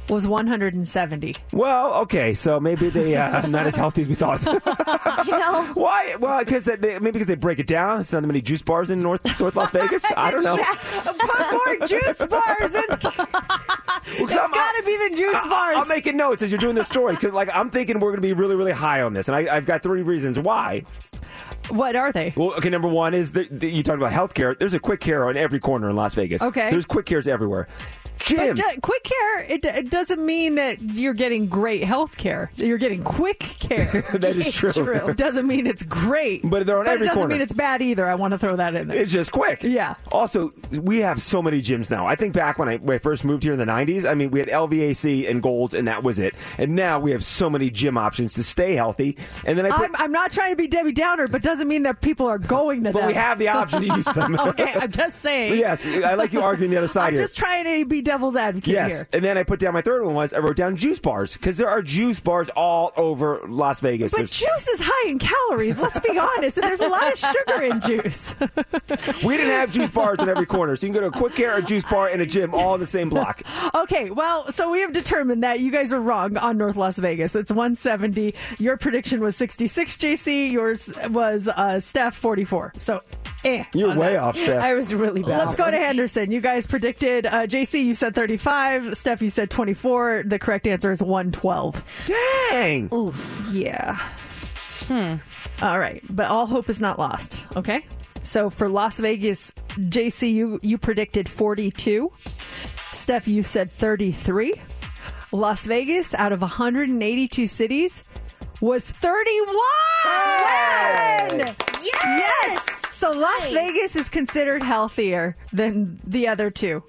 was 0.09 0.27
170. 0.27 1.37
Well, 1.53 1.95
okay, 2.03 2.35
so 2.35 2.59
maybe 2.59 2.89
they 2.89 3.15
uh, 3.15 3.47
not 3.47 3.65
as 3.65 3.77
healthy 3.77 4.01
as 4.01 4.09
we 4.09 4.17
thought. 4.17 4.45
You 5.27 5.39
know, 5.39 5.65
Why? 5.75 6.17
Well, 6.19 6.41
because 6.41 6.65
they, 6.65 6.77
maybe 6.77 7.13
because 7.13 7.27
they 7.29 7.35
break 7.37 7.59
it 7.61 7.67
down. 7.69 7.99
There's 7.99 8.13
not 8.13 8.23
that 8.23 8.27
many 8.27 8.41
juice 8.41 8.63
bars 8.63 8.91
in 8.91 9.01
North 9.01 9.25
North 9.39 9.55
Las 9.55 9.71
Vegas. 9.71 10.05
I 10.17 10.31
don't 10.33 10.43
know. 10.43 10.57
Put 10.57 11.53
more 11.53 11.87
juice 11.87 12.25
bars 12.27 12.75
in. 12.75 12.83
It's 12.91 14.21
It's 14.21 14.35
got 14.35 14.73
to 14.73 14.83
be 14.85 15.09
the 15.09 15.15
juice 15.17 15.45
bars. 15.45 15.77
I'm 15.77 15.89
making 15.89 16.17
notes 16.17 16.43
as 16.43 16.51
you're 16.51 16.59
doing 16.59 16.75
this 16.75 16.89
story 16.89 17.15
because, 17.15 17.33
like, 17.33 17.55
I'm 17.55 17.71
thinking 17.71 18.01
we're 18.01 18.11
going 18.11 18.23
to 18.23 18.27
be 18.27 18.33
really, 18.33 18.57
really 18.57 18.73
high 18.73 19.03
on 19.03 19.13
this, 19.13 19.29
and 19.29 19.37
I, 19.37 19.55
I've 19.55 19.67
got 19.67 19.83
three 19.83 20.03
reasons 20.03 20.39
why. 20.39 20.83
What 21.71 21.97
are 21.97 22.13
they? 22.13 22.33
Well, 22.37 22.55
okay, 22.55 22.69
number 22.71 22.89
one 22.89 23.15
is 23.15 23.33
that 23.33 23.61
that 23.61 23.71
you 23.71 23.83
talked 23.83 23.99
about 23.99 24.13
healthcare. 24.13 24.59
There's 24.59 24.75
a 24.75 24.81
quick 24.81 25.01
care 25.01 25.29
on 25.29 25.37
every 25.37 25.61
corner 25.61 25.91
in 25.91 25.97
Las 25.97 26.15
Vegas. 26.15 26.43
Okay. 26.43 26.71
there's 26.71 26.87
quick 26.87 27.07
cares 27.07 27.27
everywhere. 27.27 27.69
But 28.29 28.57
ju- 28.57 28.81
quick 28.83 29.03
care, 29.05 29.43
it, 29.45 29.65
it 29.65 29.91
doesn't 29.91 30.25
mean 30.25 30.57
that 30.57 30.81
you're 30.83 31.15
getting 31.15 31.47
great 31.47 31.85
health 31.85 32.17
care. 32.17 32.51
You're 32.57 32.79
getting 32.79 33.03
quick 33.03 33.39
care. 33.41 34.05
That 34.21 34.37
is 34.37 34.55
true. 34.55 35.09
It 35.09 35.17
doesn't 35.17 35.47
mean 35.47 35.67
it's 35.67 35.83
great. 35.83 36.43
But 36.45 36.67
they're 36.67 36.79
on 36.79 36.87
it 36.87 36.91
every 36.91 37.07
doesn't 37.07 37.19
corner. 37.19 37.33
mean 37.35 37.41
it's 37.41 37.53
bad 37.53 37.81
either. 37.81 38.07
I 38.07 38.15
want 38.17 38.33
to 38.33 38.39
throw 38.39 38.57
that 38.57 38.75
in 38.75 38.89
there. 38.89 38.99
It's 38.99 39.11
just 39.13 39.33
quick. 39.33 39.63
Yeah. 39.63 39.95
Also, 40.13 40.53
we 40.83 40.99
have 40.99 41.23
so 41.23 41.41
many 41.41 41.63
gyms 41.63 41.91
now. 41.91 42.07
I 42.07 42.15
think 42.17 42.35
back 42.35 42.59
when 42.59 42.69
I, 42.69 42.77
when 42.77 42.97
I 42.97 42.99
first 42.99 43.25
moved 43.25 43.43
here 43.45 43.53
in 43.53 43.59
the 43.59 43.65
90s, 43.65 44.09
I 44.09 44.15
mean, 44.15 44.31
we 44.31 44.41
had 44.41 44.49
LVAC 44.49 45.29
and 45.31 45.43
Golds, 45.43 45.75
and 45.75 45.89
that 45.89 46.03
was 46.03 46.19
it. 46.21 46.35
And 46.59 46.77
now 46.77 46.99
we 47.01 47.13
have 47.13 47.25
so 47.25 47.49
many 47.49 47.71
gym 47.71 47.97
options 47.97 48.35
to 48.35 48.43
stay 48.45 48.75
healthy. 48.75 49.17
And 49.47 49.57
then 49.57 49.65
I 49.67 49.71
put, 49.71 49.87
I'm, 49.91 49.97
I'm 49.97 50.13
not 50.13 50.31
trying 50.31 50.51
to 50.53 50.57
be 50.57 50.67
Debbie 50.69 50.93
Downer, 50.93 51.27
but 51.29 51.43
doesn't 51.43 51.69
mean 51.69 51.85
that 51.85 52.01
people 52.03 52.27
are 52.27 52.39
going 52.39 52.79
to 52.81 52.85
that. 52.85 52.93
but 52.93 53.01
them. 53.01 53.09
we 53.09 53.15
have 53.15 53.39
the 53.39 53.49
option 53.49 53.81
to 53.83 53.87
use 53.97 54.05
them. 54.07 54.39
okay, 54.41 54.75
I'm 54.79 54.91
just 54.93 55.17
saying. 55.23 55.55
yes, 55.59 55.87
I 55.87 56.15
like 56.15 56.33
you 56.33 56.41
arguing 56.43 56.71
the 56.71 56.77
other 56.79 56.89
side 56.89 57.09
I'm 57.09 57.15
here. 57.15 57.23
just 57.23 57.37
trying 57.37 57.65
to 57.65 57.87
be 57.87 58.03
devil's 58.11 58.35
advocate 58.35 58.73
Yes, 58.75 58.93
here. 58.93 59.09
and 59.13 59.25
then 59.25 59.39
I 59.39 59.45
put 59.45 59.61
down 59.61 59.73
my 59.73 59.83
third 59.83 60.05
one 60.05 60.15
was 60.15 60.33
I 60.33 60.39
wrote 60.39 60.57
down 60.57 60.77
juice 60.77 60.99
bars 60.99 61.35
because 61.35 61.57
there 61.59 61.69
are 61.69 61.81
juice 61.81 62.19
bars 62.19 62.49
all 62.51 62.93
over 62.97 63.41
Las 63.47 63.79
Vegas. 63.81 64.11
But 64.11 64.19
There's- 64.19 64.39
juice 64.39 64.69
is 64.69 64.81
high 64.85 65.09
in 65.11 65.19
calories. 65.21 65.79
Let's 65.79 66.01
be 66.01 66.19
honest, 66.19 66.59
and 66.59 66.67
there's 66.67 66.81
a 66.81 66.89
lot 66.89 67.13
of 67.13 67.17
sugar 67.19 67.63
in 67.63 67.81
juice. 67.81 68.35
we 69.25 69.37
didn't 69.37 69.53
have 69.53 69.71
juice 69.71 69.91
bars 69.91 70.19
in 70.21 70.29
every 70.29 70.47
corner, 70.47 70.75
so 70.77 70.87
you 70.87 70.93
can 70.93 71.03
go 71.03 71.09
to 71.09 71.17
a 71.17 71.19
quick 71.19 71.35
care, 71.35 71.57
a 71.57 71.63
juice 71.63 71.89
bar, 71.89 72.09
and 72.09 72.21
a 72.21 72.27
gym 72.27 72.53
all 72.55 72.75
in 72.75 72.81
the 72.81 72.87
same 72.87 73.09
block. 73.09 73.43
Okay, 73.75 74.11
well, 74.11 74.51
so 74.53 74.71
we 74.71 74.81
have 74.81 74.93
determined 74.93 75.45
that 75.45 75.61
you 75.61 75.71
guys 75.71 75.93
are 75.93 76.01
wrong 76.01 76.37
on 76.37 76.59
North 76.59 76.77
Las 76.77 76.99
Vegas. 76.99 77.37
It's 77.37 77.53
170. 77.53 78.35
Your 78.59 78.77
prediction 78.77 79.21
was 79.21 79.37
66, 79.37 79.97
JC. 79.97 80.51
Yours 80.51 80.93
was 81.11 81.49
uh, 81.49 81.79
Steph 81.79 82.17
44. 82.17 82.73
So, 82.81 83.03
eh. 83.45 83.65
You're 83.75 83.95
way 83.97 84.15
that. 84.15 84.19
off, 84.19 84.37
Steph. 84.37 84.61
I 84.63 84.75
was 84.75 84.93
really 84.93 85.23
bad. 85.23 85.39
Let's 85.39 85.55
go 85.55 85.71
to 85.71 85.77
Henderson. 85.79 86.31
You 86.33 86.41
guys 86.41 86.67
predicted 86.67 87.27
uh, 87.27 87.47
JC. 87.47 87.85
You 87.85 87.95
said 88.01 88.15
35. 88.15 88.97
Steph, 88.97 89.21
you 89.21 89.29
said 89.31 89.51
24. 89.51 90.25
The 90.25 90.39
correct 90.39 90.67
answer 90.67 90.91
is 90.91 91.03
112. 91.03 91.85
Dang. 92.07 92.89
Oh, 92.91 93.15
yeah. 93.53 93.97
Hmm. 94.89 95.17
All 95.63 95.79
right, 95.79 96.03
but 96.09 96.27
all 96.27 96.47
hope 96.47 96.71
is 96.71 96.81
not 96.81 96.99
lost. 96.99 97.39
Okay. 97.55 97.85
So 98.23 98.49
for 98.51 98.69
Las 98.69 98.99
Vegas, 98.99 99.53
JC, 99.69 100.33
you 100.33 100.59
you 100.63 100.79
predicted 100.79 101.29
42. 101.29 102.11
Steph, 102.91 103.29
you 103.29 103.43
said 103.43 103.71
33. 103.71 104.55
Las 105.33 105.67
Vegas, 105.67 106.15
out 106.15 106.33
of 106.33 106.41
182 106.41 107.47
cities, 107.47 108.03
was 108.61 108.91
31. 108.91 109.57
Yes. 111.83 112.83
So 112.91 113.13
Las 113.13 113.53
Vegas 113.53 113.95
is 113.97 114.09
considered 114.09 114.63
healthier 114.63 115.37
than 115.53 116.01
the 116.05 116.29
other 116.29 116.51
two. 116.51 116.83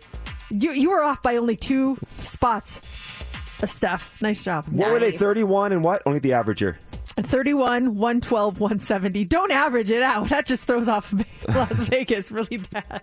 You 0.52 0.72
you 0.72 0.90
were 0.90 1.02
off 1.02 1.22
by 1.22 1.38
only 1.38 1.56
two 1.56 1.98
spots. 2.24 2.82
Uh, 3.62 3.66
Steph, 3.66 4.22
nice 4.22 4.44
job. 4.44 4.66
What 4.68 4.92
were 4.92 5.00
they? 5.00 5.12
31 5.12 5.72
and 5.72 5.84
what? 5.84 6.02
Only 6.06 6.20
the 6.20 6.34
average 6.34 6.60
here. 6.60 6.80
31, 7.06 7.96
112, 7.96 8.60
170. 8.60 9.26
Don't 9.26 9.52
average 9.52 9.92
it 9.92 10.02
out. 10.02 10.30
That 10.30 10.46
just 10.46 10.66
throws 10.66 10.88
off 10.88 11.14
Las 11.48 11.74
Vegas 11.74 12.32
really 12.32 12.58
bad. 12.58 13.02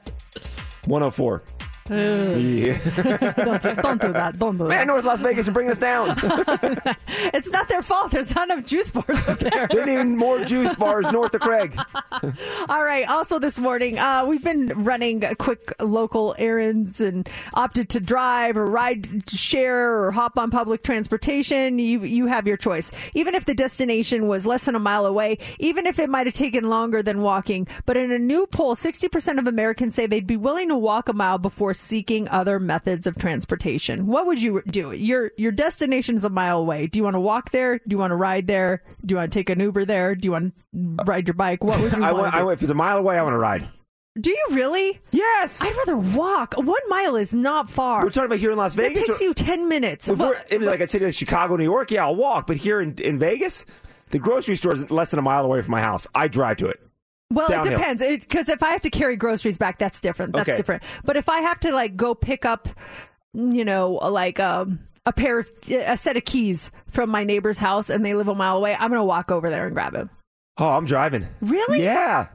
104. 0.86 1.42
Yeah. 1.90 2.78
don't, 3.44 3.62
do, 3.62 3.74
don't 3.76 4.00
do 4.00 4.12
that. 4.12 4.38
Don't 4.38 4.56
do 4.58 4.64
Man, 4.64 4.78
that. 4.78 4.86
North 4.86 5.04
Las 5.04 5.20
Vegas 5.20 5.48
are 5.48 5.52
bringing 5.52 5.72
us 5.72 5.78
down. 5.78 6.16
It's 7.34 7.52
not 7.52 7.68
their 7.68 7.82
fault. 7.82 8.10
There's 8.10 8.34
not 8.34 8.50
enough 8.50 8.64
juice 8.64 8.90
bars 8.90 9.28
up 9.28 9.38
there. 9.38 9.68
they 9.68 9.84
need 9.84 10.16
more 10.16 10.44
juice 10.44 10.74
bars 10.76 11.10
north 11.10 11.34
of 11.34 11.40
Craig. 11.40 11.76
All 12.68 12.84
right. 12.84 13.08
Also, 13.08 13.38
this 13.38 13.58
morning, 13.58 13.98
uh, 13.98 14.24
we've 14.26 14.42
been 14.42 14.68
running 14.84 15.22
quick 15.38 15.72
local 15.80 16.34
errands 16.38 17.00
and 17.00 17.28
opted 17.54 17.88
to 17.90 18.00
drive 18.00 18.56
or 18.56 18.66
ride 18.66 19.28
share 19.30 19.98
or 20.02 20.10
hop 20.10 20.38
on 20.38 20.50
public 20.50 20.82
transportation. 20.82 21.78
You 21.78 22.04
you 22.04 22.26
have 22.26 22.46
your 22.46 22.56
choice. 22.56 22.90
Even 23.14 23.34
if 23.34 23.44
the 23.44 23.54
destination 23.54 24.26
was 24.26 24.46
less 24.46 24.64
than 24.66 24.74
a 24.74 24.80
mile 24.80 25.06
away, 25.06 25.38
even 25.58 25.86
if 25.86 25.98
it 25.98 26.08
might 26.08 26.26
have 26.26 26.34
taken 26.34 26.68
longer 26.70 27.02
than 27.02 27.20
walking. 27.20 27.66
But 27.86 27.96
in 27.96 28.10
a 28.10 28.18
new 28.18 28.46
poll, 28.46 28.74
60% 28.74 29.38
of 29.38 29.46
Americans 29.46 29.94
say 29.94 30.06
they'd 30.06 30.26
be 30.26 30.36
willing 30.36 30.68
to 30.68 30.76
walk 30.76 31.08
a 31.08 31.12
mile 31.12 31.38
before 31.38 31.74
seeking 31.78 32.28
other 32.28 32.58
methods 32.60 33.06
of 33.06 33.16
transportation. 33.16 34.06
What 34.06 34.26
would 34.26 34.42
you 34.42 34.62
do? 34.66 34.92
Your 34.92 35.32
your 35.36 35.52
destination 35.52 36.16
is 36.16 36.24
a 36.24 36.30
mile 36.30 36.58
away. 36.58 36.86
Do 36.86 36.98
you 36.98 37.04
want 37.04 37.14
to 37.14 37.20
walk 37.20 37.50
there? 37.50 37.78
Do 37.78 37.84
you 37.88 37.98
want 37.98 38.10
to 38.10 38.16
ride 38.16 38.46
there? 38.46 38.82
Do 39.04 39.12
you 39.12 39.16
want 39.16 39.32
to 39.32 39.38
take 39.38 39.50
an 39.50 39.60
Uber 39.60 39.84
there? 39.84 40.14
Do 40.14 40.26
you 40.26 40.32
want 40.32 40.54
to 40.74 41.04
ride 41.04 41.28
your 41.28 41.34
bike? 41.34 41.62
What 41.64 41.80
would 41.80 41.92
you 41.92 42.02
I 42.04 42.12
want? 42.12 42.34
I 42.34 42.50
if 42.52 42.62
it's 42.62 42.70
a 42.70 42.74
mile 42.74 42.98
away, 42.98 43.18
I 43.18 43.22
want 43.22 43.34
to 43.34 43.38
ride. 43.38 43.68
Do 44.20 44.30
you 44.30 44.46
really? 44.50 45.00
Yes. 45.12 45.60
I'd 45.60 45.76
rather 45.76 45.96
walk. 45.96 46.54
One 46.56 46.80
mile 46.88 47.14
is 47.14 47.32
not 47.32 47.70
far. 47.70 48.02
We're 48.02 48.10
talking 48.10 48.26
about 48.26 48.38
here 48.40 48.50
in 48.50 48.58
Las 48.58 48.74
Vegas. 48.74 48.98
It 48.98 49.06
takes 49.06 49.20
or- 49.20 49.24
you 49.24 49.34
10 49.34 49.68
minutes. 49.68 50.08
If 50.08 50.18
Well, 50.18 50.30
we're 50.30 50.56
in 50.56 50.64
like 50.64 50.80
a 50.80 50.88
city 50.88 51.04
like 51.04 51.14
Chicago, 51.14 51.54
New 51.54 51.62
York, 51.62 51.92
yeah, 51.92 52.04
I'll 52.04 52.16
walk. 52.16 52.48
But 52.48 52.56
here 52.56 52.80
in, 52.80 52.94
in 52.94 53.20
Vegas, 53.20 53.64
the 54.10 54.18
grocery 54.18 54.56
store 54.56 54.74
is 54.74 54.90
less 54.90 55.10
than 55.10 55.20
a 55.20 55.22
mile 55.22 55.44
away 55.44 55.62
from 55.62 55.70
my 55.70 55.80
house. 55.80 56.06
I 56.16 56.26
drive 56.26 56.56
to 56.56 56.66
it. 56.66 56.80
Well 57.30 57.50
it 57.52 57.62
depends. 57.62 58.02
Because 58.02 58.48
if 58.48 58.62
I 58.62 58.70
have 58.70 58.80
to 58.82 58.90
carry 58.90 59.16
groceries 59.16 59.58
back, 59.58 59.78
that's 59.78 60.00
different. 60.00 60.34
That's 60.34 60.48
Okay. 60.48 60.56
different. 60.56 60.82
But 61.04 61.16
if 61.16 61.28
I 61.28 61.40
have 61.40 61.60
to 61.60 61.72
like 61.74 61.96
go 61.96 62.14
pick 62.14 62.44
up, 62.44 62.68
you 63.34 63.64
know, 63.64 63.92
like 63.92 64.40
um, 64.40 64.80
a 65.06 65.12
pair 65.12 65.38
of, 65.38 65.50
a 65.70 65.96
set 65.96 66.16
of 66.16 66.24
keys 66.24 66.70
from 66.86 67.10
my 67.10 67.24
neighbor's 67.24 67.58
house 67.58 67.90
and 67.90 68.04
they 68.04 68.14
live 68.14 68.28
a 68.28 68.34
mile 68.34 68.56
away, 68.56 68.74
I'm 68.74 68.88
going 68.90 69.00
to 69.00 69.04
walk 69.04 69.30
over 69.30 69.50
there 69.50 69.66
and 69.66 69.74
grab 69.74 69.94
him. 69.94 70.10
Oh, 70.58 70.70
I'm 70.70 70.86
driving. 70.86 71.28
Really? 71.40 71.82
Yeah. 71.84 72.28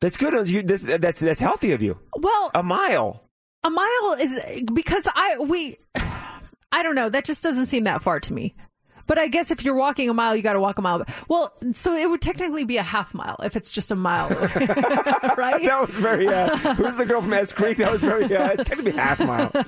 That's 0.00 0.16
good. 0.16 0.48
You, 0.50 0.62
this, 0.62 0.82
that's 0.82 1.20
that's 1.20 1.40
healthy 1.40 1.72
of 1.72 1.80
you. 1.80 1.98
Well, 2.18 2.50
A 2.54 2.62
mile. 2.62 3.22
a 3.62 3.70
mile 3.70 4.16
is 4.20 4.40
because 4.74 5.06
I 5.14 5.38
we 5.48 5.76
I 6.72 6.82
don't 6.82 6.94
know. 6.96 7.08
That 7.08 7.24
just 7.24 7.42
doesn't 7.42 7.66
seem 7.66 7.84
that 7.84 8.02
far 8.02 8.18
to 8.20 8.32
me. 8.32 8.54
But 9.06 9.18
I 9.18 9.28
guess 9.28 9.50
if 9.50 9.64
you're 9.64 9.74
walking 9.74 10.08
a 10.08 10.14
mile, 10.14 10.36
you 10.36 10.42
got 10.42 10.54
to 10.54 10.60
walk 10.60 10.78
a 10.78 10.82
mile. 10.82 11.04
Well, 11.28 11.52
so 11.72 11.94
it 11.94 12.08
would 12.08 12.20
technically 12.20 12.64
be 12.64 12.76
a 12.76 12.82
half 12.82 13.14
mile 13.14 13.36
if 13.42 13.56
it's 13.56 13.70
just 13.70 13.90
a 13.90 13.96
mile, 13.96 14.28
right? 15.36 15.62
That 15.62 15.84
was 15.86 15.96
very. 15.98 16.28
Uh, 16.28 16.56
who's 16.56 16.96
the 16.96 17.06
girl 17.06 17.22
from 17.22 17.32
S 17.32 17.52
Creek? 17.52 17.78
That 17.78 17.92
was 17.92 18.00
very. 18.00 18.24
Uh, 18.24 18.52
it's 18.52 18.68
technically 18.68 18.92
half 18.92 19.20
mile. 19.20 19.52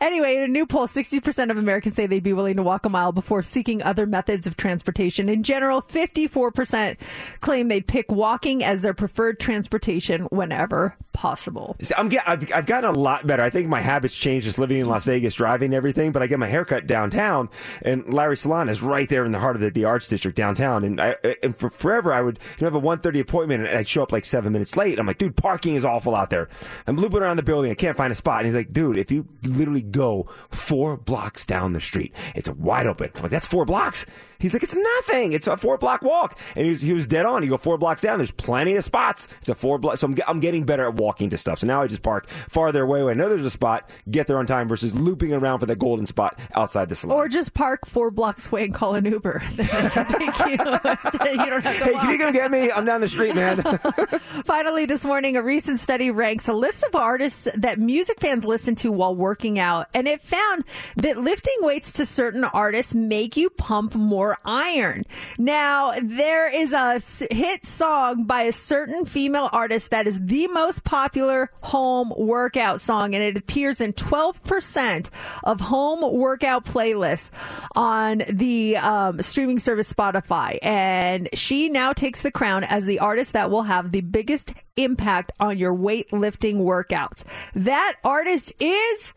Anyway, 0.00 0.36
in 0.36 0.42
a 0.42 0.48
new 0.48 0.66
poll, 0.66 0.86
60% 0.86 1.50
of 1.50 1.58
Americans 1.58 1.94
say 1.94 2.06
they'd 2.06 2.22
be 2.22 2.32
willing 2.32 2.56
to 2.56 2.62
walk 2.62 2.86
a 2.86 2.88
mile 2.88 3.12
before 3.12 3.42
seeking 3.42 3.82
other 3.82 4.06
methods 4.06 4.46
of 4.46 4.56
transportation. 4.56 5.28
In 5.28 5.42
general, 5.42 5.80
54% 5.80 6.96
claim 7.40 7.68
they'd 7.68 7.86
pick 7.86 8.10
walking 8.10 8.62
as 8.64 8.82
their 8.82 8.94
preferred 8.94 9.40
transportation 9.40 10.22
whenever 10.24 10.96
possible. 11.12 11.76
I'm 11.96 12.08
get, 12.08 12.28
I've, 12.28 12.50
I've 12.52 12.66
gotten 12.66 12.90
a 12.90 12.98
lot 12.98 13.26
better. 13.26 13.42
I 13.42 13.50
think 13.50 13.68
my 13.68 13.80
habits 13.80 14.14
changed 14.16 14.44
just 14.44 14.58
living 14.58 14.78
in 14.78 14.86
Las 14.86 15.04
Vegas, 15.04 15.34
driving 15.34 15.74
everything. 15.74 16.12
But 16.12 16.22
I 16.22 16.26
get 16.26 16.38
my 16.38 16.46
haircut 16.46 16.86
downtown, 16.86 17.48
and 17.82 18.12
Larry 18.12 18.36
Salon 18.36 18.68
right 18.82 19.08
there 19.08 19.24
in 19.24 19.32
the 19.32 19.38
heart 19.38 19.56
of 19.56 19.62
the, 19.62 19.70
the 19.70 19.84
Arts 19.84 20.08
District 20.08 20.36
downtown. 20.36 20.84
And 20.84 21.00
I, 21.00 21.16
and 21.42 21.56
for 21.56 21.70
forever, 21.70 22.12
I 22.12 22.20
would 22.22 22.38
you 22.58 22.66
know, 22.66 22.72
have 22.72 22.82
a 22.82 22.86
1.30 22.86 23.20
appointment, 23.20 23.66
and 23.66 23.78
I'd 23.78 23.88
show 23.88 24.02
up 24.02 24.12
like 24.12 24.24
seven 24.24 24.52
minutes 24.52 24.76
late. 24.76 24.98
I'm 24.98 25.06
like, 25.06 25.18
dude, 25.18 25.36
parking 25.36 25.74
is 25.74 25.84
awful 25.84 26.14
out 26.14 26.30
there. 26.30 26.48
I'm 26.86 26.96
looping 26.96 27.20
around 27.20 27.36
the 27.36 27.42
building. 27.42 27.70
I 27.70 27.74
can't 27.74 27.96
find 27.96 28.12
a 28.12 28.16
spot. 28.16 28.38
And 28.40 28.46
he's 28.46 28.54
like, 28.54 28.72
dude, 28.72 28.96
if 28.96 29.10
you 29.10 29.26
literally 29.44 29.82
go 29.82 30.28
four 30.50 30.96
blocks 30.96 31.44
down 31.44 31.72
the 31.72 31.80
street, 31.80 32.14
it's 32.34 32.48
wide 32.48 32.86
open. 32.86 33.10
I'm 33.16 33.22
like, 33.22 33.30
that's 33.30 33.46
four 33.46 33.64
blocks. 33.64 34.06
He's 34.38 34.54
like, 34.54 34.62
it's 34.62 34.76
nothing. 34.76 35.32
It's 35.32 35.46
a 35.46 35.56
four 35.56 35.78
block 35.78 36.02
walk. 36.02 36.38
And 36.54 36.64
he 36.64 36.70
was, 36.70 36.82
he 36.82 36.92
was 36.92 37.06
dead 37.06 37.26
on. 37.26 37.42
You 37.42 37.50
go 37.50 37.56
four 37.56 37.78
blocks 37.78 38.02
down, 38.02 38.18
there's 38.18 38.30
plenty 38.30 38.76
of 38.76 38.84
spots. 38.84 39.28
It's 39.38 39.48
a 39.48 39.54
four 39.54 39.78
block. 39.78 39.96
So 39.96 40.08
I'm, 40.08 40.16
I'm 40.26 40.40
getting 40.40 40.64
better 40.64 40.86
at 40.86 40.94
walking 40.94 41.30
to 41.30 41.36
stuff. 41.36 41.60
So 41.60 41.66
now 41.66 41.82
I 41.82 41.86
just 41.86 42.02
park 42.02 42.28
farther 42.28 42.82
away 42.82 42.96
I 43.08 43.14
know 43.14 43.28
there's 43.28 43.46
a 43.46 43.50
spot, 43.50 43.90
get 44.10 44.26
there 44.26 44.38
on 44.38 44.46
time 44.46 44.68
versus 44.68 44.94
looping 44.94 45.32
around 45.32 45.60
for 45.60 45.66
the 45.66 45.76
golden 45.76 46.06
spot 46.06 46.38
outside 46.54 46.88
the 46.88 46.94
salon. 46.94 47.16
Or 47.16 47.28
just 47.28 47.54
park 47.54 47.86
four 47.86 48.10
blocks 48.10 48.48
away 48.48 48.64
and 48.64 48.74
call 48.74 48.94
an 48.94 49.04
Uber. 49.04 49.42
They 49.56 49.64
can 49.66 50.06
take 50.06 50.38
you. 50.38 50.50
you 50.52 50.56
don't 50.56 51.62
have 51.64 51.78
to 51.78 51.84
hey, 51.84 51.92
walk. 51.92 52.02
can 52.02 52.10
you 52.12 52.18
come 52.18 52.32
get 52.32 52.50
me? 52.50 52.70
I'm 52.70 52.84
down 52.84 53.00
the 53.00 53.08
street, 53.08 53.34
man. 53.34 53.62
Finally, 54.44 54.86
this 54.86 55.04
morning, 55.04 55.36
a 55.36 55.42
recent 55.42 55.78
study 55.78 56.10
ranks 56.10 56.48
a 56.48 56.52
list 56.52 56.84
of 56.84 56.94
artists 56.94 57.48
that 57.54 57.78
music 57.78 58.20
fans 58.20 58.44
listen 58.44 58.74
to 58.76 58.90
while 58.90 59.14
working 59.14 59.58
out, 59.58 59.88
and 59.94 60.06
it 60.08 60.20
found 60.20 60.64
that 60.96 61.18
lifting 61.18 61.56
weights 61.60 61.92
to 61.92 62.06
certain 62.06 62.44
artists 62.44 62.94
make 62.94 63.36
you 63.36 63.50
pump 63.50 63.94
more 63.94 64.25
iron. 64.44 65.04
Now, 65.38 65.92
there 66.02 66.52
is 66.52 66.72
a 66.72 67.00
hit 67.34 67.66
song 67.66 68.24
by 68.24 68.42
a 68.42 68.52
certain 68.52 69.04
female 69.04 69.48
artist 69.52 69.90
that 69.90 70.06
is 70.06 70.20
the 70.20 70.48
most 70.48 70.84
popular 70.84 71.50
home 71.62 72.12
workout 72.16 72.80
song, 72.80 73.14
and 73.14 73.22
it 73.22 73.36
appears 73.36 73.80
in 73.80 73.92
12% 73.92 75.10
of 75.44 75.60
home 75.60 76.14
workout 76.16 76.64
playlists 76.64 77.30
on 77.74 78.22
the 78.28 78.76
um, 78.76 79.20
streaming 79.22 79.58
service 79.58 79.92
Spotify. 79.92 80.58
And 80.62 81.28
she 81.34 81.68
now 81.68 81.92
takes 81.92 82.22
the 82.22 82.30
crown 82.30 82.64
as 82.64 82.86
the 82.86 82.98
artist 82.98 83.32
that 83.32 83.50
will 83.50 83.62
have 83.62 83.92
the 83.92 84.00
biggest 84.00 84.54
impact 84.76 85.32
on 85.40 85.58
your 85.58 85.74
weightlifting 85.74 86.56
workouts. 86.56 87.24
That 87.54 87.94
artist 88.04 88.52
is 88.58 89.14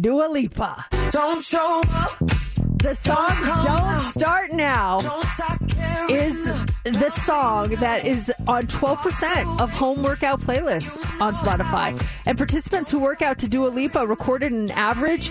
Dua 0.00 0.28
Lipa. 0.28 0.86
Don't 1.10 1.40
show 1.40 1.82
up. 1.94 2.49
The 2.82 2.94
song 2.94 3.30
Don't 3.62 3.98
Start 4.00 4.52
Now 4.52 4.98
is 6.08 6.50
the 6.84 7.10
song 7.10 7.68
that 7.76 8.06
is 8.06 8.32
on 8.48 8.62
12% 8.62 9.60
of 9.60 9.70
home 9.70 10.02
workout 10.02 10.40
playlists 10.40 10.96
on 11.20 11.34
Spotify. 11.34 12.02
And 12.24 12.38
participants 12.38 12.90
who 12.90 12.98
work 12.98 13.20
out 13.20 13.36
to 13.38 13.48
Dua 13.48 13.68
Lipa 13.68 14.06
recorded 14.06 14.52
an 14.52 14.70
average 14.70 15.30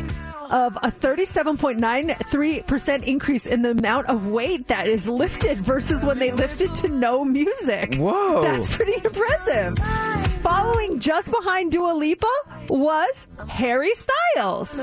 of 0.52 0.76
a 0.78 0.91
37.93% 0.91 3.04
increase 3.04 3.45
in 3.45 3.62
the 3.64 3.72
amount 3.72 4.08
of 4.08 4.28
weight 4.28 4.68
that 4.68 4.88
is 4.88 5.10
lifted 5.10 5.58
versus 5.58 6.06
when 6.06 6.20
they 6.20 6.32
lifted 6.32 6.74
to 6.76 6.88
no 6.88 7.26
music. 7.26 7.95
Whoa. 7.95 8.41
That's 8.41 8.74
pretty 8.76 8.93
impressive. 9.04 9.78
Following 10.41 11.00
just 11.00 11.32
behind 11.32 11.72
Dua 11.72 11.93
Lipa 11.93 12.28
was 12.70 13.28
Harry 13.47 13.93
Styles. 13.93 14.74
He 14.76 14.82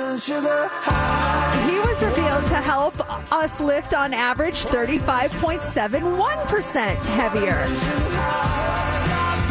was 1.78 2.02
revealed 2.02 2.46
to 2.56 2.62
help 2.62 2.94
us 3.32 3.60
lift 3.60 3.92
on 3.92 4.14
average 4.14 4.64
35.71% 4.64 6.96
heavier. 6.96 7.66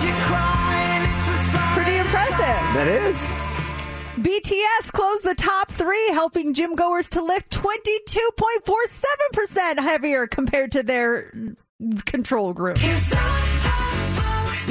You're 0.03 0.15
crying. 0.21 1.03
It's 1.03 1.29
a 1.29 1.37
sign. 1.51 1.73
Pretty 1.75 1.97
impressive. 1.97 2.59
that 2.73 2.87
is. 2.87 3.15
BTS 4.17 4.91
closed 4.91 5.23
the 5.23 5.35
top 5.35 5.69
three, 5.69 6.07
helping 6.13 6.55
gym 6.55 6.73
goers 6.73 7.07
to 7.09 7.23
lift 7.23 7.51
22.47% 7.51 9.79
heavier 9.79 10.25
compared 10.25 10.71
to 10.71 10.81
their 10.81 11.31
control 12.05 12.53
group. 12.53 12.79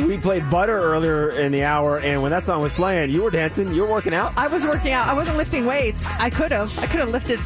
We 0.08 0.18
played 0.18 0.42
Butter 0.50 0.76
earlier 0.76 1.28
in 1.28 1.52
the 1.52 1.62
hour, 1.62 2.00
and 2.00 2.20
when 2.20 2.32
that 2.32 2.42
song 2.42 2.60
was 2.60 2.72
playing, 2.72 3.12
you 3.12 3.22
were 3.22 3.30
dancing, 3.30 3.72
you 3.72 3.82
were 3.82 3.90
working 3.90 4.12
out. 4.12 4.32
I 4.36 4.48
was 4.48 4.64
working 4.64 4.90
out. 4.92 5.06
I 5.06 5.14
wasn't 5.14 5.36
lifting 5.36 5.66
weights. 5.66 6.04
I 6.18 6.30
could 6.30 6.50
have. 6.50 6.76
I 6.80 6.86
could 6.86 6.98
have 6.98 7.10
lifted 7.10 7.38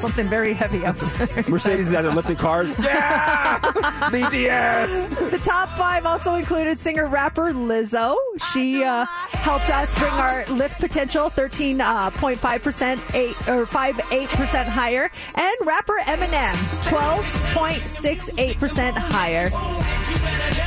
something 0.00 0.26
very 0.28 0.52
heavy 0.54 0.82
upstairs. 0.84 1.48
Mercedes 1.48 1.88
is 1.88 1.94
out 1.94 2.02
there 2.02 2.14
lifting 2.14 2.36
cars. 2.36 2.68
Yeah! 2.78 3.60
BTS! 4.10 5.30
The 5.30 5.38
top 5.38 5.68
five 5.76 6.04
also 6.06 6.34
included 6.34 6.80
singer 6.80 7.06
rapper 7.06 7.52
Lizzo. 7.52 8.16
She 8.52 8.82
uh, 8.82 9.04
helped 9.06 9.70
us 9.70 9.96
bring 9.98 10.12
our 10.12 10.44
lift 10.46 10.80
potential 10.80 11.30
13.5%, 11.30 13.14
eight 13.14 13.36
or 13.48 13.66
5.8% 13.66 14.64
higher, 14.66 15.10
and 15.34 15.54
rapper 15.66 15.98
Eminem 16.02 16.54
12.68% 16.90 18.96
higher. 18.96 19.50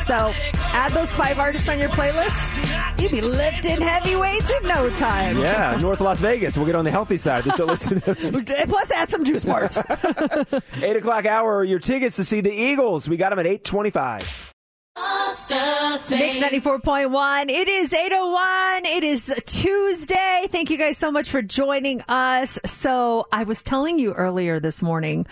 So 0.03 0.31
add 0.73 0.91
those 0.91 1.13
five 1.15 1.39
artists 1.39 1.69
on 1.69 1.79
your 1.79 1.89
playlist, 1.89 3.01
you'd 3.01 3.11
be 3.11 3.21
lifting 3.21 3.81
heavy 3.81 4.15
weights 4.15 4.51
in 4.57 4.67
no 4.67 4.89
time. 4.91 5.39
Yeah, 5.39 5.77
North 5.81 6.01
Las 6.01 6.19
Vegas. 6.19 6.57
We'll 6.57 6.65
get 6.65 6.75
on 6.75 6.85
the 6.85 6.91
healthy 6.91 7.17
side. 7.17 7.43
Just 7.43 7.57
so 7.57 7.65
listen 7.65 8.01
to. 8.01 8.15
Plus, 8.67 8.91
add 8.91 9.09
some 9.09 9.22
juice 9.23 9.45
bars. 9.45 9.77
Eight 10.81 10.95
o'clock 10.95 11.25
hour. 11.25 11.63
Your 11.63 11.79
tickets 11.79 12.15
to 12.17 12.25
see 12.25 12.41
the 12.41 12.51
Eagles. 12.53 13.07
We 13.07 13.17
got 13.17 13.29
them 13.29 13.39
at 13.39 13.47
eight 13.47 13.63
twenty-five. 13.63 14.53
Mix 14.95 16.39
94.1. 16.39 17.49
It 17.49 17.67
is 17.67 17.93
801. 17.93 18.85
It 18.85 19.03
is 19.03 19.33
Tuesday. 19.47 20.45
Thank 20.49 20.69
you 20.69 20.77
guys 20.77 20.99
so 20.99 21.11
much 21.11 21.29
for 21.31 21.41
joining 21.41 22.01
us. 22.07 22.59
So 22.63 23.25
I 23.31 23.43
was 23.43 23.63
telling 23.63 23.97
you 23.97 24.13
earlier 24.13 24.59
this 24.59 24.83
morning, 24.83 25.25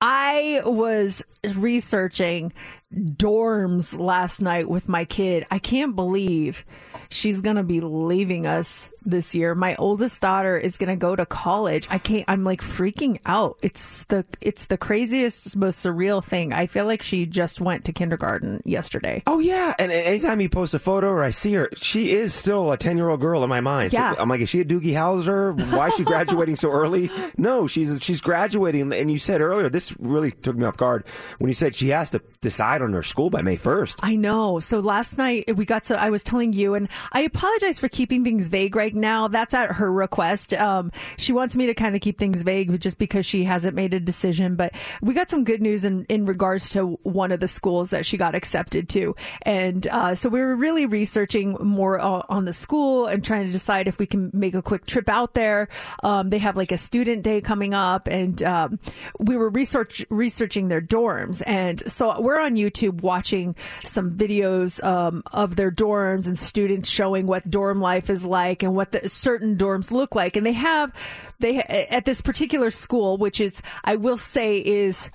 I 0.00 0.62
was 0.64 1.22
researching 1.54 2.52
dorms 2.94 3.98
last 3.98 4.40
night 4.40 4.68
with 4.70 4.88
my 4.88 5.04
kid. 5.04 5.46
I 5.50 5.58
can't 5.58 5.94
believe 5.94 6.64
she's 7.10 7.40
going 7.40 7.56
to 7.56 7.62
be 7.62 7.80
leaving 7.80 8.46
us 8.46 8.90
this 9.04 9.34
year. 9.34 9.54
My 9.54 9.74
oldest 9.76 10.20
daughter 10.20 10.56
is 10.58 10.76
going 10.76 10.88
to 10.90 10.96
go 10.96 11.14
to 11.16 11.26
college. 11.26 11.86
I 11.90 11.98
can't 11.98 12.24
I'm 12.28 12.44
like 12.44 12.60
freaking 12.60 13.18
out. 13.26 13.58
It's 13.62 14.04
the 14.04 14.24
it's 14.40 14.66
the 14.66 14.76
craziest 14.78 15.56
most 15.56 15.84
surreal 15.84 16.22
thing. 16.22 16.52
I 16.52 16.66
feel 16.66 16.86
like 16.86 17.02
she 17.02 17.26
just 17.26 17.60
went 17.60 17.84
to 17.86 17.92
kindergarten 17.92 18.62
yesterday. 18.64 19.22
Oh 19.26 19.38
yeah, 19.38 19.74
and 19.78 19.90
anytime 19.92 20.40
you 20.40 20.48
post 20.48 20.74
a 20.74 20.78
photo 20.78 21.08
or 21.08 21.22
I 21.22 21.30
see 21.30 21.54
her, 21.54 21.68
she 21.74 22.12
is 22.12 22.34
still 22.34 22.72
a 22.72 22.76
ten 22.76 22.96
year 22.96 23.08
old 23.08 23.20
girl 23.20 23.42
in 23.42 23.48
my 23.48 23.60
mind. 23.60 23.92
So 23.92 23.98
Yeah. 23.98 24.14
I'm 24.18 24.28
like, 24.28 24.40
is 24.40 24.48
she 24.48 24.60
a 24.60 24.64
Doogie 24.64 24.92
Howser? 24.94 25.54
Why 25.76 25.88
is 25.88 25.94
she 25.94 26.04
graduating 26.04 26.56
so 26.56 26.70
early? 26.70 27.10
No, 27.36 27.66
she's 27.66 27.98
she's 28.02 28.20
graduating. 28.20 28.92
And 28.92 29.10
you 29.10 29.18
said 29.18 29.40
earlier, 29.40 29.68
this 29.68 29.94
really 29.98 30.30
took 30.30 30.56
me 30.56 30.64
off 30.64 30.76
guard 30.76 31.06
when 31.38 31.48
you 31.48 31.54
said 31.54 31.74
she 31.74 31.88
has 31.88 32.10
to 32.10 32.20
decide 32.40 32.82
on 32.82 32.92
her 32.92 33.02
school 33.02 33.30
by 33.30 33.42
May 33.42 33.56
first. 33.56 33.98
I 34.02 34.16
know. 34.16 34.60
So 34.60 34.80
last 34.80 35.18
night 35.18 35.56
we 35.56 35.64
got 35.64 35.84
so 35.84 35.96
I 35.96 36.10
was 36.10 36.22
telling 36.22 36.52
you, 36.52 36.74
and 36.74 36.88
I 37.12 37.22
apologize 37.22 37.78
for 37.78 37.88
keeping 37.88 38.24
things 38.24 38.48
vague 38.48 38.76
right 38.76 38.93
now. 38.94 39.28
That's 39.28 39.54
at 39.54 39.72
her 39.72 39.92
request. 39.92 40.54
Um, 40.54 40.92
she 41.16 41.32
wants 41.32 41.56
me 41.56 41.66
to 41.66 41.74
kind 41.74 41.94
of 41.94 42.00
keep 42.00 42.18
things 42.18 42.42
vague 42.42 42.80
just 42.80 42.98
because 42.98 43.26
she 43.26 43.44
hasn't 43.44 43.74
made 43.74 43.94
a 43.94 44.00
decision. 44.00 44.56
But 44.56 44.74
we 45.02 45.14
got 45.14 45.30
some 45.30 45.44
good 45.44 45.62
news 45.62 45.84
in, 45.84 46.04
in 46.08 46.26
regards 46.26 46.70
to 46.70 46.98
one 47.02 47.32
of 47.32 47.40
the 47.40 47.48
schools 47.48 47.90
that 47.90 48.06
she 48.06 48.16
got 48.16 48.34
accepted 48.34 48.88
to. 48.90 49.14
And 49.42 49.86
uh, 49.88 50.14
so 50.14 50.28
we 50.28 50.40
were 50.40 50.56
really 50.56 50.86
researching 50.86 51.56
more 51.60 52.00
uh, 52.00 52.22
on 52.28 52.44
the 52.44 52.52
school 52.52 53.06
and 53.06 53.24
trying 53.24 53.46
to 53.46 53.52
decide 53.52 53.88
if 53.88 53.98
we 53.98 54.06
can 54.06 54.30
make 54.32 54.54
a 54.54 54.62
quick 54.62 54.86
trip 54.86 55.08
out 55.08 55.34
there. 55.34 55.68
Um, 56.02 56.30
they 56.30 56.38
have 56.38 56.56
like 56.56 56.72
a 56.72 56.76
student 56.76 57.22
day 57.22 57.40
coming 57.40 57.74
up, 57.74 58.08
and 58.08 58.42
um, 58.42 58.78
we 59.18 59.36
were 59.36 59.50
research 59.50 60.04
researching 60.10 60.68
their 60.68 60.80
dorms. 60.80 61.42
And 61.46 61.82
so 61.90 62.20
we're 62.20 62.40
on 62.40 62.56
YouTube 62.56 63.02
watching 63.02 63.54
some 63.82 64.10
videos 64.10 64.82
um, 64.84 65.22
of 65.32 65.56
their 65.56 65.70
dorms 65.70 66.26
and 66.26 66.38
students 66.38 66.88
showing 66.88 67.26
what 67.26 67.48
dorm 67.50 67.80
life 67.80 68.10
is 68.10 68.24
like 68.24 68.62
and 68.62 68.74
what 68.74 68.83
the 68.92 69.08
certain 69.08 69.56
dorms 69.56 69.90
look 69.90 70.14
like. 70.14 70.36
And 70.36 70.46
they 70.46 70.52
have 70.52 70.92
they 71.40 71.58
at 71.58 72.04
this 72.04 72.20
particular 72.20 72.70
school, 72.70 73.18
which 73.18 73.40
is 73.40 73.62
I 73.84 73.96
will 73.96 74.16
say 74.16 74.58
is 74.58 75.10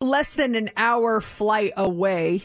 less 0.00 0.34
than 0.34 0.54
an 0.54 0.70
hour 0.76 1.20
flight 1.20 1.72
away. 1.76 2.44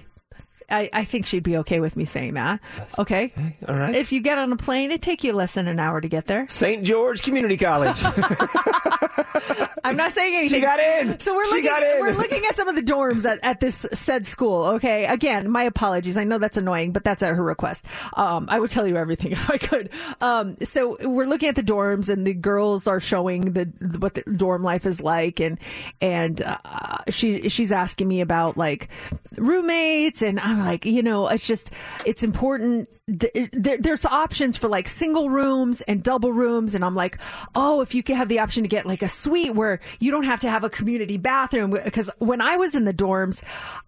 I, 0.69 0.89
I 0.93 1.03
think 1.05 1.25
she'd 1.25 1.43
be 1.43 1.57
okay 1.57 1.79
with 1.79 1.95
me 1.95 2.05
saying 2.05 2.33
that. 2.35 2.59
Okay. 2.97 3.31
All 3.67 3.75
right. 3.75 3.93
If 3.95 4.11
you 4.11 4.19
get 4.21 4.37
on 4.37 4.51
a 4.51 4.57
plane, 4.57 4.91
it'd 4.91 5.01
take 5.01 5.23
you 5.23 5.33
less 5.33 5.53
than 5.53 5.67
an 5.67 5.79
hour 5.79 6.01
to 6.01 6.07
get 6.07 6.25
there. 6.25 6.47
St. 6.47 6.83
George 6.83 7.21
Community 7.21 7.57
College. 7.57 8.01
I'm 9.83 9.95
not 9.95 10.11
saying 10.11 10.35
anything. 10.35 10.59
She 10.59 10.65
got 10.65 10.79
in. 10.79 11.19
So 11.19 11.35
we're 11.35 11.45
She 11.45 11.61
looking. 11.61 11.71
in. 11.91 11.99
We're 12.01 12.13
looking 12.13 12.41
at 12.49 12.55
some 12.55 12.67
of 12.67 12.75
the 12.75 12.81
dorms 12.81 13.29
at, 13.29 13.39
at 13.43 13.59
this 13.59 13.85
said 13.93 14.25
school. 14.25 14.63
Okay. 14.65 15.05
Again, 15.05 15.49
my 15.49 15.63
apologies. 15.63 16.17
I 16.17 16.23
know 16.23 16.37
that's 16.37 16.57
annoying, 16.57 16.91
but 16.91 17.03
that's 17.03 17.21
at 17.23 17.35
her 17.35 17.43
request. 17.43 17.85
Um, 18.13 18.47
I 18.49 18.59
would 18.59 18.71
tell 18.71 18.87
you 18.87 18.97
everything 18.97 19.31
if 19.33 19.49
I 19.49 19.57
could. 19.57 19.89
Um, 20.21 20.55
so 20.63 20.97
we're 21.01 21.25
looking 21.25 21.49
at 21.49 21.55
the 21.55 21.63
dorms, 21.63 22.09
and 22.09 22.25
the 22.25 22.33
girls 22.33 22.87
are 22.87 22.99
showing 22.99 23.53
the 23.53 23.65
what 23.99 24.15
the 24.15 24.21
dorm 24.23 24.63
life 24.63 24.85
is 24.85 25.01
like, 25.01 25.39
and 25.39 25.59
and 26.01 26.41
uh, 26.41 26.97
she 27.09 27.49
she's 27.49 27.71
asking 27.71 28.07
me 28.07 28.21
about 28.21 28.57
like 28.57 28.89
roommates, 29.37 30.21
and 30.21 30.39
I'm 30.39 30.54
like, 30.59 30.85
you 30.85 31.01
know, 31.03 31.27
it's 31.27 31.45
just 31.47 31.71
it's 32.05 32.23
important. 32.23 32.89
There, 33.07 33.77
there's 33.77 34.03
options 34.03 34.57
for 34.57 34.67
like 34.67 34.87
single 34.87 35.29
rooms 35.29 35.81
and 35.81 36.01
double 36.01 36.33
rooms, 36.33 36.73
and 36.73 36.83
I'm 36.83 36.95
like, 36.95 37.19
oh, 37.53 37.81
if 37.81 37.93
you 37.93 38.01
could 38.01 38.15
have 38.15 38.29
the 38.29 38.39
option 38.39 38.63
to 38.63 38.69
get 38.69 38.87
like 38.87 39.03
a 39.03 39.07
suite 39.07 39.53
where 39.53 39.79
you 39.99 40.09
don't 40.09 40.23
have 40.23 40.39
to 40.39 40.49
have 40.49 40.63
a 40.63 40.71
community 40.71 41.17
bathroom, 41.17 41.69
because 41.69 42.09
when 42.17 42.41
I 42.41 42.57
was 42.57 42.73
in 42.73 42.85
the 42.85 42.93
dorms, 42.95 43.43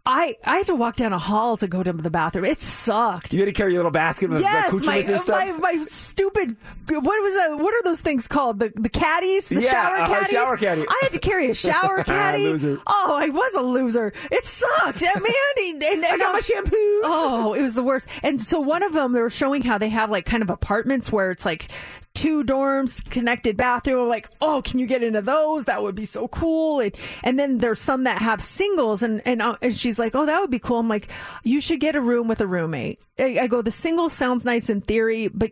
I 0.05 0.35
I 0.45 0.57
had 0.57 0.67
to 0.67 0.75
walk 0.75 0.97
down 0.97 1.13
a 1.13 1.17
hall 1.17 1.57
to 1.57 1.67
go 1.67 1.81
to 1.81 1.91
the 1.93 2.11
bathroom. 2.11 2.45
It 2.45 2.61
sucked. 2.61 3.33
you 3.33 3.39
had 3.39 3.47
to 3.47 3.53
carry 3.53 3.71
your 3.73 3.79
little 3.79 3.91
basket 3.91 4.29
with 4.29 4.41
Yes, 4.41 4.71
my, 4.71 4.97
accoutrements 4.97 5.09
and 5.09 5.21
stuff. 5.21 5.61
my 5.61 5.73
my 5.73 5.83
stupid. 5.85 6.55
What 6.87 7.03
was 7.03 7.33
that? 7.33 7.57
What 7.57 7.73
are 7.73 7.83
those 7.83 8.01
things 8.01 8.27
called? 8.27 8.59
The 8.59 8.71
the 8.75 8.89
caddies, 8.89 9.49
the 9.49 9.61
Yeah, 9.63 9.71
shower 9.71 9.95
uh, 9.97 10.07
caddies. 10.07 10.29
shower 10.31 10.57
caddy. 10.57 10.85
I 10.87 10.99
had 11.01 11.13
to 11.13 11.19
carry 11.19 11.49
a 11.49 11.55
shower 11.67 12.03
caddy. 12.03 12.49
Loser. 12.49 12.79
Oh, 12.85 13.15
I 13.17 13.29
was 13.29 13.55
a 13.55 13.61
loser. 13.63 14.13
It 14.31 14.45
sucked, 14.45 15.01
and 15.01 15.21
man. 15.23 15.33
And, 15.59 15.83
and, 16.03 16.05
I 16.05 16.17
got 16.19 16.33
my 16.33 16.39
shampoos. 16.63 17.01
Oh, 17.03 17.53
it 17.57 17.61
was 17.61 17.75
the 17.75 17.83
worst. 17.83 18.07
And 18.23 18.41
so 18.41 18.59
one 18.59 18.83
of 18.83 18.93
them, 18.93 19.11
they 19.13 19.21
were 19.21 19.29
showing 19.29 19.61
how 19.61 19.77
they 19.77 19.89
have 19.89 20.09
like 20.09 20.25
kind 20.25 20.43
of 20.43 20.49
apartments 20.49 21.11
where 21.11 21.31
it's 21.31 21.45
like 21.45 21.67
two 22.13 22.43
dorms, 22.43 23.07
connected 23.09 23.55
bathroom. 23.57 24.03
I'm 24.03 24.09
like, 24.09 24.29
oh, 24.41 24.61
can 24.63 24.79
you 24.79 24.87
get 24.87 25.03
into 25.03 25.21
those? 25.21 25.65
That 25.65 25.83
would 25.83 25.95
be 25.95 26.05
so 26.05 26.27
cool. 26.27 26.79
And 26.79 26.95
and 27.23 27.37
then 27.37 27.59
there's 27.59 27.79
some 27.79 28.05
that 28.05 28.21
have 28.21 28.41
singles, 28.41 29.03
and 29.03 29.21
and, 29.25 29.41
uh, 29.41 29.55
and 29.61 29.75
she's 29.75 29.99
like, 29.99 30.15
oh, 30.15 30.25
that 30.25 30.39
would 30.39 30.51
be 30.51 30.59
cool. 30.59 30.79
I'm 30.79 30.89
like, 30.89 31.09
you 31.43 31.61
should 31.61 31.79
get 31.79 31.95
a 31.95 32.01
room 32.01 32.27
with 32.27 32.41
a 32.41 32.47
roommate. 32.47 32.99
I, 33.19 33.37
I 33.41 33.47
go, 33.47 33.61
the 33.61 33.71
single 33.71 34.09
sounds 34.09 34.45
nice 34.45 34.69
in 34.69 34.81
theory, 34.81 35.27
but 35.27 35.51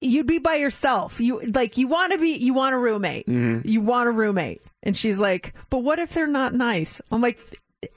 you'd 0.00 0.26
be 0.26 0.38
by 0.38 0.56
yourself. 0.56 1.20
You 1.20 1.40
like 1.40 1.76
you 1.76 1.86
want 1.86 2.12
to 2.12 2.18
be 2.18 2.36
you 2.36 2.52
want 2.54 2.74
a 2.74 2.78
roommate. 2.78 3.28
You 3.64 3.80
want 3.80 4.08
a 4.08 4.12
roommate. 4.12 4.62
And 4.82 4.96
she's 4.96 5.20
like, 5.20 5.52
"But 5.68 5.78
what 5.78 5.98
if 5.98 6.14
they're 6.14 6.26
not 6.26 6.54
nice?" 6.54 7.02
I'm 7.12 7.20
like, 7.20 7.38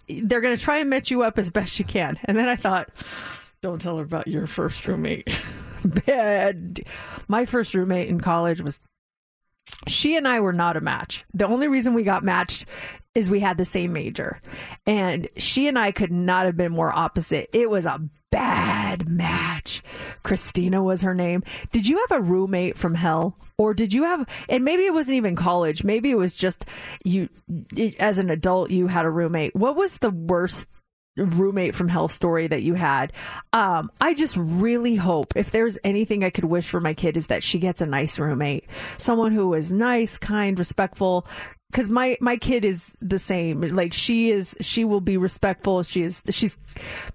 "They're 0.08 0.42
going 0.42 0.56
to 0.56 0.64
try 0.64 0.80
and 0.80 0.90
match 0.90 1.12
you 1.12 1.24
up 1.24 1.38
as 1.38 1.52
best 1.52 1.80
you 1.80 1.86
can." 1.86 2.20
And 2.26 2.38
then 2.38 2.48
I 2.48 2.56
thought, 2.56 2.90
"Don't 3.62 3.82
tell 3.82 3.98
her 3.98 4.04
about 4.04 4.28
your 4.28 4.48
first 4.48 4.88
roommate." 4.88 5.40
Bad. 5.86 6.82
My 7.28 7.46
first 7.46 7.74
roommate 7.74 8.08
in 8.08 8.20
college 8.20 8.62
was 8.62 8.80
she 9.88 10.16
and 10.16 10.28
I 10.28 10.40
were 10.40 10.54
not 10.54 10.78
a 10.78 10.82
match. 10.82 11.26
The 11.34 11.48
only 11.48 11.68
reason 11.68 11.94
we 11.94 12.04
got 12.04 12.24
matched 12.24 12.66
is 13.16 13.30
we 13.30 13.42
had 13.42 13.58
the 13.58 13.66
same 13.66 13.94
major. 13.94 14.42
And 14.88 15.28
she 15.38 15.68
and 15.68 15.78
I 15.78 15.92
could 15.92 16.12
not 16.12 16.46
have 16.46 16.58
been 16.58 16.72
more 16.72 16.96
opposite. 16.98 17.50
It 17.54 17.70
was 17.70 17.86
a 17.86 18.02
bad 18.34 19.08
match. 19.08 19.84
Christina 20.24 20.82
was 20.82 21.02
her 21.02 21.14
name. 21.14 21.44
Did 21.72 21.88
you 21.88 22.04
have 22.08 22.20
a 22.20 22.24
roommate 22.24 22.78
from 22.78 22.96
hell? 22.96 23.38
Or 23.60 23.76
did 23.76 23.94
you 23.94 24.04
have, 24.06 24.28
and 24.50 24.66
maybe 24.66 24.84
it 24.84 24.94
wasn't 24.94 25.18
even 25.18 25.36
college, 25.36 25.84
maybe 25.84 26.10
it 26.10 26.18
was 26.18 26.36
just 26.36 26.66
you, 27.06 27.30
as 28.00 28.18
an 28.18 28.32
adult, 28.32 28.72
you 28.72 28.88
had 28.88 29.06
a 29.06 29.10
roommate. 29.10 29.56
What 29.56 29.76
was 29.76 30.00
the 30.00 30.10
worst 30.10 30.66
roommate 31.16 31.76
from 31.76 31.90
hell 31.90 32.08
story 32.08 32.48
that 32.48 32.64
you 32.64 32.74
had. 32.74 33.14
Um, 33.54 33.92
I 34.02 34.16
just 34.16 34.36
really 34.36 34.96
hope 34.96 35.34
if 35.36 35.52
there's 35.52 35.78
anything 35.84 36.24
I 36.24 36.32
could 36.32 36.46
wish 36.46 36.68
for 36.68 36.80
my 36.80 36.96
kid 36.96 37.16
is 37.16 37.28
that 37.28 37.44
she 37.44 37.60
gets 37.60 37.82
a 37.82 37.86
nice 37.86 38.18
roommate, 38.18 38.66
someone 38.98 39.32
who 39.32 39.54
is 39.54 39.72
nice, 39.72 40.18
kind, 40.18 40.58
respectful. 40.58 41.28
Because 41.74 41.90
my 41.90 42.18
my 42.22 42.38
kid 42.38 42.64
is 42.64 42.96
the 43.02 43.18
same. 43.18 43.62
Like 43.62 43.94
she 43.94 44.30
is, 44.30 44.56
she 44.62 44.86
will 44.86 45.02
be 45.02 45.18
respectful. 45.18 45.82
She 45.82 46.04
is, 46.04 46.22
she's. 46.30 46.56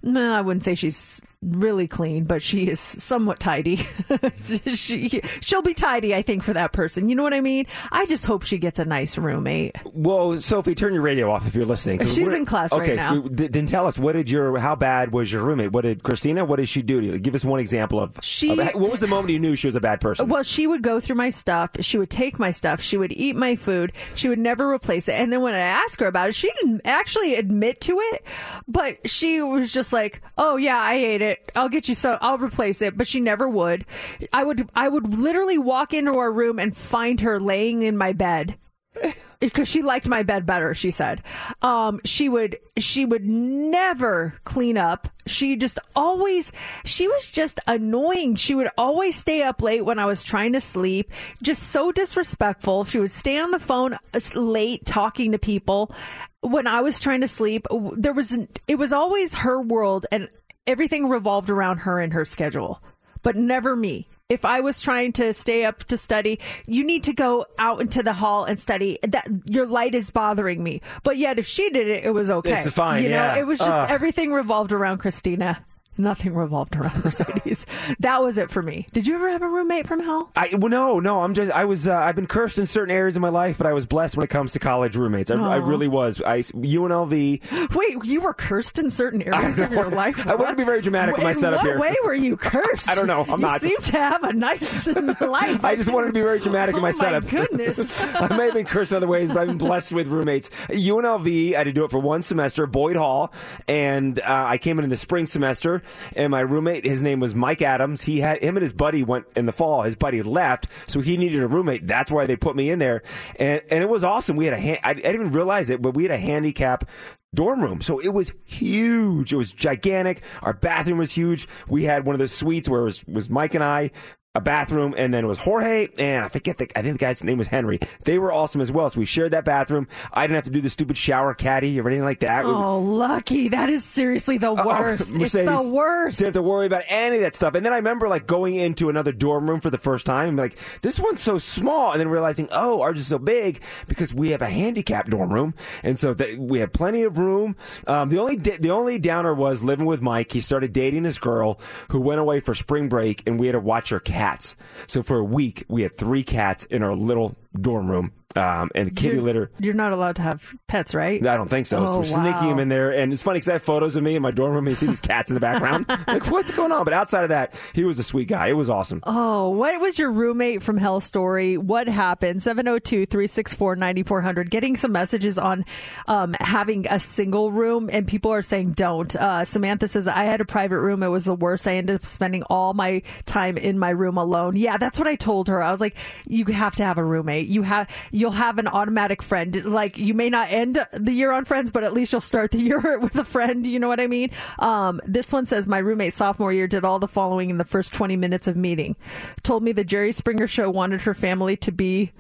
I 0.04 0.40
wouldn't 0.40 0.64
say 0.64 0.74
she's 0.74 1.22
really 1.40 1.86
clean, 1.86 2.24
but 2.24 2.42
she 2.42 2.68
is 2.68 2.80
somewhat 2.80 3.38
tidy. 3.38 3.76
she 4.66 5.20
she'll 5.40 5.62
be 5.62 5.74
tidy, 5.74 6.14
I 6.14 6.22
think, 6.22 6.42
for 6.42 6.52
that 6.52 6.72
person. 6.72 7.08
You 7.08 7.14
know 7.14 7.22
what 7.22 7.34
I 7.34 7.40
mean? 7.40 7.66
I 7.92 8.06
just 8.06 8.26
hope 8.26 8.42
she 8.42 8.58
gets 8.58 8.78
a 8.78 8.84
nice 8.84 9.16
roommate. 9.16 9.76
Well, 9.92 10.40
Sophie, 10.40 10.74
turn 10.74 10.94
your 10.94 11.02
radio 11.02 11.30
off 11.30 11.46
if 11.46 11.54
you're 11.54 11.66
listening. 11.66 12.04
She's 12.06 12.32
in 12.32 12.44
class 12.44 12.72
right 12.72 12.82
okay, 12.82 12.96
now. 12.96 13.14
so 13.14 13.28
th- 13.28 13.52
then 13.52 13.66
tell 13.66 13.86
us 13.86 13.98
what 13.98 14.12
did 14.12 14.30
your 14.30 14.58
how 14.58 14.74
bad 14.74 15.12
was 15.12 15.30
your 15.30 15.42
roommate? 15.42 15.72
What 15.72 15.82
did 15.82 16.02
Christina? 16.02 16.44
What 16.44 16.56
did 16.56 16.68
she 16.68 16.82
do 16.82 17.00
to 17.00 17.06
you? 17.06 17.18
Give 17.18 17.34
us 17.34 17.44
one 17.44 17.60
example 17.60 18.00
of. 18.00 18.18
She- 18.22 18.58
of- 18.58 18.74
what 18.74 18.90
was 18.90 19.00
the 19.00 19.06
moment 19.06 19.30
you 19.30 19.38
knew 19.38 19.54
she 19.54 19.68
was 19.68 19.76
a 19.76 19.80
bad 19.80 20.00
person? 20.00 20.28
Well, 20.28 20.42
she 20.42 20.66
would 20.66 20.82
go 20.82 20.98
through 20.98 21.16
my 21.16 21.30
stuff. 21.30 21.70
She 21.80 21.98
would 21.98 22.10
take 22.10 22.38
my 22.38 22.50
stuff. 22.50 22.80
She 22.80 22.96
would 22.96 23.12
eat 23.12 23.36
my 23.36 23.54
food. 23.54 23.92
She 24.14 24.28
would 24.28 24.38
never 24.38 24.68
replace 24.68 25.08
it. 25.08 25.12
And 25.12 25.32
then 25.32 25.42
when 25.42 25.54
I 25.54 25.60
asked 25.60 26.00
her 26.00 26.06
about 26.06 26.30
it, 26.30 26.34
she 26.34 26.50
didn't 26.60 26.82
actually 26.84 27.36
admit 27.36 27.80
to 27.82 27.98
it, 28.00 28.24
but 28.66 29.08
she 29.08 29.40
was 29.40 29.72
just 29.72 29.92
like, 29.92 30.20
"Oh 30.36 30.56
yeah, 30.56 30.78
I 30.78 30.94
ate 30.94 31.22
it. 31.22 31.27
I'll 31.54 31.68
get 31.68 31.88
you 31.88 31.94
so 31.94 32.18
I'll 32.20 32.38
replace 32.38 32.82
it." 32.82 32.96
But 32.96 33.06
she 33.06 33.20
never 33.20 33.48
would. 33.48 33.84
I 34.32 34.44
would. 34.44 34.68
I 34.74 34.88
would 34.88 35.14
literally 35.14 35.58
walk 35.58 35.92
into 35.94 36.16
our 36.16 36.32
room 36.32 36.58
and 36.58 36.76
find 36.76 37.20
her 37.20 37.38
laying 37.40 37.82
in 37.82 37.96
my 37.96 38.12
bed 38.12 38.58
because 39.40 39.68
she 39.68 39.82
liked 39.82 40.08
my 40.08 40.22
bed 40.22 40.46
better 40.46 40.74
she 40.74 40.90
said 40.90 41.22
um 41.62 42.00
she 42.04 42.28
would 42.28 42.58
she 42.76 43.04
would 43.04 43.24
never 43.24 44.34
clean 44.44 44.76
up 44.76 45.08
she 45.26 45.56
just 45.56 45.78
always 45.94 46.50
she 46.84 47.06
was 47.06 47.30
just 47.30 47.60
annoying 47.66 48.34
she 48.34 48.54
would 48.54 48.68
always 48.76 49.16
stay 49.16 49.42
up 49.42 49.62
late 49.62 49.84
when 49.84 49.98
i 49.98 50.06
was 50.06 50.22
trying 50.22 50.52
to 50.52 50.60
sleep 50.60 51.10
just 51.42 51.62
so 51.64 51.92
disrespectful 51.92 52.84
she 52.84 52.98
would 52.98 53.10
stay 53.10 53.38
on 53.38 53.50
the 53.50 53.60
phone 53.60 53.94
uh, 53.94 54.20
late 54.34 54.84
talking 54.86 55.32
to 55.32 55.38
people 55.38 55.92
when 56.40 56.66
i 56.66 56.80
was 56.80 56.98
trying 56.98 57.20
to 57.20 57.28
sleep 57.28 57.66
there 57.96 58.12
was 58.12 58.36
it 58.66 58.76
was 58.78 58.92
always 58.92 59.34
her 59.34 59.60
world 59.60 60.06
and 60.10 60.28
everything 60.68 61.08
revolved 61.08 61.50
around 61.50 61.78
her 61.78 61.98
and 61.98 62.12
her 62.12 62.24
schedule 62.24 62.80
but 63.22 63.36
never 63.36 63.76
me. 63.76 64.08
If 64.28 64.44
I 64.44 64.60
was 64.60 64.80
trying 64.80 65.12
to 65.14 65.32
stay 65.32 65.64
up 65.64 65.84
to 65.84 65.96
study, 65.96 66.38
you 66.66 66.84
need 66.84 67.04
to 67.04 67.14
go 67.14 67.46
out 67.58 67.80
into 67.80 68.02
the 68.02 68.12
hall 68.12 68.44
and 68.44 68.60
study. 68.60 68.98
That 69.02 69.26
your 69.46 69.66
light 69.66 69.94
is 69.94 70.10
bothering 70.10 70.62
me. 70.62 70.82
But 71.02 71.16
yet, 71.16 71.38
if 71.38 71.46
she 71.46 71.70
did 71.70 71.88
it, 71.88 72.04
it 72.04 72.10
was 72.10 72.30
okay. 72.30 72.58
It's 72.58 72.68
fine, 72.70 73.02
You 73.02 73.08
know, 73.08 73.16
yeah. 73.16 73.36
it 73.38 73.46
was 73.46 73.58
just 73.58 73.78
Ugh. 73.78 73.86
everything 73.90 74.32
revolved 74.32 74.72
around 74.72 74.98
Christina. 74.98 75.64
Nothing 75.98 76.34
revolved 76.34 76.76
around 76.76 77.04
Mercedes. 77.04 77.66
that 77.98 78.22
was 78.22 78.38
it 78.38 78.50
for 78.50 78.62
me. 78.62 78.86
Did 78.92 79.06
you 79.06 79.16
ever 79.16 79.28
have 79.30 79.42
a 79.42 79.48
roommate 79.48 79.86
from 79.86 80.00
hell? 80.00 80.30
I 80.36 80.50
well, 80.56 80.70
no, 80.70 81.00
no. 81.00 81.20
I'm 81.22 81.34
just. 81.34 81.50
I 81.52 81.64
was. 81.64 81.88
Uh, 81.88 81.96
I've 81.96 82.14
been 82.16 82.26
cursed 82.28 82.58
in 82.58 82.66
certain 82.66 82.94
areas 82.94 83.16
of 83.16 83.22
my 83.22 83.28
life, 83.28 83.58
but 83.58 83.66
I 83.66 83.72
was 83.72 83.84
blessed 83.86 84.16
when 84.16 84.24
it 84.24 84.30
comes 84.30 84.52
to 84.52 84.58
college 84.58 84.96
roommates. 84.96 85.30
I, 85.30 85.34
I 85.36 85.56
really 85.56 85.88
was. 85.88 86.22
I 86.22 86.38
UNLV. 86.40 87.74
Wait, 87.74 88.04
you 88.04 88.20
were 88.20 88.34
cursed 88.34 88.78
in 88.78 88.90
certain 88.90 89.22
areas 89.22 89.58
of 89.60 89.72
your 89.72 89.88
life. 89.90 90.26
I 90.26 90.34
want 90.34 90.50
to 90.50 90.56
be 90.56 90.64
very 90.64 90.80
dramatic 90.80 91.16
with 91.16 91.24
my 91.24 91.30
In 91.30 91.36
setup 91.36 91.58
what 91.58 91.66
here. 91.66 91.78
way 91.80 91.94
were 92.04 92.14
you 92.14 92.36
cursed? 92.36 92.88
I 92.90 92.94
don't 92.94 93.06
know. 93.06 93.22
I'm 93.22 93.40
you 93.40 93.46
not. 93.46 93.62
You 93.62 93.68
seem 93.70 93.82
to 93.82 93.92
have 93.98 94.22
a 94.22 94.32
nice 94.32 94.86
life. 95.20 95.64
I 95.64 95.74
just 95.76 95.90
wanted 95.92 96.08
to 96.08 96.12
be 96.12 96.20
very 96.20 96.38
dramatic 96.38 96.74
in 96.76 96.82
my 96.82 96.88
oh 96.90 96.92
setup. 96.92 97.26
Goodness. 97.28 98.02
I 98.14 98.36
may 98.36 98.44
have 98.44 98.54
been 98.54 98.66
cursed 98.66 98.92
in 98.92 98.96
other 98.96 99.06
ways, 99.08 99.32
but 99.32 99.40
I've 99.40 99.48
been 99.48 99.58
blessed 99.58 99.92
with 99.92 100.06
roommates. 100.08 100.48
UNLV, 100.68 101.54
I 101.54 101.58
had 101.58 101.64
to 101.64 101.72
do 101.72 101.84
it 101.84 101.90
for 101.90 101.98
one 101.98 102.22
semester, 102.22 102.66
Boyd 102.66 102.96
Hall, 102.96 103.32
and 103.66 104.18
uh, 104.20 104.24
I 104.48 104.58
came 104.58 104.78
in 104.78 104.84
in 104.84 104.90
the 104.90 104.96
spring 104.96 105.26
semester, 105.26 105.82
and 106.16 106.30
my 106.30 106.40
roommate, 106.40 106.84
his 106.84 107.02
name 107.02 107.20
was 107.20 107.34
Mike 107.34 107.62
Adams. 107.62 108.02
He 108.02 108.20
had 108.20 108.42
him 108.42 108.56
and 108.56 108.62
his 108.62 108.72
buddy 108.72 109.02
went 109.02 109.26
in 109.36 109.46
the 109.46 109.52
fall. 109.52 109.82
His 109.82 109.96
buddy 109.96 110.22
left, 110.22 110.66
so 110.86 111.00
he 111.00 111.16
needed 111.16 111.42
a 111.42 111.46
roommate. 111.46 111.86
That's 111.86 112.10
why 112.10 112.26
they 112.26 112.36
put 112.36 112.56
me 112.56 112.70
in 112.70 112.78
there, 112.78 113.02
and 113.36 113.62
and 113.70 113.82
it 113.82 113.88
was 113.88 114.04
awesome. 114.04 114.36
We 114.36 114.44
had 114.44 114.54
a 114.54 114.60
hand, 114.60 114.80
I, 114.84 114.94
didn't 114.94 115.14
even 115.14 115.32
realize 115.32 115.70
it, 115.70 115.82
but 115.82 115.94
we 115.94 116.04
had 116.04 116.12
a 116.12 116.18
handicap 116.18 116.88
dorm 117.34 117.62
room. 117.62 117.80
So 117.80 117.98
it 117.98 118.08
was 118.08 118.32
huge. 118.44 119.32
It 119.32 119.36
was 119.36 119.52
gigantic. 119.52 120.22
Our 120.42 120.54
bathroom 120.54 120.98
was 120.98 121.12
huge. 121.12 121.46
We 121.68 121.84
had 121.84 122.06
one 122.06 122.14
of 122.14 122.18
those 122.18 122.32
suites 122.32 122.68
where 122.68 122.80
it 122.80 122.84
was, 122.84 123.04
was 123.06 123.30
Mike 123.30 123.54
and 123.54 123.62
I, 123.64 123.90
a 124.38 124.40
bathroom, 124.40 124.94
and 124.96 125.12
then 125.12 125.24
it 125.24 125.26
was 125.26 125.38
Jorge, 125.38 125.88
and 125.98 126.24
I 126.24 126.28
forget 126.28 126.58
the, 126.58 126.70
I 126.76 126.82
think 126.82 126.98
the 126.98 127.04
guy's 127.04 127.22
name 127.22 127.38
was 127.38 127.48
Henry. 127.48 127.80
They 128.04 128.18
were 128.18 128.32
awesome 128.32 128.60
as 128.60 128.70
well. 128.72 128.88
So 128.88 129.00
we 129.00 129.04
shared 129.06 129.32
that 129.32 129.44
bathroom. 129.44 129.88
I 130.12 130.22
didn't 130.26 130.36
have 130.36 130.44
to 130.44 130.50
do 130.50 130.60
the 130.60 130.70
stupid 130.70 130.96
shower 130.96 131.34
caddy 131.34 131.78
or 131.80 131.86
anything 131.88 132.04
like 132.04 132.20
that. 132.20 132.44
Oh, 132.44 132.78
lucky. 132.80 133.48
That 133.48 133.68
is 133.68 133.84
seriously 133.84 134.38
the 134.38 134.54
worst. 134.54 135.10
it's 135.10 135.18
Mercedes 135.18 135.50
the 135.50 135.68
worst. 135.68 136.18
Didn't 136.18 136.28
have 136.28 136.34
to 136.34 136.42
worry 136.42 136.66
about 136.66 136.82
any 136.88 137.16
of 137.16 137.22
that 137.22 137.34
stuff. 137.34 137.54
And 137.54 137.66
then 137.66 137.72
I 137.72 137.76
remember 137.76 138.08
like 138.08 138.26
going 138.26 138.54
into 138.54 138.88
another 138.88 139.12
dorm 139.12 139.50
room 139.50 139.60
for 139.60 139.70
the 139.70 139.78
first 139.78 140.06
time 140.06 140.28
and 140.28 140.36
be 140.36 140.42
like, 140.42 140.58
this 140.82 141.00
one's 141.00 141.20
so 141.20 141.38
small. 141.38 141.90
And 141.92 142.00
then 142.00 142.08
realizing, 142.08 142.48
oh, 142.52 142.80
ours 142.80 143.00
is 143.00 143.08
so 143.08 143.18
big 143.18 143.60
because 143.88 144.14
we 144.14 144.30
have 144.30 144.42
a 144.42 144.48
handicap 144.48 145.08
dorm 145.08 145.32
room. 145.32 145.54
And 145.82 145.98
so 145.98 146.14
that 146.14 146.38
we 146.38 146.60
had 146.60 146.72
plenty 146.72 147.02
of 147.02 147.18
room. 147.18 147.56
Um, 147.86 148.08
the 148.08 148.18
only, 148.18 148.36
da- 148.36 148.58
the 148.58 148.70
only 148.70 148.98
downer 148.98 149.34
was 149.34 149.64
living 149.64 149.86
with 149.86 150.00
Mike. 150.00 150.30
He 150.32 150.40
started 150.40 150.72
dating 150.72 151.02
this 151.02 151.18
girl 151.18 151.60
who 151.90 152.00
went 152.00 152.20
away 152.20 152.40
for 152.40 152.54
spring 152.54 152.88
break 152.88 153.22
and 153.26 153.38
we 153.38 153.46
had 153.48 153.52
to 153.52 153.60
watch 153.60 153.88
her 153.90 153.98
cats. 154.28 154.54
So 154.86 155.02
for 155.02 155.18
a 155.18 155.24
week, 155.24 155.64
we 155.68 155.82
had 155.82 155.96
three 155.96 156.22
cats 156.22 156.64
in 156.64 156.82
our 156.82 156.94
little 156.94 157.36
dorm 157.58 157.90
room. 157.90 158.12
Um, 158.36 158.70
and 158.74 158.94
kitty 158.94 159.14
You're- 159.16 159.20
litter. 159.20 159.50
You're 159.58 159.72
not 159.74 159.92
allowed 159.92 160.16
to 160.16 160.22
have 160.22 160.54
pets, 160.66 160.94
right? 160.94 161.26
I 161.26 161.36
don't 161.36 161.48
think 161.48 161.66
so. 161.66 161.84
so 161.86 161.92
Oh, 161.92 161.98
we're 161.98 162.04
sneaking 162.04 162.24
wow. 162.32 162.50
him 162.50 162.58
in 162.58 162.68
there, 162.68 162.90
and 162.90 163.10
it's 163.12 163.22
funny 163.22 163.36
because 163.38 163.48
I 163.48 163.52
have 163.54 163.62
photos 163.62 163.96
of 163.96 164.02
me 164.02 164.16
in 164.16 164.22
my 164.22 164.30
dorm 164.30 164.52
room. 164.52 164.66
And 164.66 164.68
you 164.72 164.74
see 164.74 164.86
these 164.86 165.00
cats 165.00 165.30
in 165.30 165.34
the 165.34 165.40
background. 165.40 165.86
like, 166.06 166.30
what's 166.30 166.50
going 166.50 166.70
on? 166.70 166.84
But 166.84 166.92
outside 166.92 167.22
of 167.22 167.30
that, 167.30 167.54
he 167.72 167.84
was 167.84 167.98
a 167.98 168.02
sweet 168.02 168.28
guy. 168.28 168.48
It 168.48 168.52
was 168.52 168.68
awesome. 168.68 169.00
Oh, 169.06 169.48
what 169.50 169.80
was 169.80 169.98
your 169.98 170.12
roommate 170.12 170.62
from 170.62 170.76
hell 170.76 171.00
story? 171.00 171.56
What 171.56 171.88
happened? 171.88 172.42
702 172.42 173.06
364 173.06 173.76
9400. 173.76 174.50
Getting 174.50 174.76
some 174.76 174.92
messages 174.92 175.38
on 175.38 175.64
um, 176.06 176.34
having 176.38 176.86
a 176.90 176.98
single 176.98 177.50
room, 177.50 177.88
and 177.90 178.06
people 178.06 178.30
are 178.32 178.42
saying 178.42 178.72
don't. 178.72 179.16
Uh, 179.16 179.44
Samantha 179.46 179.88
says, 179.88 180.06
I 180.06 180.24
had 180.24 180.42
a 180.42 180.44
private 180.44 180.80
room. 180.80 181.02
It 181.02 181.08
was 181.08 181.24
the 181.24 181.34
worst. 181.34 181.66
I 181.66 181.76
ended 181.76 181.96
up 181.96 182.04
spending 182.04 182.42
all 182.44 182.74
my 182.74 183.02
time 183.24 183.56
in 183.56 183.78
my 183.78 183.90
room 183.90 184.18
alone. 184.18 184.54
Yeah, 184.54 184.76
that's 184.76 184.98
what 184.98 185.08
I 185.08 185.14
told 185.16 185.48
her. 185.48 185.62
I 185.62 185.70
was 185.70 185.80
like, 185.80 185.96
you 186.26 186.44
have 186.46 186.74
to 186.76 186.84
have 186.84 186.98
a 186.98 187.04
roommate. 187.04 187.48
You 187.48 187.62
have, 187.62 187.88
you'll 188.18 188.32
have 188.32 188.58
an 188.58 188.66
automatic 188.66 189.22
friend. 189.22 189.64
Like, 189.64 189.96
you 189.96 190.12
may 190.14 190.28
not 190.28 190.50
end 190.50 190.84
the 190.92 191.12
year 191.12 191.30
on 191.32 191.44
friends, 191.44 191.70
but 191.70 191.84
at 191.84 191.92
least 191.92 192.12
you'll 192.12 192.20
start 192.20 192.50
the 192.50 192.58
year 192.62 192.98
with 192.98 193.16
a 193.16 193.24
friend. 193.24 193.66
You 193.66 193.78
know 193.78 193.88
what 193.88 194.00
I 194.00 194.06
mean? 194.06 194.30
Um, 194.58 195.00
this 195.06 195.32
one 195.32 195.46
says, 195.46 195.66
my 195.66 195.78
roommate 195.78 196.12
sophomore 196.12 196.52
year 196.52 196.66
did 196.66 196.84
all 196.84 196.98
the 196.98 197.08
following 197.08 197.50
in 197.50 197.58
the 197.58 197.64
first 197.64 197.92
20 197.92 198.16
minutes 198.16 198.48
of 198.48 198.56
meeting. 198.56 198.96
Told 199.42 199.62
me 199.62 199.72
the 199.72 199.84
Jerry 199.84 200.12
Springer 200.12 200.46
show 200.46 200.68
wanted 200.70 201.02
her 201.02 201.14
family 201.14 201.56
to 201.58 201.70
be 201.72 202.12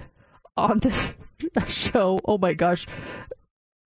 on 0.56 0.78
the 0.80 1.14
show. 1.68 2.20
Oh 2.24 2.38
my 2.38 2.54
gosh. 2.54 2.86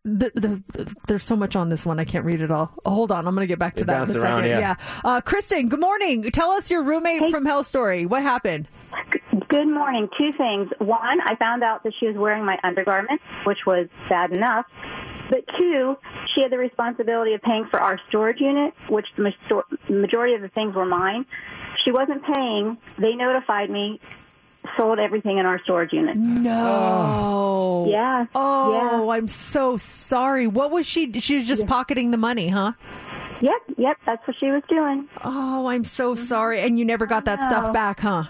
The, 0.04 0.32
the, 0.74 0.94
there's 1.06 1.24
so 1.24 1.36
much 1.36 1.54
on 1.54 1.68
this 1.68 1.86
one. 1.86 2.00
I 2.00 2.04
can't 2.04 2.24
read 2.24 2.42
it 2.42 2.50
all. 2.50 2.72
Oh, 2.84 2.90
hold 2.90 3.12
on. 3.12 3.26
I'm 3.28 3.34
going 3.36 3.44
to 3.44 3.48
get 3.52 3.60
back 3.60 3.76
to 3.76 3.84
It 3.84 3.86
that 3.86 3.96
in 3.96 4.02
a 4.02 4.06
bounced 4.06 4.20
second. 4.20 4.44
yeah. 4.46 4.58
yeah. 4.58 4.74
Uh, 5.04 5.20
Kristen, 5.20 5.68
good 5.68 5.78
morning. 5.80 6.22
Tell 6.32 6.50
us 6.50 6.70
your 6.72 6.82
roommate 6.82 7.30
from 7.30 7.46
hell 7.46 7.62
story. 7.62 8.04
What 8.04 8.22
happened? 8.22 8.68
Good 9.48 9.68
morning. 9.68 10.08
Two 10.18 10.32
things. 10.36 10.70
One, 10.78 11.20
I 11.24 11.36
found 11.36 11.62
out 11.62 11.82
that 11.84 11.92
she 11.98 12.06
was 12.06 12.16
wearing 12.16 12.44
my 12.44 12.58
undergarments, 12.62 13.24
which 13.44 13.58
was 13.66 13.88
bad 14.08 14.32
enough. 14.32 14.66
But 15.30 15.44
two, 15.58 15.96
she 16.34 16.42
had 16.42 16.52
the 16.52 16.58
responsibility 16.58 17.32
of 17.34 17.42
paying 17.42 17.66
for 17.70 17.80
our 17.80 17.98
storage 18.08 18.40
unit, 18.40 18.74
which 18.88 19.06
the 19.16 19.32
majority 19.88 20.34
of 20.34 20.42
the 20.42 20.48
things 20.48 20.74
were 20.74 20.84
mine. 20.84 21.24
She 21.84 21.92
wasn't 21.92 22.22
paying. 22.34 22.76
They 22.98 23.14
notified 23.14 23.70
me, 23.70 24.00
sold 24.76 24.98
everything 24.98 25.38
in 25.38 25.46
our 25.46 25.60
storage 25.64 25.92
unit. 25.92 26.16
No. 26.16 26.66
Oh. 26.66 27.86
Yeah. 27.90 28.26
Oh, 28.34 29.10
I'm 29.10 29.28
so 29.28 29.76
sorry. 29.76 30.46
What 30.46 30.70
was 30.70 30.86
she? 30.86 31.10
She 31.12 31.36
was 31.36 31.48
just 31.48 31.66
pocketing 31.66 32.10
the 32.10 32.18
money, 32.18 32.48
huh? 32.48 32.72
Yep, 33.40 33.62
yep, 33.76 33.96
that's 34.06 34.24
what 34.26 34.36
she 34.38 34.46
was 34.46 34.62
doing. 34.68 35.08
Oh, 35.24 35.66
I'm 35.66 35.82
so 35.82 36.14
mm-hmm. 36.14 36.24
sorry. 36.24 36.60
And 36.60 36.78
you 36.78 36.84
never 36.84 37.06
got 37.06 37.24
that 37.24 37.42
stuff 37.42 37.72
back, 37.72 38.00
huh? 38.00 38.24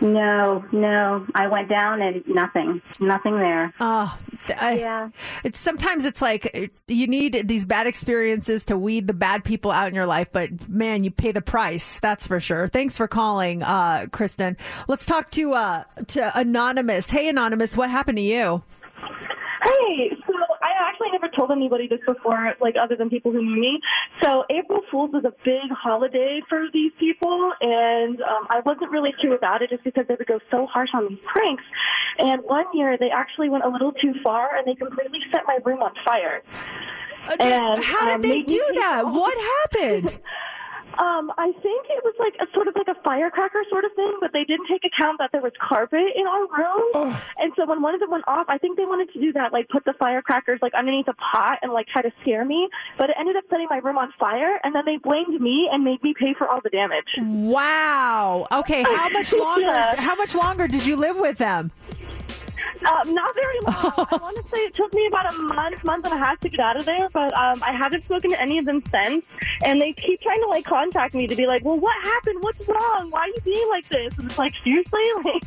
No, 0.00 0.64
no. 0.72 1.26
I 1.34 1.46
went 1.46 1.68
down 1.68 2.02
and 2.02 2.22
nothing. 2.26 2.82
Nothing 3.00 3.38
there. 3.38 3.72
Oh, 3.80 4.16
I, 4.60 4.78
Yeah. 4.78 5.08
It's 5.44 5.58
sometimes 5.58 6.04
it's 6.04 6.20
like 6.22 6.72
you 6.88 7.06
need 7.06 7.48
these 7.48 7.64
bad 7.64 7.86
experiences 7.86 8.64
to 8.66 8.76
weed 8.76 9.06
the 9.06 9.14
bad 9.14 9.44
people 9.44 9.70
out 9.70 9.88
in 9.88 9.94
your 9.94 10.06
life, 10.06 10.28
but 10.32 10.68
man, 10.68 11.04
you 11.04 11.10
pay 11.10 11.32
the 11.32 11.42
price. 11.42 11.98
That's 12.00 12.26
for 12.26 12.40
sure. 12.40 12.68
Thanks 12.68 12.96
for 12.96 13.06
calling, 13.08 13.62
uh, 13.62 14.06
Kristen. 14.12 14.56
Let's 14.88 15.06
talk 15.06 15.30
to 15.32 15.52
uh, 15.54 15.84
to 16.08 16.38
anonymous. 16.38 17.10
Hey, 17.10 17.28
anonymous, 17.28 17.76
what 17.76 17.90
happened 17.90 18.18
to 18.18 18.22
you? 18.22 18.62
Hey, 19.62 20.10
so 20.26 20.32
I 20.60 20.70
actually 20.88 21.10
never 21.12 21.28
told 21.42 21.56
anybody 21.56 21.88
this 21.88 22.00
before, 22.06 22.54
like 22.60 22.74
other 22.80 22.96
than 22.96 23.10
people 23.10 23.32
who 23.32 23.42
knew 23.42 23.60
me. 23.60 23.80
So 24.22 24.44
April 24.50 24.80
Fool's 24.90 25.14
is 25.14 25.24
a 25.24 25.32
big 25.44 25.70
holiday 25.70 26.40
for 26.48 26.66
these 26.72 26.92
people, 26.98 27.52
and 27.60 28.20
um, 28.22 28.46
I 28.50 28.60
wasn't 28.64 28.90
really 28.90 29.12
too 29.22 29.32
about 29.32 29.62
it 29.62 29.70
just 29.70 29.84
because 29.84 30.04
they 30.08 30.14
would 30.14 30.26
go 30.26 30.38
so 30.50 30.66
harsh 30.66 30.90
on 30.94 31.08
these 31.08 31.18
pranks. 31.24 31.64
And 32.18 32.42
one 32.44 32.66
year 32.74 32.96
they 32.98 33.10
actually 33.10 33.48
went 33.48 33.64
a 33.64 33.68
little 33.68 33.92
too 33.92 34.14
far, 34.22 34.56
and 34.56 34.66
they 34.66 34.74
completely 34.74 35.20
set 35.32 35.42
my 35.46 35.58
room 35.64 35.82
on 35.82 35.92
fire. 36.04 36.42
And, 37.38 37.82
How 37.82 38.06
did 38.06 38.16
um, 38.16 38.22
they 38.22 38.42
do 38.42 38.64
that? 38.74 39.04
What 39.06 39.36
happened? 39.72 40.18
Um, 40.98 41.32
I 41.38 41.52
think 41.62 41.86
it 41.88 42.04
was 42.04 42.14
like 42.18 42.34
a 42.40 42.50
sort 42.52 42.68
of 42.68 42.74
like 42.76 42.88
a 42.88 43.00
firecracker 43.02 43.64
sort 43.70 43.84
of 43.84 43.92
thing, 43.94 44.18
but 44.20 44.32
they 44.32 44.44
didn't 44.44 44.66
take 44.68 44.82
account 44.84 45.18
that 45.18 45.30
there 45.32 45.40
was 45.40 45.52
carpet 45.60 46.12
in 46.14 46.26
our 46.26 46.44
room. 46.52 47.16
And 47.38 47.52
so 47.56 47.66
when 47.66 47.80
one 47.82 47.94
of 47.94 48.00
them 48.00 48.10
went 48.10 48.24
off, 48.28 48.46
I 48.48 48.58
think 48.58 48.76
they 48.76 48.84
wanted 48.84 49.12
to 49.12 49.20
do 49.20 49.32
that, 49.32 49.52
like 49.52 49.68
put 49.68 49.84
the 49.84 49.94
firecrackers 49.98 50.60
like 50.60 50.74
underneath 50.74 51.08
a 51.08 51.14
pot 51.14 51.58
and 51.62 51.72
like 51.72 51.86
try 51.88 52.02
to 52.02 52.12
scare 52.22 52.44
me. 52.44 52.68
But 52.98 53.10
it 53.10 53.16
ended 53.18 53.36
up 53.36 53.44
setting 53.50 53.66
my 53.70 53.78
room 53.78 53.96
on 53.98 54.12
fire, 54.18 54.60
and 54.62 54.74
then 54.74 54.84
they 54.84 54.96
blamed 54.98 55.40
me 55.40 55.68
and 55.72 55.82
made 55.84 56.02
me 56.02 56.14
pay 56.18 56.34
for 56.36 56.48
all 56.48 56.60
the 56.62 56.70
damage. 56.70 57.08
Wow. 57.18 58.46
Okay, 58.52 58.82
how 58.82 59.08
much 59.12 59.32
longer? 59.32 59.64
Yeah. 59.64 59.96
How 59.96 60.14
much 60.16 60.34
longer 60.34 60.68
did 60.68 60.86
you 60.86 60.96
live 60.96 61.18
with 61.18 61.38
them? 61.38 61.72
Um, 62.82 63.14
not 63.14 63.32
very 63.36 63.60
long. 63.60 64.06
I 64.10 64.16
want 64.20 64.36
to 64.38 64.42
say 64.50 64.58
it 64.58 64.74
took 64.74 64.92
me 64.92 65.06
about 65.06 65.32
a 65.32 65.38
month, 65.38 65.84
month 65.84 66.04
and 66.04 66.14
a 66.14 66.16
half 66.16 66.40
to 66.40 66.48
get 66.48 66.58
out 66.58 66.76
of 66.76 66.84
there, 66.84 67.08
but 67.12 67.32
um, 67.32 67.62
I 67.62 67.72
haven't 67.72 68.04
spoken 68.04 68.32
to 68.32 68.40
any 68.40 68.58
of 68.58 68.64
them 68.64 68.82
since. 68.90 69.24
And 69.62 69.80
they 69.80 69.92
keep 69.92 70.20
trying 70.20 70.40
to 70.40 70.48
like 70.48 70.64
contact 70.64 71.14
me 71.14 71.28
to 71.28 71.36
be 71.36 71.46
like, 71.46 71.64
"Well, 71.64 71.78
what 71.78 71.94
happened? 72.02 72.42
What's 72.42 72.66
wrong? 72.66 73.10
Why 73.10 73.20
are 73.20 73.28
you 73.28 73.40
being 73.44 73.68
like 73.68 73.88
this?" 73.88 74.18
And 74.18 74.28
it's 74.28 74.38
like, 74.38 74.52
seriously, 74.64 75.00
like 75.24 75.42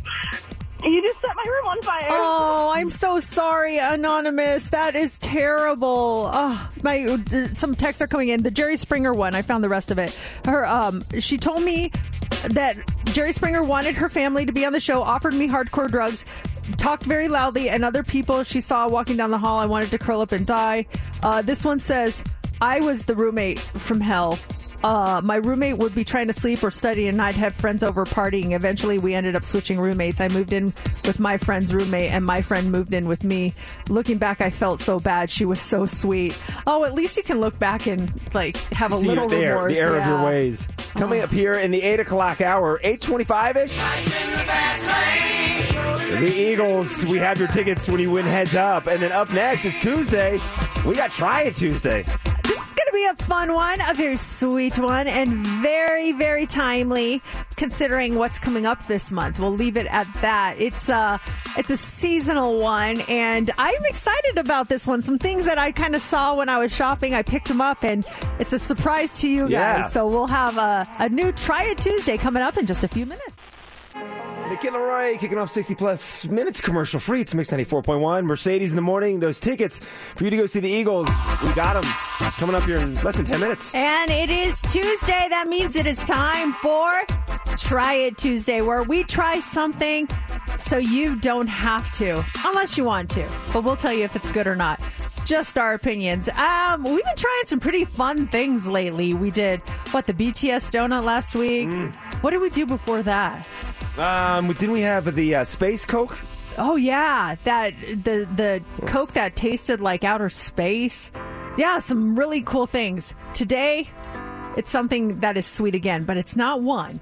you 0.83 1.01
just 1.01 1.19
set 1.19 1.31
my 1.35 1.43
room 1.43 1.65
on 1.67 1.81
fire. 1.81 2.07
Oh, 2.09 2.71
I'm 2.73 2.89
so 2.89 3.19
sorry, 3.19 3.77
anonymous. 3.77 4.69
That 4.69 4.95
is 4.95 5.17
terrible. 5.17 6.29
Oh, 6.31 6.69
my 6.83 7.17
some 7.53 7.75
texts 7.75 8.01
are 8.01 8.07
coming 8.07 8.29
in. 8.29 8.43
The 8.43 8.51
Jerry 8.51 8.77
Springer 8.77 9.13
one. 9.13 9.35
I 9.35 9.41
found 9.41 9.63
the 9.63 9.69
rest 9.69 9.91
of 9.91 9.97
it. 9.97 10.17
Her 10.45 10.65
um, 10.65 11.03
she 11.19 11.37
told 11.37 11.63
me 11.63 11.91
that 12.49 12.77
Jerry 13.05 13.31
Springer 13.31 13.63
wanted 13.63 13.95
her 13.95 14.09
family 14.09 14.45
to 14.45 14.51
be 14.51 14.65
on 14.65 14.73
the 14.73 14.79
show, 14.79 15.01
offered 15.01 15.33
me 15.33 15.47
hardcore 15.47 15.89
drugs, 15.89 16.25
talked 16.77 17.03
very 17.03 17.27
loudly, 17.27 17.69
and 17.69 17.85
other 17.85 18.03
people 18.03 18.43
she 18.43 18.61
saw 18.61 18.87
walking 18.87 19.17
down 19.17 19.31
the 19.31 19.37
hall. 19.37 19.59
I 19.59 19.65
wanted 19.65 19.91
to 19.91 19.97
curl 19.97 20.21
up 20.21 20.31
and 20.31 20.45
die. 20.45 20.85
Uh, 21.23 21.41
this 21.41 21.63
one 21.63 21.79
says, 21.79 22.23
"I 22.61 22.79
was 22.79 23.03
the 23.03 23.15
roommate 23.15 23.59
from 23.59 24.01
hell." 24.01 24.37
Uh, 24.85 25.19
my 25.23 25.37
roommate 25.37 25.79
would 25.79 25.95
be 25.95 26.03
trying 26.03 26.27
to 26.27 26.33
sleep 26.33 26.63
or 26.63 26.69
study, 26.69 27.07
and 27.07 27.19
I'd 27.19 27.33
have 27.33 27.55
friends 27.55 27.83
over 27.83 28.05
partying. 28.05 28.51
Eventually, 28.51 28.99
we 28.99 29.15
ended 29.15 29.35
up 29.35 29.43
switching 29.43 29.79
roommates. 29.79 30.21
I 30.21 30.27
moved 30.27 30.53
in 30.53 30.65
with 31.05 31.19
my 31.19 31.37
friend's 31.37 31.73
roommate, 31.73 32.11
and 32.11 32.23
my 32.23 32.43
friend 32.43 32.71
moved 32.71 32.93
in 32.93 33.07
with 33.07 33.23
me. 33.23 33.55
Looking 33.89 34.19
back, 34.19 34.41
I 34.41 34.51
felt 34.51 34.79
so 34.79 34.99
bad. 34.99 35.31
She 35.31 35.43
was 35.43 35.59
so 35.59 35.87
sweet. 35.87 36.39
Oh, 36.67 36.83
at 36.83 36.93
least 36.93 37.17
you 37.17 37.23
can 37.23 37.39
look 37.39 37.57
back 37.57 37.87
and 37.87 38.11
like 38.35 38.57
have 38.73 38.93
a 38.93 38.97
See 38.97 39.07
little 39.07 39.25
it 39.25 39.29
there, 39.31 39.55
remorse. 39.55 39.73
the 39.73 39.79
error 39.79 39.97
of 39.99 40.05
your 40.05 40.23
ways. 40.23 40.67
Coming 40.93 41.21
up 41.23 41.31
here 41.31 41.55
in 41.55 41.71
the 41.71 41.81
8 41.81 42.01
o'clock 42.01 42.41
hour, 42.41 42.79
825 42.83 43.57
ish. 43.57 43.75
The 46.19 46.31
Eagles, 46.31 47.03
we 47.05 47.17
have 47.17 47.39
your 47.39 47.47
tickets 47.47 47.87
when 47.89 47.99
you 47.99 48.11
win 48.11 48.25
heads 48.27 48.53
up. 48.53 48.85
And 48.85 49.01
then 49.01 49.11
up 49.11 49.31
next 49.31 49.65
is 49.65 49.79
Tuesday. 49.79 50.39
We 50.85 50.93
got 50.93 51.09
Try 51.09 51.41
It 51.41 51.55
Tuesday. 51.55 52.05
This 52.55 52.69
is 52.69 52.73
going 52.75 52.87
to 52.87 52.93
be 52.93 53.05
a 53.21 53.25
fun 53.25 53.53
one, 53.53 53.81
a 53.81 53.93
very 53.93 54.15
sweet 54.15 54.79
one, 54.79 55.07
and 55.07 55.45
very, 55.61 56.13
very 56.13 56.45
timely 56.45 57.21
considering 57.57 58.15
what's 58.15 58.39
coming 58.39 58.65
up 58.65 58.87
this 58.87 59.11
month. 59.11 59.39
We'll 59.39 59.51
leave 59.51 59.75
it 59.75 59.87
at 59.87 60.07
that. 60.21 60.55
It's 60.57 60.87
a, 60.87 61.19
it's 61.57 61.69
a 61.69 61.75
seasonal 61.75 62.57
one, 62.61 63.01
and 63.09 63.51
I'm 63.57 63.83
excited 63.83 64.37
about 64.37 64.69
this 64.69 64.87
one. 64.87 65.01
Some 65.01 65.19
things 65.19 65.43
that 65.45 65.57
I 65.57 65.73
kind 65.73 65.95
of 65.95 66.01
saw 66.01 66.37
when 66.37 66.47
I 66.47 66.57
was 66.57 66.73
shopping, 66.73 67.13
I 67.13 67.23
picked 67.23 67.49
them 67.49 67.59
up, 67.59 67.83
and 67.83 68.07
it's 68.39 68.53
a 68.53 68.59
surprise 68.59 69.19
to 69.19 69.27
you 69.27 69.49
Yeah. 69.49 69.81
guys. 69.81 69.91
So 69.91 70.07
we'll 70.07 70.27
have 70.27 70.57
a, 70.57 70.87
a 70.99 71.09
new 71.09 71.33
Try 71.33 71.63
It 71.65 71.77
Tuesday 71.79 72.15
coming 72.15 72.41
up 72.41 72.55
in 72.57 72.65
just 72.67 72.85
a 72.85 72.87
few 72.87 73.05
minutes. 73.05 73.51
Nikki 74.55 74.69
Leroy 74.69 75.17
kicking 75.17 75.37
off 75.37 75.51
60 75.51 75.75
plus 75.75 76.23
minutes 76.27 76.61
commercial 76.61 76.97
free. 76.97 77.19
It's 77.19 77.33
Mix 77.33 77.51
94.1. 77.51 78.23
Mercedes 78.23 78.69
in 78.69 78.77
the 78.77 78.81
morning. 78.81 79.19
Those 79.19 79.37
tickets 79.37 79.79
for 79.79 80.23
you 80.23 80.29
to 80.29 80.37
go 80.37 80.45
see 80.45 80.61
the 80.61 80.69
Eagles. 80.69 81.09
We 81.43 81.51
got 81.51 81.73
them 81.73 81.83
coming 82.37 82.55
up 82.55 82.63
here 82.63 82.77
in 82.77 82.93
less 83.03 83.17
than 83.17 83.25
10 83.25 83.41
minutes. 83.41 83.75
And 83.75 84.09
it 84.09 84.29
is 84.29 84.61
Tuesday. 84.61 85.27
That 85.29 85.49
means 85.49 85.75
it 85.75 85.85
is 85.85 86.01
time 86.05 86.53
for 86.53 86.89
Try 87.57 87.95
It 87.95 88.17
Tuesday, 88.17 88.61
where 88.61 88.83
we 88.83 89.03
try 89.03 89.41
something 89.41 90.07
so 90.57 90.77
you 90.77 91.17
don't 91.17 91.47
have 91.47 91.91
to, 91.97 92.23
unless 92.45 92.77
you 92.77 92.85
want 92.85 93.09
to. 93.09 93.27
But 93.51 93.65
we'll 93.65 93.75
tell 93.75 93.91
you 93.91 94.05
if 94.05 94.15
it's 94.15 94.31
good 94.31 94.47
or 94.47 94.55
not. 94.55 94.81
Just 95.25 95.57
our 95.57 95.73
opinions. 95.73 96.29
Um, 96.29 96.83
we've 96.83 97.03
been 97.03 97.15
trying 97.15 97.43
some 97.47 97.59
pretty 97.59 97.83
fun 97.83 98.27
things 98.27 98.67
lately. 98.67 99.15
We 99.15 99.31
did 99.31 99.59
what 99.89 100.05
the 100.05 100.13
BTS 100.13 100.69
donut 100.69 101.03
last 101.03 101.35
week. 101.35 101.69
What 102.21 102.29
did 102.29 102.41
we 102.41 102.51
do 102.51 102.67
before 102.67 103.01
that? 103.01 103.49
Um, 103.97 104.47
didn't 104.53 104.71
we 104.71 104.81
have 104.81 105.15
the 105.15 105.35
uh, 105.35 105.43
Space 105.43 105.83
Coke? 105.83 106.17
Oh 106.59 106.75
yeah, 106.75 107.35
that 107.43 107.73
the 107.81 108.29
the 108.35 108.63
Coke 108.85 109.13
that 109.13 109.35
tasted 109.35 109.81
like 109.81 110.03
outer 110.03 110.29
space. 110.29 111.11
Yeah, 111.57 111.79
some 111.79 112.15
really 112.15 112.41
cool 112.41 112.67
things. 112.67 113.15
Today, 113.33 113.89
it's 114.55 114.69
something 114.69 115.21
that 115.21 115.37
is 115.37 115.45
sweet 115.47 115.73
again, 115.73 116.03
but 116.03 116.17
it's 116.17 116.35
not 116.35 116.61
one. 116.61 116.99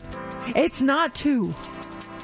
It's 0.55 0.81
not 0.81 1.13
two. 1.13 1.53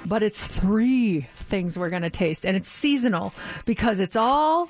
But 0.05 0.23
it's 0.23 0.45
three 0.45 1.27
things 1.49 1.77
we're 1.77 1.89
going 1.89 2.03
to 2.03 2.09
taste 2.09 2.45
and 2.45 2.55
it's 2.55 2.69
seasonal 2.69 3.33
because 3.65 3.99
it's 3.99 4.15
all 4.15 4.69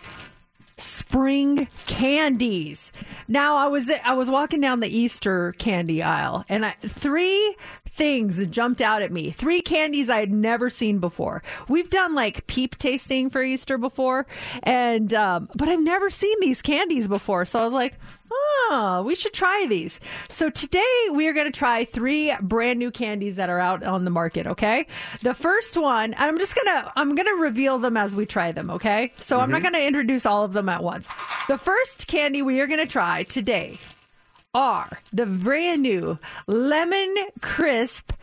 spring 0.79 1.67
candies. 1.85 2.91
Now 3.27 3.57
I 3.57 3.67
was 3.67 3.91
I 4.03 4.13
was 4.13 4.29
walking 4.29 4.61
down 4.61 4.79
the 4.79 4.87
Easter 4.87 5.53
candy 5.57 6.01
aisle 6.01 6.45
and 6.49 6.65
I, 6.65 6.71
three 6.71 7.55
things 7.89 8.45
jumped 8.47 8.81
out 8.81 9.01
at 9.01 9.11
me. 9.11 9.31
Three 9.31 9.61
candies 9.61 10.09
I 10.09 10.19
had 10.19 10.31
never 10.31 10.69
seen 10.69 10.99
before. 10.99 11.43
We've 11.67 11.89
done 11.89 12.15
like 12.15 12.47
peep 12.47 12.77
tasting 12.77 13.29
for 13.29 13.43
Easter 13.43 13.77
before 13.77 14.25
and 14.63 15.13
um, 15.13 15.49
but 15.55 15.67
I've 15.67 15.83
never 15.83 16.09
seen 16.09 16.39
these 16.39 16.61
candies 16.61 17.07
before. 17.07 17.45
So 17.45 17.59
I 17.59 17.63
was 17.63 17.73
like, 17.73 17.99
Oh, 18.31 19.03
we 19.05 19.15
should 19.15 19.33
try 19.33 19.65
these. 19.67 19.99
So 20.27 20.49
today 20.49 21.07
we 21.11 21.27
are 21.27 21.33
going 21.33 21.51
to 21.51 21.57
try 21.57 21.85
three 21.85 22.33
brand 22.41 22.79
new 22.79 22.91
candies 22.91 23.35
that 23.37 23.49
are 23.49 23.59
out 23.59 23.83
on 23.83 24.05
the 24.05 24.11
market. 24.11 24.45
Okay. 24.47 24.85
The 25.21 25.33
first 25.33 25.75
one, 25.77 26.13
and 26.13 26.23
I'm 26.23 26.37
just 26.37 26.55
going 26.55 26.83
to, 26.83 26.91
I'm 26.95 27.15
going 27.15 27.25
to 27.25 27.41
reveal 27.41 27.79
them 27.79 27.97
as 27.97 28.15
we 28.15 28.25
try 28.25 28.51
them. 28.51 28.69
Okay. 28.69 29.13
So 29.17 29.39
I'm 29.39 29.49
not 29.49 29.57
mm-hmm. 29.57 29.71
going 29.71 29.81
to 29.81 29.87
introduce 29.87 30.25
all 30.25 30.43
of 30.43 30.53
them 30.53 30.69
at 30.69 30.83
once. 30.83 31.07
The 31.47 31.57
first 31.57 32.07
candy 32.07 32.41
we 32.41 32.61
are 32.61 32.67
going 32.67 32.79
to 32.79 32.91
try 32.91 33.23
today 33.23 33.79
are 34.53 34.99
the 35.11 35.25
brand 35.25 35.81
new 35.81 36.19
lemon 36.47 37.15
crisp 37.41 38.13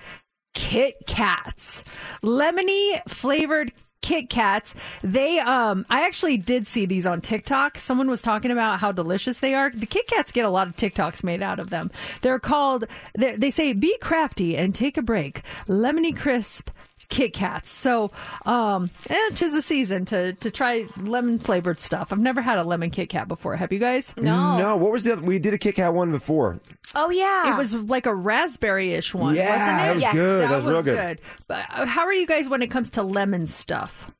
Kit 0.54 0.94
Kats. 1.06 1.84
Lemony 2.22 3.00
flavored 3.08 3.72
Kit 4.02 4.30
Kats. 4.30 4.74
They 5.02 5.38
um 5.40 5.84
I 5.90 6.06
actually 6.06 6.36
did 6.36 6.66
see 6.66 6.86
these 6.86 7.06
on 7.06 7.20
TikTok. 7.20 7.78
Someone 7.78 8.08
was 8.08 8.22
talking 8.22 8.50
about 8.50 8.80
how 8.80 8.92
delicious 8.92 9.38
they 9.40 9.54
are. 9.54 9.70
The 9.70 9.86
Kit 9.86 10.06
Kats 10.06 10.32
get 10.32 10.44
a 10.44 10.50
lot 10.50 10.68
of 10.68 10.76
TikToks 10.76 11.24
made 11.24 11.42
out 11.42 11.58
of 11.58 11.70
them. 11.70 11.90
They're 12.22 12.38
called 12.38 12.84
they're, 13.14 13.36
they 13.36 13.50
say 13.50 13.72
be 13.72 13.96
crafty 13.98 14.56
and 14.56 14.74
take 14.74 14.96
a 14.96 15.02
break. 15.02 15.42
Lemony 15.66 16.16
crisp 16.16 16.70
Kit 17.08 17.32
Kats. 17.32 17.70
So, 17.70 18.10
um, 18.44 18.90
eh, 19.08 19.30
tis 19.34 19.52
the 19.52 19.62
season 19.62 20.04
to 20.06 20.32
to 20.34 20.50
try 20.50 20.86
lemon 21.00 21.38
flavored 21.38 21.78
stuff. 21.80 22.12
I've 22.12 22.18
never 22.18 22.42
had 22.42 22.58
a 22.58 22.64
lemon 22.64 22.90
Kit 22.90 23.08
Kat 23.08 23.28
before. 23.28 23.56
Have 23.56 23.72
you 23.72 23.78
guys? 23.78 24.14
No. 24.16 24.58
No, 24.58 24.76
what 24.76 24.92
was 24.92 25.04
the 25.04 25.12
other? 25.14 25.22
We 25.22 25.38
did 25.38 25.54
a 25.54 25.58
Kit 25.58 25.76
Kat 25.76 25.94
one 25.94 26.10
before. 26.10 26.60
Oh 26.94 27.10
yeah. 27.10 27.54
It 27.54 27.58
was 27.58 27.74
like 27.74 28.06
a 28.06 28.14
raspberry-ish 28.14 29.14
one, 29.14 29.34
Yeah, 29.34 29.50
wasn't 29.50 29.68
it? 29.68 29.82
that 29.82 29.94
was 29.94 30.02
Yes, 30.02 30.14
good. 30.14 30.42
That, 30.42 30.50
That, 30.50 30.56
was, 30.56 30.64
real 30.64 30.82
good. 30.82 31.20
But 31.46 31.64
uh, 31.70 31.86
how 31.86 32.02
are 32.04 32.12
you 32.14 32.26
guys 32.26 32.48
when 32.48 32.62
it 32.62 32.70
comes 32.70 32.90
to 32.90 33.02
lemon 33.02 33.46
stuff? 33.46 34.10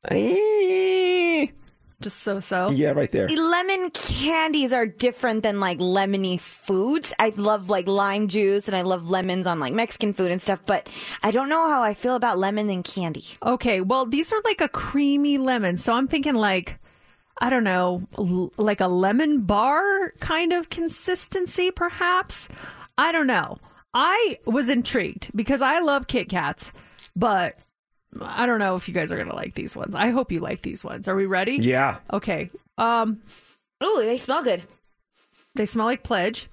Just 2.03 2.19
so 2.19 2.41
so. 2.41 2.71
Yeah, 2.71 2.91
right 2.91 3.11
there. 3.11 3.27
lemon 3.27 3.91
candies 3.91 4.75
are 4.75 4.85
different 4.87 5.43
than 5.43 5.61
like 5.61 5.79
lemony 5.79 6.39
foods. 6.39 7.15
I 7.19 7.33
love 7.37 7.71
like 7.71 7.89
lime 7.89 8.29
juice 8.29 8.69
and 8.69 8.77
I 8.77 8.83
love 8.83 9.09
lemons 9.09 9.47
on 9.47 9.61
like 9.61 9.73
Mexican 9.73 10.13
food 10.13 10.31
and 10.31 10.43
stuff, 10.43 10.61
but 10.67 10.91
I 11.23 11.31
don't 11.31 11.49
know 11.49 11.67
how 11.69 11.83
I 11.83 11.95
feel 11.95 12.15
about 12.15 12.39
lemon 12.39 12.69
and 12.69 12.85
candy. 12.85 13.25
Okay, 13.43 13.81
well 13.81 14.05
these 14.05 14.31
are 14.33 14.41
like 14.45 14.61
a 14.61 14.69
creamy 14.69 15.39
lemon, 15.39 15.79
so 15.79 15.95
I'm 15.95 16.07
thinking 16.07 16.35
like 16.35 16.79
I 17.41 17.51
don't 17.51 17.65
know, 17.65 18.07
l- 18.19 18.53
like 18.57 18.81
a 18.81 18.89
lemon 18.89 19.43
bar 19.43 20.13
kind 20.21 20.53
of 20.53 20.71
consistency, 20.71 21.71
perhaps. 21.71 22.49
I 22.99 23.13
don't 23.13 23.27
know. 23.27 23.59
I 23.93 24.39
was 24.47 24.69
intrigued 24.69 25.31
because 25.35 25.61
I 25.63 25.79
love 25.81 26.07
Kit 26.07 26.29
Kats, 26.29 26.73
but 27.15 27.59
I 28.21 28.47
don't 28.47 28.59
know 28.59 28.75
if 28.77 28.89
you 28.89 28.95
guys 28.95 29.13
are 29.13 29.19
gonna 29.19 29.35
like 29.35 29.55
these 29.55 29.77
ones. 29.77 29.95
I 29.95 30.11
hope 30.11 30.33
you 30.33 30.41
like 30.41 30.63
these 30.63 30.85
ones. 30.85 31.09
Are 31.09 31.15
we 31.17 31.27
ready? 31.27 31.57
Yeah. 31.57 31.99
Okay. 32.13 32.51
Um, 32.79 33.21
Ooh, 33.85 33.97
they 34.01 34.17
smell 34.17 34.43
good. 34.43 34.63
they 35.55 35.67
smell 35.67 35.87
like 35.87 36.03
pledge. 36.03 36.49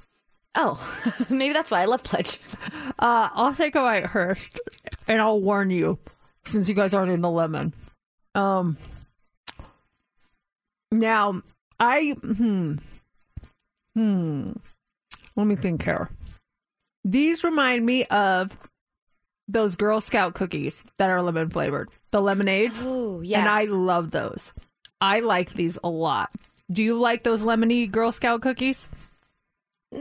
Oh, 0.56 0.78
maybe 1.30 1.54
that's 1.54 1.72
why 1.72 1.82
I 1.82 1.86
love 1.86 2.04
Pledge. 2.04 2.38
Uh, 3.00 3.30
I'll 3.34 3.56
take 3.56 3.74
a 3.76 3.80
bite 3.80 4.08
first, 4.12 4.60
and 5.08 5.20
I'll 5.20 5.42
warn 5.42 5.72
you, 5.72 5.98
since 6.46 6.70
you 6.70 6.76
guys 6.76 6.94
aren't 6.94 7.12
in 7.12 7.22
the 7.22 7.30
lemon. 7.32 7.74
Um, 8.36 8.78
now 10.92 11.42
I 11.80 12.12
hmm 12.22 12.76
hmm. 13.96 14.52
Let 15.36 15.48
me 15.48 15.56
think 15.56 15.84
here. 15.84 16.10
These 17.04 17.44
remind 17.44 17.86
me 17.86 18.06
of 18.06 18.56
those 19.54 19.76
Girl 19.76 20.02
Scout 20.02 20.34
cookies 20.36 20.84
that 20.98 21.10
are 21.10 21.22
lemon 21.22 21.50
flavored, 21.50 21.90
the 22.12 22.22
lemonades, 22.22 22.82
Ooh, 22.84 23.22
yes. 23.24 23.40
and 23.40 23.48
I 23.50 23.64
love 23.66 24.12
those. 24.12 24.52
I 25.00 25.20
like 25.22 25.54
these 25.54 25.78
a 25.84 25.90
lot. 25.90 26.30
Do 26.72 26.84
you 26.84 27.00
like 27.00 27.24
those 27.24 27.44
lemony 27.44 27.90
Girl 27.92 28.12
Scout 28.12 28.42
cookies? 28.42 28.88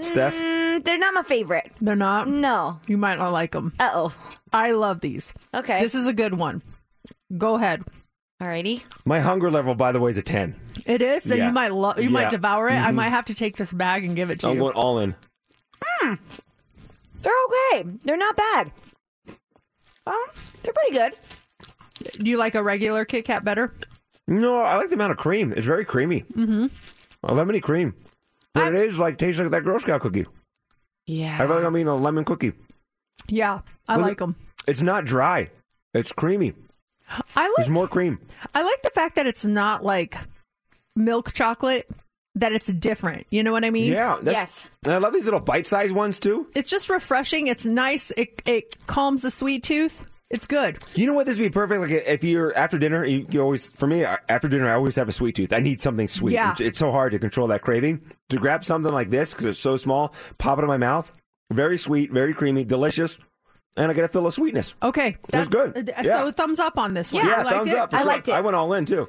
Steph? 0.01 0.35
Mm, 0.35 0.83
they're 0.85 0.99
not 0.99 1.13
my 1.15 1.23
favorite. 1.23 1.71
They're 1.81 1.95
not. 1.97 2.27
No. 2.29 2.81
You 2.87 2.97
might 2.97 3.19
not 3.19 3.33
like 3.33 3.53
them. 3.53 3.73
Uh 3.79 3.91
oh. 3.93 4.15
I 4.53 4.73
love 4.73 5.01
these. 5.01 5.33
Okay. 5.55 5.81
This 5.83 5.95
is 5.95 6.07
a 6.07 6.13
good 6.15 6.35
one. 6.35 6.63
Go 7.37 7.57
ahead. 7.57 7.83
Alrighty. 8.43 8.83
My 9.05 9.21
hunger 9.21 9.51
level, 9.51 9.75
by 9.75 9.93
the 9.93 10.01
way, 10.01 10.11
is 10.11 10.19
a 10.19 10.23
10. 10.23 10.55
It 10.87 11.03
is. 11.03 11.25
So 11.25 11.35
Yeah. 11.35 11.49
you 11.49 11.53
might 11.53 11.73
lo- 11.73 11.93
you 11.97 12.05
Yeah. 12.05 12.09
might 12.09 12.31
devour 12.31 12.69
it. 12.69 12.75
I 12.75 12.91
Mhm. 12.91 12.95
might 12.95 13.11
have 13.11 13.27
to 13.27 13.35
take 13.35 13.57
this 13.57 13.73
bag 13.73 14.05
and 14.05 14.17
give 14.17 14.31
it 14.31 14.41
to 14.41 14.47
you. 14.47 14.53
I'm 14.55 14.59
going 14.59 14.75
all 14.75 14.99
in. 14.99 15.15
They're 16.03 17.33
okay. 17.73 17.89
They're 18.05 18.17
not 18.17 18.37
bad. 18.37 18.73
Well, 20.07 20.25
they're 20.63 20.73
pretty 20.73 20.95
good. 20.95 21.13
Do 22.19 22.31
you 22.31 22.39
like 22.39 22.55
a 22.55 22.63
regular 22.63 23.05
Kit 23.05 23.25
Kat 23.25 23.45
better? 23.45 23.75
No, 24.27 24.61
I 24.61 24.77
like 24.77 24.89
the 24.89 24.95
amount 24.95 25.13
of 25.13 25.19
cream. 25.19 25.53
It's 25.53 25.67
very 25.67 25.85
creamy. 25.85 26.23
Mm-hmm. 26.23 26.67
A 27.25 27.33
lemony 27.33 27.63
cream. 27.63 27.95
But 28.53 28.75
it 28.75 28.87
is 28.87 28.99
like 28.99 29.19
tastes 29.19 29.41
like 29.41 29.51
that 29.51 29.65
Girl 29.65 29.79
Scout 29.79 30.01
cookie. 30.01 30.27
Yeah. 31.07 31.37
I 31.39 31.45
really 31.45 31.65
I 31.65 31.71
mean 31.71 31.87
a 31.87 31.97
lemon 31.97 32.25
cookie. 32.25 32.53
Yeah, 33.29 33.61
I 33.89 33.97
Look 33.97 34.07
like 34.07 34.19
them. 34.19 34.37
It's 34.67 34.83
not 34.83 35.05
dry. 35.05 35.51
It's 35.95 36.13
creamy. 36.13 36.53
I 37.37 37.47
like 37.47 37.57
There's 37.57 37.69
more 37.69 37.89
cream. 37.89 38.19
I 38.55 38.63
like 38.63 38.83
the 38.83 38.91
fact 38.91 39.17
that 39.17 39.27
it's 39.27 39.45
not 39.45 39.85
like 39.85 40.17
milk 40.97 41.33
chocolate. 41.33 41.91
That 42.35 42.53
it's 42.53 42.73
different. 42.73 43.27
You 43.31 43.43
know 43.43 43.53
what 43.53 43.65
I 43.65 43.71
mean? 43.71 43.93
Yeah. 43.93 44.17
That's, 44.23 44.67
And 44.85 44.95
I 44.95 44.99
love 44.99 45.13
these 45.13 45.27
little 45.27 45.41
bite-sized 45.41 45.95
ones 45.95 46.19
too. 46.19 46.47
It's 46.55 46.71
just 46.71 46.89
refreshing. 46.89 47.47
It's 47.49 47.67
nice. 47.67 48.11
It 48.17 48.41
it 48.47 48.87
calms 48.87 49.23
the 49.23 49.31
sweet 49.31 49.63
tooth. 49.63 50.07
It's 50.31 50.47
good. 50.47 50.79
You 50.95 51.07
know 51.07 51.13
what? 51.13 51.27
This 51.27 51.37
would 51.39 51.45
be 51.45 51.51
perfect. 51.51 51.83
Like 51.83 51.91
if 51.91 52.25
you're 52.25 52.57
after 52.57 52.79
dinner, 52.79 53.05
you, 53.05 53.27
you 53.29 53.43
always 53.43 53.69
for 53.69 53.87
me 53.87 54.03
uh, 54.07 54.17
after 54.31 54.49
dinner, 54.49 54.67
I 54.71 54.73
always 54.75 54.97
have 54.97 55.07
a 55.11 55.13
sweet 55.13 55.37
tooth. 55.37 55.53
I 55.53 55.61
need 55.61 55.79
something 55.83 56.09
sweet. 56.09 56.33
Yeah. 56.33 56.53
It's, 56.53 56.61
it's 56.63 56.79
so 56.79 56.91
hard 56.91 57.13
to 57.13 57.19
control 57.19 57.49
that 57.49 57.61
craving. 57.61 58.01
To 58.31 58.39
grab 58.39 58.65
something 58.65 58.91
like 58.93 59.11
this 59.11 59.33
because 59.33 59.45
it's 59.45 59.59
so 59.61 59.77
small, 59.77 60.15
pop 60.39 60.59
it 60.59 60.63
in 60.63 60.69
my 60.69 60.79
mouth. 60.79 61.13
Very 61.53 61.77
sweet, 61.77 62.11
very 62.11 62.33
creamy, 62.33 62.65
delicious, 62.65 63.19
and 63.77 63.91
I 63.91 63.95
get 63.95 64.05
a 64.05 64.09
fill 64.09 64.27
of 64.27 64.33
sweetness. 64.33 64.73
Okay, 64.83 65.19
That's 65.29 65.49
good. 65.49 65.77
uh, 65.77 65.93
Yeah. 66.03 66.25
So 66.25 66.31
thumbs 66.33 66.59
up 66.59 66.79
on 66.79 66.95
this 66.95 67.13
one. 67.13 67.27
Yeah, 67.27 67.41
You 67.41 67.45
liked 67.45 67.57
thumbs 67.59 67.69
it? 67.73 67.77
up. 67.77 67.91
for 67.91 68.01
sure. 68.01 68.35
I 68.35 68.41
went 68.41 68.57
all 68.57 68.73
in 68.73 68.87
too. 68.87 69.07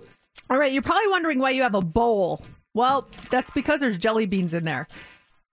All 0.50 0.58
right, 0.58 0.74
you're 0.74 0.82
probably 0.82 1.08
wondering 1.08 1.40
why 1.40 1.52
you 1.52 1.62
have 1.64 1.74
a 1.76 1.82
bowl. 1.82 2.44
Well, 2.74 3.08
that's 3.30 3.52
because 3.52 3.80
there's 3.82 3.98
jelly 3.98 4.26
beans 4.26 4.54
in 4.54 4.64
there. 4.64 4.88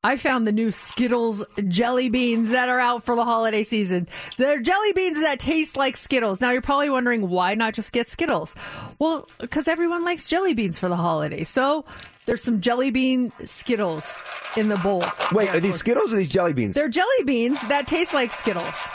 I 0.03 0.17
found 0.17 0.47
the 0.47 0.53
new 0.53 0.71
Skittles 0.71 1.45
jelly 1.69 2.09
beans 2.09 2.49
that 2.51 2.71
are 2.71 2.81
out 2.81 3.03
for 3.03 3.15
the 3.15 3.25
holiday 3.25 3.63
season. 3.63 4.09
They're 4.39 4.59
jelly 4.61 4.95
beans 4.95 5.21
that 5.21 5.39
taste 5.39 5.77
like 5.77 5.95
Skittles. 5.95 6.41
Now 6.41 6.53
you're 6.53 6.63
probably 6.63 6.89
wondering 6.89 7.29
why 7.29 7.55
not 7.55 7.75
just 7.75 7.93
get 7.93 8.09
Skittles? 8.09 8.55
Well, 8.99 9.29
because 9.39 9.69
everyone 9.69 10.07
likes 10.07 10.27
jelly 10.27 10.55
beans 10.55 10.79
for 10.79 10.89
the 10.89 10.97
holidays. 10.97 11.51
So 11.51 11.85
There's 12.27 12.43
some 12.43 12.61
jelly 12.61 12.91
bean 12.91 13.33
Skittles 13.45 14.15
in 14.57 14.69
the 14.69 14.77
bowl. 14.77 15.03
Wait, 15.33 15.49
are 15.49 15.59
these. 15.59 15.75
Skittles 15.75 16.13
or 16.13 16.17
these 16.17 16.29
jelly 16.29 16.53
beans? 16.53 16.75
They're 16.77 16.89
jelly 16.89 17.25
beans 17.25 17.61
that 17.69 17.87
taste 17.87 18.15
like 18.15 18.31
Skittles. 18.31 18.89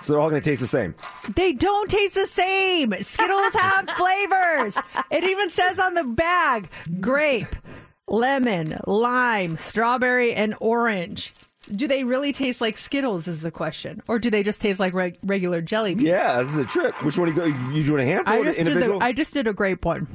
So 0.00 0.12
they're 0.12 0.20
all 0.20 0.30
going 0.30 0.40
to 0.40 0.50
taste 0.50 0.60
the 0.60 0.66
same. 0.66 0.94
They 1.36 1.52
don't 1.52 1.90
taste 1.90 2.14
the 2.14 2.26
same. 2.26 2.94
Skittles 3.00 3.54
have 3.54 3.88
flavors. 3.96 4.78
It 5.10 5.24
even 5.24 5.50
says 5.50 5.78
on 5.78 5.94
the 5.94 6.04
bag 6.04 6.68
grape, 7.00 7.54
lemon, 8.08 8.80
lime, 8.86 9.56
strawberry, 9.56 10.32
and 10.34 10.54
orange. 10.60 11.34
Do 11.70 11.86
they 11.86 12.02
really 12.02 12.32
taste 12.32 12.60
like 12.60 12.76
Skittles? 12.76 13.28
Is 13.28 13.42
the 13.42 13.50
question, 13.50 14.02
or 14.08 14.18
do 14.18 14.28
they 14.30 14.42
just 14.42 14.60
taste 14.60 14.80
like 14.80 14.92
reg- 14.94 15.18
regular 15.22 15.60
jelly 15.60 15.94
beans? 15.94 16.08
Yeah, 16.08 16.42
this 16.42 16.52
is 16.52 16.58
a 16.58 16.64
trick. 16.64 17.00
Which 17.04 17.16
one 17.16 17.32
do 17.32 17.34
you 17.34 17.52
go? 17.52 17.70
You 17.72 17.84
doing 17.84 18.02
a 18.02 18.10
handful? 18.10 18.34
I 18.34 18.38
or 18.38 18.44
just 18.44 18.58
did 18.58 18.66
individual? 18.66 18.98
the, 18.98 19.04
I 19.04 19.12
just 19.12 19.32
did 19.32 19.46
a 19.46 19.52
grape 19.52 19.84
one. 19.84 20.08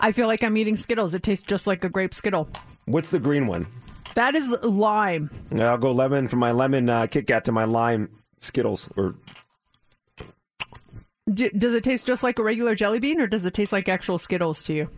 I 0.00 0.10
feel 0.12 0.26
like 0.26 0.42
I'm 0.42 0.56
eating 0.56 0.76
Skittles. 0.76 1.14
It 1.14 1.22
tastes 1.22 1.44
just 1.46 1.66
like 1.66 1.84
a 1.84 1.88
grape 1.88 2.14
Skittle. 2.14 2.48
What's 2.86 3.10
the 3.10 3.18
green 3.20 3.46
one? 3.46 3.66
That 4.16 4.34
is 4.34 4.50
lime. 4.62 5.30
Yeah, 5.54 5.70
I'll 5.70 5.78
go 5.78 5.92
lemon 5.92 6.26
from 6.26 6.38
my 6.38 6.50
lemon 6.50 6.88
uh, 6.88 7.06
Kit 7.06 7.26
Kat 7.26 7.44
to 7.44 7.52
my 7.52 7.64
lime 7.64 8.08
Skittles. 8.40 8.88
Or 8.96 9.14
D- 11.32 11.50
does 11.50 11.74
it 11.74 11.84
taste 11.84 12.06
just 12.06 12.22
like 12.22 12.38
a 12.38 12.42
regular 12.42 12.74
jelly 12.74 12.98
bean, 12.98 13.20
or 13.20 13.26
does 13.26 13.44
it 13.44 13.52
taste 13.52 13.72
like 13.72 13.88
actual 13.90 14.16
Skittles 14.18 14.62
to 14.64 14.72
you? 14.72 14.88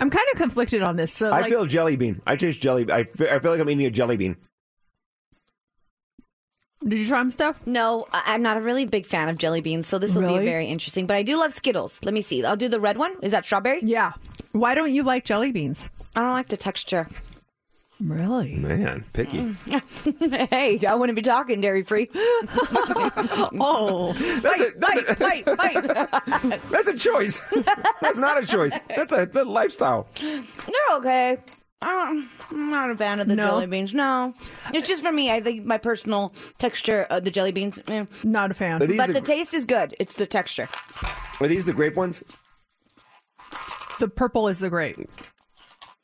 I'm 0.00 0.08
kind 0.08 0.26
of 0.32 0.38
conflicted 0.38 0.82
on 0.82 0.96
this. 0.96 1.12
So, 1.12 1.28
I 1.28 1.40
like, 1.42 1.50
feel 1.50 1.66
jelly 1.66 1.96
bean. 1.96 2.22
I 2.26 2.36
taste 2.36 2.62
jelly. 2.62 2.90
I 2.90 3.04
feel, 3.04 3.28
I 3.28 3.38
feel 3.38 3.50
like 3.50 3.60
I'm 3.60 3.68
eating 3.68 3.84
a 3.86 3.90
jelly 3.90 4.16
bean. 4.16 4.36
did 6.82 7.00
you 7.00 7.06
try 7.06 7.18
them, 7.18 7.30
Steph? 7.30 7.66
No, 7.66 8.06
I- 8.12 8.22
I'm 8.34 8.40
not 8.42 8.56
a 8.56 8.62
really 8.62 8.86
big 8.86 9.04
fan 9.04 9.28
of 9.28 9.36
jelly 9.36 9.60
beans, 9.60 9.86
so 9.86 9.98
this 9.98 10.14
will 10.14 10.22
Really? 10.22 10.38
be 10.38 10.46
very 10.46 10.66
interesting. 10.68 11.06
But 11.06 11.18
I 11.18 11.22
do 11.22 11.36
love 11.36 11.52
Skittles. 11.52 12.00
Let 12.02 12.14
me 12.14 12.22
see. 12.22 12.42
I'll 12.46 12.56
do 12.56 12.68
the 12.68 12.80
red 12.80 12.96
one. 12.96 13.14
Is 13.20 13.32
that 13.32 13.44
strawberry? 13.44 13.80
Yeah. 13.82 14.12
Why 14.52 14.74
don't 14.74 14.92
you 14.92 15.02
like 15.02 15.24
jelly 15.24 15.52
beans? 15.52 15.88
I 16.16 16.20
don't 16.22 16.32
like 16.32 16.48
the 16.48 16.56
texture. 16.56 17.08
Really? 18.00 18.54
Man, 18.56 19.04
picky. 19.12 19.54
hey, 20.50 20.80
I 20.86 20.94
wouldn't 20.94 21.16
be 21.16 21.22
talking 21.22 21.60
dairy 21.60 21.82
free. 21.82 22.08
Oh, 23.62 24.12
That's 24.42 24.60
a, 24.60 24.70
that's, 24.78 25.10
a, 25.10 25.16
wait, 25.20 25.46
wait. 25.46 26.60
that's 26.70 26.88
a 26.88 26.94
choice. 26.96 27.40
that's 28.00 28.16
not 28.18 28.42
a 28.42 28.46
choice. 28.46 28.78
That's 28.94 29.12
a, 29.12 29.16
that's 29.26 29.36
a 29.36 29.44
lifestyle. 29.44 30.08
They're 30.20 30.96
okay. 30.96 31.38
I 31.82 31.92
am 31.92 32.30
not 32.70 32.90
a 32.90 32.96
fan 32.96 33.20
of 33.20 33.28
the 33.28 33.36
No? 33.36 33.44
jelly 33.46 33.66
beans. 33.66 33.92
No, 33.94 34.34
it's 34.72 34.88
just 34.88 35.02
for 35.02 35.12
me. 35.12 35.30
I 35.30 35.40
think 35.40 35.64
my 35.64 35.78
personal 35.78 36.32
texture 36.58 37.02
of 37.10 37.24
the 37.24 37.30
jelly 37.30 37.52
beans, 37.52 37.78
eh. 37.88 38.04
Not 38.24 38.50
a 38.50 38.54
fan. 38.54 38.82
Are 38.82 38.86
these, 38.86 38.96
but 38.96 39.06
the, 39.08 39.14
the 39.14 39.20
taste 39.20 39.52
is 39.54 39.64
good. 39.64 39.94
It's 39.98 40.16
the 40.16 40.26
texture. 40.26 40.68
are 41.40 41.48
these 41.48 41.64
the 41.66 41.72
grape 41.72 41.96
ones? 41.96 42.22
The 44.00 44.08
purple 44.08 44.48
is 44.48 44.58
the 44.58 44.70
grape. 44.70 45.08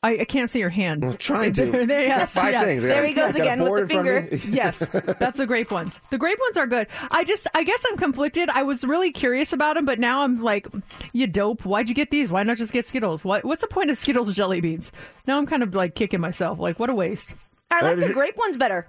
I, 0.03 0.19
I 0.19 0.25
can't 0.25 0.49
see 0.49 0.59
your 0.59 0.69
hand. 0.69 1.03
I'm 1.03 1.13
trying 1.13 1.53
to. 1.53 1.65
There, 1.71 1.85
there, 1.85 2.05
yes, 2.05 2.35
five 2.35 2.53
yeah. 2.53 2.63
things. 2.63 2.85
I 2.85 2.87
There 2.87 3.03
he 3.03 3.13
goes 3.13 3.35
I 3.35 3.39
got 3.39 3.39
a 3.39 3.41
again 3.41 3.59
with 3.59 3.67
board 3.67 3.89
the 3.89 3.97
in 3.97 4.03
front 4.03 4.33
of 4.33 4.45
me. 4.45 4.55
Yes, 4.55 4.79
that's 5.19 5.37
the 5.37 5.47
grape 5.47 5.71
ones. 5.71 5.99
The 6.11 6.19
grape 6.19 6.37
ones 6.39 6.57
are 6.57 6.67
good. 6.67 6.87
I 7.09 7.23
just, 7.23 7.47
I 7.55 7.63
guess 7.63 7.83
I'm 7.89 7.97
conflicted. 7.97 8.49
I 8.49 8.61
was 8.61 8.83
really 8.83 9.11
curious 9.11 9.51
about 9.51 9.75
them, 9.75 9.85
but 9.85 9.99
now 9.99 10.21
I'm 10.21 10.41
like, 10.41 10.67
you 11.13 11.25
dope. 11.25 11.65
Why'd 11.65 11.89
you 11.89 11.95
get 11.95 12.11
these? 12.11 12.31
Why 12.31 12.43
not 12.43 12.57
just 12.57 12.71
get 12.71 12.87
Skittles? 12.87 13.25
What, 13.25 13.43
what's 13.43 13.61
the 13.61 13.67
point 13.67 13.89
of 13.89 13.97
Skittles 13.97 14.33
jelly 14.35 14.61
beans? 14.61 14.91
Now 15.25 15.39
I'm 15.39 15.47
kind 15.47 15.63
of 15.63 15.73
like 15.73 15.95
kicking 15.95 16.21
myself. 16.21 16.59
Like, 16.59 16.79
what 16.79 16.91
a 16.91 16.95
waste. 16.95 17.33
I 17.71 17.81
like 17.81 17.99
the 17.99 18.13
grape 18.13 18.37
ones 18.37 18.55
better. 18.55 18.87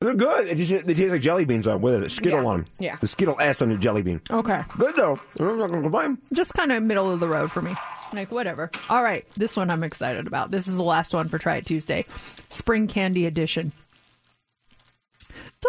They're 0.00 0.14
good. 0.14 0.46
It 0.46 0.56
just, 0.58 0.86
they 0.86 0.92
taste 0.94 1.12
like 1.12 1.22
jelly 1.22 1.44
beans 1.46 1.66
on 1.66 1.80
with 1.80 2.02
it. 2.02 2.10
Skittle 2.10 2.42
Yeah. 2.42 2.46
on 2.48 2.56
them. 2.60 2.66
Yeah. 2.78 2.96
The 2.96 3.06
Skittle 3.06 3.36
S 3.40 3.62
on 3.62 3.70
your 3.70 3.78
jelly 3.78 4.02
bean. 4.02 4.20
Okay. 4.30 4.62
Good 4.76 4.94
though. 4.94 5.18
I'm 5.40 5.58
not 5.58 5.70
gonna 5.70 5.82
complain. 5.82 6.18
Just 6.34 6.52
kind 6.54 6.70
of 6.70 6.82
middle 6.82 7.10
of 7.10 7.18
the 7.20 7.28
road 7.28 7.50
for 7.50 7.62
me. 7.62 7.74
Like, 8.12 8.30
whatever. 8.30 8.70
All 8.90 9.02
right. 9.02 9.26
This 9.36 9.56
one 9.56 9.70
I'm 9.70 9.82
excited 9.82 10.26
about. 10.26 10.50
This 10.50 10.68
is 10.68 10.76
the 10.76 10.82
last 10.82 11.12
one 11.14 11.28
for 11.28 11.38
Try 11.38 11.56
It 11.56 11.66
Tuesday 11.66 12.04
Spring 12.50 12.86
Candy 12.86 13.24
Edition. 13.26 13.72
Da, 15.62 15.68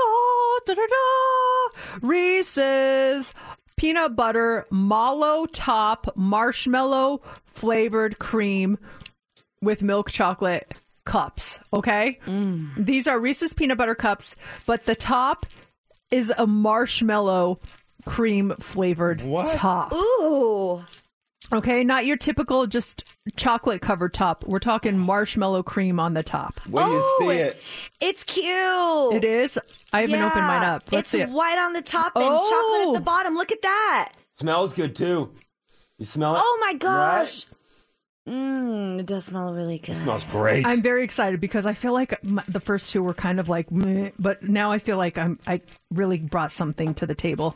da, 0.66 0.74
da, 0.74 0.82
da. 0.86 1.98
Reese's 2.08 3.34
peanut 3.78 4.16
butter 4.16 4.66
mallow 4.70 5.46
top 5.46 6.12
marshmallow 6.16 7.22
flavored 7.46 8.20
cream 8.20 8.78
with 9.62 9.82
milk 9.82 10.12
chocolate 10.12 10.74
cups. 11.08 11.60
Okay. 11.74 12.20
Mm. 12.26 12.76
These 12.86 13.08
are 13.08 13.20
Reese's 13.20 13.54
peanut 13.54 13.78
butter 13.78 13.96
cups, 13.96 14.36
but 14.66 14.86
the 14.86 14.94
top 14.96 15.46
is 16.12 16.32
a 16.38 16.46
marshmallow 16.46 17.60
cream 18.06 18.54
flavored 18.60 19.24
top. 19.48 19.94
Ooh, 19.94 20.84
Okay, 21.54 21.82
not 21.86 22.06
your 22.06 22.18
typical 22.18 22.68
just 22.68 23.06
chocolate 23.38 23.82
covered 23.82 24.14
top. 24.14 24.44
We're 24.46 24.60
talking 24.60 24.98
marshmallow 24.98 25.64
cream 25.64 25.98
on 25.98 26.14
the 26.14 26.24
top. 26.24 26.60
When 26.68 26.84
Oh, 26.84 26.92
you 26.92 27.26
see 27.34 27.40
oh, 27.42 27.46
it, 27.46 27.62
it's 28.02 28.24
cute. 28.26 29.14
It 29.14 29.24
is. 29.24 29.58
I 29.94 30.02
haven't 30.02 30.22
opened 30.22 30.42
mine 30.46 30.64
up. 30.64 30.92
Let's 30.92 31.06
it's 31.06 31.12
see 31.12 31.22
it. 31.22 31.30
white 31.30 31.58
on 31.58 31.72
the 31.72 31.82
top 31.82 32.18
and 32.18 32.26
Oh. 32.28 32.50
chocolate 32.50 32.88
at 32.90 32.94
the 32.96 33.00
oh. 33.00 33.14
bottom. 33.16 33.36
Look 33.36 33.54
at 33.54 33.62
that. 33.62 34.12
smells 34.42 34.74
good 34.74 34.94
too. 34.94 35.32
You 35.98 36.06
smell 36.06 36.36
it? 36.36 36.42
Oh 36.44 36.58
my 36.60 36.74
Right? 37.46 37.57
Gosh. 38.28 38.36
Mmm, 38.36 39.00
it 39.00 39.06
does 39.06 39.26
smell 39.26 39.54
really 39.54 39.80
good. 39.80 39.96
smells 40.04 40.24
great. 40.26 40.66
I'm 40.66 40.82
very 40.82 41.04
excited 41.04 41.40
because 41.40 41.66
I 41.66 41.74
feel 41.74 41.94
like 41.94 42.14
m 42.24 42.42
the 42.48 42.60
first 42.60 42.92
two 42.92 43.02
were 43.02 43.14
kind 43.14 43.40
of 43.40 43.50
like, 43.50 43.72
meh, 43.72 44.12
but 44.20 44.44
now 44.44 44.72
I 44.72 44.80
feel 44.80 44.98
like 44.98 45.18
I'm 45.18 45.40
I 45.48 45.62
really 45.92 46.20
brought 46.20 46.52
something 46.52 46.94
to 46.96 47.06
the 47.06 47.16
table. 47.16 47.56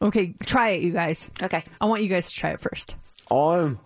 Okay, 0.00 0.34
try 0.44 0.70
it, 0.70 0.82
you 0.82 0.92
guys. 0.92 1.28
Okay. 1.42 1.64
I 1.80 1.86
want 1.86 2.02
you 2.02 2.08
guys 2.08 2.28
to 2.30 2.34
try 2.34 2.50
it 2.50 2.60
first. 2.60 2.96
On. 3.30 3.78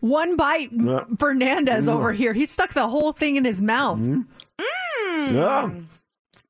One 0.00 0.36
bite, 0.36 0.70
Yeah. 0.72 1.04
Fernandez 1.18 1.86
mm. 1.86 1.92
over 1.92 2.12
here. 2.12 2.32
He 2.32 2.46
stuck 2.46 2.72
the 2.74 2.88
whole 2.88 3.12
thing 3.12 3.36
in 3.36 3.44
his 3.44 3.60
mouth. 3.60 3.98
Mm. 3.98 4.26
Mm. 4.58 5.34
Yeah. 5.34 5.70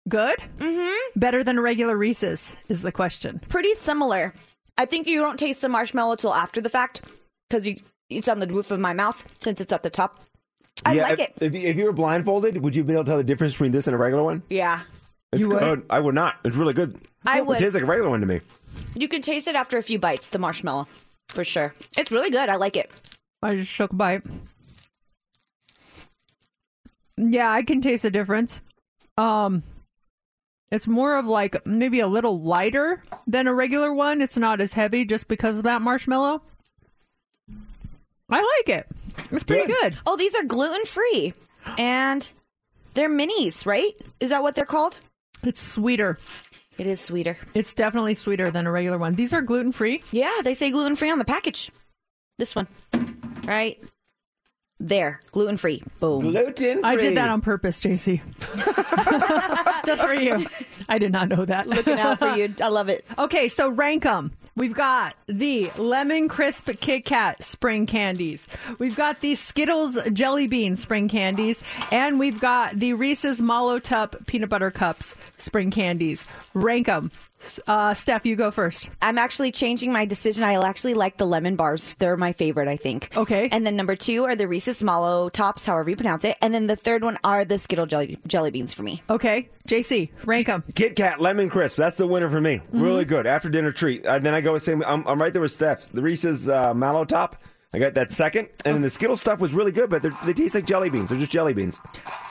Good. 0.09 0.39
Mm-hmm. 0.59 1.19
Better 1.19 1.43
than 1.43 1.59
a 1.59 1.63
regular 1.63 1.97
Reese's 1.97 2.55
is 2.69 2.83
the 2.83 2.93
question. 2.93 3.41
Pretty 3.49 3.75
similar. 3.75 4.33
I 4.79 4.85
think 4.87 5.09
you 5.09 5.21
don't 5.21 5.39
taste 5.39 5.63
the 5.63 5.69
marshmallow 5.69 6.17
till 6.17 6.33
after 6.33 6.61
the 6.61 6.69
fact 6.69 7.01
because 7.49 7.67
you 7.67 7.81
it's 8.11 8.29
on 8.29 8.39
the 8.41 8.47
roof 8.47 8.71
of 8.71 8.81
my 8.81 8.93
mouth 8.93 9.25
since 9.41 9.61
it's 9.61 9.73
at 9.73 9.83
the 9.83 9.91
top. 9.91 10.21
I 10.85 10.93
yeah, 10.95 11.03
like 11.05 11.13
if, 11.15 11.21
it. 11.21 11.35
If 11.41 11.55
you, 11.55 11.61
if 11.61 11.77
you 11.77 11.85
were 11.87 11.93
blindfolded, 11.93 12.57
would 12.63 12.77
you 12.77 12.85
be 12.85 12.93
able 12.93 13.05
to 13.05 13.09
tell 13.11 13.17
the 13.19 13.25
difference 13.25 13.55
between 13.55 13.73
this 13.73 13.87
and 13.87 13.95
a 13.95 13.99
regular 13.99 14.23
one? 14.23 14.43
Yeah. 14.51 14.83
It's 15.33 15.41
You 15.41 15.49
would? 15.49 15.59
good. 15.59 15.87
I 15.91 15.99
would 16.01 16.15
not. 16.15 16.37
It's 16.45 16.57
really 16.57 16.75
good. 16.75 17.01
I 17.25 17.39
It 17.39 17.47
would. 17.47 17.59
tastes 17.59 17.75
like 17.75 17.83
a 17.83 17.87
regular 17.87 18.11
one 18.11 18.21
to 18.21 18.27
me. 18.27 18.41
You 18.95 19.09
can 19.09 19.23
taste 19.23 19.49
it 19.49 19.57
after 19.57 19.79
a 19.79 19.83
few 19.83 19.99
bites, 19.99 20.29
the 20.29 20.39
marshmallow. 20.39 20.87
For 21.29 21.43
sure. 21.45 21.75
It's 21.97 22.11
really 22.13 22.31
good. 22.31 22.49
I 22.49 22.57
like 22.57 22.77
it. 22.77 22.91
I 23.43 23.57
just 23.57 23.75
took 23.77 23.93
a 23.93 23.95
bite. 23.97 24.23
Yeah, 27.17 27.51
I 27.51 27.63
can 27.63 27.81
taste 27.81 28.03
the 28.03 28.11
difference. 28.11 28.61
Um 29.17 29.63
it's 30.71 30.87
more 30.89 31.17
of 31.17 31.27
like 31.27 31.65
maybe 31.65 32.01
a 32.01 32.07
little 32.09 32.41
lighter 32.43 33.03
than 33.27 33.47
a 33.47 33.55
regular 33.55 33.95
one. 33.95 34.21
It's 34.21 34.37
not 34.37 34.61
as 34.61 34.73
heavy 34.75 35.05
just 35.05 35.29
because 35.29 35.59
of 35.59 35.65
that 35.65 35.81
marshmallow. 35.81 36.43
I 38.29 38.41
like 38.59 38.69
it. 38.79 38.87
It's 39.31 39.45
pretty 39.45 39.67
Good. 39.67 39.93
good. 39.93 39.99
Oh, 40.07 40.17
these 40.17 40.35
are 40.35 40.43
gluten 40.43 40.85
free. 40.85 41.33
And 41.79 42.29
they're 42.95 43.09
minis, 43.11 43.67
right? 43.67 43.93
Is 44.21 44.31
that 44.31 44.43
what 44.43 44.55
they're 44.55 44.65
called? 44.65 44.99
It's 45.43 45.61
sweeter. 45.61 46.19
It 46.79 46.87
is 46.87 47.01
sweeter. 47.01 47.39
It's 47.55 47.73
definitely 47.73 48.15
sweeter 48.15 48.51
than 48.51 48.67
a 48.67 48.71
regular 48.73 48.99
one. 48.99 49.15
These 49.15 49.33
are 49.33 49.41
gluten 49.43 49.73
free. 49.73 50.03
Yeah, 50.13 50.33
they 50.43 50.55
say 50.55 50.71
gluten 50.71 50.97
free 50.97 51.11
on 51.11 51.19
the 51.19 51.25
package. 51.25 51.71
This 52.39 52.55
one. 52.55 52.67
Right? 53.45 53.83
There. 54.79 55.21
Gluten 55.33 55.57
free. 55.57 55.83
Boom. 56.01 56.33
Gluten. 56.33 56.81
Free. 56.81 56.83
I 56.85 56.97
did 56.97 57.17
that 57.17 57.31
on 57.31 57.41
purpose, 57.41 57.81
JC. 57.81 58.21
Just 59.87 60.03
for 60.07 60.13
you. 60.15 60.47
I 60.89 60.99
did 60.99 61.13
not 61.13 61.29
know 61.29 61.45
that. 61.45 61.67
Looking 61.67 61.99
out 61.99 62.19
for 62.19 62.29
you. 62.29 62.55
I 62.63 62.69
love 62.69 62.89
it. 62.89 63.05
Okay, 63.19 63.49
so 63.49 63.69
rank 63.69 64.05
them. 64.05 64.33
We've 64.55 64.75
got 64.75 65.15
the 65.27 65.71
lemon 65.77 66.29
crisp 66.29 66.71
Kit 66.81 67.05
Kat 67.05 67.43
spring 67.43 67.87
candies. 67.87 68.47
We've 68.79 68.97
got 68.97 69.21
the 69.21 69.35
Skittles 69.35 70.01
jelly 70.13 70.47
bean 70.47 70.77
spring 70.77 71.09
candies, 71.09 71.63
and 71.93 72.19
we've 72.19 72.41
got 72.41 72.75
the 72.79 72.95
Reese's 72.95 73.41
Mallow 73.41 73.79
Tup 73.79 74.27
peanut 74.27 74.49
butter 74.49 74.71
cups 74.71 75.15
spring 75.37 75.71
candies. 75.71 76.25
Rank 76.55 76.87
them. 76.87 77.11
Uh, 77.67 77.95
Steph, 77.95 78.25
you 78.25 78.35
go 78.35 78.51
first. 78.51 78.89
I'm 79.03 79.19
actually 79.19 79.53
changing 79.53 79.93
my 79.93 80.05
decision. 80.07 80.43
I 80.43 80.55
actually 80.55 80.95
like 80.95 81.19
the 81.19 81.27
lemon 81.27 81.55
bars. 81.57 81.95
They're 81.99 82.17
my 82.17 82.33
favorite, 82.33 82.67
I 82.67 82.77
think. 82.77 83.15
Okay. 83.17 83.49
And 83.53 83.65
then 83.67 83.77
number 83.77 83.95
two 83.95 84.25
are 84.25 84.35
the 84.35 84.49
Reese's 84.49 84.83
Mallow 84.83 85.29
Tops, 85.29 85.67
however 85.67 85.91
you 85.91 85.97
pronounce 85.97 86.25
it. 86.25 86.37
And 86.41 86.55
then 86.55 86.67
the 86.67 86.77
third 86.77 87.05
one 87.05 87.19
are 87.23 87.45
the 87.45 87.59
Skittle 87.59 87.87
jelly, 87.87 88.19
jelly 88.27 88.51
beans 88.51 88.73
for 88.73 88.83
me. 88.83 89.03
Okay, 89.11 89.49
JC, 89.69 90.11
rank 90.25 90.47
them. 90.47 90.65
Kit 90.77 90.95
Kat 90.95 91.23
lemon 91.23 91.49
crisp. 91.49 91.79
That's 91.79 91.97
the 91.97 92.07
winner 92.07 92.29
for 92.29 92.39
me. 92.41 92.57
Mm-hmm. 92.57 92.83
Really 92.83 93.07
good 93.07 93.27
after 93.27 93.49
dinner 93.49 93.73
treat. 93.73 94.05
Uh, 94.05 94.19
then 94.19 94.35
I 94.35 94.43
go 94.43 94.53
with 94.53 94.63
same. 94.63 94.85
I'm, 94.87 95.09
I'm 95.09 95.19
right 95.19 95.33
there 95.33 95.41
with 95.41 95.53
Steph. 95.53 95.91
The 95.91 96.03
Reese's 96.03 96.51
uh, 96.51 96.75
mallow 96.75 97.07
top. 97.07 97.37
I 97.77 97.79
got 97.79 97.93
that 97.93 98.11
second, 98.11 98.49
and 98.65 98.77
then 98.77 98.81
the 98.81 98.89
Skittles 98.89 99.21
stuff 99.21 99.39
was 99.39 99.53
really 99.53 99.71
good, 99.71 99.91
but 99.91 100.01
they're- 100.03 100.15
taste 100.33 100.55
like 100.55 100.65
jelly 100.65 100.89
beans. 100.89 101.11
They're 101.11 101.19
just 101.19 101.31
jelly 101.31 101.53
beans. 101.53 101.79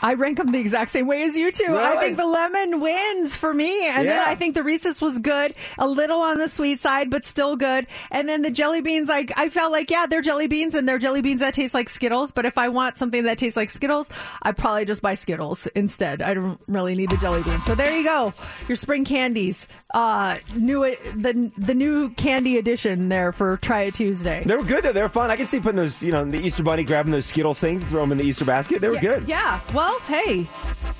I 0.01 0.15
rank 0.15 0.37
them 0.39 0.47
the 0.47 0.57
exact 0.59 0.89
same 0.89 1.05
way 1.05 1.21
as 1.21 1.35
you 1.37 1.51
two. 1.51 1.77
I 1.77 1.99
think 1.99 2.17
the 2.17 2.25
lemon 2.25 2.79
wins 2.79 3.35
for 3.35 3.53
me, 3.53 3.87
and 3.87 4.07
then 4.07 4.21
I 4.21 4.33
think 4.33 4.55
the 4.55 4.63
Reese's 4.63 5.01
was 5.01 5.19
good, 5.19 5.53
a 5.77 5.87
little 5.87 6.19
on 6.19 6.39
the 6.39 6.49
sweet 6.49 6.79
side, 6.79 7.11
but 7.11 7.25
still 7.25 7.55
good. 7.55 7.85
And 8.09 8.27
then 8.27 8.41
the 8.41 8.49
jelly 8.49 8.81
beans, 8.81 9.09
I 9.11 9.27
I 9.37 9.49
felt 9.49 9.71
like 9.71 9.91
yeah, 9.91 10.07
they're 10.07 10.21
jelly 10.23 10.47
beans, 10.47 10.73
and 10.73 10.89
they're 10.89 10.97
jelly 10.97 11.21
beans 11.21 11.41
that 11.41 11.53
taste 11.53 11.75
like 11.75 11.89
Skittles. 11.89 12.31
But 12.31 12.45
if 12.47 12.57
I 12.57 12.69
want 12.69 12.97
something 12.97 13.23
that 13.25 13.37
tastes 13.37 13.55
like 13.55 13.69
Skittles, 13.69 14.09
I 14.41 14.51
probably 14.51 14.85
just 14.85 15.03
buy 15.03 15.13
Skittles 15.13 15.67
instead. 15.75 16.23
I 16.23 16.33
don't 16.33 16.59
really 16.67 16.95
need 16.95 17.11
the 17.11 17.17
jelly 17.17 17.43
beans. 17.43 17.65
So 17.65 17.75
there 17.75 17.95
you 17.95 18.03
go, 18.03 18.33
your 18.67 18.77
spring 18.77 19.05
candies, 19.05 19.67
uh, 19.93 20.37
new 20.55 20.81
the 21.15 21.51
the 21.55 21.75
new 21.75 22.09
candy 22.11 22.57
edition 22.57 23.09
there 23.09 23.31
for 23.31 23.57
Try 23.57 23.83
It 23.83 23.93
Tuesday. 23.95 24.41
They 24.43 24.55
were 24.55 24.63
good 24.63 24.83
though. 24.83 24.93
They 24.93 25.01
were 25.03 25.09
fun. 25.09 25.29
I 25.31 25.34
can 25.35 25.47
see 25.47 25.59
putting 25.59 25.81
those, 25.81 26.01
you 26.01 26.11
know, 26.11 26.25
the 26.25 26.39
Easter 26.39 26.63
Bunny 26.63 26.83
grabbing 26.83 27.11
those 27.11 27.25
Skittle 27.25 27.53
things, 27.53 27.81
and 27.81 27.91
throw 27.91 28.01
them 28.01 28.11
in 28.11 28.17
the 28.17 28.23
Easter 28.23 28.45
basket. 28.45 28.81
They 28.81 28.87
were 28.87 28.95
yeah, 28.95 29.01
good. 29.01 29.27
Yeah. 29.27 29.59
Well, 29.73 29.99
hey, 30.01 30.41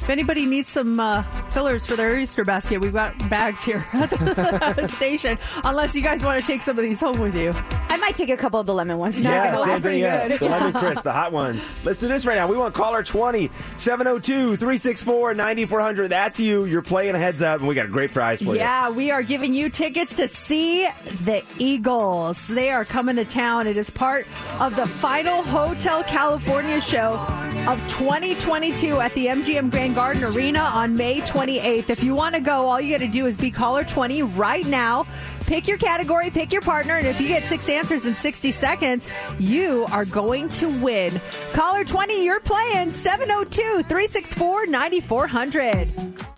if 0.05 0.09
anybody 0.09 0.45
needs 0.45 0.69
some 0.69 0.99
uh, 0.99 1.23
fillers 1.49 1.85
for 1.85 1.95
their 1.95 2.19
Easter 2.19 2.45
basket, 2.45 2.79
we've 2.79 2.93
got 2.93 3.17
bags 3.29 3.63
here 3.63 3.85
at 3.93 4.09
the 4.09 4.87
station. 4.95 5.37
Unless 5.63 5.95
you 5.95 6.01
guys 6.01 6.23
want 6.23 6.39
to 6.39 6.45
take 6.45 6.61
some 6.61 6.77
of 6.77 6.83
these 6.83 6.99
home 6.99 7.19
with 7.19 7.35
you. 7.35 7.51
I 7.89 7.97
might 7.97 8.15
take 8.15 8.29
a 8.29 8.37
couple 8.37 8.59
of 8.59 8.65
the 8.65 8.73
lemon 8.73 8.97
ones. 8.97 9.19
Yeah, 9.19 9.55
those 9.55 9.67
are 9.67 9.79
pretty 9.79 9.97
thing. 9.97 9.99
Yeah. 10.01 10.27
good. 10.27 10.39
The 10.39 10.49
lemon 10.49 10.73
crisp, 10.73 11.03
the 11.03 11.11
hot 11.11 11.31
ones. 11.31 11.61
Let's 11.83 11.99
do 11.99 12.07
this 12.07 12.25
right 12.25 12.35
now. 12.35 12.47
We 12.47 12.57
want 12.57 12.73
caller 12.73 13.03
20 13.03 13.49
702 13.77 14.57
364 14.57 15.33
9400. 15.33 16.09
That's 16.09 16.39
you. 16.39 16.65
You're 16.65 16.81
playing 16.81 17.15
a 17.15 17.19
heads 17.19 17.41
up, 17.41 17.59
and 17.59 17.67
we 17.67 17.73
got 17.73 17.85
a 17.85 17.89
great 17.89 18.11
prize 18.11 18.39
for 18.39 18.53
you. 18.53 18.55
Yeah, 18.55 18.89
we 18.89 19.11
are 19.11 19.23
giving 19.23 19.53
you 19.53 19.69
tickets 19.69 20.13
to 20.15 20.27
see 20.27 20.87
the 21.23 21.43
Eagles. 21.57 22.47
They 22.47 22.69
are 22.69 22.85
coming 22.85 23.15
to 23.15 23.25
town. 23.25 23.67
It 23.67 23.77
is 23.77 23.89
part 23.89 24.24
of 24.59 24.75
the 24.75 24.85
final 24.85 25.43
Hotel 25.43 26.03
California 26.03 26.79
show 26.79 27.13
of 27.67 27.79
2022 27.87 28.99
at 28.99 29.13
the 29.13 29.25
MGM 29.25 29.71
Grand 29.71 29.95
Garden 29.95 30.23
Arena 30.23 30.59
on 30.59 30.95
May 30.95 31.19
28th. 31.21 31.89
If 31.89 32.03
you 32.03 32.15
want 32.15 32.35
to 32.35 32.41
go, 32.41 32.67
all 32.67 32.79
you 32.79 32.91
got 32.91 33.03
to 33.03 33.11
do 33.11 33.25
is 33.25 33.37
be 33.37 33.51
caller 33.51 33.83
20 33.83 34.23
right 34.23 34.65
now. 34.65 35.05
Pick 35.41 35.67
your 35.67 35.77
category, 35.77 36.29
pick 36.29 36.51
your 36.51 36.61
partner, 36.61 36.95
and 36.95 37.07
if 37.07 37.19
you 37.19 37.27
get 37.27 37.43
six 37.43 37.69
answers 37.69 38.05
in 38.05 38.15
60 38.15 38.51
seconds, 38.51 39.07
you 39.39 39.85
are 39.91 40.05
going 40.05 40.49
to 40.49 40.67
win. 40.81 41.21
Caller 41.53 41.83
20, 41.83 42.23
you're 42.23 42.39
playing 42.39 42.93
702 42.93 43.83
364 43.83 44.67
9400. 44.67 46.34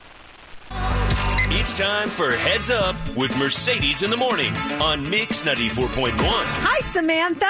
It's 1.50 1.74
time 1.74 2.10
for 2.10 2.32
Heads 2.32 2.70
Up 2.70 2.96
with 3.16 3.38
Mercedes 3.40 4.04
in 4.04 4.10
the 4.10 4.18
Morning 4.18 4.54
on 4.82 5.10
Mix 5.10 5.44
94.1. 5.44 6.12
Hi, 6.20 6.80
Samantha. 6.82 7.46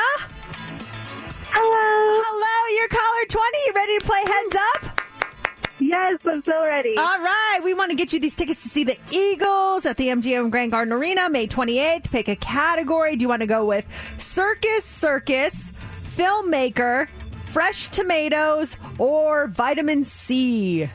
Hello. 1.49 2.21
Hello, 2.23 2.77
you're 2.77 2.87
caller 2.89 3.25
20. 3.27 3.57
You 3.65 3.73
ready 3.73 3.97
to 3.97 4.05
play 4.05 4.21
Heads 4.23 4.55
Up? 4.55 5.01
Yes, 5.79 6.19
I'm 6.25 6.43
so 6.45 6.63
ready. 6.63 6.95
All 6.95 7.19
right. 7.19 7.59
We 7.63 7.73
want 7.73 7.89
to 7.89 7.95
get 7.95 8.13
you 8.13 8.19
these 8.19 8.35
tickets 8.35 8.61
to 8.63 8.69
see 8.69 8.83
the 8.83 8.97
Eagles 9.11 9.87
at 9.87 9.97
the 9.97 10.09
MGM 10.09 10.51
Grand 10.51 10.71
Garden 10.71 10.93
Arena 10.93 11.27
May 11.29 11.47
28th. 11.47 12.11
Pick 12.11 12.27
a 12.27 12.35
category. 12.35 13.15
Do 13.15 13.23
you 13.23 13.29
want 13.29 13.41
to 13.41 13.47
go 13.47 13.65
with 13.65 13.85
circus, 14.17 14.85
circus, 14.85 15.71
filmmaker, 16.15 17.07
fresh 17.45 17.87
tomatoes, 17.87 18.77
or 18.99 19.47
vitamin 19.47 20.05
C? 20.05 20.87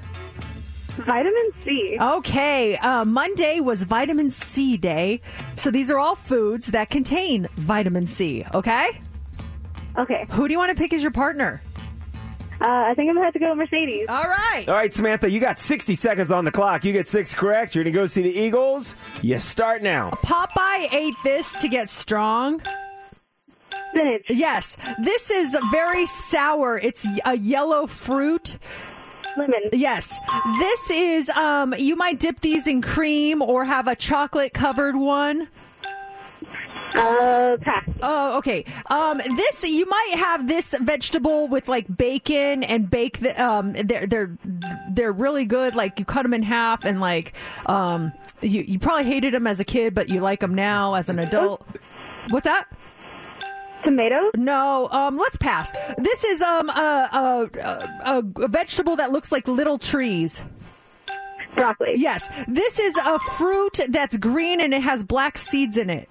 Vitamin 0.96 1.50
C. 1.64 1.96
Okay, 2.00 2.76
uh, 2.76 3.04
Monday 3.04 3.60
was 3.60 3.82
vitamin 3.84 4.30
C 4.30 4.76
day. 4.76 5.20
So 5.56 5.70
these 5.70 5.90
are 5.90 5.98
all 5.98 6.14
foods 6.14 6.68
that 6.68 6.90
contain 6.90 7.48
vitamin 7.56 8.06
C, 8.06 8.44
okay? 8.52 9.00
Okay. 9.98 10.26
Who 10.32 10.48
do 10.48 10.52
you 10.52 10.58
want 10.58 10.74
to 10.76 10.80
pick 10.80 10.92
as 10.92 11.02
your 11.02 11.10
partner? 11.12 11.62
Uh, 12.60 12.66
I 12.68 12.94
think 12.94 13.08
I'm 13.08 13.16
gonna 13.16 13.24
have 13.24 13.32
to 13.32 13.40
go 13.40 13.48
with 13.48 13.58
Mercedes. 13.58 14.06
All 14.08 14.22
right. 14.22 14.64
All 14.68 14.74
right, 14.74 14.92
Samantha, 14.94 15.28
you 15.28 15.40
got 15.40 15.58
60 15.58 15.96
seconds 15.96 16.30
on 16.30 16.44
the 16.44 16.52
clock. 16.52 16.84
You 16.84 16.92
get 16.92 17.08
six 17.08 17.34
correct. 17.34 17.74
You're 17.74 17.82
going 17.82 17.92
to 17.92 17.98
go 17.98 18.06
see 18.06 18.22
the 18.22 18.38
Eagles. 18.38 18.94
You 19.20 19.40
start 19.40 19.82
now. 19.82 20.10
Popeye 20.10 20.92
ate 20.92 21.16
this 21.24 21.56
to 21.56 21.68
get 21.68 21.90
strong. 21.90 22.62
Spinach. 23.90 24.22
Yes, 24.28 24.76
this 25.02 25.30
is 25.30 25.56
very 25.72 26.06
sour. 26.06 26.78
It's 26.78 27.06
a 27.24 27.36
yellow 27.36 27.86
fruit. 27.86 28.58
Lemon. 29.36 29.70
Yes, 29.72 30.18
this 30.58 30.90
is. 30.90 31.28
Um, 31.30 31.74
you 31.78 31.96
might 31.96 32.20
dip 32.20 32.40
these 32.40 32.66
in 32.66 32.82
cream 32.82 33.42
or 33.42 33.64
have 33.64 33.88
a 33.88 33.96
chocolate 33.96 34.52
covered 34.52 34.96
one. 34.96 35.48
Uh, 36.94 37.56
pass. 37.62 37.88
Oh, 38.02 38.36
okay. 38.38 38.64
Um, 38.90 39.18
this 39.36 39.64
you 39.64 39.86
might 39.86 40.14
have 40.16 40.46
this 40.46 40.76
vegetable 40.78 41.48
with 41.48 41.68
like 41.68 41.86
bacon 41.96 42.62
and 42.62 42.90
bake. 42.90 43.20
The, 43.20 43.42
um, 43.42 43.72
they're 43.72 44.06
they're 44.06 44.36
they're 44.90 45.12
really 45.12 45.44
good. 45.44 45.74
Like 45.74 45.98
you 45.98 46.04
cut 46.04 46.22
them 46.22 46.34
in 46.34 46.42
half 46.42 46.84
and 46.84 47.00
like 47.00 47.32
um, 47.66 48.12
you 48.42 48.62
you 48.62 48.78
probably 48.78 49.04
hated 49.04 49.32
them 49.32 49.46
as 49.46 49.58
a 49.60 49.64
kid, 49.64 49.94
but 49.94 50.08
you 50.08 50.20
like 50.20 50.40
them 50.40 50.54
now 50.54 50.94
as 50.94 51.08
an 51.08 51.18
adult. 51.18 51.66
What's 52.28 52.46
that? 52.46 52.68
Tomato. 53.84 54.30
No, 54.36 54.88
um, 54.90 55.16
let's 55.16 55.36
pass. 55.36 55.70
This 55.98 56.24
is 56.24 56.40
um 56.42 56.68
a, 56.70 57.08
a, 57.12 57.50
a, 58.04 58.22
a 58.44 58.48
vegetable 58.48 58.96
that 58.96 59.12
looks 59.12 59.30
like 59.32 59.46
little 59.48 59.78
trees. 59.78 60.42
Broccoli. 61.56 61.92
Yes, 61.96 62.28
this 62.48 62.78
is 62.78 62.96
a 62.96 63.18
fruit 63.18 63.80
that's 63.88 64.16
green 64.16 64.60
and 64.60 64.72
it 64.72 64.82
has 64.82 65.02
black 65.04 65.36
seeds 65.36 65.76
in 65.76 65.90
it. 65.90 66.08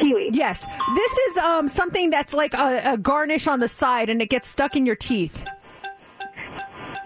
Kiwi. 0.00 0.30
Yes, 0.32 0.64
this 0.94 1.18
is 1.18 1.36
um 1.38 1.68
something 1.68 2.10
that's 2.10 2.32
like 2.34 2.54
a, 2.54 2.92
a 2.92 2.96
garnish 2.96 3.46
on 3.46 3.60
the 3.60 3.68
side 3.68 4.08
and 4.08 4.22
it 4.22 4.30
gets 4.30 4.48
stuck 4.48 4.76
in 4.76 4.86
your 4.86 4.96
teeth. 4.96 5.44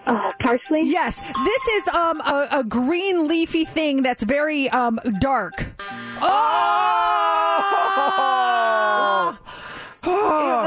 Uh, 0.05 0.31
parsley. 0.41 0.83
Yes, 0.83 1.19
this 1.19 1.67
is 1.67 1.87
um 1.89 2.21
a, 2.21 2.47
a 2.51 2.63
green 2.63 3.27
leafy 3.27 3.65
thing 3.65 4.03
that's 4.03 4.23
very 4.23 4.69
um 4.69 4.99
dark. 5.19 5.65
Oh! 6.21 6.83
it 10.03 10.07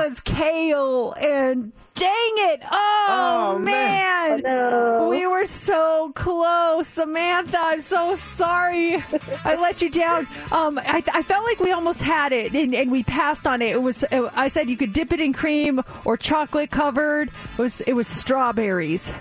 was 0.07 0.21
kale 0.21 1.13
and 1.13 1.73
dang 1.95 2.11
it! 2.13 2.61
Oh, 2.71 3.07
Oh, 3.13 3.59
man. 3.59 3.65
man. 3.65 4.43
No. 4.43 5.09
We 5.11 5.27
were 5.27 5.45
so 5.45 6.13
close, 6.15 6.87
Samantha. 6.87 7.59
I'm 7.61 7.81
so 7.81 8.15
sorry. 8.15 9.03
I 9.45 9.57
let 9.61 9.83
you 9.83 9.91
down. 9.91 10.27
Um, 10.53 10.79
I, 10.79 11.03
I 11.13 11.23
felt 11.23 11.45
like 11.45 11.59
we 11.61 11.73
almost 11.73 12.01
had 12.03 12.33
it, 12.33 12.55
and, 12.55 12.75
and 12.75 12.91
we 12.91 13.03
passed 13.03 13.47
on 13.47 13.61
it. 13.63 13.71
It 13.73 13.83
was. 13.83 14.05
I 14.13 14.49
said 14.49 14.71
you 14.71 14.77
could 14.77 14.93
dip 14.93 15.13
it 15.13 15.21
in 15.21 15.33
cream 15.33 15.81
or 16.05 16.17
chocolate 16.17 16.71
covered. 16.71 17.29
It 17.29 17.59
was. 17.59 17.81
It 17.83 17.95
was 17.95 18.07
strawberries. 18.07 19.13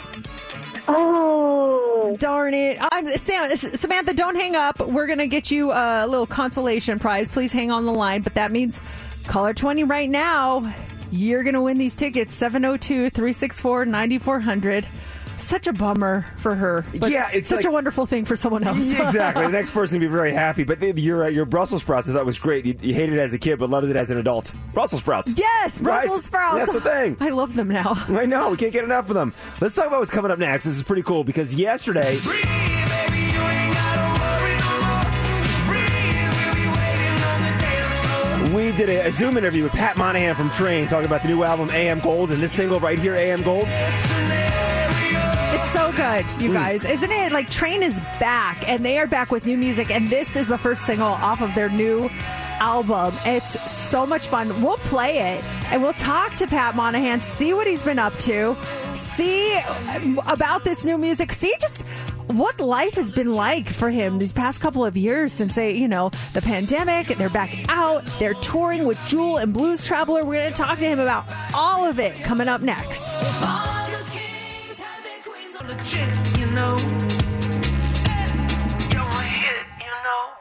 Oh. 0.87 2.15
Darn 2.19 2.53
it! 2.55 2.79
I'm 2.91 3.05
Sam, 3.05 3.55
Samantha. 3.55 4.13
Don't 4.13 4.35
hang 4.35 4.55
up. 4.55 4.79
We're 4.79 5.05
gonna 5.05 5.27
get 5.27 5.51
you 5.51 5.71
a 5.71 6.07
little 6.07 6.25
consolation 6.25 6.97
prize. 6.97 7.29
Please 7.29 7.51
hang 7.51 7.69
on 7.71 7.85
the 7.85 7.93
line. 7.93 8.21
But 8.23 8.33
that 8.35 8.51
means 8.51 8.81
caller 9.29 9.53
twenty 9.53 9.83
right 9.85 10.09
now. 10.09 10.73
You're 11.11 11.43
gonna 11.43 11.61
win 11.61 11.77
these 11.79 11.95
tickets 11.95 12.39
702-364-9400. 12.39 14.85
Such 15.37 15.65
a 15.67 15.73
bummer 15.73 16.25
for 16.37 16.53
her. 16.53 16.85
But 16.99 17.09
Yeah, 17.11 17.29
it's 17.33 17.47
such 17.49 17.63
like- 17.63 17.65
a 17.65 17.71
wonderful 17.71 18.05
thing 18.05 18.25
for 18.25 18.35
someone 18.35 18.63
else. 18.63 18.91
Exactly. 18.99 19.43
The 19.45 19.51
next 19.51 19.71
person 19.71 19.99
to 19.99 20.05
be 20.05 20.11
very 20.11 20.33
happy. 20.33 20.63
But 20.65 20.81
the, 20.81 20.91
your 21.01 21.23
uh, 21.23 21.27
your 21.29 21.45
Brussels 21.45 21.81
sprouts 21.81 22.09
I 22.09 22.13
thought 22.13 22.25
was 22.25 22.37
great. 22.37 22.65
You, 22.65 22.75
you 22.81 22.93
hated 22.93 23.15
it 23.15 23.19
as 23.21 23.33
a 23.33 23.39
kid, 23.39 23.57
but 23.57 23.69
loved 23.69 23.87
it 23.89 23.95
as 23.95 24.11
an 24.11 24.17
adult. 24.17 24.51
Brussels 24.73 25.01
sprouts. 25.01 25.31
yes, 25.35 25.79
Brussels 25.79 26.11
Right? 26.11 26.21
sprouts. 26.23 26.55
That's 26.57 26.73
the 26.73 26.81
thing. 26.81 27.15
I 27.21 27.29
love 27.29 27.55
them 27.55 27.69
now. 27.69 27.93
I 28.09 28.25
know 28.25 28.49
we 28.49 28.57
can't 28.57 28.73
get 28.73 28.83
enough 28.83 29.09
of 29.09 29.15
them. 29.15 29.33
Let's 29.61 29.73
talk 29.75 29.87
about 29.87 29.99
what's 29.99 30.11
coming 30.11 30.29
up 30.29 30.39
next. 30.39 30.65
This 30.65 30.75
is 30.75 30.83
pretty 30.83 31.03
cool 31.03 31.23
because 31.23 31.55
yesterday 31.55 32.17
we 38.53 38.71
did 38.71 38.89
a, 38.89 39.07
a 39.07 39.11
Zoom 39.11 39.37
interview 39.37 39.63
with 39.63 39.73
Pat 39.73 39.97
Monahan 39.97 40.35
from 40.35 40.49
Train 40.51 40.87
talking 40.87 41.05
about 41.05 41.21
the 41.21 41.27
new 41.27 41.43
album 41.43 41.69
AM 41.71 41.99
Gold 41.99 42.31
and 42.31 42.41
this 42.41 42.51
single 42.51 42.79
right 42.79 42.97
here, 42.97 43.15
AM 43.15 43.41
Gold. 43.41 43.65
It's 45.51 45.71
so 45.71 45.91
good, 45.91 46.25
you 46.41 46.51
mm. 46.51 46.53
guys. 46.53 46.85
Isn't 46.85 47.11
it? 47.11 47.31
Like 47.31 47.49
Train 47.49 47.83
is 47.83 47.99
back 48.19 48.67
and 48.67 48.85
they 48.85 48.97
are 48.97 49.07
back 49.07 49.31
with 49.31 49.45
new 49.45 49.57
music 49.57 49.91
and 49.91 50.09
this 50.09 50.35
is 50.35 50.47
the 50.47 50.57
first 50.57 50.85
single 50.85 51.07
off 51.07 51.41
of 51.41 51.53
their 51.55 51.69
new 51.69 52.09
album. 52.59 53.13
It's 53.25 53.71
so 53.71 54.05
much 54.05 54.27
fun. 54.27 54.61
We'll 54.61 54.77
play 54.77 55.35
it 55.35 55.43
and 55.65 55.81
we'll 55.81 55.93
talk 55.93 56.35
to 56.35 56.47
Pat 56.47 56.75
Monahan, 56.75 57.21
see 57.21 57.53
what 57.53 57.67
he's 57.67 57.81
been 57.83 57.99
up 57.99 58.15
to, 58.19 58.55
see 58.93 59.59
about 60.27 60.63
this 60.63 60.85
new 60.85 60.97
music, 60.97 61.33
see 61.33 61.53
just 61.59 61.85
what 62.27 62.59
life 62.59 62.93
has 62.93 63.11
been 63.11 63.33
like 63.33 63.67
for 63.67 63.89
him 63.89 64.19
these 64.19 64.31
past 64.31 64.61
couple 64.61 64.85
of 64.85 64.95
years 64.95 65.33
since 65.33 65.55
they, 65.55 65.75
you 65.75 65.87
know, 65.87 66.09
the 66.33 66.41
pandemic. 66.41 67.07
They're 67.07 67.29
back 67.29 67.49
out. 67.69 68.05
They're 68.19 68.35
touring 68.35 68.85
with 68.85 68.99
Jewel 69.07 69.37
and 69.37 69.53
Blues 69.53 69.85
Traveler. 69.85 70.23
We're 70.23 70.35
going 70.43 70.53
to 70.53 70.61
talk 70.61 70.77
to 70.79 70.85
him 70.85 70.99
about 70.99 71.25
all 71.53 71.85
of 71.85 71.99
it 71.99 72.15
coming 72.23 72.47
up 72.47 72.61
next. 72.61 73.09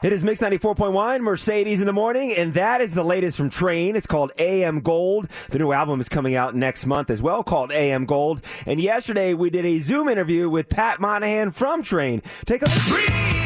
It 0.00 0.12
is 0.12 0.22
Mix 0.22 0.38
94.1, 0.38 1.22
Mercedes 1.22 1.80
in 1.80 1.86
the 1.86 1.92
morning, 1.92 2.32
and 2.32 2.54
that 2.54 2.80
is 2.80 2.94
the 2.94 3.02
latest 3.02 3.36
from 3.36 3.50
Train. 3.50 3.96
It's 3.96 4.06
called 4.06 4.30
AM 4.38 4.78
Gold. 4.78 5.26
The 5.48 5.58
new 5.58 5.72
album 5.72 5.98
is 5.98 6.08
coming 6.08 6.36
out 6.36 6.54
next 6.54 6.86
month 6.86 7.10
as 7.10 7.20
well, 7.20 7.42
called 7.42 7.72
AM 7.72 8.06
Gold. 8.06 8.40
And 8.64 8.80
yesterday 8.80 9.34
we 9.34 9.50
did 9.50 9.66
a 9.66 9.80
Zoom 9.80 10.08
interview 10.08 10.48
with 10.48 10.68
Pat 10.68 11.00
Monahan 11.00 11.50
from 11.50 11.82
Train. 11.82 12.22
Take 12.46 12.62
a 12.62 12.66
look. 12.66 13.37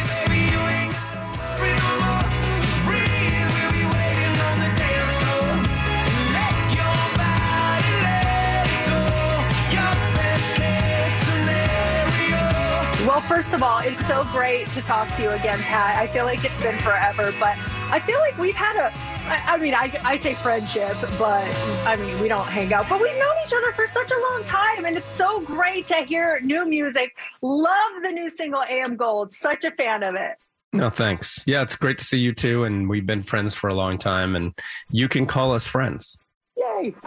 Well, 13.12 13.20
first 13.20 13.52
of 13.52 13.62
all, 13.62 13.80
it's 13.80 14.06
so 14.06 14.24
great 14.32 14.66
to 14.68 14.80
talk 14.80 15.06
to 15.16 15.22
you 15.22 15.28
again, 15.32 15.58
Pat. 15.58 15.98
I 15.98 16.06
feel 16.06 16.24
like 16.24 16.42
it's 16.46 16.62
been 16.62 16.78
forever, 16.78 17.30
but 17.38 17.58
I 17.90 18.00
feel 18.00 18.18
like 18.20 18.38
we've 18.38 18.56
had 18.56 18.74
a, 18.76 18.90
I, 19.28 19.42
I 19.48 19.58
mean, 19.58 19.74
I, 19.74 19.92
I 20.02 20.16
say 20.16 20.32
friendship, 20.32 20.96
but 21.18 21.44
I 21.86 21.96
mean, 21.96 22.18
we 22.20 22.28
don't 22.28 22.46
hang 22.46 22.72
out, 22.72 22.88
but 22.88 23.02
we've 23.02 23.14
known 23.18 23.34
each 23.44 23.52
other 23.52 23.70
for 23.72 23.86
such 23.86 24.10
a 24.10 24.18
long 24.30 24.44
time, 24.44 24.86
and 24.86 24.96
it's 24.96 25.14
so 25.14 25.42
great 25.42 25.86
to 25.88 25.96
hear 25.96 26.40
new 26.40 26.66
music. 26.66 27.14
Love 27.42 28.02
the 28.02 28.08
new 28.12 28.30
single 28.30 28.64
AM 28.66 28.96
Gold. 28.96 29.34
Such 29.34 29.66
a 29.66 29.72
fan 29.72 30.02
of 30.02 30.14
it. 30.14 30.38
No, 30.72 30.88
thanks. 30.88 31.44
Yeah, 31.44 31.60
it's 31.60 31.76
great 31.76 31.98
to 31.98 32.04
see 32.06 32.18
you 32.18 32.32
too. 32.32 32.64
And 32.64 32.88
we've 32.88 33.04
been 33.04 33.22
friends 33.22 33.54
for 33.54 33.68
a 33.68 33.74
long 33.74 33.98
time, 33.98 34.36
and 34.36 34.54
you 34.88 35.06
can 35.06 35.26
call 35.26 35.52
us 35.52 35.66
friends. 35.66 36.16
Yay. 36.56 36.94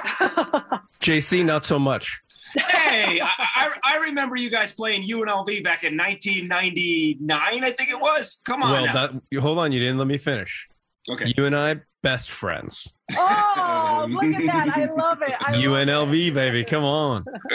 JC, 1.02 1.44
not 1.44 1.64
so 1.64 1.80
much. 1.80 2.22
Hey, 2.58 3.22
I, 3.22 3.32
I, 3.38 3.72
I 3.84 3.98
remember 3.98 4.36
you 4.36 4.50
guys 4.50 4.72
playing 4.72 5.04
UNLV 5.04 5.64
back 5.64 5.84
in 5.84 5.98
1999, 5.98 7.64
I 7.64 7.72
think 7.72 7.90
it 7.90 8.00
was. 8.00 8.42
Come 8.44 8.64
on. 8.64 8.72
well, 8.72 8.94
that 8.94 9.42
hold 9.42 9.60
on, 9.60 9.72
you 9.72 9.80
didn't 9.80 9.98
let 9.98 10.08
me 10.08 10.18
finish. 10.18 10.68
Okay. 11.10 11.34
You 11.38 11.46
and 11.46 11.56
I, 11.56 11.82
best 12.02 12.32
friends. 12.32 12.92
Oh, 13.16 14.08
look 14.10 14.24
at 14.24 14.46
that. 14.48 14.78
I 14.78 14.86
love 14.86 15.22
it. 15.22 15.34
I 15.40 15.54
love 15.54 15.88
UNLV, 15.88 16.34
baby. 16.34 16.64
Come 16.64 16.84
on. 16.84 17.26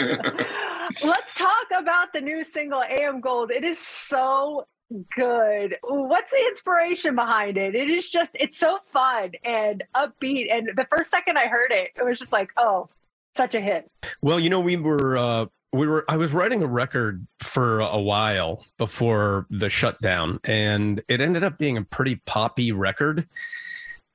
Let's 1.03 1.35
talk 1.35 1.67
about 1.77 2.13
the 2.13 2.21
new 2.21 2.43
single 2.43 2.83
AM 2.83 3.21
Gold. 3.21 3.51
It 3.51 3.63
is 3.63 3.79
so 3.79 4.67
good. 5.15 5.77
What's 5.83 6.31
the 6.31 6.43
inspiration 6.49 7.15
behind 7.15 7.57
it? 7.57 7.75
It 7.75 7.89
is 7.89 8.09
just 8.09 8.31
it's 8.35 8.57
so 8.57 8.79
fun 8.91 9.31
and 9.43 9.83
upbeat 9.95 10.53
and 10.53 10.69
the 10.75 10.85
first 10.95 11.11
second 11.11 11.37
I 11.37 11.47
heard 11.47 11.71
it, 11.71 11.91
it 11.95 12.03
was 12.03 12.19
just 12.19 12.33
like, 12.33 12.51
"Oh, 12.57 12.89
such 13.35 13.55
a 13.55 13.61
hit." 13.61 13.89
Well, 14.21 14.39
you 14.39 14.49
know, 14.49 14.59
we 14.59 14.77
were 14.77 15.17
uh, 15.17 15.45
we 15.73 15.87
were 15.87 16.05
I 16.07 16.17
was 16.17 16.33
writing 16.33 16.63
a 16.63 16.67
record 16.67 17.25
for 17.39 17.79
a 17.79 17.99
while 17.99 18.65
before 18.77 19.47
the 19.49 19.69
shutdown, 19.69 20.39
and 20.43 21.01
it 21.07 21.21
ended 21.21 21.43
up 21.43 21.57
being 21.57 21.77
a 21.77 21.83
pretty 21.83 22.21
poppy 22.25 22.71
record. 22.71 23.27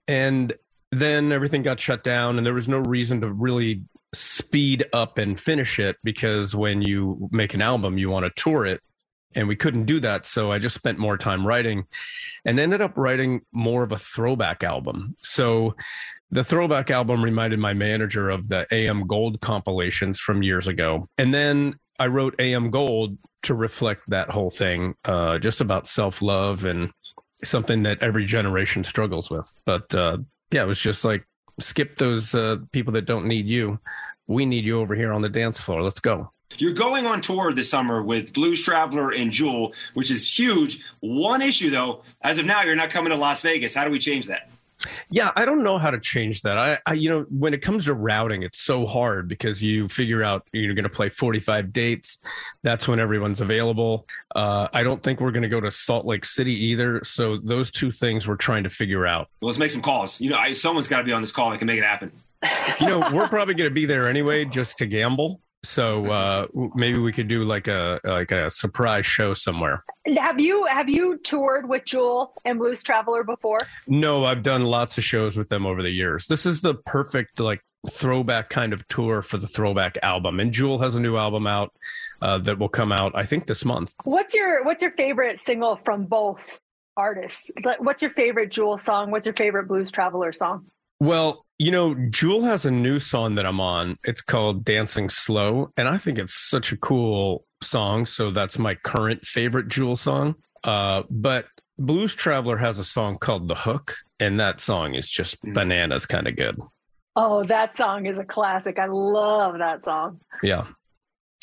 And 0.09 0.52
then 0.93 1.32
everything 1.32 1.62
got 1.62 1.80
shut 1.80 2.05
down, 2.05 2.38
and 2.38 2.47
there 2.47 2.55
was 2.55 2.68
no 2.68 2.78
reason 2.78 3.20
to 3.22 3.32
really 3.32 3.82
speed 4.14 4.86
up 4.93 5.18
and 5.18 5.38
finish 5.38 5.78
it 5.78 5.97
because 6.02 6.55
when 6.55 6.82
you 6.82 7.28
make 7.32 7.55
an 7.55 7.62
album, 7.62 7.98
you 7.98 8.10
want 8.10 8.24
to 8.24 8.43
tour 8.43 8.64
it. 8.64 8.80
And 9.34 9.48
we 9.48 9.56
couldn't 9.56 9.84
do 9.84 10.01
that. 10.01 10.24
So 10.24 10.51
I 10.51 10.59
just 10.59 10.74
spent 10.74 10.98
more 10.98 11.18
time 11.18 11.47
writing 11.47 11.84
and 12.47 12.59
ended 12.59 12.80
up 12.80 12.97
writing 12.97 13.43
more 13.52 13.82
of 13.82 13.93
a 13.93 13.98
throwback 13.98 14.64
album. 14.64 15.14
So 15.18 15.74
the 16.31 16.44
throwback 16.44 16.90
album 16.90 17.23
reminded 17.23 17.59
my 17.59 17.73
manager 17.73 18.31
of 18.31 18.48
the 18.48 18.66
AM 18.73 19.07
Gold 19.07 19.40
compilations 19.40 20.19
from 20.19 20.43
years 20.43 20.69
ago. 20.69 21.07
And 21.19 21.32
then 21.32 21.78
I 21.98 22.09
wrote 22.09 22.35
AM 22.39 22.70
Gold 22.70 23.16
to 23.44 23.55
reflect 23.55 24.03
that 24.09 24.31
whole 24.31 24.51
thing, 24.51 24.94
uh, 25.05 25.39
just 25.39 25.61
about 25.61 25.86
self 25.86 26.20
love 26.20 26.65
and 26.65 26.90
something 27.44 27.82
that 27.85 28.03
every 28.03 28.24
generation 28.24 28.82
struggles 28.85 29.31
with. 29.31 29.55
But 29.65 29.94
uh, 29.94 30.19
yeah, 30.51 30.65
it 30.65 30.66
was 30.66 30.81
just 30.81 31.05
like 31.05 31.24
skip 31.61 31.97
those 31.97 32.35
uh, 32.35 32.57
people 32.73 32.93
that 32.94 33.07
don't 33.07 33.27
need 33.27 33.47
you. 33.47 33.78
We 34.27 34.47
need 34.47 34.65
you 34.65 34.81
over 34.81 34.94
here 34.94 35.12
on 35.12 35.23
the 35.23 35.28
dance 35.28 35.61
floor. 35.61 35.82
Let's 35.82 36.01
go. 36.01 36.32
You're 36.59 36.73
going 36.73 37.07
on 37.07 37.20
tour 37.20 37.53
this 37.53 37.70
summer 37.70 38.03
with 38.03 38.32
Blues 38.32 38.62
Traveler 38.62 39.11
and 39.11 39.31
Jewel, 39.31 39.74
which 39.94 40.11
is 40.11 40.39
huge. 40.39 40.81
One 41.01 41.43
issue, 41.43 41.70
though, 41.70 42.03
as 42.23 42.39
of 42.39 42.47
now, 42.47 42.62
you're 42.62 42.77
not 42.77 42.90
coming 42.90 43.11
to 43.11 43.16
Las 43.16 43.43
Vegas. 43.43 43.74
How 43.74 43.85
do 43.85 43.90
we 43.90 43.98
change 43.98 44.27
that? 44.27 44.48
Yeah, 45.11 45.31
I 45.36 45.44
don't 45.44 45.62
know 45.62 45.78
how 45.78 45.90
to 45.90 45.98
change 45.98 46.43
that. 46.43 46.59
I, 46.59 46.78
I 46.86 46.94
you 46.94 47.09
know, 47.09 47.27
when 47.31 47.55
it 47.55 47.62
comes 47.62 47.86
to 47.86 47.94
routing, 47.94 48.43
it's 48.43 48.59
so 48.59 48.86
hard 48.86 49.28
because 49.28 49.62
you 49.62 49.89
figure 49.89 50.23
out 50.23 50.47
you're 50.53 50.74
going 50.74 50.85
to 50.85 50.90
play 50.90 51.09
45 51.09 51.73
dates. 51.73 52.19
That's 52.62 52.86
when 52.86 53.01
everyone's 53.01 53.40
available. 53.40 54.07
Uh, 54.35 54.69
I 54.73 54.82
don't 54.82 55.03
think 55.03 55.20
we're 55.20 55.32
going 55.32 55.43
to 55.43 55.48
go 55.48 55.61
to 55.61 55.70
Salt 55.70 56.05
Lake 56.05 56.24
City 56.24 56.55
either. 56.66 57.03
So 57.05 57.39
those 57.39 57.70
two 57.70 57.90
things 57.90 58.28
we're 58.28 58.36
trying 58.36 58.65
to 58.65 58.70
figure 58.70 59.07
out. 59.07 59.28
Well, 59.40 59.48
let's 59.48 59.59
make 59.59 59.70
some 59.70 59.82
calls. 59.82 60.20
You 60.20 60.31
know, 60.31 60.36
I, 60.36 60.53
someone's 60.53 60.89
got 60.89 60.98
to 60.98 61.05
be 61.05 61.12
on 61.12 61.23
this 61.23 61.32
call 61.32 61.51
that 61.51 61.59
can 61.59 61.66
make 61.66 61.78
it 61.78 61.85
happen. 61.85 62.12
You 62.81 62.86
know, 62.86 63.11
we're 63.12 63.28
probably 63.28 63.55
going 63.55 63.69
to 63.69 63.74
be 63.74 63.86
there 63.86 64.09
anyway, 64.09 64.44
just 64.44 64.78
to 64.78 64.86
gamble. 64.86 65.40
So 65.66 66.06
uh, 66.10 66.47
maybe 66.74 66.98
we 66.98 67.12
could 67.12 67.28
do 67.28 67.43
like 67.43 67.68
a 67.68 68.01
like 68.05 68.30
a 68.30 68.51
surprise 68.51 69.06
show 69.06 69.34
somewhere. 69.34 69.84
Have 70.18 70.40
you 70.40 70.66
have 70.66 70.88
you 70.88 71.18
toured 71.18 71.68
with 71.68 71.84
Jewel 71.84 72.34
and 72.44 72.59
Blues 72.59 72.82
Traveler 72.82 73.24
before? 73.24 73.59
No, 73.86 74.24
I've 74.24 74.43
done 74.43 74.62
lots 74.62 74.97
of 74.97 75.05
shows 75.05 75.36
with 75.36 75.48
them 75.48 75.66
over 75.66 75.82
the 75.82 75.90
years. 75.90 76.26
This 76.26 76.47
is 76.47 76.60
the 76.60 76.74
perfect 76.74 77.40
like 77.40 77.60
throwback 77.90 78.51
kind 78.51 78.72
of 78.72 78.86
tour 78.88 79.22
for 79.22 79.38
the 79.38 79.47
throwback 79.47 79.97
album. 80.02 80.40
And 80.40 80.52
Jewel 80.52 80.78
has 80.78 80.94
a 80.94 81.01
new 81.01 81.16
album 81.16 81.47
out 81.47 81.72
uh, 82.22 82.38
that 82.38 82.59
will 82.59 82.68
come 82.68 82.93
out, 82.93 83.12
I 83.14 83.24
think, 83.24 83.47
this 83.47 83.64
month. 83.64 83.94
What's 84.05 84.34
your 84.34 84.64
what's 84.64 84.82
your 84.82 84.93
favorite 84.93 85.40
single 85.40 85.80
from 85.84 86.05
both 86.05 86.40
artists? 86.97 87.51
What's 87.78 88.02
your 88.02 88.12
favorite 88.12 88.51
Jewel 88.51 88.78
song? 88.78 89.10
What's 89.10 89.26
your 89.26 89.34
favorite 89.34 89.68
Blues 89.68 89.90
Traveler 89.90 90.32
song? 90.32 90.66
Well, 91.01 91.44
you 91.59 91.70
know, 91.70 91.94
Jewel 92.10 92.43
has 92.44 92.66
a 92.66 92.70
new 92.70 92.98
song 92.98 93.35
that 93.36 93.47
I'm 93.47 93.60
on. 93.60 93.98
It's 94.05 94.20
called 94.23 94.64
Dancing 94.64 95.09
Slow, 95.09 95.70
and 95.77 95.89
I 95.89 95.98
think 95.98 96.18
it's 96.18 96.35
such 96.48 96.73
a 96.73 96.77
cool 96.77 97.44
song. 97.62 98.06
So 98.06 98.31
that's 98.31 98.59
my 98.59 98.74
current 98.74 99.24
favorite 99.24 99.68
Jewel 99.68 99.97
song. 99.97 100.35
Uh, 100.64 101.02
but 101.10 101.47
Blues 101.78 102.14
Traveler 102.14 102.56
has 102.56 102.78
a 102.78 102.85
song 102.85 103.18
called 103.18 103.48
The 103.48 103.55
Hook, 103.55 103.94
and 104.20 104.39
that 104.40 104.60
song 104.60 104.94
is 104.94 105.09
just 105.09 105.36
bananas 105.43 106.06
kind 106.06 106.27
of 106.27 106.36
good. 106.36 106.59
Oh, 107.14 107.44
that 107.44 107.77
song 107.77 108.05
is 108.06 108.18
a 108.18 108.24
classic. 108.24 108.78
I 108.78 108.86
love 108.86 109.59
that 109.59 109.85
song. 109.85 110.20
Yeah. 110.43 110.66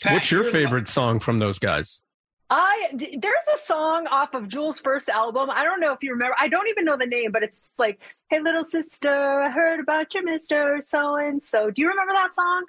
Pat, 0.03 0.13
What's 0.13 0.31
your 0.31 0.41
you're- 0.43 0.51
favorite 0.51 0.87
song 0.87 1.19
from 1.19 1.39
those 1.39 1.57
guys? 1.59 2.01
I 2.49 2.89
there's 2.93 3.47
a 3.55 3.57
song 3.57 4.07
off 4.07 4.33
of 4.33 4.47
Jewel's 4.47 4.79
first 4.79 5.09
album. 5.09 5.49
I 5.49 5.63
don't 5.63 5.79
know 5.79 5.93
if 5.93 6.03
you 6.03 6.11
remember. 6.11 6.35
I 6.39 6.47
don't 6.47 6.67
even 6.69 6.85
know 6.85 6.97
the 6.97 7.05
name, 7.05 7.31
but 7.31 7.43
it's 7.43 7.61
like, 7.77 7.99
"Hey 8.29 8.39
little 8.39 8.65
sister, 8.65 9.41
I 9.41 9.49
heard 9.49 9.79
about 9.79 10.13
your 10.13 10.23
Mister 10.23 10.79
So 10.85 11.15
and 11.15 11.43
So." 11.43 11.71
Do 11.71 11.81
you 11.81 11.89
remember 11.89 12.13
that 12.13 12.35
song? 12.35 12.63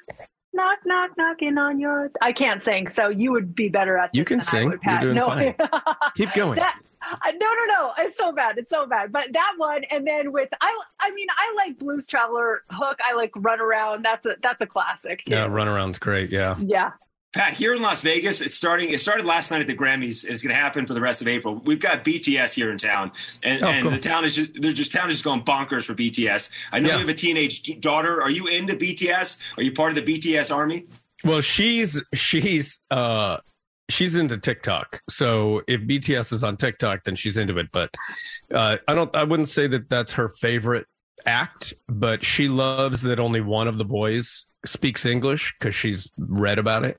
Knock 0.52 0.78
knock 0.86 1.10
knocking 1.18 1.58
on 1.58 1.80
your. 1.80 2.10
I 2.22 2.32
can't 2.32 2.62
sing, 2.62 2.88
so 2.90 3.08
you 3.08 3.32
would 3.32 3.54
be 3.54 3.68
better 3.68 3.98
at. 3.98 4.14
You 4.14 4.24
can 4.24 4.40
sing. 4.40 4.68
would, 4.68 4.80
Pat. 4.80 5.02
You're 5.02 5.14
doing 5.14 5.26
no. 5.26 5.34
fine. 5.34 5.54
Keep 6.16 6.32
going. 6.34 6.58
That, 6.60 6.78
uh, 7.02 7.32
no, 7.32 7.46
no, 7.46 7.64
no! 7.74 7.92
It's 7.98 8.16
so 8.16 8.32
bad. 8.32 8.56
It's 8.58 8.70
so 8.70 8.86
bad. 8.86 9.12
But 9.12 9.32
that 9.32 9.54
one, 9.56 9.82
and 9.90 10.06
then 10.06 10.32
with 10.32 10.48
I, 10.60 10.80
I 11.00 11.10
mean, 11.10 11.26
I 11.36 11.52
like 11.56 11.78
Blues 11.78 12.06
Traveler 12.06 12.62
Hook. 12.70 12.98
I 13.04 13.14
like 13.14 13.32
Run 13.36 13.60
Around. 13.60 14.04
That's 14.04 14.24
a 14.26 14.36
that's 14.42 14.60
a 14.60 14.66
classic. 14.66 15.24
Too. 15.24 15.34
Yeah, 15.34 15.46
Runaround's 15.46 15.98
great. 15.98 16.30
Yeah. 16.30 16.56
Yeah. 16.58 16.92
Pat, 17.34 17.54
here 17.54 17.74
in 17.74 17.82
Las 17.82 18.00
Vegas, 18.02 18.40
it's 18.40 18.54
starting. 18.54 18.90
It 18.90 19.00
started 19.00 19.26
last 19.26 19.50
night 19.50 19.60
at 19.60 19.66
the 19.66 19.74
Grammys. 19.74 20.24
It's 20.24 20.42
going 20.42 20.54
to 20.54 20.60
happen 20.60 20.86
for 20.86 20.94
the 20.94 21.00
rest 21.00 21.20
of 21.20 21.26
April. 21.28 21.56
We've 21.64 21.80
got 21.80 22.04
BTS 22.04 22.54
here 22.54 22.70
in 22.70 22.78
town, 22.78 23.10
and, 23.42 23.62
Oh, 23.62 23.66
and 23.66 23.82
cool. 23.82 23.90
the 23.90 23.98
town 23.98 24.24
is 24.24 24.36
just 24.36 24.50
they're 24.60 24.72
just 24.72 24.92
town 24.92 25.08
is 25.10 25.16
just 25.16 25.24
going 25.24 25.42
bonkers 25.42 25.84
for 25.84 25.94
BTS. 25.94 26.48
I 26.72 26.78
know 26.78 26.88
Yeah. 26.88 26.94
you 26.94 27.00
have 27.00 27.08
a 27.08 27.14
teenage 27.14 27.80
daughter. 27.80 28.22
Are 28.22 28.30
you 28.30 28.46
into 28.46 28.74
BTS? 28.76 29.38
Are 29.56 29.62
you 29.62 29.72
part 29.72 29.96
of 29.96 30.04
the 30.04 30.18
BTS 30.18 30.54
army? 30.54 30.86
Well, 31.24 31.40
she's 31.40 32.00
she's 32.14 32.80
uh 32.90 33.38
she's 33.90 34.14
into 34.14 34.36
TikTok. 34.38 35.00
So 35.10 35.62
if 35.66 35.80
BTS 35.80 36.32
is 36.32 36.44
on 36.44 36.56
TikTok, 36.56 37.04
then 37.04 37.16
she's 37.16 37.36
into 37.36 37.58
it. 37.58 37.66
But 37.72 37.90
uh, 38.52 38.76
I 38.86 38.94
don't. 38.94 39.14
I 39.16 39.24
wouldn't 39.24 39.48
say 39.48 39.66
that 39.66 39.88
that's 39.88 40.12
her 40.12 40.28
favorite 40.28 40.86
act, 41.26 41.74
but 41.88 42.22
she 42.24 42.48
loves 42.48 43.02
that 43.02 43.18
only 43.18 43.40
one 43.40 43.66
of 43.66 43.78
the 43.78 43.84
boys 43.84 44.46
speaks 44.66 45.06
English 45.06 45.54
because 45.58 45.74
she's 45.74 46.10
read 46.18 46.58
about 46.58 46.84
it. 46.84 46.96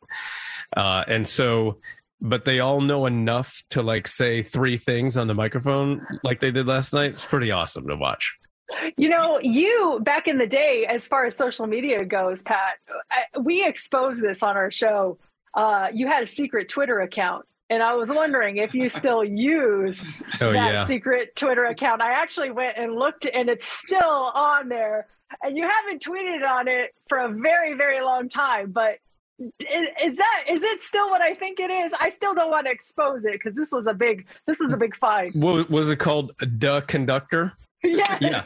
Uh, 0.76 1.04
and 1.08 1.28
so, 1.28 1.80
but 2.22 2.46
they 2.46 2.60
all 2.60 2.82
know 2.82 3.06
enough 3.06 3.62
to 3.72 3.82
like 3.82 4.08
say 4.08 4.42
three 4.42 4.78
things 4.78 5.18
on 5.18 5.28
the 5.28 5.34
microphone 5.36 6.06
like 6.24 6.40
they 6.40 6.52
did 6.52 6.66
last 6.68 6.94
night. 6.94 7.12
It's 7.12 7.26
pretty 7.26 7.52
awesome 7.52 7.88
to 7.88 7.96
watch. 7.96 8.38
You 8.98 9.10
know, 9.10 9.40
you 9.44 10.00
back 10.04 10.28
in 10.28 10.40
the 10.40 10.48
day, 10.48 10.88
as 10.90 11.08
far 11.08 11.26
as 11.26 11.36
social 11.38 11.68
media 11.68 12.04
goes, 12.04 12.42
Pat, 12.42 12.76
I, 13.12 13.40
we 13.40 13.64
exposed 13.64 14.22
this 14.24 14.42
on 14.42 14.58
our 14.58 14.72
show. 14.72 15.20
Uh, 15.54 15.90
you 15.94 16.08
had 16.08 16.24
a 16.24 16.28
secret 16.28 16.68
Twitter 16.68 17.00
account, 17.02 17.46
and 17.70 17.84
I 17.84 17.94
was 17.94 18.10
wondering 18.10 18.58
if 18.58 18.74
you 18.74 18.90
still 18.90 19.24
use 19.24 20.02
Oh, 20.42 20.52
that 20.52 20.74
yeah. 20.74 20.86
secret 20.86 21.36
Twitter 21.36 21.66
account. 21.66 22.02
I 22.02 22.14
actually 22.14 22.50
went 22.52 22.76
and 22.78 22.96
looked, 22.96 23.28
and 23.32 23.50
it's 23.50 23.68
still 23.68 24.32
on 24.34 24.68
there. 24.68 25.08
And 25.42 25.58
you 25.58 25.68
haven't 25.68 26.04
tweeted 26.04 26.48
on 26.48 26.68
it 26.68 26.94
for 27.10 27.20
a 27.20 27.30
very, 27.30 27.74
very 27.74 28.02
long 28.02 28.30
time. 28.30 28.72
But 28.72 29.00
is, 29.40 29.90
is 30.02 30.18
that 30.18 30.44
is 30.48 30.64
it 30.64 30.82
still 30.82 31.10
what 31.10 31.22
I 31.22 31.34
think 31.34 31.60
it 31.60 31.70
is? 31.70 31.94
I 32.00 32.10
still 32.10 32.34
don't 32.34 32.52
want 32.52 32.68
to 32.68 32.72
expose 32.72 33.26
it 33.26 33.34
because 33.34 33.54
this 33.56 33.72
was 33.72 33.88
a 33.88 33.94
big 33.94 34.28
this 34.48 34.60
was 34.60 34.72
a 34.72 34.78
big 34.78 34.96
fight. 34.96 35.36
What 35.36 35.70
was 35.70 35.90
it 35.90 35.98
called? 35.98 36.32
Duh 36.58 36.82
conductor. 36.82 37.54
Yes. 37.84 38.18
Yeah. 38.22 38.44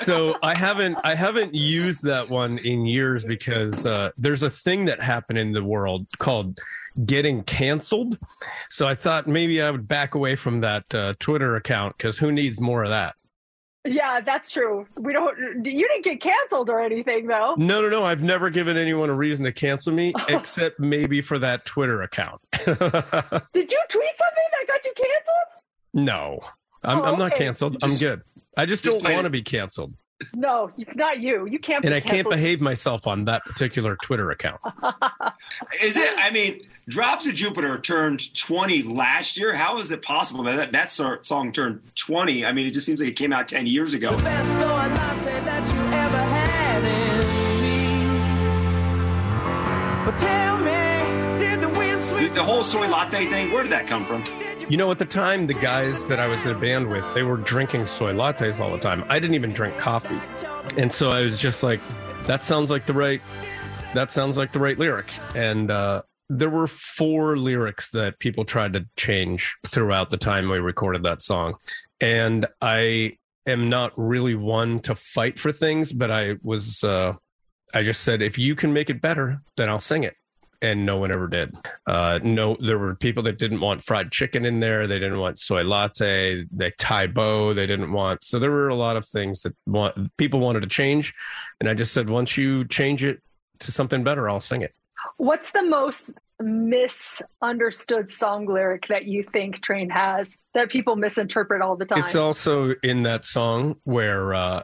So 0.00 0.36
I 0.42 0.58
haven't 0.58 0.98
I 1.04 1.14
haven't 1.14 1.54
used 1.54 2.02
that 2.04 2.28
one 2.28 2.58
in 2.58 2.86
years 2.86 3.24
because 3.24 3.86
uh, 3.86 4.10
there's 4.16 4.42
a 4.42 4.50
thing 4.50 4.84
that 4.86 5.00
happened 5.00 5.38
in 5.38 5.52
the 5.52 5.62
world 5.62 6.06
called 6.18 6.58
getting 7.06 7.42
canceled. 7.44 8.18
So 8.70 8.86
I 8.86 8.94
thought 8.94 9.26
maybe 9.26 9.62
I 9.62 9.70
would 9.70 9.86
back 9.86 10.14
away 10.14 10.34
from 10.34 10.60
that 10.60 10.94
uh, 10.94 11.14
Twitter 11.18 11.56
account 11.56 11.96
because 11.96 12.18
who 12.18 12.32
needs 12.32 12.60
more 12.60 12.82
of 12.82 12.90
that? 12.90 13.14
Yeah, 13.84 14.20
that's 14.20 14.50
true. 14.50 14.86
We 14.96 15.12
don't. 15.12 15.36
You 15.64 15.88
didn't 15.88 16.04
get 16.04 16.20
canceled 16.20 16.70
or 16.70 16.80
anything, 16.80 17.26
though. 17.26 17.54
No, 17.58 17.82
no, 17.82 17.88
no. 17.88 18.04
I've 18.04 18.22
never 18.22 18.48
given 18.48 18.76
anyone 18.76 19.10
a 19.10 19.14
reason 19.14 19.44
to 19.44 19.52
cancel 19.52 19.92
me 19.92 20.14
except 20.28 20.78
maybe 20.78 21.20
for 21.20 21.38
that 21.40 21.64
Twitter 21.66 22.02
account. 22.02 22.40
Did 22.52 22.68
you 22.74 22.74
tweet 22.74 24.12
something 24.16 24.48
that 24.52 24.66
got 24.68 24.84
you 24.84 24.92
canceled? 24.96 25.62
no, 25.94 26.40
I'm, 26.84 26.98
Oh, 26.98 27.02
I'm 27.04 27.18
not 27.18 27.32
oh, 27.32 27.34
okay. 27.34 27.44
canceled. 27.44 27.76
I'm 27.82 27.96
good. 27.96 28.22
I 28.56 28.66
just, 28.66 28.84
just 28.84 28.98
don't 29.00 29.12
want 29.14 29.24
to 29.24 29.30
be 29.30 29.42
canceled. 29.42 29.94
No, 30.34 30.70
it's 30.78 30.94
not 30.94 31.20
you. 31.20 31.46
You 31.46 31.58
can't. 31.58 31.84
And 31.84 31.92
be 31.92 31.96
I 31.96 32.00
can't 32.00 32.28
behave 32.28 32.60
myself 32.60 33.06
on 33.06 33.24
that 33.26 33.44
particular 33.44 33.96
Twitter 34.02 34.30
account. 34.30 34.60
Is 35.82 35.96
it? 35.96 36.14
I 36.18 36.30
mean, 36.30 36.66
Drops 36.88 37.26
of 37.28 37.34
Jupiter 37.34 37.78
turned 37.78 38.34
20 38.34 38.82
last 38.82 39.38
year. 39.38 39.54
How 39.54 39.78
is 39.78 39.92
it 39.92 40.02
possible 40.02 40.42
that 40.44 40.72
that, 40.72 40.72
that 40.72 40.90
song 41.24 41.52
turned 41.52 41.80
20? 41.94 42.44
I 42.44 42.52
mean, 42.52 42.66
it 42.66 42.72
just 42.72 42.86
seems 42.86 43.00
like 43.00 43.10
it 43.10 43.16
came 43.16 43.32
out 43.32 43.46
10 43.46 43.66
years 43.66 43.94
ago. 43.94 44.16
Best 44.16 44.48
soy 44.60 44.88
that 45.44 45.64
you 45.72 45.80
ever 45.96 46.16
had 46.16 46.84
in 46.84 47.62
me. 47.62 47.70
But 50.04 50.18
tell 50.18 50.58
me, 50.58 50.71
did 50.71 50.71
the 50.71 50.71
wind 50.71 50.71
The, 52.34 52.42
whole 52.42 52.64
soy 52.64 52.88
latte 52.88 53.26
thing, 53.26 53.52
where 53.52 53.62
did 53.62 53.72
that 53.72 53.86
come 53.86 54.06
from? 54.06 54.24
You 54.70 54.78
know, 54.78 54.90
at 54.90 54.98
the 54.98 55.04
time, 55.04 55.46
the 55.46 55.54
guys 55.54 56.06
that 56.06 56.18
I 56.18 56.26
was 56.28 56.46
in 56.46 56.52
a 56.52 56.58
band 56.58 56.88
with, 56.88 57.12
they 57.12 57.22
were 57.22 57.36
drinking 57.36 57.86
soy 57.86 58.14
lattes 58.14 58.58
all 58.58 58.72
the 58.72 58.78
time. 58.78 59.04
I 59.10 59.20
didn't 59.20 59.34
even 59.34 59.52
drink 59.52 59.76
coffee. 59.76 60.18
And 60.78 60.90
so 60.90 61.10
I 61.10 61.24
was 61.24 61.38
just 61.38 61.62
like, 61.62 61.78
that 62.22 62.42
sounds 62.42 62.70
like 62.70 62.86
the 62.86 62.94
right, 62.94 63.20
that 63.92 64.10
sounds 64.10 64.38
like 64.38 64.52
the 64.52 64.60
right 64.60 64.78
lyric. 64.78 65.08
And, 65.34 65.70
uh, 65.70 66.02
there 66.30 66.48
were 66.48 66.66
four 66.66 67.36
lyrics 67.36 67.90
that 67.90 68.18
people 68.18 68.46
tried 68.46 68.72
to 68.72 68.86
change 68.96 69.54
throughout 69.66 70.08
the 70.08 70.16
time 70.16 70.48
we 70.48 70.58
recorded 70.58 71.02
that 71.02 71.20
song. 71.20 71.56
And 72.00 72.46
I 72.62 73.18
am 73.46 73.68
not 73.68 73.92
really 73.96 74.36
one 74.36 74.80
to 74.80 74.94
fight 74.94 75.38
for 75.38 75.52
things, 75.52 75.92
but 75.92 76.10
I 76.10 76.36
was, 76.42 76.82
uh, 76.82 77.12
I 77.74 77.82
just 77.82 78.00
said, 78.00 78.22
if 78.22 78.38
you 78.38 78.54
can 78.54 78.72
make 78.72 78.88
it 78.88 79.02
better, 79.02 79.42
then 79.58 79.68
I'll 79.68 79.80
sing 79.80 80.04
it 80.04 80.14
and 80.62 80.86
no 80.86 80.96
one 80.96 81.12
ever 81.12 81.28
did. 81.28 81.54
Uh, 81.86 82.20
no, 82.22 82.56
there 82.60 82.78
were 82.78 82.94
people 82.94 83.22
that 83.24 83.38
didn't 83.38 83.60
want 83.60 83.82
fried 83.82 84.10
chicken 84.10 84.44
in 84.44 84.60
there. 84.60 84.86
They 84.86 84.98
didn't 84.98 85.18
want 85.18 85.38
soy 85.38 85.62
latte. 85.62 86.44
They 86.50 86.70
Thai 86.78 87.08
bow. 87.08 87.52
They 87.52 87.66
didn't 87.66 87.92
want. 87.92 88.24
So 88.24 88.38
there 88.38 88.50
were 88.50 88.68
a 88.68 88.74
lot 88.74 88.96
of 88.96 89.04
things 89.04 89.42
that 89.42 89.54
want, 89.66 90.16
people 90.16 90.40
wanted 90.40 90.60
to 90.60 90.68
change, 90.68 91.12
and 91.60 91.68
I 91.68 91.74
just 91.74 91.92
said, 91.92 92.08
once 92.08 92.36
you 92.36 92.64
change 92.66 93.04
it 93.04 93.20
to 93.60 93.72
something 93.72 94.02
better, 94.02 94.28
I'll 94.28 94.40
sing 94.40 94.62
it. 94.62 94.72
What's 95.16 95.50
the 95.50 95.62
most 95.62 96.14
misunderstood 96.40 98.10
song 98.10 98.46
lyric 98.46 98.86
that 98.88 99.04
you 99.04 99.24
think 99.32 99.60
Train 99.62 99.88
has 99.90 100.36
that 100.54 100.70
people 100.70 100.96
misinterpret 100.96 101.62
all 101.62 101.76
the 101.76 101.84
time? 101.84 102.00
It's 102.00 102.16
also 102.16 102.74
in 102.82 103.02
that 103.04 103.24
song 103.24 103.76
where 103.84 104.34
uh, 104.34 104.62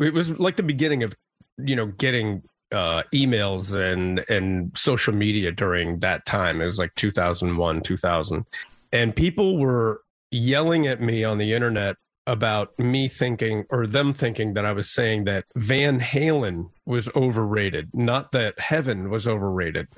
it 0.00 0.14
was 0.14 0.30
like 0.38 0.56
the 0.56 0.62
beginning 0.62 1.02
of, 1.02 1.14
you 1.58 1.76
know, 1.76 1.86
getting 1.86 2.42
uh, 2.74 3.04
emails 3.14 3.74
and 3.74 4.18
and 4.28 4.76
social 4.76 5.14
media 5.14 5.52
during 5.52 6.00
that 6.00 6.26
time. 6.26 6.60
It 6.60 6.66
was 6.66 6.78
like 6.78 6.94
2001, 6.96 7.80
2000, 7.80 8.44
and 8.92 9.14
people 9.14 9.58
were 9.58 10.02
yelling 10.30 10.86
at 10.86 11.00
me 11.00 11.24
on 11.24 11.38
the 11.38 11.52
internet 11.52 11.96
about 12.26 12.78
me 12.78 13.06
thinking 13.06 13.64
or 13.70 13.86
them 13.86 14.14
thinking 14.14 14.54
that 14.54 14.64
I 14.64 14.72
was 14.72 14.90
saying 14.90 15.24
that 15.24 15.44
Van 15.56 16.00
Halen 16.00 16.70
was 16.86 17.08
overrated, 17.14 17.90
not 17.92 18.32
that 18.32 18.58
Heaven 18.58 19.10
was 19.10 19.28
overrated. 19.28 19.88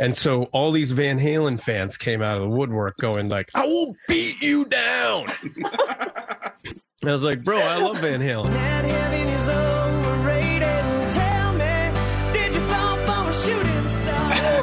And 0.00 0.16
so 0.16 0.44
all 0.44 0.70
these 0.72 0.92
Van 0.92 1.18
Halen 1.18 1.60
fans 1.60 1.96
came 1.96 2.22
out 2.22 2.36
of 2.36 2.42
the 2.42 2.48
woodwork 2.48 2.96
going 2.98 3.28
like, 3.28 3.50
"I 3.54 3.66
will 3.66 3.94
beat 4.08 4.40
you 4.40 4.64
down." 4.64 5.26
I 7.04 7.12
was 7.12 7.22
like, 7.22 7.42
"Bro, 7.42 7.58
I 7.58 7.76
love 7.78 7.98
Van 7.98 8.20
Halen." 8.20 8.54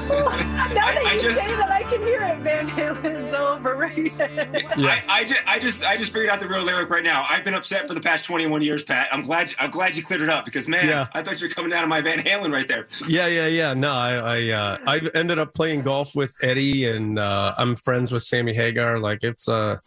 now 0.10 0.30
that 0.30 1.03
I 1.06 1.14
you 1.15 1.22
just- 1.22 1.38
say 1.38 1.56
that, 1.56 1.72
I 1.72 1.84
can 1.84 2.02
hear 2.02 2.22
it. 2.23 2.40
Van 2.40 2.68
Halen 2.69 3.15
is 3.18 3.34
overrated. 3.34 4.11
I, 4.19 5.03
I, 5.07 5.23
just, 5.23 5.44
I 5.48 5.60
just 5.60 5.84
I 5.84 5.98
just 5.98 6.11
figured 6.11 6.30
out 6.30 6.40
the 6.40 6.48
real 6.48 6.64
lyric 6.64 6.90
right 6.90 7.03
now. 7.03 7.26
I've 7.30 7.44
been 7.44 7.53
upset 7.53 7.88
for 7.88 7.94
the 7.94 7.99
past 8.02 8.26
21 8.26 8.61
years, 8.61 8.84
Pat. 8.84 9.10
I'm 9.11 9.22
glad 9.22 9.53
I'm 9.60 9.69
glad 9.72 9.95
you 9.95 10.03
cleared 10.03 10.22
it 10.22 10.30
up 10.30 10.45
because 10.45 10.68
man, 10.68 10.88
Yeah. 10.88 11.07
I 11.14 11.22
thought 11.22 11.40
you 11.41 11.48
were 11.48 11.53
coming 11.53 11.69
down 11.72 11.82
to 11.82 11.88
my 11.88 12.02
Van 12.02 12.19
Halen 12.19 12.52
right 12.53 12.68
there. 12.68 12.88
Yeah, 13.07 13.28
yeah, 13.28 13.48
yeah. 13.48 13.73
No, 13.73 13.91
I, 13.91 14.14
I, 14.15 14.49
uh, 14.49 14.78
I 14.88 15.02
ended 15.14 15.40
up 15.40 15.53
playing 15.53 15.82
golf 15.84 16.15
with 16.15 16.36
Eddie, 16.41 16.88
and 16.90 17.19
uh, 17.19 17.53
I'm 17.57 17.76
friends 17.76 18.11
with 18.11 18.23
Sammy 18.23 18.53
Hagar. 18.53 18.99
Like, 18.99 19.23
it's, 19.23 19.48
uh, 19.48 19.78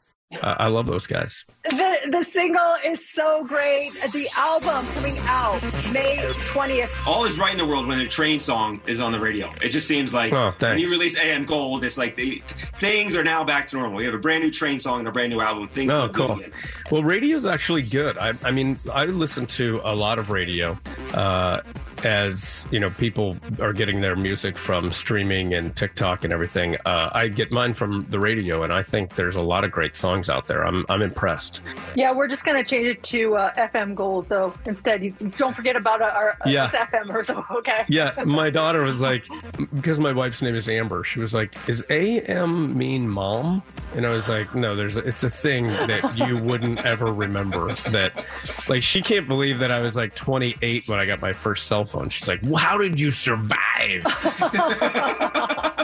I 0.42 0.56
I 0.60 0.66
love 0.68 0.86
those 0.86 1.06
guys. 1.06 1.44
the 1.70 1.96
the 2.10 2.22
single 2.24 2.74
is 2.84 3.08
so 3.10 3.44
great. 3.44 3.90
The 4.12 4.26
album 4.36 4.84
coming 4.94 5.16
out 5.20 5.62
May 5.92 6.32
twentieth. 6.40 6.92
All 7.06 7.24
is 7.24 7.38
right 7.38 7.52
in 7.52 7.58
the 7.58 7.66
world 7.66 7.86
when 7.86 8.00
a 8.00 8.08
train 8.08 8.38
song 8.40 8.80
is 8.86 9.00
on 9.00 9.12
the 9.12 9.20
radio. 9.20 9.48
It 9.62 9.68
just 9.68 9.86
seems 9.86 10.12
like 10.12 10.32
Oh, 10.32 10.50
when 10.58 10.78
you 10.78 10.90
release 10.90 11.16
AM 11.16 11.44
Gold, 11.44 11.84
it's 11.84 11.96
like 11.98 12.16
the, 12.16 12.42
things 12.80 13.14
are 13.14 13.22
now 13.24 13.44
back 13.44 13.66
to 13.68 13.76
normal. 13.76 14.00
You 14.00 14.06
have 14.06 14.14
a 14.14 14.18
brand 14.18 14.42
new 14.42 14.50
train 14.50 14.80
song 14.80 15.00
and 15.00 15.08
a 15.08 15.12
brand 15.12 15.30
new 15.30 15.40
album. 15.40 15.68
Things 15.68 15.92
Oh, 15.92 16.02
are 16.02 16.08
good 16.08 16.26
cool. 16.26 16.36
again. 16.38 16.52
Well, 16.90 17.02
radio's 17.04 17.46
actually 17.46 17.82
good. 17.82 18.16
I, 18.18 18.32
I 18.44 18.50
mean, 18.50 18.78
I 18.92 19.04
listen 19.04 19.46
to 19.46 19.80
a 19.84 19.94
lot 19.94 20.18
of 20.18 20.30
radio. 20.30 20.78
Uh, 21.12 21.60
as 22.04 22.64
you 22.70 22.80
know, 22.80 22.90
people 22.90 23.36
are 23.60 23.72
getting 23.72 24.00
their 24.00 24.16
music 24.16 24.56
from 24.58 24.92
streaming 24.92 25.54
and 25.54 25.74
TikTok 25.76 26.24
and 26.24 26.32
everything. 26.32 26.76
Uh, 26.86 27.10
I 27.12 27.28
get 27.28 27.50
mine 27.52 27.74
from 27.74 28.06
the 28.10 28.18
radio, 28.18 28.62
and 28.62 28.72
I 28.72 28.82
think 28.82 29.14
there's 29.14 29.36
a 29.36 29.42
lot 29.42 29.64
of 29.64 29.70
great 29.70 29.96
songs 29.96 30.30
out 30.30 30.46
there. 30.48 30.64
I'm 30.66 30.84
I'm 30.88 31.02
impressed. 31.02 31.62
Yeah, 31.94 32.12
we're 32.12 32.28
just 32.28 32.44
gonna 32.44 32.64
change 32.64 32.86
it 32.86 33.02
to 33.04 33.36
uh, 33.36 33.54
FM 33.54 33.94
Gold 33.94 34.28
though. 34.28 34.54
Instead, 34.66 35.02
you 35.04 35.10
don't 35.38 35.54
forget 35.54 35.76
about 35.76 36.00
our, 36.02 36.10
our 36.10 36.36
Yeah. 36.46 36.66
it's 36.66 36.74
FM 36.74 37.10
or 37.14 37.24
so. 37.24 37.44
Okay. 37.54 37.84
Yeah, 37.88 38.12
my 38.24 38.50
daughter 38.50 38.82
was 38.82 39.00
like, 39.00 39.26
because 39.74 39.98
my 40.00 40.12
wife's 40.12 40.42
name 40.42 40.54
is 40.54 40.68
Amber. 40.68 41.04
She 41.04 41.20
was 41.20 41.32
like, 41.34 41.56
"Is 41.68 41.84
AM 41.90 42.76
mean 42.76 43.08
mom?" 43.08 43.62
And 43.94 44.04
I 44.06 44.10
was 44.10 44.28
like, 44.28 44.54
"No, 44.54 44.74
there's 44.76 44.96
a, 44.96 45.00
it's 45.00 45.22
a 45.24 45.30
thing 45.30 45.68
that 45.68 46.16
you 46.18 46.38
wouldn't 46.38 46.80
ever 46.84 47.12
remember. 47.12 47.72
That, 47.90 48.26
like, 48.68 48.82
she 48.82 49.00
can't 49.02 49.28
believe 49.28 49.58
that 49.60 49.70
I 49.70 49.80
was 49.80 49.96
like 49.96 50.14
28 50.14 50.88
when 50.88 50.98
I 50.98 51.06
got 51.06 51.20
my 51.20 51.32
first 51.32 51.66
cell 51.66 51.83
phone. 51.86 52.08
She's 52.08 52.28
like, 52.28 52.40
well, 52.42 52.56
"How 52.56 52.78
did 52.78 52.98
you 52.98 53.10
survive?" 53.10 54.04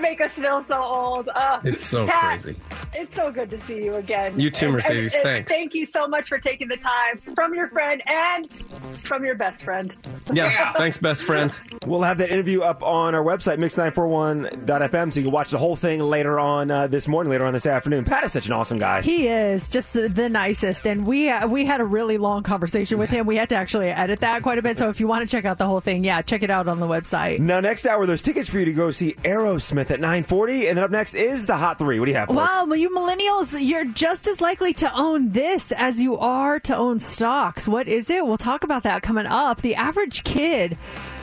Way 0.00 0.06
to 0.06 0.10
make 0.10 0.20
us 0.20 0.32
feel 0.32 0.62
so 0.64 0.82
old. 0.82 1.28
Uh, 1.28 1.60
It's 1.64 1.84
so 1.84 2.06
Pat, 2.06 2.40
crazy. 2.40 2.56
It's 2.94 3.14
so 3.16 3.30
good 3.30 3.50
to 3.50 3.60
see 3.60 3.84
you 3.84 3.94
again. 3.96 4.38
You 4.38 4.50
too, 4.50 4.70
Mercedes. 4.70 5.14
Thanks. 5.16 5.50
Thank 5.50 5.74
you 5.74 5.86
so 5.86 6.08
much 6.08 6.28
for 6.28 6.38
taking 6.38 6.68
the 6.68 6.76
time 6.76 7.18
from 7.34 7.54
your 7.54 7.68
friend 7.68 8.02
and 8.08 8.52
from 8.52 9.24
your 9.24 9.34
best 9.34 9.62
friend. 9.62 9.92
Yeah, 10.32 10.72
thanks, 10.74 10.98
best 10.98 11.22
friends. 11.24 11.60
We'll 11.86 12.02
have 12.02 12.18
that 12.18 12.30
interview 12.30 12.62
up 12.62 12.82
on 12.82 13.14
our 13.14 13.22
website, 13.22 13.58
mix941.fm, 13.58 15.12
so 15.12 15.20
you 15.20 15.24
can 15.24 15.32
watch 15.32 15.50
the 15.50 15.58
whole 15.58 15.76
thing 15.76 16.00
later 16.00 16.38
on 16.38 16.70
uh, 16.70 16.86
this 16.86 17.06
morning, 17.06 17.30
later 17.30 17.46
on 17.46 17.52
this 17.52 17.66
afternoon. 17.66 18.04
Pat 18.04 18.24
is 18.24 18.32
such 18.32 18.46
an 18.46 18.52
awesome 18.52 18.78
guy. 18.78 19.02
He 19.02 19.28
is 19.28 19.68
just 19.68 19.92
the, 19.92 20.08
the 20.08 20.28
nicest, 20.28 20.86
and 20.86 21.06
we 21.06 21.30
uh, 21.30 21.46
we 21.46 21.64
had 21.64 21.80
a 21.80 21.84
really 21.84 22.18
long 22.18 22.42
conversation 22.42 22.98
with 22.98 23.10
him. 23.10 23.26
We 23.26 23.36
had 23.36 23.48
to 23.50 23.56
actually 23.56 23.88
edit 23.88 24.20
that 24.20 24.42
quite 24.42 24.58
a 24.58 24.62
bit. 24.62 24.78
So 24.78 24.88
if 24.88 25.00
you 25.00 25.06
want 25.06 25.28
to 25.28 25.36
check 25.36 25.44
out 25.44 25.58
the 25.58 25.66
whole 25.66 25.80
thing, 25.80 26.04
yeah, 26.04 26.22
check 26.22 26.42
it 26.42 26.50
out 26.50 26.68
on 26.68 26.80
the 26.80 26.86
website. 26.86 27.38
Now, 27.38 27.60
next 27.60 27.86
hour, 27.86 28.06
there's 28.06 28.22
tickets 28.22 28.48
for 28.48 28.58
you 28.58 28.64
to 28.64 28.72
go 28.72 28.90
see 28.90 29.14
Aerosmith 29.24 29.89
at 29.90 30.00
940, 30.00 30.68
and 30.68 30.76
then 30.78 30.84
up 30.84 30.90
next 30.90 31.14
is 31.14 31.46
the 31.46 31.56
Hot 31.56 31.78
Three. 31.78 31.98
What 31.98 32.06
do 32.06 32.12
you 32.12 32.16
have 32.16 32.28
for 32.28 32.34
us? 32.34 32.66
Well, 32.66 32.76
you 32.76 32.90
millennials, 32.90 33.56
you're 33.60 33.84
just 33.84 34.26
as 34.26 34.40
likely 34.40 34.72
to 34.74 34.92
own 34.94 35.30
this 35.30 35.72
as 35.72 36.00
you 36.00 36.16
are 36.18 36.58
to 36.60 36.76
own 36.76 37.00
stocks. 37.00 37.66
What 37.68 37.88
is 37.88 38.10
it? 38.10 38.26
We'll 38.26 38.36
talk 38.36 38.64
about 38.64 38.82
that 38.84 39.02
coming 39.02 39.26
up. 39.26 39.62
The 39.62 39.74
average 39.74 40.24
kid 40.24 40.76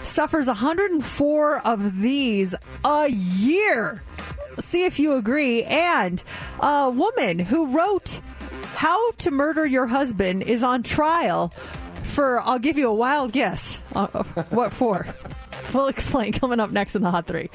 suffers 0.03 0.47
104 0.47 1.59
of 1.59 2.01
these 2.01 2.55
a 2.83 3.07
year. 3.09 4.03
See 4.59 4.85
if 4.85 4.99
you 4.99 5.15
agree. 5.15 5.63
And 5.63 6.23
a 6.59 6.89
woman 6.89 7.39
who 7.39 7.67
wrote 7.67 8.21
How 8.75 9.11
to 9.11 9.31
Murder 9.31 9.65
Your 9.65 9.87
Husband 9.87 10.43
is 10.43 10.63
on 10.63 10.83
trial 10.83 11.53
for, 12.03 12.41
I'll 12.41 12.59
give 12.59 12.77
you 12.77 12.89
a 12.89 12.93
wild 12.93 13.31
guess. 13.31 13.83
Uh, 13.93 14.07
what 14.49 14.73
for? 14.73 15.07
We'll 15.73 15.89
explain 15.89 16.31
coming 16.31 16.61
up 16.61 16.71
next 16.71 16.95
in 16.95 17.01
the 17.01 17.11
Hot 17.11 17.27
Three. 17.27 17.49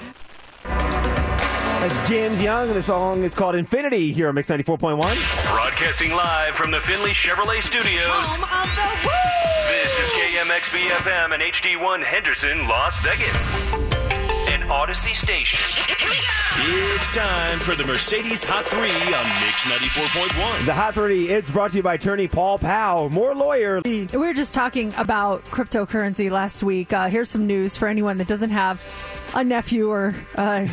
That's 1.83 2.09
James 2.09 2.41
Young, 2.41 2.69
and 2.69 2.77
the 2.77 2.83
song 2.83 3.25
is 3.25 3.35
called 3.35 3.57
Infinity 3.57 4.13
here 4.13 4.29
on 4.29 4.37
Mix 4.37 4.49
94.1. 4.49 5.01
Broadcasting 5.53 6.13
live 6.13 6.55
from 6.55 6.71
the 6.71 6.79
Finley 6.79 7.11
Chevrolet 7.11 7.61
Studios. 7.61 8.37
This 9.67 9.99
is 9.99 10.09
KMXB 10.11 10.79
FM 10.79 11.35
and 11.35 11.43
HD1 11.43 12.05
Henderson, 12.05 12.69
Las 12.69 13.03
Vegas. 13.03 13.73
An 14.49 14.63
Odyssey 14.71 15.13
station. 15.13 15.59
It's 16.55 17.11
time 17.11 17.59
for 17.59 17.75
the 17.75 17.85
Mercedes 17.85 18.45
Hot 18.45 18.65
3 18.65 18.79
on 18.79 18.89
Mix 19.41 19.65
94.1. 19.65 20.67
The 20.67 20.75
Hot 20.75 20.95
30, 20.95 21.31
it's 21.31 21.51
brought 21.51 21.73
to 21.73 21.79
you 21.79 21.83
by 21.83 21.95
attorney 21.95 22.29
Paul 22.29 22.59
Powell, 22.59 23.09
more 23.09 23.35
lawyer. 23.35 23.81
We 23.85 24.07
were 24.13 24.35
just 24.35 24.55
talking 24.55 24.95
about 24.99 25.45
cryptocurrency 25.47 26.31
last 26.31 26.63
week. 26.63 26.93
Uh, 26.93 27.09
here's 27.09 27.29
some 27.29 27.49
news 27.49 27.77
for 27.77 27.89
anyone 27.89 28.19
that 28.19 28.29
doesn't 28.29 28.51
have 28.51 28.81
a 29.35 29.45
nephew 29.45 29.89
or 29.89 30.15
uh, 30.37 30.67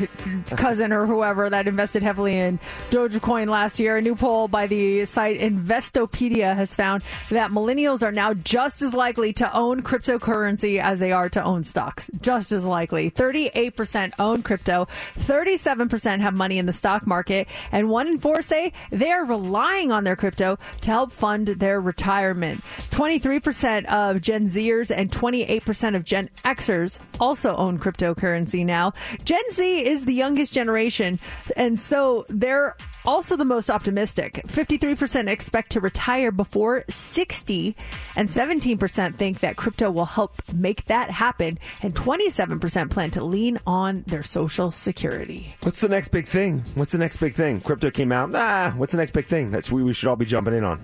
cousin 0.55 0.91
or 0.91 1.05
whoever 1.05 1.49
that 1.49 1.67
invested 1.67 2.03
heavily 2.03 2.37
in 2.37 2.59
Dogecoin 2.89 3.47
last 3.47 3.79
year. 3.79 3.97
A 3.97 4.01
new 4.01 4.15
poll 4.15 4.47
by 4.47 4.67
the 4.67 5.05
site 5.05 5.39
Investopedia 5.39 6.55
has 6.55 6.75
found 6.75 7.03
that 7.29 7.51
millennials 7.51 8.03
are 8.03 8.11
now 8.11 8.33
just 8.33 8.81
as 8.81 8.93
likely 8.93 9.33
to 9.33 9.55
own 9.55 9.81
cryptocurrency 9.81 10.79
as 10.79 10.99
they 10.99 11.11
are 11.11 11.29
to 11.29 11.43
own 11.43 11.63
stocks. 11.63 12.09
Just 12.21 12.51
as 12.51 12.65
likely. 12.65 13.11
38% 13.11 14.13
own 14.19 14.43
crypto, 14.43 14.87
37% 15.17 16.19
have 16.19 16.33
money 16.33 16.57
in 16.57 16.65
the 16.65 16.73
stock 16.73 17.07
market, 17.07 17.47
and 17.71 17.89
one 17.89 18.07
in 18.07 18.17
four 18.17 18.41
say 18.41 18.73
they 18.91 19.11
are 19.11 19.25
relying 19.25 19.91
on 19.91 20.03
their 20.03 20.15
crypto 20.15 20.57
to 20.81 20.91
help 20.91 21.11
fund 21.11 21.47
their 21.47 21.79
retirement. 21.79 22.63
23% 22.91 23.85
of 23.85 24.21
Gen 24.21 24.47
Zers 24.47 24.95
and 24.95 25.11
28% 25.11 25.95
of 25.95 26.03
Gen 26.03 26.29
Xers 26.43 26.99
also 27.19 27.55
own 27.55 27.79
cryptocurrency 27.79 28.48
now. 28.55 28.93
Gen 29.23 29.41
Z 29.51 29.85
is 29.87 30.05
the 30.05 30.13
youngest 30.13 30.53
generation, 30.53 31.19
and 31.55 31.79
so 31.79 32.25
they're 32.29 32.75
also 33.05 33.35
the 33.37 33.45
most 33.45 33.69
optimistic. 33.69 34.41
53% 34.47 35.27
expect 35.27 35.71
to 35.71 35.79
retire 35.79 36.31
before 36.31 36.83
60, 36.89 37.75
and 38.15 38.27
17% 38.27 39.15
think 39.15 39.39
that 39.39 39.55
crypto 39.55 39.89
will 39.89 40.05
help 40.05 40.41
make 40.53 40.85
that 40.85 41.09
happen, 41.09 41.57
and 41.81 41.95
27% 41.95 42.89
plan 42.89 43.11
to 43.11 43.23
lean 43.23 43.57
on 43.65 44.03
their 44.07 44.23
social 44.23 44.71
security. 44.71 45.55
What's 45.61 45.81
the 45.81 45.89
next 45.89 46.09
big 46.09 46.27
thing? 46.27 46.63
What's 46.75 46.91
the 46.91 46.97
next 46.97 47.17
big 47.17 47.35
thing? 47.35 47.61
Crypto 47.61 47.89
came 47.89 48.11
out. 48.11 48.35
Ah, 48.35 48.73
what's 48.75 48.91
the 48.91 48.97
next 48.97 49.11
big 49.11 49.25
thing? 49.25 49.51
That's 49.51 49.71
what 49.71 49.83
we 49.83 49.93
should 49.93 50.09
all 50.09 50.15
be 50.15 50.25
jumping 50.25 50.53
in 50.53 50.63
on. 50.63 50.83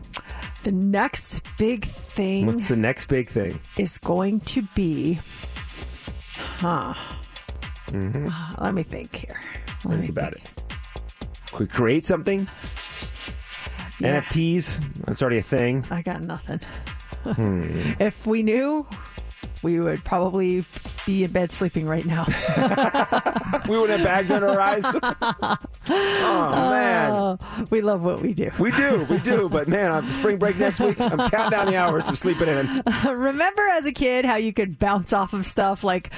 The 0.63 0.71
next 0.71 1.41
big 1.59 1.85
thing 1.85 2.47
What's 2.47 2.67
the 2.67 2.75
next 2.75 3.05
big 3.05 3.29
thing? 3.29 3.59
is 3.77 3.97
going 3.99 4.39
to 4.41 4.63
be, 4.73 5.19
huh? 6.57 6.93
Mm-hmm. 7.87 8.63
Let 8.63 8.73
me 8.73 8.83
think 8.83 9.15
here. 9.15 9.39
Let 9.83 9.99
me 9.99 10.07
Think 10.07 10.09
about 10.17 10.33
it. 10.33 10.51
Could 11.51 11.59
we 11.59 11.67
create 11.67 12.05
something? 12.05 12.47
Yeah. 13.99 14.21
NFTs. 14.21 15.05
That's 15.05 15.21
already 15.21 15.37
a 15.37 15.43
thing. 15.43 15.85
I 15.89 16.01
got 16.01 16.21
nothing. 16.21 16.59
Hmm. 17.23 17.93
If 17.99 18.27
we 18.27 18.43
knew, 18.43 18.85
we 19.65 19.79
would 19.79 20.03
probably 20.03 20.63
be 21.07 21.23
in 21.23 21.31
bed 21.31 21.51
sleeping 21.51 21.87
right 21.87 22.05
now. 22.05 22.23
we 23.67 23.77
wouldn't 23.79 23.99
have 23.99 24.03
bags 24.07 24.29
under 24.29 24.47
our 24.47 24.61
eyes. 24.61 24.83
oh 25.89 26.69
man, 26.69 27.11
Oh, 27.11 27.39
we 27.71 27.81
love 27.81 28.03
what 28.03 28.21
we 28.21 28.33
do. 28.33 28.51
we 28.59 28.69
do, 28.71 29.05
we 29.09 29.17
do. 29.19 29.49
But 29.49 29.67
man, 29.67 29.91
on 29.91 30.11
spring 30.11 30.37
break 30.37 30.57
next 30.57 30.79
week, 30.79 31.01
I'm 31.01 31.17
counting 31.29 31.49
down 31.57 31.65
the 31.65 31.77
hours 31.77 32.07
of 32.09 32.17
sleeping 32.17 32.47
in. 32.47 32.83
Remember 33.05 33.63
as 33.73 33.85
a 33.87 33.91
kid 33.91 34.23
how 34.25 34.35
you 34.35 34.53
could 34.53 34.77
bounce 34.77 35.13
off 35.13 35.33
of 35.33 35.45
stuff 35.47 35.83
like 35.83 36.11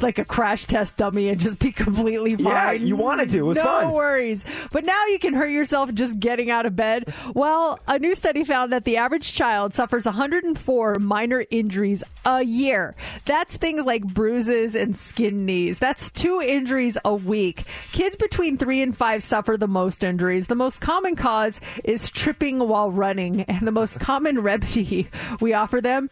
like 0.00 0.18
a 0.18 0.24
crash 0.24 0.64
test 0.66 0.96
dummy 0.96 1.28
and 1.28 1.40
just 1.40 1.58
be 1.60 1.70
completely 1.70 2.32
fine? 2.36 2.44
Yeah, 2.46 2.72
you 2.72 2.96
wanted 2.96 3.30
to. 3.30 3.38
It 3.38 3.42
was 3.42 3.56
no 3.58 3.64
fun. 3.64 3.92
worries. 3.92 4.44
But 4.72 4.84
now 4.84 5.06
you 5.06 5.18
can 5.20 5.34
hurt 5.34 5.50
yourself 5.50 5.94
just 5.94 6.18
getting 6.18 6.50
out 6.50 6.66
of 6.66 6.74
bed. 6.74 7.14
Well, 7.32 7.78
a 7.86 7.98
new 8.00 8.14
study 8.16 8.42
found 8.42 8.72
that 8.72 8.84
the 8.84 8.96
average 8.96 9.32
child 9.34 9.72
suffers 9.74 10.04
104 10.04 10.96
minor 10.98 11.44
injuries 11.50 12.02
a 12.24 12.42
year. 12.42 12.87
That's 13.24 13.56
things 13.56 13.84
like 13.84 14.02
bruises 14.02 14.74
and 14.74 14.96
skin 14.96 15.46
knees. 15.46 15.78
That's 15.78 16.10
two 16.10 16.40
injuries 16.44 16.98
a 17.04 17.14
week. 17.14 17.64
Kids 17.92 18.16
between 18.16 18.56
three 18.56 18.82
and 18.82 18.96
five 18.96 19.22
suffer 19.22 19.56
the 19.56 19.68
most 19.68 20.04
injuries. 20.04 20.46
The 20.46 20.54
most 20.54 20.80
common 20.80 21.16
cause 21.16 21.60
is 21.84 22.10
tripping 22.10 22.66
while 22.68 22.90
running, 22.90 23.42
and 23.42 23.66
the 23.66 23.72
most 23.72 24.00
common 24.00 24.40
remedy 24.42 25.08
we 25.40 25.52
offer 25.54 25.80
them 25.80 26.10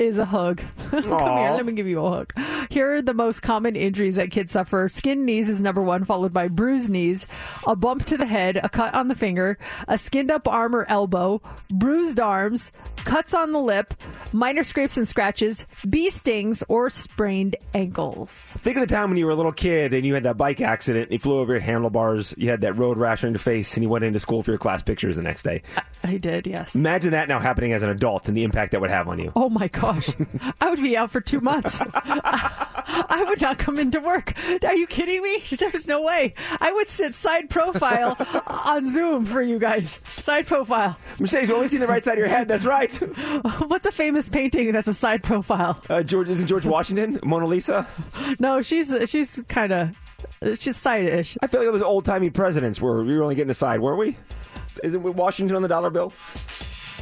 is 0.00 0.18
a 0.18 0.24
hug. 0.24 0.62
Come 0.90 1.02
here, 1.02 1.50
let 1.52 1.66
me 1.66 1.72
give 1.72 1.86
you 1.86 2.04
a 2.04 2.10
hug. 2.10 2.32
Here 2.70 2.94
are 2.94 3.02
the 3.02 3.14
most 3.14 3.42
common 3.42 3.76
injuries 3.76 4.16
that 4.16 4.30
kids 4.30 4.52
suffer. 4.52 4.88
Skin 4.88 5.24
knees 5.24 5.48
is 5.48 5.60
number 5.60 5.82
one, 5.82 6.04
followed 6.04 6.32
by 6.32 6.48
bruised 6.48 6.88
knees, 6.88 7.26
a 7.66 7.76
bump 7.76 8.04
to 8.06 8.16
the 8.16 8.26
head, 8.26 8.58
a 8.62 8.68
cut 8.68 8.94
on 8.94 9.08
the 9.08 9.14
finger, 9.14 9.58
a 9.88 9.98
skinned 9.98 10.30
up 10.30 10.48
arm 10.48 10.74
or 10.74 10.86
elbow, 10.88 11.42
bruised 11.70 12.18
arms, 12.18 12.72
cuts 12.96 13.34
on 13.34 13.52
the 13.52 13.60
lip, 13.60 13.94
minor 14.32 14.62
scrapes 14.62 14.96
and 14.96 15.08
scratches, 15.08 15.66
bee 15.88 16.10
stings, 16.10 16.62
or 16.68 16.88
sprained 16.88 17.56
ankles. 17.74 18.56
Think 18.60 18.76
of 18.76 18.80
the 18.80 18.86
time 18.86 19.10
when 19.10 19.18
you 19.18 19.26
were 19.26 19.32
a 19.32 19.36
little 19.36 19.52
kid 19.52 19.92
and 19.92 20.06
you 20.06 20.14
had 20.14 20.22
that 20.22 20.36
bike 20.36 20.60
accident. 20.60 21.04
And 21.04 21.12
you 21.12 21.18
flew 21.18 21.38
over 21.38 21.52
your 21.52 21.60
handlebars. 21.60 22.34
You 22.38 22.48
had 22.48 22.62
that 22.62 22.76
road 22.78 22.96
rash 22.96 23.22
on 23.24 23.32
your 23.32 23.38
face, 23.38 23.74
and 23.74 23.84
you 23.84 23.88
went 23.88 24.04
into 24.04 24.18
school 24.18 24.42
for 24.42 24.50
your 24.50 24.58
class 24.58 24.82
pictures 24.82 25.16
the 25.16 25.22
next 25.22 25.42
day. 25.42 25.62
I 26.02 26.16
did, 26.16 26.46
yes. 26.46 26.74
Imagine 26.74 27.10
that 27.10 27.28
now 27.28 27.38
happening 27.38 27.72
as 27.72 27.82
an 27.82 27.90
adult 27.90 28.28
and 28.28 28.36
the 28.36 28.44
impact 28.44 28.72
that 28.72 28.80
would 28.80 28.90
have 28.90 29.08
on 29.08 29.18
you. 29.18 29.32
Oh 29.36 29.50
my 29.50 29.68
gosh. 29.92 30.10
I 30.60 30.70
would 30.70 30.82
be 30.82 30.96
out 30.96 31.10
for 31.10 31.20
two 31.20 31.40
months. 31.40 31.80
I 31.94 33.24
would 33.28 33.40
not 33.40 33.58
come 33.58 33.78
into 33.78 34.00
work. 34.00 34.34
Are 34.64 34.74
you 34.74 34.86
kidding 34.86 35.22
me? 35.22 35.42
There's 35.58 35.86
no 35.86 36.02
way. 36.02 36.34
I 36.60 36.72
would 36.72 36.88
sit 36.88 37.14
side 37.14 37.50
profile 37.50 38.16
on 38.66 38.88
Zoom 38.88 39.24
for 39.24 39.42
you 39.42 39.58
guys. 39.58 40.00
Side 40.16 40.46
profile. 40.46 40.98
Mercedes, 41.18 41.48
you 41.48 41.54
only 41.54 41.68
see 41.68 41.78
the 41.78 41.86
right 41.86 42.02
side 42.02 42.14
of 42.14 42.18
your 42.18 42.28
head. 42.28 42.48
That's 42.48 42.64
right. 42.64 42.90
What's 43.68 43.86
a 43.86 43.92
famous 43.92 44.28
painting 44.28 44.72
that's 44.72 44.88
a 44.88 44.94
side 44.94 45.22
profile? 45.22 45.82
Uh, 45.88 46.02
George 46.02 46.28
isn't 46.28 46.46
George 46.46 46.66
Washington 46.66 47.18
Mona 47.24 47.46
Lisa. 47.46 47.86
No, 48.38 48.62
she's 48.62 48.94
she's 49.06 49.42
kind 49.48 49.72
of 49.72 49.96
she's 50.58 50.76
side-ish. 50.76 51.36
I 51.42 51.46
feel 51.46 51.62
like 51.62 51.72
those 51.72 51.82
old 51.82 52.04
timey 52.04 52.30
presidents 52.30 52.80
were 52.80 53.04
we 53.04 53.16
were 53.16 53.22
only 53.22 53.34
getting 53.34 53.50
a 53.50 53.54
side, 53.54 53.80
weren't 53.80 53.98
we? 53.98 54.16
Isn't 54.82 55.02
Washington 55.02 55.56
on 55.56 55.62
the 55.62 55.68
dollar 55.68 55.90
bill? 55.90 56.12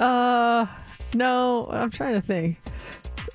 Uh, 0.01 0.67
no, 1.15 1.69
I'm 1.71 1.91
trying 1.91 2.15
to 2.15 2.21
think. 2.21 2.59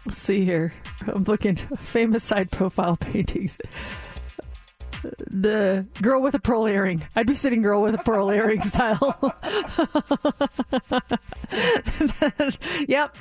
Let's 0.06 0.18
see 0.18 0.44
here. 0.44 0.74
I'm 1.08 1.24
looking 1.24 1.56
famous 1.56 2.24
side 2.24 2.52
profile 2.52 2.98
paintings. 3.00 3.58
The 5.30 5.86
girl 6.02 6.22
with 6.22 6.34
a 6.34 6.40
pearl 6.40 6.66
earring. 6.66 7.04
I'd 7.14 7.28
be 7.28 7.34
sitting 7.34 7.62
girl 7.62 7.82
with 7.82 7.94
a 7.94 7.98
pearl 7.98 8.30
earring 8.32 8.62
style. 8.64 9.18
yep, 12.88 13.18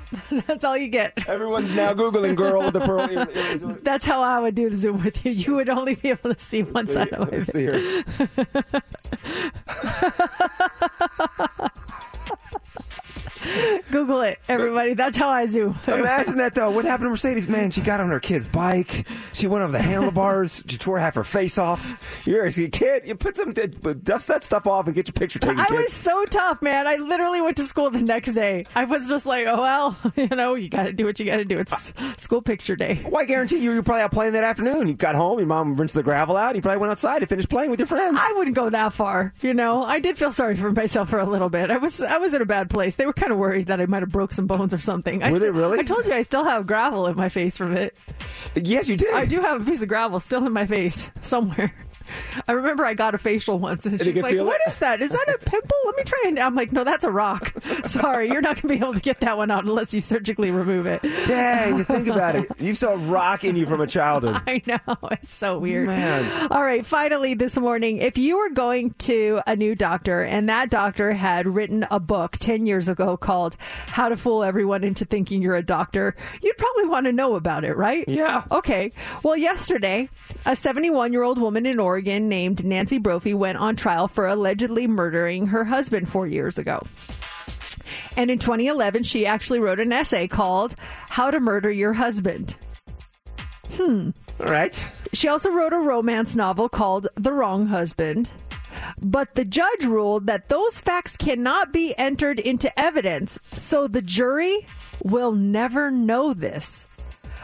that's 0.46 0.64
all 0.64 0.76
you 0.76 0.86
get. 0.88 1.28
Everyone's 1.28 1.74
now 1.74 1.92
googling 1.92 2.36
girl 2.36 2.62
with 2.62 2.76
a 2.76 2.80
pearl 2.80 3.10
earring. 3.10 3.80
That's 3.82 4.06
how 4.06 4.22
I 4.22 4.38
would 4.38 4.54
do 4.54 4.70
the 4.70 4.76
Zoom 4.76 5.02
with 5.02 5.26
you. 5.26 5.32
You 5.32 5.56
would 5.56 5.68
only 5.68 5.96
be 5.96 6.10
able 6.10 6.32
to 6.32 6.40
see 6.40 6.62
one 6.62 6.86
side 6.86 7.12
of 7.12 7.32
my 7.32 7.40
here. 7.58 8.04
Google 13.90 14.22
it, 14.22 14.38
everybody. 14.48 14.94
That's 14.94 15.16
how 15.16 15.28
I 15.28 15.46
Zoom. 15.46 15.78
Imagine 15.86 16.36
that 16.36 16.54
though. 16.54 16.70
What 16.70 16.84
happened 16.84 17.06
to 17.06 17.10
Mercedes? 17.10 17.48
Man, 17.48 17.70
she 17.70 17.80
got 17.80 18.00
on 18.00 18.08
her 18.10 18.20
kid's 18.20 18.46
bike. 18.46 19.06
She 19.32 19.46
went 19.46 19.62
over 19.62 19.72
the 19.72 19.82
handlebars. 19.82 20.62
She 20.66 20.78
tore 20.78 20.98
half 20.98 21.14
her 21.14 21.24
face 21.24 21.58
off. 21.58 22.22
You're 22.26 22.46
a 22.46 22.50
kid. 22.50 23.02
You 23.06 23.14
put 23.14 23.36
some 23.36 23.50
uh, 23.50 23.92
dust 23.94 24.28
that 24.28 24.42
stuff 24.42 24.66
off 24.66 24.86
and 24.86 24.94
get 24.94 25.08
your 25.08 25.12
picture 25.14 25.38
taken. 25.38 25.58
I 25.58 25.66
kid. 25.66 25.74
was 25.74 25.92
so 25.92 26.24
tough, 26.26 26.62
man. 26.62 26.86
I 26.86 26.96
literally 26.96 27.40
went 27.40 27.56
to 27.56 27.64
school 27.64 27.90
the 27.90 28.00
next 28.00 28.34
day. 28.34 28.66
I 28.74 28.84
was 28.84 29.08
just 29.08 29.26
like, 29.26 29.46
oh, 29.46 29.60
well, 29.60 29.98
you 30.16 30.28
know, 30.28 30.54
you 30.54 30.68
got 30.68 30.84
to 30.84 30.92
do 30.92 31.04
what 31.04 31.18
you 31.18 31.26
got 31.26 31.36
to 31.36 31.44
do. 31.44 31.58
It's 31.58 31.92
school 32.16 32.42
picture 32.42 32.76
day. 32.76 33.04
Well, 33.04 33.20
I 33.20 33.24
guarantee 33.24 33.56
you, 33.56 33.70
you 33.70 33.76
were 33.76 33.82
probably 33.82 34.02
out 34.02 34.12
playing 34.12 34.34
that 34.34 34.44
afternoon. 34.44 34.86
You 34.86 34.94
got 34.94 35.14
home, 35.14 35.38
your 35.38 35.48
mom 35.48 35.76
rinsed 35.76 35.94
the 35.94 36.02
gravel 36.02 36.36
out. 36.36 36.54
You 36.54 36.62
probably 36.62 36.78
went 36.80 36.92
outside 36.92 37.22
and 37.22 37.28
finished 37.28 37.48
playing 37.48 37.70
with 37.70 37.80
your 37.80 37.86
friends. 37.86 38.18
I 38.20 38.32
wouldn't 38.36 38.56
go 38.56 38.70
that 38.70 38.92
far, 38.92 39.34
you 39.40 39.54
know. 39.54 39.82
I 39.82 39.98
did 40.00 40.16
feel 40.16 40.30
sorry 40.30 40.56
for 40.56 40.70
myself 40.70 41.10
for 41.10 41.18
a 41.18 41.26
little 41.26 41.48
bit. 41.48 41.70
I 41.70 41.78
was 41.78 42.02
I 42.02 42.18
was 42.22 42.32
in 42.34 42.40
a 42.40 42.46
bad 42.46 42.70
place. 42.70 42.94
They 42.94 43.04
were 43.04 43.12
kind 43.12 43.32
of 43.32 43.38
worried 43.38 43.66
that 43.66 43.80
I 43.80 43.86
might 43.86 44.00
have 44.02 44.10
broke 44.10 44.32
some 44.32 44.46
bones 44.46 44.72
or 44.72 44.78
something. 44.78 45.22
I 45.22 45.30
Were 45.30 45.38
they 45.38 45.50
really? 45.50 45.78
I 45.78 45.82
told 45.82 46.06
you 46.06 46.12
I 46.12 46.22
still 46.22 46.44
have 46.44 46.66
gravel 46.66 47.06
in 47.06 47.16
my 47.16 47.28
face 47.28 47.56
from 47.58 47.76
it. 47.76 47.96
Yes, 48.54 48.88
you 48.88 48.96
did. 48.96 49.12
I 49.12 49.26
do 49.26 49.40
have 49.40 49.60
a 49.60 49.64
piece 49.64 49.82
of 49.82 49.88
gravel 49.88 50.20
still 50.20 50.46
in 50.46 50.52
my 50.52 50.64
face 50.66 51.10
somewhere. 51.20 51.74
I 52.48 52.52
remember 52.52 52.84
I 52.84 52.94
got 52.94 53.14
a 53.14 53.18
facial 53.18 53.58
once, 53.58 53.86
and 53.86 53.98
you 53.98 54.04
she's 54.04 54.22
like, 54.22 54.38
"What 54.38 54.60
it? 54.66 54.70
is 54.70 54.78
that? 54.78 55.00
Is 55.02 55.12
that 55.12 55.28
a 55.28 55.38
pimple? 55.38 55.76
Let 55.86 55.96
me 55.96 56.04
try 56.04 56.22
and." 56.26 56.38
I'm 56.38 56.54
like, 56.54 56.72
"No, 56.72 56.84
that's 56.84 57.04
a 57.04 57.10
rock. 57.10 57.52
Sorry, 57.84 58.28
you're 58.28 58.40
not 58.40 58.60
going 58.60 58.74
to 58.74 58.80
be 58.80 58.84
able 58.84 58.94
to 58.94 59.00
get 59.00 59.20
that 59.20 59.36
one 59.36 59.50
out 59.50 59.64
unless 59.64 59.94
you 59.94 60.00
surgically 60.00 60.50
remove 60.50 60.86
it." 60.86 61.02
Dang, 61.26 61.84
think 61.84 62.08
about 62.08 62.36
it. 62.36 62.50
You 62.58 62.74
saw 62.74 62.96
rock 62.98 63.44
in 63.44 63.56
you 63.56 63.66
from 63.66 63.80
a 63.80 63.86
childhood. 63.86 64.40
I 64.46 64.62
know. 64.66 64.78
It's 65.10 65.34
so 65.34 65.58
weird. 65.58 65.86
Man. 65.86 66.48
All 66.50 66.62
right. 66.62 66.84
Finally, 66.84 67.34
this 67.34 67.56
morning, 67.58 67.98
if 67.98 68.18
you 68.18 68.38
were 68.38 68.50
going 68.50 68.90
to 68.98 69.40
a 69.46 69.56
new 69.56 69.74
doctor 69.74 70.22
and 70.22 70.48
that 70.48 70.70
doctor 70.70 71.12
had 71.12 71.46
written 71.46 71.86
a 71.90 72.00
book 72.00 72.32
10 72.32 72.66
years 72.66 72.88
ago 72.88 73.16
called 73.16 73.56
How 73.86 74.08
to 74.08 74.16
Fool 74.16 74.42
Everyone 74.42 74.84
into 74.84 75.04
Thinking 75.04 75.42
You're 75.42 75.56
a 75.56 75.62
Doctor, 75.62 76.16
you'd 76.42 76.56
probably 76.56 76.86
want 76.86 77.06
to 77.06 77.12
know 77.12 77.34
about 77.34 77.64
it, 77.64 77.76
right? 77.76 78.08
Yeah. 78.08 78.44
Okay. 78.50 78.92
Well, 79.22 79.36
yesterday, 79.36 80.08
a 80.46 80.56
71 80.56 81.12
year 81.12 81.22
old 81.22 81.38
woman 81.38 81.66
in 81.66 81.78
Oregon 81.78 81.91
named 82.00 82.64
Nancy 82.64 82.98
Brophy 82.98 83.34
went 83.34 83.58
on 83.58 83.76
trial 83.76 84.08
for 84.08 84.26
allegedly 84.26 84.86
murdering 84.86 85.48
her 85.48 85.64
husband 85.64 86.08
four 86.08 86.26
years 86.26 86.58
ago. 86.58 86.86
And 88.16 88.30
in 88.30 88.38
2011, 88.38 89.02
she 89.02 89.26
actually 89.26 89.60
wrote 89.60 89.80
an 89.80 89.92
essay 89.92 90.28
called 90.28 90.74
How 91.08 91.30
to 91.30 91.40
Murder 91.40 91.70
Your 91.70 91.94
Husband. 91.94 92.56
Hmm. 93.72 94.10
All 94.40 94.46
right. 94.46 94.82
She 95.12 95.28
also 95.28 95.50
wrote 95.50 95.72
a 95.72 95.78
romance 95.78 96.36
novel 96.36 96.68
called 96.68 97.08
The 97.14 97.32
Wrong 97.32 97.66
Husband. 97.66 98.30
But 99.00 99.34
the 99.34 99.44
judge 99.44 99.84
ruled 99.84 100.26
that 100.26 100.48
those 100.48 100.80
facts 100.80 101.16
cannot 101.16 101.72
be 101.72 101.94
entered 101.98 102.38
into 102.38 102.78
evidence, 102.78 103.38
so 103.56 103.86
the 103.86 104.02
jury 104.02 104.66
will 105.02 105.32
never 105.32 105.90
know 105.90 106.32
this. 106.32 106.88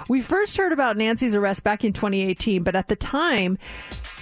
We 0.09 0.21
first 0.21 0.57
heard 0.57 0.73
about 0.73 0.97
Nancy's 0.97 1.35
arrest 1.35 1.65
back 1.65 1.85
in 1.85 1.93
2018, 1.93 2.63
but 2.63 2.77
at 2.77 2.89
the 2.89 2.97
time, 2.97 3.59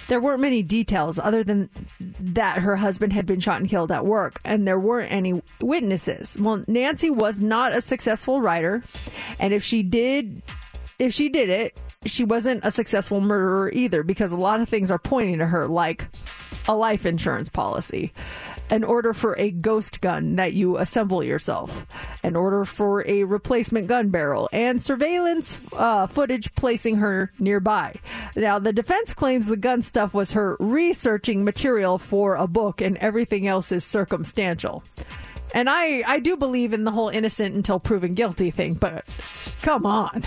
there 0.07 0.19
weren't 0.19 0.41
many 0.41 0.63
details 0.63 1.19
other 1.19 1.43
than 1.43 1.69
that 1.99 2.59
her 2.59 2.77
husband 2.77 3.13
had 3.13 3.25
been 3.25 3.39
shot 3.39 3.59
and 3.59 3.69
killed 3.69 3.91
at 3.91 4.05
work, 4.05 4.39
and 4.45 4.67
there 4.67 4.79
weren't 4.79 5.11
any 5.11 5.41
witnesses. 5.61 6.37
Well, 6.39 6.63
Nancy 6.67 7.09
was 7.09 7.41
not 7.41 7.73
a 7.73 7.81
successful 7.81 8.41
writer, 8.41 8.83
and 9.39 9.53
if 9.53 9.63
she 9.63 9.83
did, 9.83 10.41
if 10.99 11.13
she 11.13 11.29
did 11.29 11.49
it, 11.49 11.77
she 12.05 12.23
wasn't 12.23 12.63
a 12.63 12.71
successful 12.71 13.21
murderer 13.21 13.71
either, 13.73 14.03
because 14.03 14.31
a 14.31 14.37
lot 14.37 14.61
of 14.61 14.69
things 14.69 14.91
are 14.91 14.99
pointing 14.99 15.39
to 15.39 15.45
her, 15.45 15.67
like 15.67 16.07
a 16.67 16.75
life 16.75 17.05
insurance 17.05 17.49
policy, 17.49 18.13
an 18.69 18.83
order 18.83 19.13
for 19.13 19.37
a 19.37 19.51
ghost 19.51 20.01
gun 20.01 20.35
that 20.35 20.53
you 20.53 20.77
assemble 20.77 21.23
yourself, 21.23 21.85
an 22.23 22.35
order 22.35 22.65
for 22.65 23.07
a 23.07 23.23
replacement 23.23 23.87
gun 23.87 24.09
barrel, 24.09 24.49
and 24.51 24.81
surveillance 24.81 25.57
uh, 25.73 26.07
footage 26.07 26.53
placing 26.55 26.97
her 26.97 27.31
nearby. 27.39 27.95
Now, 28.35 28.59
the 28.59 28.73
defense 28.73 29.13
claims 29.13 29.47
the 29.47 29.57
gun 29.57 29.81
stuff 29.81 30.13
was 30.13 30.31
her 30.31 30.57
researching 30.59 31.43
material 31.43 31.97
for 31.97 32.35
a 32.35 32.47
book, 32.47 32.81
and 32.81 32.97
everything 32.97 33.47
else 33.47 33.71
is 33.71 33.83
circumstantial. 33.83 34.83
And 35.53 35.69
I, 35.69 36.03
I 36.05 36.19
do 36.19 36.35
believe 36.35 36.73
in 36.73 36.83
the 36.83 36.91
whole 36.91 37.09
innocent 37.09 37.55
until 37.55 37.79
proven 37.79 38.13
guilty 38.13 38.51
thing, 38.51 38.73
but 38.73 39.05
come 39.61 39.85
on. 39.85 40.23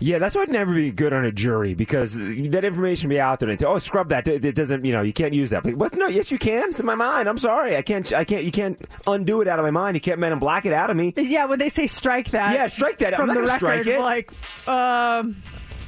Yeah, 0.00 0.18
that's 0.18 0.34
why 0.34 0.42
I'd 0.42 0.50
never 0.50 0.74
be 0.74 0.90
good 0.90 1.12
on 1.12 1.24
a 1.24 1.30
jury 1.30 1.72
because 1.74 2.14
that 2.16 2.64
information 2.64 3.08
be 3.08 3.20
out 3.20 3.38
there 3.38 3.48
and 3.48 3.58
say, 3.58 3.64
"Oh, 3.66 3.78
scrub 3.78 4.08
that." 4.08 4.26
It 4.26 4.54
doesn't, 4.54 4.84
you 4.84 4.92
know, 4.92 5.00
you 5.02 5.12
can't 5.12 5.32
use 5.32 5.50
that. 5.50 5.62
But 5.62 5.74
what? 5.76 5.94
No, 5.94 6.08
yes, 6.08 6.32
you 6.32 6.38
can. 6.38 6.70
It's 6.70 6.80
in 6.80 6.86
my 6.86 6.96
mind. 6.96 7.28
I'm 7.28 7.38
sorry, 7.38 7.76
I 7.76 7.82
can't. 7.82 8.12
I 8.12 8.24
can't. 8.24 8.42
You 8.44 8.50
can't 8.50 8.80
undo 9.06 9.40
it 9.42 9.48
out 9.48 9.60
of 9.60 9.64
my 9.64 9.70
mind. 9.70 9.94
You 9.96 10.00
can't 10.00 10.18
man 10.18 10.32
and 10.32 10.40
black 10.40 10.66
it 10.66 10.72
out 10.72 10.90
of 10.90 10.96
me. 10.96 11.14
Yeah, 11.16 11.44
when 11.46 11.60
they 11.60 11.68
say 11.68 11.86
strike 11.86 12.30
that, 12.32 12.54
Yeah, 12.54 12.66
strike 12.66 12.98
that. 12.98 13.14
From 13.14 13.28
the 13.28 13.42
record, 13.42 13.56
strike 13.58 13.86
it. 13.86 14.00
like, 14.00 14.68
um, 14.68 15.36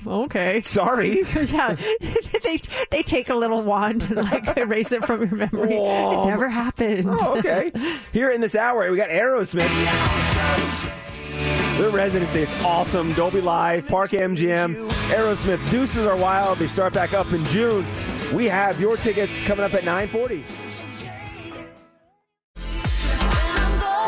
okay, 0.07 0.61
Sorry. 0.63 1.25
yeah, 1.47 1.77
they 2.45 2.61
they 2.91 3.03
take 3.03 3.29
a 3.31 3.35
little 3.35 3.63
wand 3.63 4.05
and 4.05 4.17
like 4.17 4.57
erase 4.57 4.93
it 4.93 5.05
from 5.05 5.23
your 5.23 5.35
memory. 5.35 5.75
Whoa. 5.77 6.23
It 6.23 6.27
never 6.29 6.49
happened. 6.49 7.07
Oh, 7.09 7.37
okay. 7.39 7.73
Here 8.13 8.31
in 8.31 8.41
this 8.41 8.55
hour, 8.55 8.89
we 8.91 8.97
got 8.97 9.11
Aerosmith. 9.11 11.05
Their 11.79 11.91
residency, 11.91 12.41
it's 12.41 12.65
awesome. 12.65 13.13
Dolby 13.13 13.41
Live, 13.41 13.87
Park 13.87 14.11
MGM, 14.11 14.91
Aerosmith. 15.11 15.71
Deuces 15.71 16.07
are 16.07 16.17
wild. 16.17 16.59
They 16.59 16.67
start 16.67 16.93
back 16.93 17.13
up 17.13 17.33
in 17.33 17.45
June. 17.45 17.87
We 18.35 18.47
have 18.47 18.81
your 18.81 18.97
tickets 18.97 19.41
coming 19.43 19.65
up 19.65 19.75
at 19.75 19.85
940. 19.85 20.45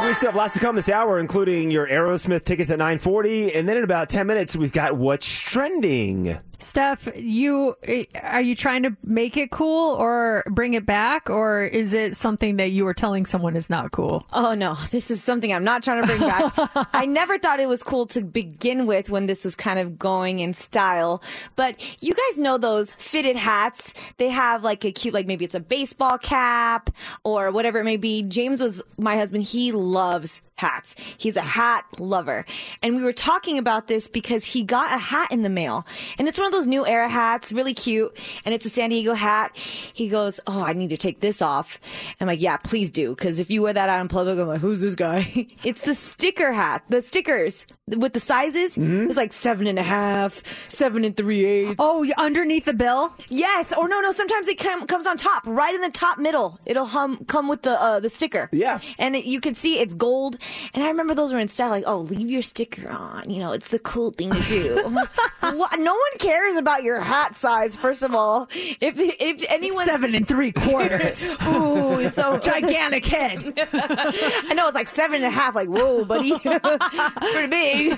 We 0.03 0.15
still 0.15 0.29
have 0.29 0.37
lots 0.37 0.55
to 0.55 0.61
come 0.61 0.77
this 0.77 0.89
hour, 0.89 1.21
including 1.21 1.71
your 1.71 1.87
Aerosmith 1.87 2.45
tickets 2.45 2.71
at 2.71 2.79
940. 2.79 3.55
And 3.55 3.69
then 3.69 3.77
in 3.77 3.85
about 3.85 4.09
10 4.09 4.27
minutes, 4.27 4.57
we've 4.57 4.73
got 4.73 4.97
What's 4.97 5.27
Trending. 5.27 6.39
Steph, 6.63 7.09
you 7.17 7.75
are 8.23 8.41
you 8.41 8.55
trying 8.55 8.83
to 8.83 8.97
make 9.03 9.37
it 9.37 9.51
cool 9.51 9.95
or 9.95 10.45
bring 10.47 10.75
it 10.75 10.85
back, 10.85 11.31
or 11.31 11.63
is 11.63 11.95
it 11.95 12.15
something 12.15 12.57
that 12.59 12.71
you 12.71 12.85
were 12.85 12.95
telling 12.95 13.25
someone 13.25 13.57
is 13.57 13.71
not 13.71 13.93
cool? 13.93 14.27
Oh 14.33 14.55
no, 14.55 14.75
this 14.91 15.11
is 15.11 15.23
something 15.23 15.53
I'm 15.53 15.65
not 15.65 15.83
trying 15.83 16.03
to 16.03 16.07
bring 16.07 16.21
back. 16.21 16.53
I 16.95 17.07
never 17.07 17.39
thought 17.39 17.61
it 17.61 17.69
was 17.69 17.83
cool 17.83 18.07
to 18.09 18.23
begin 18.23 18.87
with 18.87 19.11
when 19.11 19.27
this 19.27 19.45
was 19.45 19.55
kind 19.55 19.79
of 19.79 19.99
going 19.99 20.41
in 20.41 20.53
style. 20.53 21.23
But 21.57 22.03
you 22.03 22.15
guys 22.15 22.39
know 22.39 22.59
those 22.59 22.93
fitted 22.93 23.37
hats? 23.37 23.95
They 24.19 24.29
have 24.29 24.63
like 24.63 24.85
a 24.85 24.93
cute, 24.93 25.15
like 25.15 25.27
maybe 25.27 25.45
it's 25.45 25.55
a 25.55 25.61
baseball 25.61 26.19
cap 26.19 26.91
or 27.25 27.51
whatever 27.51 27.79
it 27.79 27.85
may 27.85 27.97
be. 27.97 28.23
James 28.23 28.61
was 28.61 28.83
my 28.99 29.17
husband. 29.17 29.45
He 29.45 29.73
loves 29.91 30.41
hats. 30.61 30.95
He's 31.19 31.37
a 31.37 31.43
hat 31.43 31.85
lover. 31.99 32.45
And 32.83 32.95
we 32.97 33.03
were 33.03 33.13
talking 33.13 33.59
about 33.59 33.89
this 33.89 34.09
because 34.09 34.45
he 34.45 34.63
got 34.63 34.93
a 34.93 34.99
hat 34.99 35.33
in 35.33 35.43
the 35.43 35.49
mail. 35.49 35.87
And 36.19 36.29
it's 36.29 36.39
one 36.39 36.47
of 36.47 36.53
those 36.53 36.67
new 36.67 36.87
era 36.87 37.09
hats, 37.09 37.53
really 37.53 37.75
cute. 37.75 38.17
And 38.45 38.55
it's 38.55 38.67
a 38.67 38.71
San 38.71 38.91
Diego 38.91 39.15
hat. 39.15 39.57
He 39.57 40.09
goes, 40.09 40.39
Oh, 40.47 40.63
I 40.63 40.73
need 40.75 40.91
to 40.91 40.97
take 40.97 41.21
this 41.21 41.43
off. 41.43 41.81
I'm 42.21 42.27
like, 42.27 42.41
Yeah, 42.41 42.57
please 42.59 42.91
do. 42.91 43.15
Cause 43.17 43.39
if 43.39 43.51
you 43.51 43.63
wear 43.63 43.73
that 43.73 43.89
out 43.89 44.01
in 44.01 44.09
public, 44.09 44.39
I'm 44.39 44.47
like, 44.47 44.61
Who's 44.61 44.81
this 44.81 44.95
guy? 44.95 45.47
it's 45.65 45.83
the 45.83 45.95
sticker 45.95 46.53
hat, 46.53 46.85
the 46.89 47.03
stickers 47.03 47.67
with 47.87 48.13
the 48.13 48.21
sizes. 48.21 48.77
It's 48.77 49.17
like 49.17 49.33
seven 49.33 49.67
and 49.67 49.79
a 49.79 49.83
half, 49.83 50.43
seven 50.71 51.05
and 51.05 51.17
three 51.17 51.45
eighths. 51.45 51.77
Oh, 51.79 52.07
underneath 52.19 52.65
the 52.67 52.75
bill? 52.75 53.13
Yes. 53.29 53.73
Or 53.73 53.89
no, 53.89 54.01
no. 54.01 54.13
Sometimes 54.13 54.47
it 54.49 54.59
com- 54.59 54.87
comes 54.87 55.07
on 55.07 55.17
top, 55.17 55.43
right 55.47 55.75
in 55.75 55.81
the 55.81 55.91
top 55.91 56.19
middle. 56.19 56.59
It'll 56.67 56.87
hum 56.87 57.25
come 57.27 57.49
with 57.49 57.63
the 57.63 57.81
uh, 57.81 58.01
the 58.01 58.09
sticker. 58.11 58.49
Yeah. 58.53 58.81
And 58.99 59.17
it, 59.17 59.25
you 59.25 59.41
can 59.41 59.55
see 59.55 59.79
it's 59.79 59.95
gold. 59.95 60.37
And 60.75 60.83
I 60.85 60.89
remember 60.89 61.15
those 61.15 61.33
were 61.33 61.39
in 61.39 61.49
style, 61.49 61.71
like, 61.71 61.85
oh, 61.87 61.99
leave 62.01 62.31
your 62.31 62.43
sticker 62.43 62.91
on. 62.91 63.31
You 63.31 63.41
know, 63.41 63.53
it's 63.53 63.69
the 63.69 63.79
cool 63.79 64.11
thing 64.11 64.31
to 64.31 64.41
do. 64.43 64.97
What? 65.41 65.81
No 65.81 65.93
one 65.95 66.19
cares 66.19 66.55
about 66.57 66.83
your 66.85 67.01
hat 67.01 67.35
size. 67.35 67.77
First 67.77 68.03
of 68.03 68.15
all, 68.15 68.47
if 68.53 68.95
if 68.99 69.45
anyone 69.49 69.85
Seven 69.87 70.15
and 70.15 70.29
three 70.29 70.53
quarters. 70.53 71.25
Ooh, 71.47 71.99
it's 71.99 72.15
so 72.17 72.39
Gigantic 72.43 73.05
head. 73.07 73.43
I 73.73 74.53
know 74.55 74.69
it's 74.69 74.75
like 74.75 74.87
seven 74.87 75.17
and 75.17 75.25
a 75.25 75.31
half. 75.31 75.55
Like, 75.55 75.69
whoa, 75.69 76.05
buddy, 76.05 76.39
pretty 76.39 77.47
big. 77.49 77.97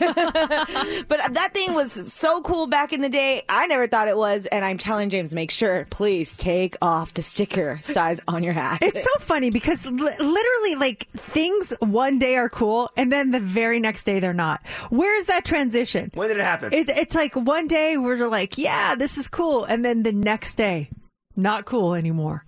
but 1.09 1.35
that 1.35 1.51
thing 1.53 1.75
was 1.75 2.13
so 2.13 2.41
cool 2.43 2.69
back 2.69 2.93
in 2.93 3.01
the 3.01 3.09
day. 3.09 3.43
I 3.49 3.67
never 3.67 3.87
thought 3.87 4.09
it 4.09 4.17
was, 4.17 4.47
and 4.47 4.65
I'm 4.65 4.79
telling 4.79 5.11
James, 5.11 5.35
make 5.35 5.51
sure, 5.51 5.87
please 5.91 6.37
take 6.37 6.77
off 6.81 7.13
the 7.15 7.23
sticker 7.23 7.79
size 7.83 8.21
on 8.29 8.43
your 8.43 8.53
hat. 8.55 8.79
It's 8.83 9.03
so 9.03 9.11
funny 9.19 9.51
because 9.51 9.85
li- 9.87 10.17
literally, 10.19 10.75
like, 10.77 11.09
things 11.13 11.75
one 11.81 12.19
day 12.19 12.37
are 12.37 12.42
cool 12.49 12.91
and 12.97 13.11
then 13.11 13.31
the 13.31 13.41
very 13.41 13.81
next 13.81 14.05
day 14.05 14.21
they're 14.21 14.33
not. 14.33 14.67
Where 14.91 15.17
is 15.17 15.27
that 15.27 15.45
transition? 15.45 16.11
When 16.15 16.29
did 16.29 16.39
it 16.39 16.45
happen? 16.45 16.73
It's, 16.73 16.91
it's 16.91 17.15
like 17.15 17.35
one 17.35 17.67
day 17.67 17.97
we're 17.97 18.29
like, 18.29 18.59
yeah, 18.59 18.95
this 18.95 19.19
is 19.19 19.29
cool. 19.29 19.65
And 19.65 19.85
then 19.85 20.03
the 20.03 20.13
next 20.13 20.57
day, 20.57 20.91
not 21.37 21.65
cool 21.65 21.95
anymore. 21.95 22.45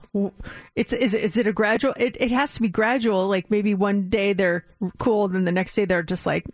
It's 0.76 0.92
is 0.92 1.12
is 1.14 1.36
it 1.36 1.46
a 1.46 1.52
gradual? 1.52 1.94
It 1.96 2.16
it 2.20 2.30
has 2.30 2.54
to 2.54 2.62
be 2.62 2.68
gradual. 2.68 3.26
Like 3.26 3.50
maybe 3.50 3.74
one 3.74 4.08
day 4.08 4.32
they're 4.32 4.64
cool, 4.98 5.26
then 5.26 5.44
the 5.44 5.50
next 5.52 5.74
day 5.74 5.86
they're 5.86 6.04
just 6.04 6.24
like 6.24 6.44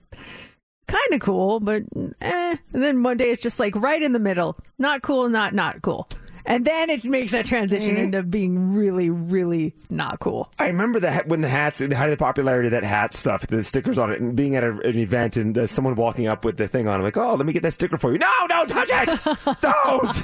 kind 0.87 1.13
of 1.13 1.21
cool, 1.21 1.61
but 1.61 1.83
eh. 2.23 2.57
And 2.73 2.83
then 2.83 3.03
one 3.03 3.19
day 3.19 3.31
it's 3.31 3.43
just 3.43 3.61
like 3.61 3.77
right 3.77 4.03
in 4.03 4.13
the 4.13 4.19
middle, 4.19 4.57
not 4.79 5.03
cool, 5.03 5.29
not 5.29 5.53
not 5.53 5.83
cool. 5.83 6.09
And 6.47 6.65
then 6.65 6.91
it 6.91 7.05
makes 7.05 7.33
that 7.33 7.47
transition 7.47 7.95
Mm-hmm. 7.97 8.05
into 8.05 8.23
being 8.23 8.75
really, 8.75 9.11
really 9.11 9.75
not 9.89 10.21
cool. 10.21 10.51
I 10.59 10.67
remember 10.67 11.01
that 11.01 11.27
when 11.29 11.41
the 11.41 11.49
hats, 11.49 11.79
the 11.79 11.95
height 11.97 12.11
of 12.11 12.19
the 12.19 12.23
popularity 12.23 12.69
of 12.69 12.73
that 12.73 12.85
hat 12.85 13.15
stuff, 13.15 13.47
the 13.47 13.63
stickers 13.65 13.99
on 13.99 14.13
it, 14.13 14.21
and 14.21 14.37
being 14.37 14.55
at 14.57 14.65
a, 14.65 14.71
an 14.81 14.99
event 14.99 15.37
and 15.37 15.57
uh, 15.57 15.67
someone 15.67 15.95
walking 15.97 16.27
up 16.27 16.45
with 16.45 16.57
the 16.57 16.69
thing 16.69 16.89
on. 16.89 16.97
I'm 16.97 17.03
like, 17.03 17.17
oh, 17.17 17.35
let 17.35 17.47
me 17.47 17.53
get 17.53 17.63
that 17.63 17.73
sticker 17.73 17.97
for 17.97 18.13
you. 18.13 18.19
No, 18.19 18.31
don't 18.49 18.69
touch 18.69 18.91
it. 18.93 19.09
don't. 19.61 20.17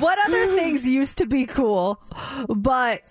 what 0.00 0.18
other 0.26 0.46
things 0.56 0.88
used 0.88 1.18
to 1.18 1.26
be 1.26 1.46
cool, 1.46 2.00
but 2.48 3.02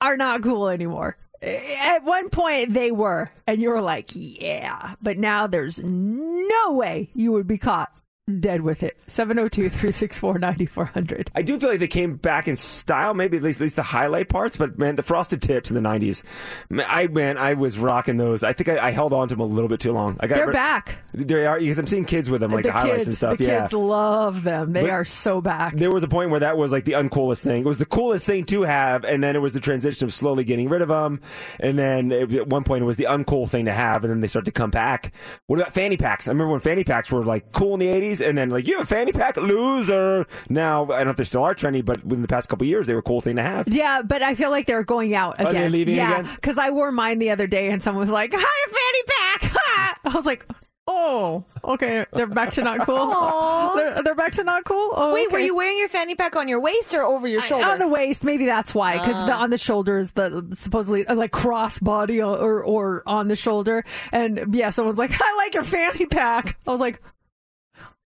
are 0.00 0.16
not 0.16 0.42
cool 0.42 0.68
anymore? 0.68 1.16
At 1.42 2.04
one 2.04 2.28
point, 2.28 2.74
they 2.74 2.90
were, 2.90 3.30
and 3.46 3.62
you 3.62 3.70
were 3.70 3.80
like, 3.80 4.10
yeah. 4.12 4.94
But 5.00 5.16
now 5.18 5.46
there's 5.46 5.82
no 5.82 6.72
way 6.72 7.10
you 7.14 7.32
would 7.32 7.46
be 7.46 7.56
caught 7.58 7.90
dead 8.38 8.60
with 8.60 8.82
it. 8.84 8.96
702 9.08 9.68
364 9.70 10.38
9400. 10.38 11.30
I 11.34 11.42
do 11.42 11.58
feel 11.58 11.70
like 11.70 11.80
they 11.80 11.88
came 11.88 12.14
back 12.16 12.46
in 12.46 12.54
style, 12.56 13.14
maybe 13.14 13.36
at 13.36 13.42
least 13.42 13.60
at 13.60 13.64
least 13.64 13.76
the 13.76 13.82
highlight 13.82 14.28
parts. 14.28 14.56
But 14.56 14.78
man, 14.78 14.96
the 14.96 15.02
frosted 15.02 15.42
tips 15.42 15.70
in 15.70 15.74
the 15.74 15.88
'90s, 15.88 16.22
man, 16.68 16.86
I 16.88 17.06
man, 17.08 17.36
I 17.38 17.54
was 17.54 17.78
rocking 17.78 18.16
those. 18.16 18.44
I 18.44 18.52
think 18.52 18.68
I, 18.68 18.88
I 18.88 18.90
held 18.92 19.12
on 19.12 19.28
to 19.28 19.34
them 19.34 19.40
a 19.40 19.44
little 19.46 19.68
bit 19.68 19.80
too 19.80 19.92
long. 19.92 20.16
I 20.20 20.26
got 20.26 20.36
They're 20.36 20.52
back. 20.52 20.98
They 21.12 21.46
are 21.46 21.58
because 21.58 21.78
I'm 21.78 21.86
seeing 21.86 22.04
kids 22.04 22.30
with 22.30 22.40
them, 22.40 22.52
like 22.52 22.62
the, 22.62 22.68
the 22.68 22.72
highlights 22.72 22.94
kids, 22.98 23.06
and 23.08 23.16
stuff. 23.16 23.38
the 23.38 23.44
yeah, 23.44 23.60
kids 23.62 23.72
love 23.72 24.42
them. 24.44 24.72
They 24.72 24.82
But- 24.82 24.90
are 24.90 25.04
so 25.04 25.40
back. 25.40 25.74
There 25.76 25.90
was 25.90 26.02
a 26.04 26.08
point 26.08 26.30
where 26.30 26.40
that 26.40 26.56
was 26.56 26.70
like 26.72 26.84
the 26.84 26.92
uncoolest 26.92 27.40
thing. 27.40 27.62
It 27.62 27.66
was 27.66 27.78
the 27.78 27.86
coolest 27.86 28.26
thing 28.26 28.44
to 28.46 28.62
have, 28.62 29.04
and 29.04 29.22
then 29.24 29.34
it 29.34 29.40
was 29.40 29.54
the 29.54 29.60
transition 29.60 30.04
of 30.06 30.12
slowly 30.14 30.44
getting 30.44 30.68
rid 30.68 30.82
of 30.82 30.88
them. 30.88 31.20
And 31.58 31.78
then 31.78 32.12
it- 32.12 32.32
at 32.32 32.46
one 32.48 32.64
point 32.64 32.82
it 32.82 32.86
was 32.86 32.96
the 32.96 33.04
uncool 33.04 33.48
thing 33.48 33.64
to 33.64 33.72
have, 33.72 34.04
and 34.04 34.12
then 34.12 34.20
they 34.20 34.28
start 34.28 34.44
to 34.44 34.52
come 34.52 34.70
back. 34.70 35.12
What 35.46 35.58
about 35.58 35.72
fanny 35.72 35.96
packs? 35.96 36.28
I 36.28 36.32
remember 36.32 36.52
when 36.52 36.60
fanny 36.60 36.84
packs 36.84 37.10
were 37.10 37.24
like 37.24 37.52
cool 37.52 37.74
in 37.74 37.80
the 37.80 37.86
'80s, 37.86 38.19
and 38.20 38.36
then 38.38 38.50
like 38.50 38.66
you 38.66 38.78
have 38.78 38.82
a 38.84 38.86
fanny 38.86 39.12
pack, 39.12 39.36
loser. 39.36 40.26
Now 40.48 40.84
I 40.84 40.98
don't 40.98 41.04
know 41.06 41.10
if 41.10 41.16
they 41.16 41.24
still 41.24 41.44
are 41.44 41.54
trendy, 41.54 41.84
but 41.84 42.04
within 42.04 42.22
the 42.22 42.28
past 42.28 42.48
couple 42.48 42.66
years 42.66 42.86
they 42.86 42.92
were 42.94 43.00
a 43.00 43.02
cool 43.02 43.20
thing 43.20 43.36
to 43.36 43.42
have. 43.42 43.68
Yeah, 43.68 44.02
but 44.02 44.22
I 44.22 44.34
feel 44.34 44.50
like 44.50 44.66
they're 44.66 44.84
going 44.84 45.14
out 45.14 45.40
Are 45.40 45.48
again. 45.48 45.62
they 45.62 45.68
leaving 45.68 45.96
yeah, 45.96 46.20
again? 46.20 46.34
because 46.34 46.58
I 46.58 46.70
wore 46.70 46.92
mine 46.92 47.18
the 47.18 47.30
other 47.30 47.46
day, 47.46 47.70
and 47.70 47.82
someone 47.82 48.02
was 48.02 48.10
like, 48.10 48.32
"Hi, 48.34 48.70
fanny 48.70 49.02
pack!" 49.50 49.98
I 50.04 50.14
was 50.16 50.26
like, 50.26 50.46
"Oh, 50.86 51.44
okay, 51.64 52.06
they're 52.12 52.26
back 52.26 52.50
to 52.52 52.62
not 52.62 52.80
cool. 52.86 53.10
They're, 53.76 54.02
they're 54.02 54.14
back 54.16 54.32
to 54.32 54.44
not 54.44 54.64
cool." 54.64 54.90
Oh, 54.92 55.14
Wait, 55.14 55.30
were 55.30 55.38
you 55.38 55.54
wearing 55.54 55.78
your 55.78 55.88
fanny 55.88 56.14
pack 56.14 56.34
on 56.36 56.48
your 56.48 56.60
waist 56.60 56.92
or 56.94 57.02
over 57.02 57.28
your 57.28 57.40
shoulder? 57.42 57.66
on 57.68 57.78
the 57.78 57.86
waist? 57.88 58.24
Maybe 58.24 58.46
that's 58.46 58.74
why, 58.74 58.98
because 58.98 59.16
Ah. 59.16 59.26
the 59.26 59.34
on 59.34 59.50
the 59.50 59.58
shoulders, 59.58 60.10
the 60.12 60.46
supposedly 60.52 61.06
uh, 61.06 61.14
like 61.14 61.30
cross 61.30 61.78
body 61.78 62.20
or, 62.20 62.36
or 62.36 62.64
or 62.64 63.02
on 63.06 63.28
the 63.28 63.36
shoulder, 63.36 63.84
and 64.12 64.52
yeah, 64.54 64.70
someone's 64.70 64.98
like, 64.98 65.12
"I 65.14 65.34
like 65.36 65.54
your 65.54 65.62
fanny 65.64 66.06
pack." 66.06 66.56
I 66.66 66.70
was 66.72 66.80
like, 66.80 67.00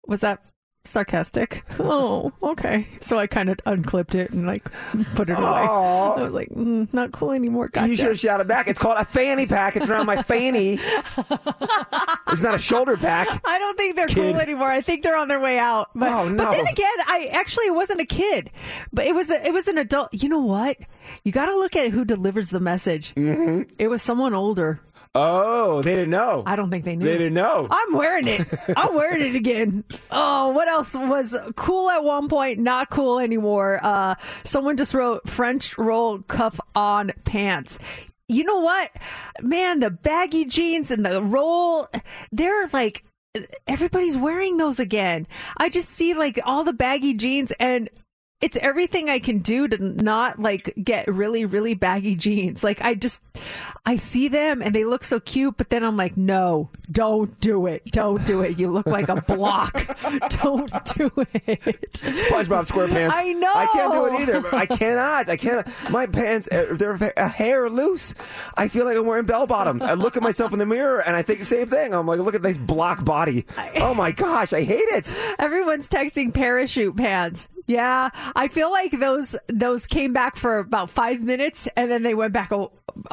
"Was 0.07 0.21
that?" 0.21 0.39
sarcastic. 0.85 1.63
Oh, 1.79 2.33
okay. 2.43 2.85
So 2.99 3.17
I 3.17 3.25
kind 3.25 3.47
of 3.49 3.57
unclipped 3.65 4.15
it 4.15 4.31
and 4.31 4.45
like 4.45 4.69
put 5.15 5.29
it 5.29 5.33
away. 5.33 5.45
Aw. 5.45 6.13
I 6.15 6.21
was 6.21 6.33
like, 6.33 6.49
mm, 6.49 6.93
not 6.93 7.13
cool 7.13 7.31
anymore. 7.31 7.69
Gotcha. 7.69 7.87
You 7.89 7.95
should 7.95 8.07
have 8.07 8.19
shouted 8.19 8.47
back. 8.49 8.67
It's 8.67 8.79
called 8.79 8.97
a 8.97 9.05
fanny 9.05 9.45
pack. 9.45 9.77
It's 9.77 9.87
around 9.89 10.07
my 10.07 10.21
fanny. 10.23 10.73
it's 12.29 12.41
not 12.41 12.55
a 12.55 12.59
shoulder 12.59 12.97
pack. 12.97 13.27
I 13.45 13.59
don't 13.59 13.77
think 13.77 13.95
they're 13.95 14.07
Kid. 14.07 14.15
cool 14.33 14.35
anymore. 14.41 14.69
I 14.69 14.81
think 14.81 15.03
they're 15.03 15.15
on 15.17 15.27
their 15.29 15.39
way 15.39 15.57
out. 15.57 15.89
But, 15.95 16.11
Oh, 16.11 16.27
no. 16.29 16.35
but 16.43 16.51
then 16.51 16.67
again, 16.67 16.93
I 17.07 17.29
actually 17.31 17.65
it 17.67 17.75
wasn't 17.75 18.01
a 18.01 18.05
kid, 18.05 18.51
but 18.91 19.05
it 19.05 19.15
was 19.15 19.31
a, 19.31 19.45
it 19.45 19.53
was 19.53 19.67
an 19.67 19.77
adult. 19.77 20.09
You 20.13 20.29
know 20.29 20.43
what? 20.45 20.77
You 21.23 21.31
got 21.31 21.45
to 21.47 21.55
look 21.57 21.75
at 21.75 21.91
who 21.91 22.03
delivers 22.05 22.49
the 22.49 22.59
message. 22.59 23.13
Mm-hmm. 23.15 23.73
It 23.79 23.87
was 23.87 24.01
someone 24.01 24.33
older. 24.33 24.81
Oh, 25.15 25.81
they 25.83 25.93
didn't 25.93 26.09
know. 26.09 26.41
I 26.45 26.55
don't 26.55 26.71
think 26.71 26.85
they 26.85 26.95
knew. 26.95 27.05
They 27.05 27.17
didn't 27.19 27.35
know. 27.35 27.67
I'm 27.69 27.93
wearing 27.93 28.27
it. 28.27 28.47
I'm 28.75 28.95
wearing 28.95 29.21
it 29.21 29.35
again. 29.35 29.83
Oh, 30.15 30.51
what 30.51 30.67
else 30.67 30.93
was 30.93 31.35
cool 31.55 31.89
at 31.89 32.03
one 32.03 32.27
point, 32.29 32.59
not 32.59 32.91
cool 32.91 33.17
anymore? 33.17 33.79
Uh, 33.81 34.13
someone 34.43 34.77
just 34.77 34.93
wrote 34.93 35.27
French 35.27 35.75
roll 35.77 36.19
cuff 36.19 36.59
on 36.75 37.11
pants. 37.25 37.79
You 38.29 38.43
know 38.43 38.59
what? 38.59 38.91
Man, 39.41 39.79
the 39.79 39.89
baggy 39.89 40.45
jeans 40.45 40.91
and 40.91 41.03
the 41.03 41.21
roll, 41.21 41.87
they're 42.31 42.67
like, 42.67 43.03
everybody's 43.67 44.15
wearing 44.15 44.57
those 44.57 44.79
again. 44.79 45.25
I 45.57 45.69
just 45.69 45.89
see 45.89 46.13
like 46.13 46.39
all 46.45 46.63
the 46.63 46.73
baggy 46.73 47.15
jeans 47.15 47.51
and 47.59 47.89
it's 48.43 48.57
everything 48.57 49.09
I 49.09 49.19
can 49.19 49.39
do 49.39 49.69
to 49.69 49.77
not 49.81 50.37
like 50.37 50.73
get 50.83 51.07
really, 51.07 51.45
really 51.45 51.75
baggy 51.75 52.13
jeans. 52.13 52.61
Like 52.61 52.81
I 52.81 52.93
just, 52.93 53.21
I 53.85 53.95
see 53.95 54.27
them 54.27 54.61
and 54.61 54.75
they 54.75 54.83
look 54.83 55.05
so 55.05 55.21
cute, 55.21 55.55
but 55.55 55.69
then 55.69 55.81
I'm 55.81 55.95
like, 55.95 56.17
no, 56.17 56.69
don't 56.91 57.39
do 57.39 57.67
it. 57.67 57.85
Don't 57.85 58.25
do 58.25 58.41
it. 58.41 58.59
You 58.59 58.69
look 58.69 58.85
like 58.85 59.07
a 59.07 59.21
block. 59.21 59.73
don't 60.41 60.69
do 60.93 61.09
it. 61.45 61.93
SpongeBob 61.93 62.67
SquarePants. 62.67 63.11
I 63.13 63.31
know. 63.31 63.53
I 63.55 63.65
can't 63.71 63.93
do 63.93 64.05
it 64.07 64.21
either. 64.21 64.53
I 64.53 64.65
cannot. 64.65 65.29
I 65.29 65.37
can't. 65.37 65.65
My 65.89 66.05
pants, 66.05 66.49
uh, 66.51 66.65
they're 66.71 67.13
a 67.15 67.29
hair 67.29 67.69
loose. 67.69 68.13
I 68.57 68.67
feel 68.67 68.83
like 68.83 68.97
I'm 68.97 69.05
wearing 69.05 69.25
bell 69.25 69.47
bottoms. 69.47 69.83
I 69.83 69.93
look 69.93 70.17
at 70.17 70.23
myself 70.23 70.51
in 70.51 70.59
the 70.59 70.65
mirror 70.65 70.99
and 70.99 71.15
I 71.15 71.21
think 71.21 71.39
the 71.39 71.45
same 71.45 71.67
thing. 71.67 71.93
I'm 71.93 72.05
like, 72.05 72.19
look 72.19 72.35
at 72.35 72.43
this 72.43 72.57
block 72.57 73.05
body. 73.05 73.45
Oh 73.77 73.93
my 73.93 74.11
gosh, 74.11 74.51
I 74.51 74.63
hate 74.63 74.89
it. 74.89 75.15
Everyone's 75.39 75.87
texting 75.87 76.33
parachute 76.33 76.97
pants. 76.97 77.47
Yeah, 77.65 78.09
I 78.35 78.49
feel 78.49 78.71
like 78.71 78.91
those 78.99 79.35
those 79.47 79.87
came 79.87 80.11
back 80.11 80.35
for 80.35 80.59
about 80.59 80.89
five 80.89 81.21
minutes 81.21 81.67
and 81.77 81.89
then 81.89 82.03
they 82.03 82.13
went 82.13 82.33
back 82.33 82.51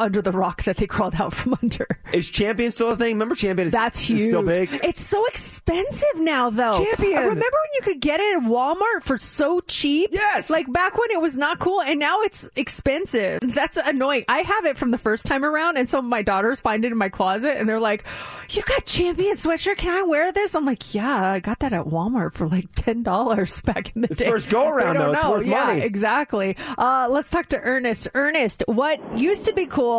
under 0.01 0.21
the 0.23 0.33
rock 0.33 0.65
that 0.65 0.79
they 0.79 0.87
crawled 0.87 1.15
out 1.21 1.33
from 1.33 1.57
under. 1.63 1.87
Is 2.13 2.29
Champion 2.29 2.71
still 2.73 2.91
a 2.91 2.97
thing? 2.97 3.15
Remember 3.15 3.35
Champion 3.35 3.67
is, 3.69 3.73
That's 3.73 4.01
is 4.01 4.07
huge. 4.09 4.29
still 4.29 4.43
big? 4.43 4.71
It's 4.83 5.03
so 5.03 5.25
expensive 5.27 6.09
now, 6.17 6.51
though. 6.51 6.83
Champion. 6.85 7.19
I 7.19 7.23
Remember 7.23 7.41
when 7.41 7.71
you 7.75 7.81
could 7.83 8.01
get 8.01 8.19
it 8.21 8.37
at 8.39 8.43
Walmart 8.43 9.03
for 9.03 9.19
so 9.19 9.61
cheap? 9.61 10.11
Yes. 10.13 10.51
Like 10.51 10.73
back 10.73 10.99
when 10.99 11.11
it 11.11 11.21
was 11.21 11.37
not 11.37 11.59
cool, 11.59 11.81
and 11.83 12.01
now 12.01 12.21
it's 12.23 12.49
expensive. 12.57 13.41
That's 13.43 13.77
annoying. 13.77 14.25
I 14.29 14.39
have 14.41 14.65
it 14.65 14.77
from 14.77 14.91
the 14.91 14.99
first 14.99 15.27
time 15.27 15.45
around, 15.45 15.77
and 15.77 15.89
some 15.89 16.05
of 16.05 16.11
my 16.11 16.23
daughters 16.23 16.61
find 16.61 16.85
it 16.85 16.93
in 16.93 16.99
my 16.99 17.09
closet, 17.09 17.57
and 17.59 17.69
they're 17.69 17.79
like, 17.81 18.07
"You 18.51 18.63
got 18.63 18.87
Champion 18.87 19.37
sweatshirt? 19.37 19.77
Can 19.77 19.93
I 19.97 20.03
wear 20.03 20.33
this?" 20.33 20.55
I'm 20.55 20.65
like, 20.65 20.95
"Yeah, 20.95 21.33
I 21.33 21.41
got 21.41 21.59
that 21.61 21.73
at 21.73 21.85
Walmart 21.87 22.35
for 22.35 22.47
like 22.49 22.67
ten 22.75 23.03
dollars 23.03 23.61
back 23.65 23.95
in 23.95 24.03
the 24.03 24.09
It's 24.11 24.19
day." 24.19 24.29
first 24.31 24.49
go 24.49 24.69
around, 24.69 24.95
They 24.97 25.01
don't. 25.03 25.15
It's 25.15 25.23
know. 25.23 25.31
worth 25.33 25.47
yeah, 25.47 25.65
money. 25.67 25.83
exactly. 25.83 26.57
Uh, 26.79 27.07
let's 27.11 27.29
talk 27.31 27.47
to 27.49 27.59
Ernest. 27.61 28.09
Ernest, 28.15 28.63
what 28.67 29.19
used 29.19 29.45
to 29.47 29.53
be 29.53 29.67
cool, 29.67 29.90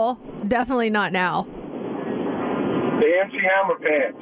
definitely 0.48 0.90
not 0.90 1.12
now. 1.12 1.44
The 1.44 3.08
MC 3.26 3.38
Hammer 3.38 3.80
pants. 3.80 4.18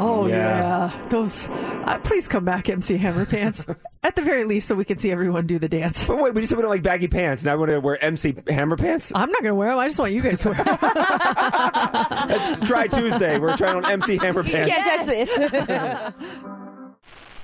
Oh 0.00 0.26
Yeah. 0.28 0.90
yeah, 0.92 1.08
those. 1.08 1.48
Uh, 1.50 1.98
please 2.04 2.28
come 2.28 2.44
back, 2.44 2.68
MC 2.68 2.96
Hammer 2.96 3.26
Pants. 3.26 3.66
At 4.04 4.14
the 4.14 4.22
very 4.22 4.44
least, 4.44 4.68
so 4.68 4.76
we 4.76 4.84
can 4.84 4.96
see 4.98 5.10
everyone 5.10 5.46
do 5.48 5.58
the 5.58 5.68
dance. 5.68 6.06
But 6.06 6.22
wait, 6.22 6.32
we 6.32 6.40
just 6.42 6.50
said 6.50 6.56
we 6.56 6.62
don't 6.62 6.70
like 6.70 6.84
baggy 6.84 7.08
pants. 7.08 7.42
Now 7.44 7.54
we 7.54 7.58
want 7.58 7.70
to 7.72 7.80
wear 7.80 8.02
MC 8.02 8.36
Hammer 8.48 8.76
pants? 8.76 9.10
I'm 9.14 9.28
not 9.30 9.42
going 9.42 9.50
to 9.50 9.56
wear 9.56 9.70
them. 9.70 9.78
I 9.80 9.88
just 9.88 9.98
want 9.98 10.12
you 10.12 10.22
guys 10.22 10.40
to 10.42 10.50
wear 10.50 10.62
them. 10.64 10.78
Let's 12.28 12.66
try 12.68 12.86
Tuesday. 12.86 13.38
We're 13.40 13.56
trying 13.56 13.76
on 13.84 13.90
MC 13.90 14.18
Hammer 14.18 14.44
pants. 14.44 14.68
You 14.68 14.74
Can't 14.74 15.06
touch 15.06 15.06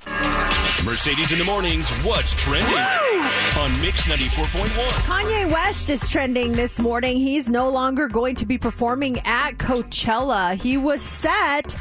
this. 0.05 0.61
Mercedes 0.85 1.31
in 1.31 1.39
the 1.39 1.45
mornings. 1.45 1.89
What's 2.03 2.35
trending 2.35 2.77
on 3.57 3.71
Mix 3.81 4.03
94.1? 4.03 4.67
Kanye 5.07 5.51
West 5.51 5.89
is 5.89 6.07
trending 6.07 6.51
this 6.51 6.79
morning. 6.79 7.17
He's 7.17 7.49
no 7.49 7.69
longer 7.69 8.07
going 8.07 8.35
to 8.35 8.45
be 8.45 8.59
performing 8.59 9.17
at 9.25 9.57
Coachella. 9.57 10.53
He 10.53 10.77
was 10.77 11.01
set 11.01 11.75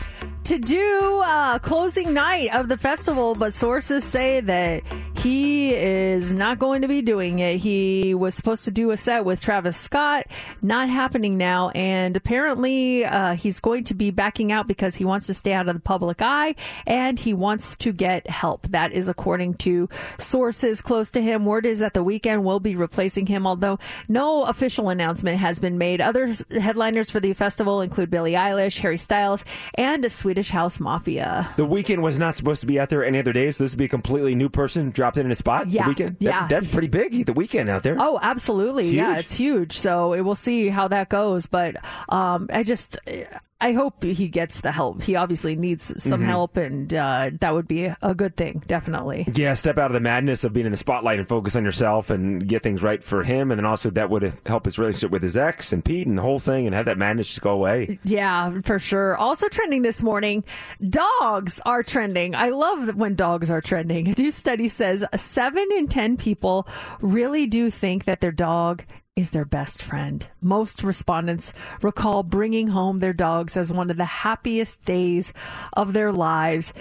to 0.45 0.59
do 0.59 1.23
uh, 1.25 1.59
closing 1.59 2.12
night 2.12 2.55
of 2.55 2.69
the 2.69 2.77
festival, 2.77 3.35
but 3.35 3.55
sources 3.55 4.05
say 4.05 4.41
that 4.41 4.83
he 5.16 5.75
is 5.75 6.35
not 6.35 6.59
going 6.59 6.83
to 6.83 6.89
be 6.89 7.01
doing 7.01 7.39
it. 7.39 7.57
He 7.57 8.15
was 8.15 8.35
supposed 8.35 8.66
to 8.66 8.71
do 8.71 8.91
a 8.91 8.97
set 8.99 9.25
with 9.25 9.41
Travis 9.41 9.79
Scott, 9.79 10.27
not 10.61 10.91
happening 10.91 11.39
now, 11.39 11.71
and 11.71 12.15
apparently 12.15 13.07
uh, 13.07 13.37
he's 13.37 13.59
going 13.59 13.85
to 13.85 13.95
be 13.95 14.11
backing 14.11 14.53
out 14.53 14.69
because 14.69 14.97
he 14.97 15.05
wants 15.05 15.27
to 15.29 15.35
stay 15.35 15.55
out 15.55 15.66
of 15.66 15.75
the 15.75 15.81
public 15.81 16.21
eye 16.21 16.55
and 16.87 17.21
he 17.21 17.33
wants 17.33 17.75
to 17.77 17.91
get 17.91 18.29
help. 18.29 18.66
That 18.69 18.93
is 18.93 19.09
according 19.09 19.55
to 19.55 19.89
sources 20.19 20.83
close 20.83 21.11
to 21.12 21.23
him. 21.23 21.47
Word 21.47 21.65
is 21.65 21.79
that 21.79 21.95
the 21.95 22.05
weekend 22.05 22.45
will 22.45 22.61
be 22.61 22.77
replacing 22.77 23.29
him, 23.29 23.47
although 23.47 23.79
no 24.09 24.43
official 24.43 24.91
announcement 24.91 25.39
has 25.39 25.59
been 25.59 25.79
made. 25.79 26.03
Other 26.03 26.35
headliners 26.51 27.11
for 27.11 27.21
the 27.21 27.33
festival 27.33 27.81
include 27.81 28.11
Billie 28.11 28.33
Eilish, 28.33 28.81
Harry 28.81 28.99
Styles, 28.99 29.43
and 29.73 30.05
a 30.05 30.11
Swedish 30.11 30.34
House 30.51 30.81
Mafia. 30.81 31.48
The 31.56 31.65
weekend 31.65 32.02
was 32.02 32.19
not 32.19 32.35
supposed 32.35 32.61
to 32.61 32.66
be 32.66 32.78
out 32.78 32.89
there 32.89 33.05
any 33.05 33.19
other 33.19 33.32
day, 33.32 33.51
so 33.51 33.65
this 33.65 33.73
would 33.73 33.78
be 33.78 33.85
a 33.85 33.89
completely 33.89 34.35
new 34.35 34.48
person 34.48 34.90
dropped 34.90 35.16
in 35.19 35.31
a 35.31 35.35
spot. 35.35 35.69
Yeah, 35.69 35.85
the 35.85 35.89
weekend. 35.90 36.16
That- 36.19 36.23
yeah. 36.23 36.47
that's 36.48 36.66
pretty 36.66 36.89
big. 36.89 37.27
The 37.27 37.32
weekend 37.32 37.69
out 37.69 37.82
there. 37.82 37.97
Oh, 37.98 38.19
absolutely. 38.23 38.86
It's 38.86 38.94
Yeah, 38.94 39.19
it's 39.19 39.35
huge. 39.35 39.73
So 39.73 40.12
it, 40.12 40.23
we'll 40.23 40.35
see 40.35 40.69
how 40.69 40.89
that 40.89 41.09
goes. 41.09 41.47
But 41.47 41.77
um, 42.09 42.48
I 42.52 42.62
just, 42.62 42.98
I 43.65 43.73
hope 43.73 44.03
he 44.05 44.28
gets 44.28 44.61
the 44.61 44.73
help. 44.73 45.03
He 45.03 45.16
obviously 45.16 45.57
needs 45.57 45.93
some 46.03 46.20
Mhm. 46.20 46.27
help, 46.27 46.57
and 46.59 46.93
uh, 46.93 47.31
that 47.41 47.55
would 47.55 47.66
be 47.66 47.86
a 48.03 48.15
good 48.15 48.36
thing, 48.36 48.62
definitely. 48.66 49.27
Yeah, 49.35 49.55
step 49.55 49.78
out 49.78 49.86
of 49.86 49.95
the 49.95 50.01
madness 50.01 50.45
of 50.45 50.53
being 50.53 50.66
in 50.66 50.73
the 50.73 50.77
spotlight 50.77 51.19
and 51.19 51.27
focus 51.27 51.57
on 51.57 51.65
yourself 51.65 52.11
and 52.11 52.47
get 52.47 52.62
things 52.62 52.82
right 52.82 53.03
for 53.03 53.23
him. 53.23 53.51
And 53.51 53.59
then 53.59 53.65
also 53.65 53.89
that 53.91 54.11
would 54.11 54.35
help 54.45 54.66
his 54.66 54.78
relationship 54.78 55.11
with 55.11 55.23
his 55.23 55.36
ex 55.36 55.73
and 55.73 55.82
Pete 55.85 56.07
and 56.07 56.19
the 56.19 56.23
whole 56.23 56.39
thing 56.39 56.66
and 56.66 56.74
have 56.74 56.85
that 56.85 56.99
madness 56.99 57.28
just 57.28 57.41
go 57.41 57.53
away. 57.53 57.99
Yeah, 58.05 58.61
for 58.65 58.78
sure. 58.78 59.16
Also 59.16 59.49
trending 59.49 59.81
this 59.82 60.03
morning, 60.03 60.45
dogs 60.86 61.61
are 61.65 61.82
trending. 61.82 62.35
I 62.35 62.51
love 62.51 62.97
when 62.97 63.15
dogs 63.15 63.51
are 63.51 63.61
trending. 63.61 64.09
A 64.09 64.15
new 64.19 64.31
study 64.31 64.69
says 64.69 65.05
seven 65.15 65.66
in 65.77 65.89
10 65.89 66.16
people 66.19 66.69
really 67.01 67.47
do 67.47 67.70
think 67.70 68.05
that 68.05 68.20
their 68.20 68.32
dog 68.32 68.85
is 69.16 69.31
their 69.31 69.45
best 69.45 69.81
friend. 69.81 70.28
Most 70.41 70.82
respondents 70.82 71.53
recall 71.82 72.24
bringing 72.24 72.69
home 72.69 72.99
their 72.99 73.12
dogs 73.12 73.57
as 73.57 73.73
one 73.73 73.91
of 73.91 73.97
the 73.97 74.05
happiest 74.05 74.85
days 74.85 75.32
of 75.74 75.93
their 75.93 76.11
lives. 76.11 76.73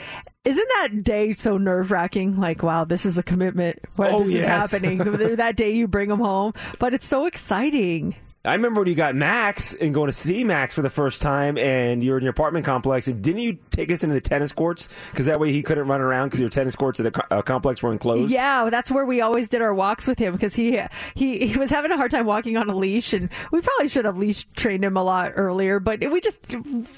Isn't 0.43 0.67
that 0.69 1.03
day 1.03 1.33
so 1.33 1.57
nerve 1.57 1.91
wracking? 1.91 2.39
Like, 2.39 2.63
wow, 2.63 2.85
this 2.85 3.05
is 3.05 3.19
a 3.19 3.23
commitment. 3.23 3.79
What 3.97 4.11
Oh, 4.11 4.19
this 4.19 4.33
is 4.33 4.45
happening. 4.45 4.97
that 5.35 5.55
day 5.55 5.71
you 5.71 5.87
bring 5.87 6.09
them 6.09 6.19
home, 6.19 6.53
but 6.79 6.93
it's 6.95 7.07
so 7.07 7.27
exciting. 7.27 8.15
I 8.45 8.55
remember 8.55 8.81
when 8.81 8.89
you 8.89 8.95
got 8.95 9.15
Max 9.15 9.73
and 9.73 9.93
going 9.93 10.07
to 10.07 10.11
see 10.11 10.43
Max 10.43 10.73
for 10.73 10.81
the 10.81 10.89
first 10.89 11.21
time, 11.21 11.57
and 11.57 12.03
you're 12.03 12.17
in 12.17 12.23
your 12.23 12.31
apartment 12.31 12.65
complex. 12.65 13.07
And 13.07 13.23
didn't 13.23 13.39
you 13.39 13.57
take 13.69 13.89
us 13.89 14.03
into 14.03 14.13
the 14.13 14.19
tennis 14.19 14.51
courts 14.51 14.89
because 15.11 15.27
that 15.27 15.39
way 15.39 15.53
he 15.53 15.63
couldn't 15.63 15.87
run 15.87 16.01
around 16.01 16.27
because 16.27 16.41
your 16.41 16.49
tennis 16.49 16.75
courts 16.75 16.99
at 16.99 17.05
the 17.05 17.11
co- 17.11 17.37
uh, 17.37 17.41
complex 17.41 17.81
were 17.81 17.93
enclosed? 17.93 18.33
Yeah, 18.33 18.67
that's 18.69 18.91
where 18.91 19.05
we 19.05 19.21
always 19.21 19.47
did 19.47 19.61
our 19.61 19.73
walks 19.73 20.07
with 20.07 20.19
him 20.19 20.33
because 20.33 20.55
he 20.55 20.81
he 21.15 21.47
he 21.47 21.57
was 21.57 21.69
having 21.69 21.91
a 21.91 21.95
hard 21.95 22.11
time 22.11 22.25
walking 22.25 22.57
on 22.57 22.69
a 22.69 22.75
leash, 22.75 23.13
and 23.13 23.29
we 23.53 23.61
probably 23.61 23.87
should 23.87 24.03
have 24.03 24.17
leash 24.17 24.45
trained 24.57 24.83
him 24.83 24.97
a 24.97 25.03
lot 25.03 25.31
earlier. 25.35 25.79
But 25.79 26.01
we 26.01 26.19
just 26.19 26.45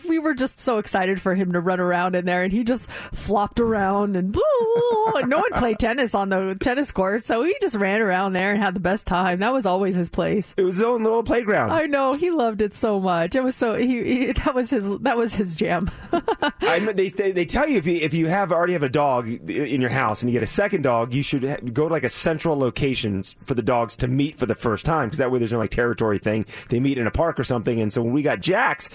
we 0.10 0.18
were 0.18 0.34
just 0.34 0.60
so 0.60 0.80
excited 0.80 1.22
for 1.22 1.36
him 1.36 1.52
to 1.52 1.60
run 1.60 1.80
around 1.80 2.16
in 2.16 2.26
there, 2.26 2.42
and 2.42 2.52
he 2.52 2.64
just 2.64 2.90
flopped 2.90 3.60
around 3.60 4.16
and, 4.16 4.36
and 5.16 5.30
no 5.30 5.38
one 5.42 5.52
played 5.52 5.78
tennis 5.78 6.16
on 6.16 6.30
the 6.30 6.58
tennis 6.60 6.92
court, 6.92 7.24
so 7.24 7.44
he 7.44 7.56
just 7.62 7.76
ran 7.76 8.02
around 8.02 8.34
there 8.34 8.52
and 8.52 8.64
had 8.64 8.74
the 8.74 8.80
best 8.80 9.06
time. 9.06 9.42
That 9.42 9.54
was 9.54 9.68
always 9.68 9.94
his 9.94 10.10
place. 10.10 10.56
It 10.58 10.64
was 10.64 10.78
his 10.78 10.84
own 10.84 11.04
little 11.04 11.22
playground. 11.36 11.72
I 11.72 11.86
know 11.86 12.14
he 12.14 12.32
loved 12.32 12.62
it 12.62 12.74
so 12.74 13.00
much. 13.00 13.36
It 13.36 13.44
was 13.44 13.56
so 13.56 13.76
he, 13.76 14.04
he 14.04 14.32
that 14.34 14.56
was 14.56 14.70
his 14.70 14.90
that 15.00 15.18
was 15.18 15.34
his 15.36 15.56
jam. 15.56 15.92
I 16.62 16.80
mean, 16.80 16.96
they, 16.96 17.10
they 17.10 17.32
they 17.32 17.46
tell 17.46 17.68
you 17.68 17.78
if 17.78 17.86
you 17.86 17.96
if 17.98 18.14
you 18.14 18.28
have 18.28 18.52
already 18.52 18.74
have 18.74 18.84
a 18.84 18.90
dog 18.90 19.28
in 19.28 19.82
your 19.82 19.90
house 19.90 20.22
and 20.22 20.30
you 20.30 20.34
get 20.34 20.44
a 20.44 20.48
second 20.48 20.84
dog, 20.84 21.14
you 21.14 21.24
should 21.24 21.74
go 21.74 21.88
to 21.88 21.94
like 21.94 22.04
a 22.04 22.10
central 22.10 22.58
location 22.58 23.24
for 23.44 23.54
the 23.54 23.62
dogs 23.62 23.96
to 23.98 24.08
meet 24.08 24.38
for 24.38 24.46
the 24.46 24.56
first 24.56 24.86
time 24.86 25.08
because 25.08 25.20
that 25.20 25.32
way 25.32 25.40
there's 25.40 25.52
no 25.52 25.60
like 25.60 25.72
territory 25.72 26.20
thing. 26.20 26.46
They 26.70 26.80
meet 26.80 26.98
in 26.98 27.08
a 27.08 27.12
park 27.12 27.40
or 27.40 27.44
something. 27.44 27.80
And 27.80 27.92
so 27.92 28.02
when 28.02 28.14
we 28.14 28.22
got 28.22 28.40
Jax, 28.40 28.90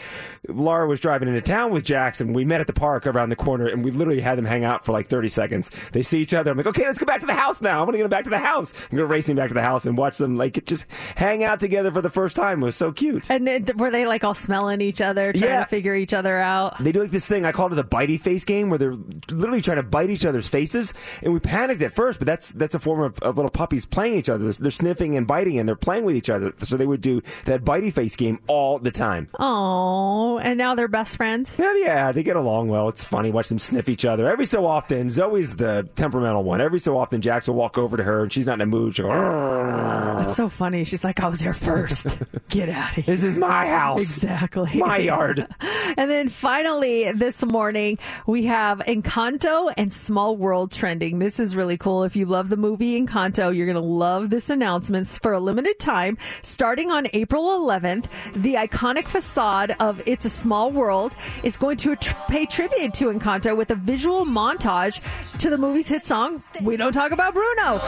Laura 0.49 0.87
was 0.87 1.01
driving 1.01 1.29
into 1.29 1.41
town 1.41 1.71
with 1.71 1.85
Jax, 1.85 2.21
and 2.21 2.35
we 2.35 2.45
met 2.45 2.61
at 2.61 2.67
the 2.67 2.73
park 2.73 3.07
around 3.07 3.29
the 3.29 3.37
corner, 3.37 3.67
and 3.67 3.85
we 3.85 3.91
literally 3.91 4.21
had 4.21 4.39
them 4.39 4.45
hang 4.45 4.65
out 4.65 4.85
for 4.85 4.93
like 4.93 5.07
30 5.07 5.29
seconds. 5.29 5.71
They 5.93 6.03
see 6.03 6.21
each 6.21 6.35
other. 6.35 6.51
I'm 6.51 6.57
like, 6.57 6.67
okay, 6.67 6.85
let's 6.85 6.99
go 6.99 7.07
back 7.07 7.21
to 7.21 7.27
the 7.27 7.35
house 7.35 7.61
now. 7.61 7.81
I'm 7.81 7.87
gonna 7.87 7.99
get 7.99 8.05
them 8.05 8.11
back 8.11 8.25
to 8.25 8.31
the 8.31 8.39
house. 8.39 8.73
I'm 8.91 8.97
gonna 8.97 9.07
race 9.07 9.27
them 9.27 9.37
back 9.37 9.49
to 9.49 9.55
the 9.55 9.63
house 9.63 9.87
and 9.87 9.97
watch 9.97 10.19
them 10.19 10.37
like 10.37 10.65
just 10.65 10.87
hang 11.17 11.45
out 11.45 11.61
together 11.61 11.91
for 11.91 12.01
the 12.01 12.11
first 12.11 12.30
first 12.31 12.37
time. 12.37 12.63
It 12.63 12.67
was 12.67 12.77
so 12.77 12.93
cute. 12.93 13.29
And 13.31 13.49
it, 13.49 13.77
were 13.77 13.91
they 13.91 14.07
like 14.07 14.23
all 14.23 14.35
smelling 14.35 14.81
each 14.81 15.01
other, 15.01 15.25
trying 15.33 15.43
Yeah. 15.43 15.61
to 15.61 15.67
figure 15.67 15.95
each 15.97 16.15
other 16.15 16.39
out? 16.39 16.79
They 16.83 16.93
do 16.93 17.01
like 17.01 17.11
this 17.11 17.27
thing 17.27 17.45
I 17.45 17.51
called 17.53 17.73
it 17.73 17.77
the 17.77 17.85
bitey 17.85 18.21
face 18.21 18.45
game, 18.45 18.71
where 18.71 18.79
they're 18.79 18.95
literally 19.31 19.61
trying 19.63 19.79
to 19.79 19.83
bite 19.83 20.11
each 20.11 20.25
other's 20.25 20.47
faces, 20.47 20.95
and 21.23 21.33
we 21.33 21.41
panicked 21.41 21.83
at 21.83 21.93
first, 21.93 22.19
but 22.21 22.27
that's 22.27 22.53
that's 22.53 22.75
a 22.75 22.79
form 22.79 23.01
of, 23.01 23.19
of 23.21 23.37
little 23.37 23.51
puppies 23.51 23.85
playing 23.87 24.15
each 24.15 24.29
other. 24.29 24.51
They're, 24.53 24.71
sniffing 24.71 25.17
and 25.17 25.27
biting, 25.27 25.59
and 25.59 25.69
they're 25.69 25.75
playing 25.77 26.05
with 26.05 26.15
each 26.15 26.31
other. 26.31 26.53
So 26.59 26.77
they 26.77 26.87
would 26.87 27.01
do 27.01 27.21
that 27.47 27.65
bitey 27.65 27.93
face 27.93 28.15
game 28.15 28.39
all 28.47 28.79
the 28.79 28.93
time. 28.93 29.29
Oh, 29.39 30.39
and 30.39 30.57
now 30.57 30.75
they're 30.77 30.87
best 30.89 31.17
friends. 31.17 31.57
Yeah, 31.59 31.75
yeah, 31.77 32.13
they 32.13 32.23
get 32.23 32.37
along 32.37 32.69
well. 32.69 32.89
It's 32.89 33.05
funny 33.05 33.31
watch 33.33 33.49
them 33.49 33.59
sniff 33.59 33.89
each 33.89 34.05
other 34.05 34.29
every 34.29 34.47
so 34.47 34.65
often. 34.67 35.11
Zoe's 35.11 35.57
the 35.57 35.89
temperamental 35.97 36.45
one. 36.45 36.61
Every 36.61 36.79
so 36.79 36.97
often, 36.97 37.21
Jax 37.21 37.49
will 37.49 37.57
walk 37.57 37.77
over 37.79 37.97
to 37.97 38.05
her, 38.05 38.23
and 38.23 38.33
she's 38.33 38.47
not 38.47 38.55
in 38.55 38.61
a 38.61 38.67
mood. 38.67 38.95
She'll 38.95 39.09
go. 39.09 40.17
That's 40.19 40.37
so 40.37 40.49
funny. 40.49 40.85
She's 40.85 41.03
like, 41.03 41.21
I 41.21 41.29
was 41.29 41.41
here 41.41 41.55
first. 41.55 42.19
Get 42.49 42.69
out 42.69 42.91
of 42.91 43.05
here. 43.05 43.15
This 43.15 43.25
is 43.25 43.37
my 43.37 43.67
house. 43.67 44.01
Exactly. 44.01 44.79
My 44.79 44.99
yard. 44.99 45.47
and 45.97 46.11
then 46.11 46.29
finally, 46.29 47.13
this 47.13 47.45
morning, 47.45 47.99
we 48.27 48.45
have 48.47 48.81
Encanto 48.81 49.73
and 49.77 49.93
Small 49.93 50.37
World 50.37 50.73
trending. 50.73 51.19
This 51.19 51.41
is 51.41 51.57
really 51.57 51.77
cool. 51.77 52.05
If 52.05 52.17
you 52.17 52.27
love 52.27 52.49
the 52.49 52.57
movie 52.57 53.01
Encanto, 53.01 53.55
you're 53.55 53.67
going 53.67 53.77
to 53.77 53.81
love 53.81 54.31
this 54.31 54.51
announcement 54.51 55.07
for 55.23 55.33
a 55.33 55.41
limited 55.41 55.79
time. 55.79 56.19
Starting 56.43 56.91
on 56.91 57.07
April 57.13 57.45
11th, 57.45 58.07
the 58.35 58.55
iconic 58.55 59.07
facade 59.07 59.75
of 59.81 60.03
It's 60.07 60.25
a 60.25 60.31
Small 60.31 60.71
World 60.73 61.15
is 61.43 61.57
going 61.57 61.77
to 61.79 61.97
pay 62.29 62.47
tribute 62.47 62.93
to 62.95 63.07
Encanto 63.07 63.57
with 63.57 63.71
a 63.71 63.77
visual 63.77 64.25
montage 64.25 65.01
to 65.39 65.51
the 65.51 65.59
movie's 65.59 65.89
hit 65.89 66.05
song, 66.05 66.41
We 66.63 66.77
Don't 66.77 66.93
Talk 66.93 67.13
About 67.13 67.35
Bruno. 67.35 67.79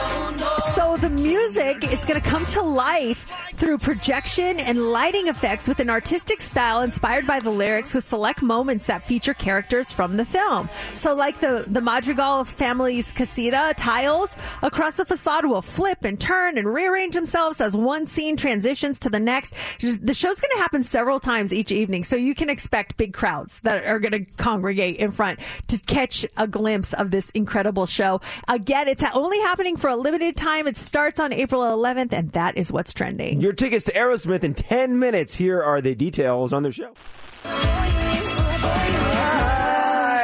So 0.73 0.97
the 0.97 1.09
music 1.09 1.91
is 1.91 2.05
going 2.05 2.21
to 2.21 2.27
come 2.27 2.45
to 2.47 2.61
life 2.61 3.51
through 3.55 3.77
projection 4.23 4.65
and 4.65 4.91
lighting 4.91 5.27
effects 5.27 5.67
with 5.67 5.81
an 5.81 5.89
artistic 5.89 6.39
style 6.39 6.81
inspired 6.81 7.27
by 7.27 7.41
the 7.41 7.49
lyrics 7.49 7.93
with 7.93 8.05
select 8.05 8.41
moments 8.41 8.85
that 8.85 9.05
feature 9.05 9.33
characters 9.33 9.91
from 9.91 10.15
the 10.15 10.23
film. 10.23 10.69
So 10.95 11.13
like 11.13 11.41
the, 11.41 11.65
the 11.67 11.81
Madrigal 11.81 12.45
family's 12.45 13.11
casita 13.11 13.73
tiles 13.75 14.37
across 14.61 14.95
the 14.95 15.03
facade 15.03 15.45
will 15.45 15.61
flip 15.61 16.05
and 16.05 16.17
turn 16.17 16.57
and 16.57 16.73
rearrange 16.73 17.15
themselves 17.15 17.59
as 17.59 17.75
one 17.75 18.07
scene 18.07 18.37
transitions 18.37 18.97
to 18.99 19.09
the 19.09 19.19
next. 19.19 19.53
The 19.79 20.13
show's 20.13 20.39
going 20.39 20.55
to 20.55 20.61
happen 20.61 20.83
several 20.83 21.19
times 21.19 21.53
each 21.53 21.73
evening, 21.73 22.03
so 22.03 22.15
you 22.15 22.33
can 22.33 22.49
expect 22.49 22.95
big 22.95 23.13
crowds 23.13 23.59
that 23.61 23.83
are 23.83 23.99
going 23.99 24.13
to 24.13 24.31
congregate 24.37 24.97
in 24.97 25.11
front 25.11 25.39
to 25.67 25.77
catch 25.79 26.25
a 26.37 26.47
glimpse 26.47 26.93
of 26.93 27.11
this 27.11 27.29
incredible 27.31 27.85
show. 27.85 28.21
Again, 28.47 28.87
it's 28.87 29.03
only 29.13 29.39
happening 29.39 29.75
for 29.75 29.89
a 29.89 29.97
limited 29.97 30.37
time. 30.37 30.65
It 30.67 30.77
starts 30.77 31.19
on 31.19 31.33
April 31.33 31.61
11th, 31.61 32.13
and 32.13 32.29
that 32.31 32.57
is 32.57 32.71
what's 32.71 32.93
trending. 32.93 33.41
Your 33.41 33.53
tickets 33.53 33.85
to 33.85 33.95
Aerosmith 34.03 34.43
in 34.43 34.53
10 34.53 34.99
minutes. 34.99 35.35
Here 35.35 35.63
are 35.63 35.79
the 35.79 35.95
details 35.95 36.51
on 36.51 36.63
their 36.63 36.73
show. 36.73 36.91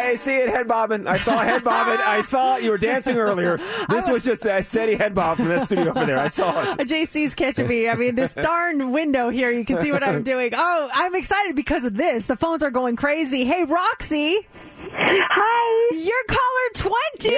I 0.09 0.15
see 0.17 0.35
it 0.35 0.49
head 0.49 0.67
bobbing. 0.67 1.07
I 1.07 1.17
saw 1.17 1.37
head 1.37 1.63
bobbing. 1.63 2.03
I 2.03 2.23
saw 2.23 2.57
you 2.57 2.71
were 2.71 2.77
dancing 2.77 3.15
earlier. 3.17 3.57
This 3.89 4.09
was 4.09 4.25
just 4.25 4.43
a 4.45 4.61
steady 4.63 4.95
head 4.95 5.15
bob 5.15 5.37
from 5.37 5.47
that 5.49 5.65
studio 5.65 5.91
over 5.91 6.05
there. 6.05 6.17
I 6.17 6.27
saw 6.27 6.63
it. 6.63 6.77
JC's 6.89 7.35
catching 7.35 7.67
me. 7.67 7.87
I 7.87 7.95
mean, 7.95 8.15
this 8.15 8.33
darn 8.33 8.91
window 8.91 9.29
here, 9.29 9.49
you 9.51 9.63
can 9.63 9.79
see 9.79 9.93
what 9.93 10.03
I'm 10.03 10.23
doing. 10.23 10.51
Oh, 10.55 10.89
I'm 10.93 11.15
excited 11.15 11.55
because 11.55 11.85
of 11.85 11.95
this. 11.95 12.25
The 12.25 12.35
phones 12.35 12.63
are 12.63 12.71
going 12.71 12.97
crazy. 12.97 13.45
Hey, 13.45 13.63
Roxy. 13.63 14.47
Hi. 14.91 15.95
You're 15.95 16.23
caller 16.27 16.69
20. 16.73 17.37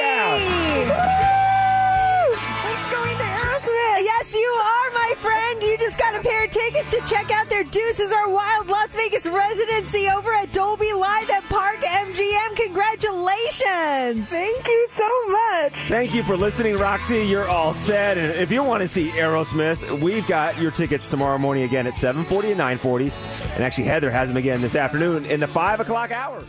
I'm 2.64 2.92
going 2.92 3.21
to 3.42 3.48
Aerosmith. 3.48 4.04
Yes, 4.04 4.36
you 4.36 4.48
are, 4.48 4.92
my 4.94 5.14
friend. 5.18 5.64
You 5.64 5.78
just 5.78 5.98
got 5.98 6.16
a 6.16 6.20
pair 6.22 6.46
of 6.46 6.52
tickets 6.52 6.92
to 6.92 7.02
check 7.08 7.32
out 7.32 7.50
their 7.50 7.64
Deuces 7.64 8.12
Are 8.12 8.30
Wild 8.30 8.68
Las 8.68 8.96
Vegas 8.96 9.26
residency 9.26 10.10
over 10.10 10.32
at 10.34 10.52
Dolby 10.54 10.94
Live 10.94 11.30
at 11.30 11.44
Park 11.44 11.78
MGM. 11.78 12.56
Congratulations. 12.56 14.30
Thank 14.30 14.68
you 14.68 14.88
so 14.98 15.32
much. 15.32 15.74
Thank 15.88 16.14
you 16.14 16.24
for 16.24 16.38
listening, 16.38 16.78
Roxy. 16.78 17.26
You're 17.26 17.48
all 17.48 17.74
set. 17.74 18.18
And 18.18 18.34
if 18.36 18.52
you 18.52 18.64
want 18.64 18.82
to 18.82 18.88
see 18.88 19.10
Aerosmith, 19.10 20.02
we've 20.02 20.28
got 20.28 20.60
your 20.60 20.72
tickets 20.72 21.08
tomorrow 21.08 21.38
morning 21.38 21.64
again 21.64 21.88
at 21.88 21.94
7:40 21.94 22.52
and 22.52 22.60
9:40. 22.60 23.12
And 23.56 23.64
actually, 23.64 23.86
Heather 23.86 24.12
has 24.12 24.30
them 24.30 24.38
again 24.38 24.62
this 24.62 24.76
afternoon 24.76 25.26
in 25.26 25.40
the 25.40 25.48
five 25.48 25.80
o'clock 25.80 26.12
hour. 26.12 26.44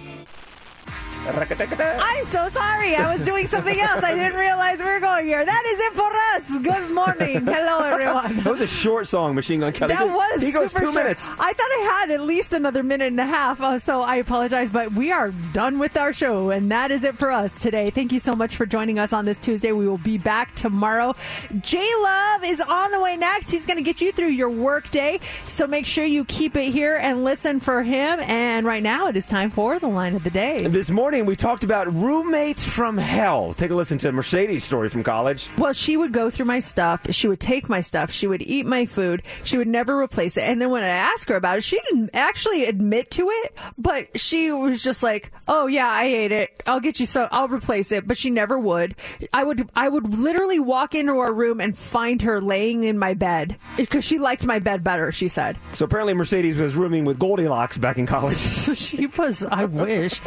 I'm 1.25 2.25
so 2.25 2.49
sorry. 2.49 2.97
I 2.97 3.13
was 3.13 3.23
doing 3.25 3.47
something 3.47 3.79
else. 3.79 4.03
I 4.03 4.15
didn't 4.15 4.37
realize 4.39 4.79
we 4.81 4.85
were 4.87 4.99
going 5.01 5.27
here. 5.27 5.45
That 5.45 5.63
is 5.67 5.79
it 5.81 5.93
for 5.93 6.11
us. 6.35 6.59
Good 6.59 6.91
morning. 6.95 7.47
Hello, 7.47 7.79
everyone. 7.85 8.37
That 8.39 8.51
was 8.51 8.61
a 8.61 8.67
short 8.67 9.07
song, 9.07 9.35
Machine 9.35 9.61
Gun 9.61 9.73
Kelly. 9.73 9.95
That 9.95 10.09
was 10.09 10.43
He 10.43 10.51
goes 10.51 10.73
super 10.73 10.87
two 10.87 10.93
short. 10.93 11.05
minutes. 11.05 11.29
I 11.29 11.53
thought 11.53 11.59
I 11.61 11.99
had 12.01 12.11
at 12.11 12.23
least 12.23 12.53
another 12.53 12.83
minute 12.83 13.07
and 13.09 13.21
a 13.21 13.27
half, 13.27 13.61
uh, 13.61 13.79
so 13.79 14.03
I 14.03 14.17
apologize, 14.17 14.69
but 14.71 14.93
we 14.93 15.13
are 15.13 15.31
done 15.53 15.79
with 15.79 15.97
our 15.97 16.13
show, 16.13 16.51
and 16.51 16.71
that 16.73 16.91
is 16.91 17.05
it 17.05 17.17
for 17.17 17.31
us 17.31 17.57
today. 17.59 17.91
Thank 17.91 18.11
you 18.13 18.19
so 18.19 18.35
much 18.35 18.57
for 18.57 18.67
joining 18.67 18.99
us 18.99 19.13
on 19.13 19.25
this 19.25 19.39
Tuesday. 19.39 19.71
We 19.73 19.87
will 19.89 19.99
be 19.99 20.19
back 20.19 20.55
tomorrow. 20.57 21.15
J 21.61 21.87
Love 22.03 22.45
is 22.45 22.61
on 22.61 22.91
the 22.91 23.01
way 23.01 23.17
next. 23.17 23.51
He's 23.51 23.67
going 23.67 23.77
to 23.77 23.83
get 23.85 24.01
you 24.01 24.11
through 24.13 24.29
your 24.31 24.51
work 24.51 24.91
day, 24.91 25.21
so 25.45 25.67
make 25.69 25.87
sure 25.87 26.05
you 26.05 26.25
keep 26.25 26.57
it 26.57 26.73
here 26.73 26.97
and 27.01 27.23
listen 27.25 27.61
for 27.61 27.83
him. 27.83 28.19
And 28.21 28.67
right 28.67 28.83
now, 28.83 29.07
it 29.07 29.17
is 29.17 29.27
time 29.29 29.51
for 29.51 29.79
the 29.79 29.89
line 29.89 30.17
of 30.17 30.25
the 30.25 30.31
day. 30.31 30.59
This 30.67 30.91
morning, 30.91 31.12
we 31.21 31.37
talked 31.37 31.63
about 31.63 31.93
roommates 31.95 32.65
from 32.65 32.97
hell. 32.97 33.53
Take 33.53 33.71
a 33.71 33.75
listen 33.75 33.99
to 33.99 34.11
Mercedes' 34.13 34.65
story 34.65 34.89
from 34.89 35.03
college. 35.03 35.47
Well, 35.59 35.75
she 35.75 35.99
would 35.99 36.13
go 36.13 36.31
through 36.31 36.47
my 36.47 36.61
stuff. 36.61 37.07
She 37.11 37.29
would 37.29 37.39
take 37.41 37.69
my 37.69 37.83
stuff. 37.83 38.11
She 38.11 38.27
would 38.27 38.41
eat 38.41 38.65
my 38.65 38.87
food. 38.87 39.23
She 39.45 39.59
would 39.59 39.69
never 39.69 39.99
replace 40.01 40.39
it. 40.39 40.45
And 40.45 40.61
then 40.61 40.71
when 40.71 40.83
I 40.83 40.89
asked 40.89 41.29
her 41.29 41.37
about 41.37 41.59
it, 41.59 41.65
she 41.65 41.79
didn't 41.91 42.11
actually 42.15 42.65
admit 42.65 43.11
to 43.13 43.29
it, 43.29 43.59
but 43.77 44.19
she 44.19 44.51
was 44.51 44.83
just 44.83 45.03
like, 45.03 45.31
"Oh 45.47 45.67
yeah, 45.67 45.89
I 45.89 46.05
ate 46.05 46.33
it. 46.33 46.63
I'll 46.67 46.81
get 46.81 46.99
you 46.99 47.05
so 47.05 47.29
I'll 47.31 47.49
replace 47.49 47.93
it." 47.93 48.09
But 48.09 48.17
she 48.17 48.31
never 48.31 48.59
would. 48.59 48.95
I 49.35 49.45
would 49.45 49.69
I 49.77 49.91
would 49.91 50.15
literally 50.15 50.61
walk 50.61 50.95
into 50.95 51.21
her 51.21 51.33
room 51.33 51.61
and 51.61 51.77
find 51.77 52.23
her 52.23 52.41
laying 52.41 52.85
in 52.85 52.99
my 52.99 53.13
bed 53.13 53.59
because 53.77 54.05
she 54.05 54.19
liked 54.19 54.47
my 54.47 54.61
bed 54.61 54.83
better. 54.83 55.13
She 55.13 55.29
said. 55.29 55.59
So 55.75 55.85
apparently, 55.85 56.15
Mercedes 56.15 56.59
was 56.59 56.75
rooming 56.75 57.05
with 57.05 57.19
Goldilocks 57.19 57.77
back 57.77 57.99
in 57.99 58.07
college. 58.07 58.39
she 58.75 59.07
was. 59.07 59.45
I 59.45 59.67
wish. 59.67 60.19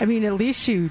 I 0.00 0.06
mean, 0.06 0.24
at 0.24 0.34
least 0.34 0.62
she 0.62 0.90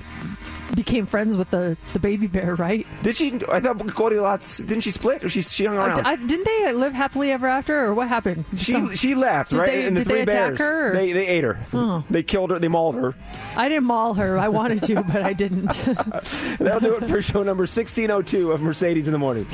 became 0.75 1.05
friends 1.05 1.35
with 1.37 1.49
the, 1.51 1.77
the 1.93 1.99
baby 1.99 2.27
bear, 2.27 2.55
right? 2.55 2.85
Did 3.03 3.15
she? 3.15 3.39
I 3.51 3.59
thought 3.59 3.77
Goldilocks 3.95 4.57
didn't 4.57 4.81
she 4.81 4.91
split 4.91 5.23
or 5.23 5.29
she 5.29 5.41
she 5.41 5.65
hung 5.65 5.77
Uh, 5.77 5.81
around? 5.87 5.95
d- 5.95 6.01
I- 6.05 6.15
didn't 6.15 6.45
they 6.45 6.73
live 6.73 6.93
happily 6.93 7.31
ever 7.31 7.47
after, 7.47 7.85
or 7.85 7.93
what 7.93 8.07
happened? 8.07 8.45
she 8.55 8.71
Some- 8.71 8.95
she 8.95 9.15
left 9.15 9.51
right. 9.53 9.65
they- 9.67 9.85
and 9.85 9.95
the 9.95 10.01
did 10.01 10.07
three 10.07 10.17
they 10.25 10.31
attack 10.33 10.57
bears. 10.57 10.59
her, 10.59 10.89
or- 10.91 10.93
They 10.93 11.11
they 11.13 11.27
ate 11.27 11.43
her. 11.43 11.59
Oh. 11.73 12.03
They 12.09 12.23
killed 12.23 12.51
her. 12.51 12.59
They 12.59 12.67
mauled 12.67 12.95
her. 12.95 13.13
I 13.55 13.69
didn't 13.69 13.85
maul 13.85 14.13
her. 14.15 14.37
I 14.37 14.47
wanted 14.49 14.83
to, 14.83 15.03
but 15.03 15.21
I 15.23 15.33
didn't. 15.33 15.71
That'll 16.59 16.79
do 16.79 16.95
it 16.95 17.07
for 17.09 17.21
show 17.21 17.43
number 17.43 17.65
sixteen 17.67 18.11
oh 18.11 18.21
two 18.21 18.51
of 18.51 18.61
Mercedes 18.61 19.07
in 19.07 19.11
the 19.13 19.19
morning. 19.19 19.45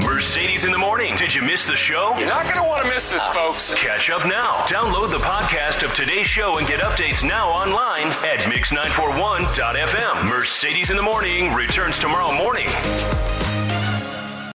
Mercedes 0.00 0.64
in 0.64 0.70
the 0.72 0.78
morning. 0.78 1.14
Did 1.16 1.34
you 1.34 1.42
miss 1.42 1.66
the 1.66 1.76
show? 1.76 2.14
You're 2.18 2.28
not 2.28 2.44
going 2.44 2.56
to 2.56 2.62
want 2.62 2.82
to 2.84 2.88
miss 2.88 3.10
this, 3.10 3.24
folks. 3.28 3.72
Catch 3.74 4.08
up 4.10 4.24
now. 4.26 4.56
Download 4.66 5.10
the 5.10 5.18
podcast 5.18 5.84
of 5.84 5.92
today's 5.94 6.26
show 6.26 6.56
and 6.58 6.66
get 6.66 6.80
updates 6.80 7.26
now 7.26 7.48
online 7.48 8.06
at 8.24 8.40
mix941.fm. 8.40 10.29
Mercedes 10.30 10.90
in 10.90 10.96
the 10.96 11.02
morning 11.02 11.52
returns 11.54 11.98
tomorrow 11.98 12.32
morning. 12.32 12.68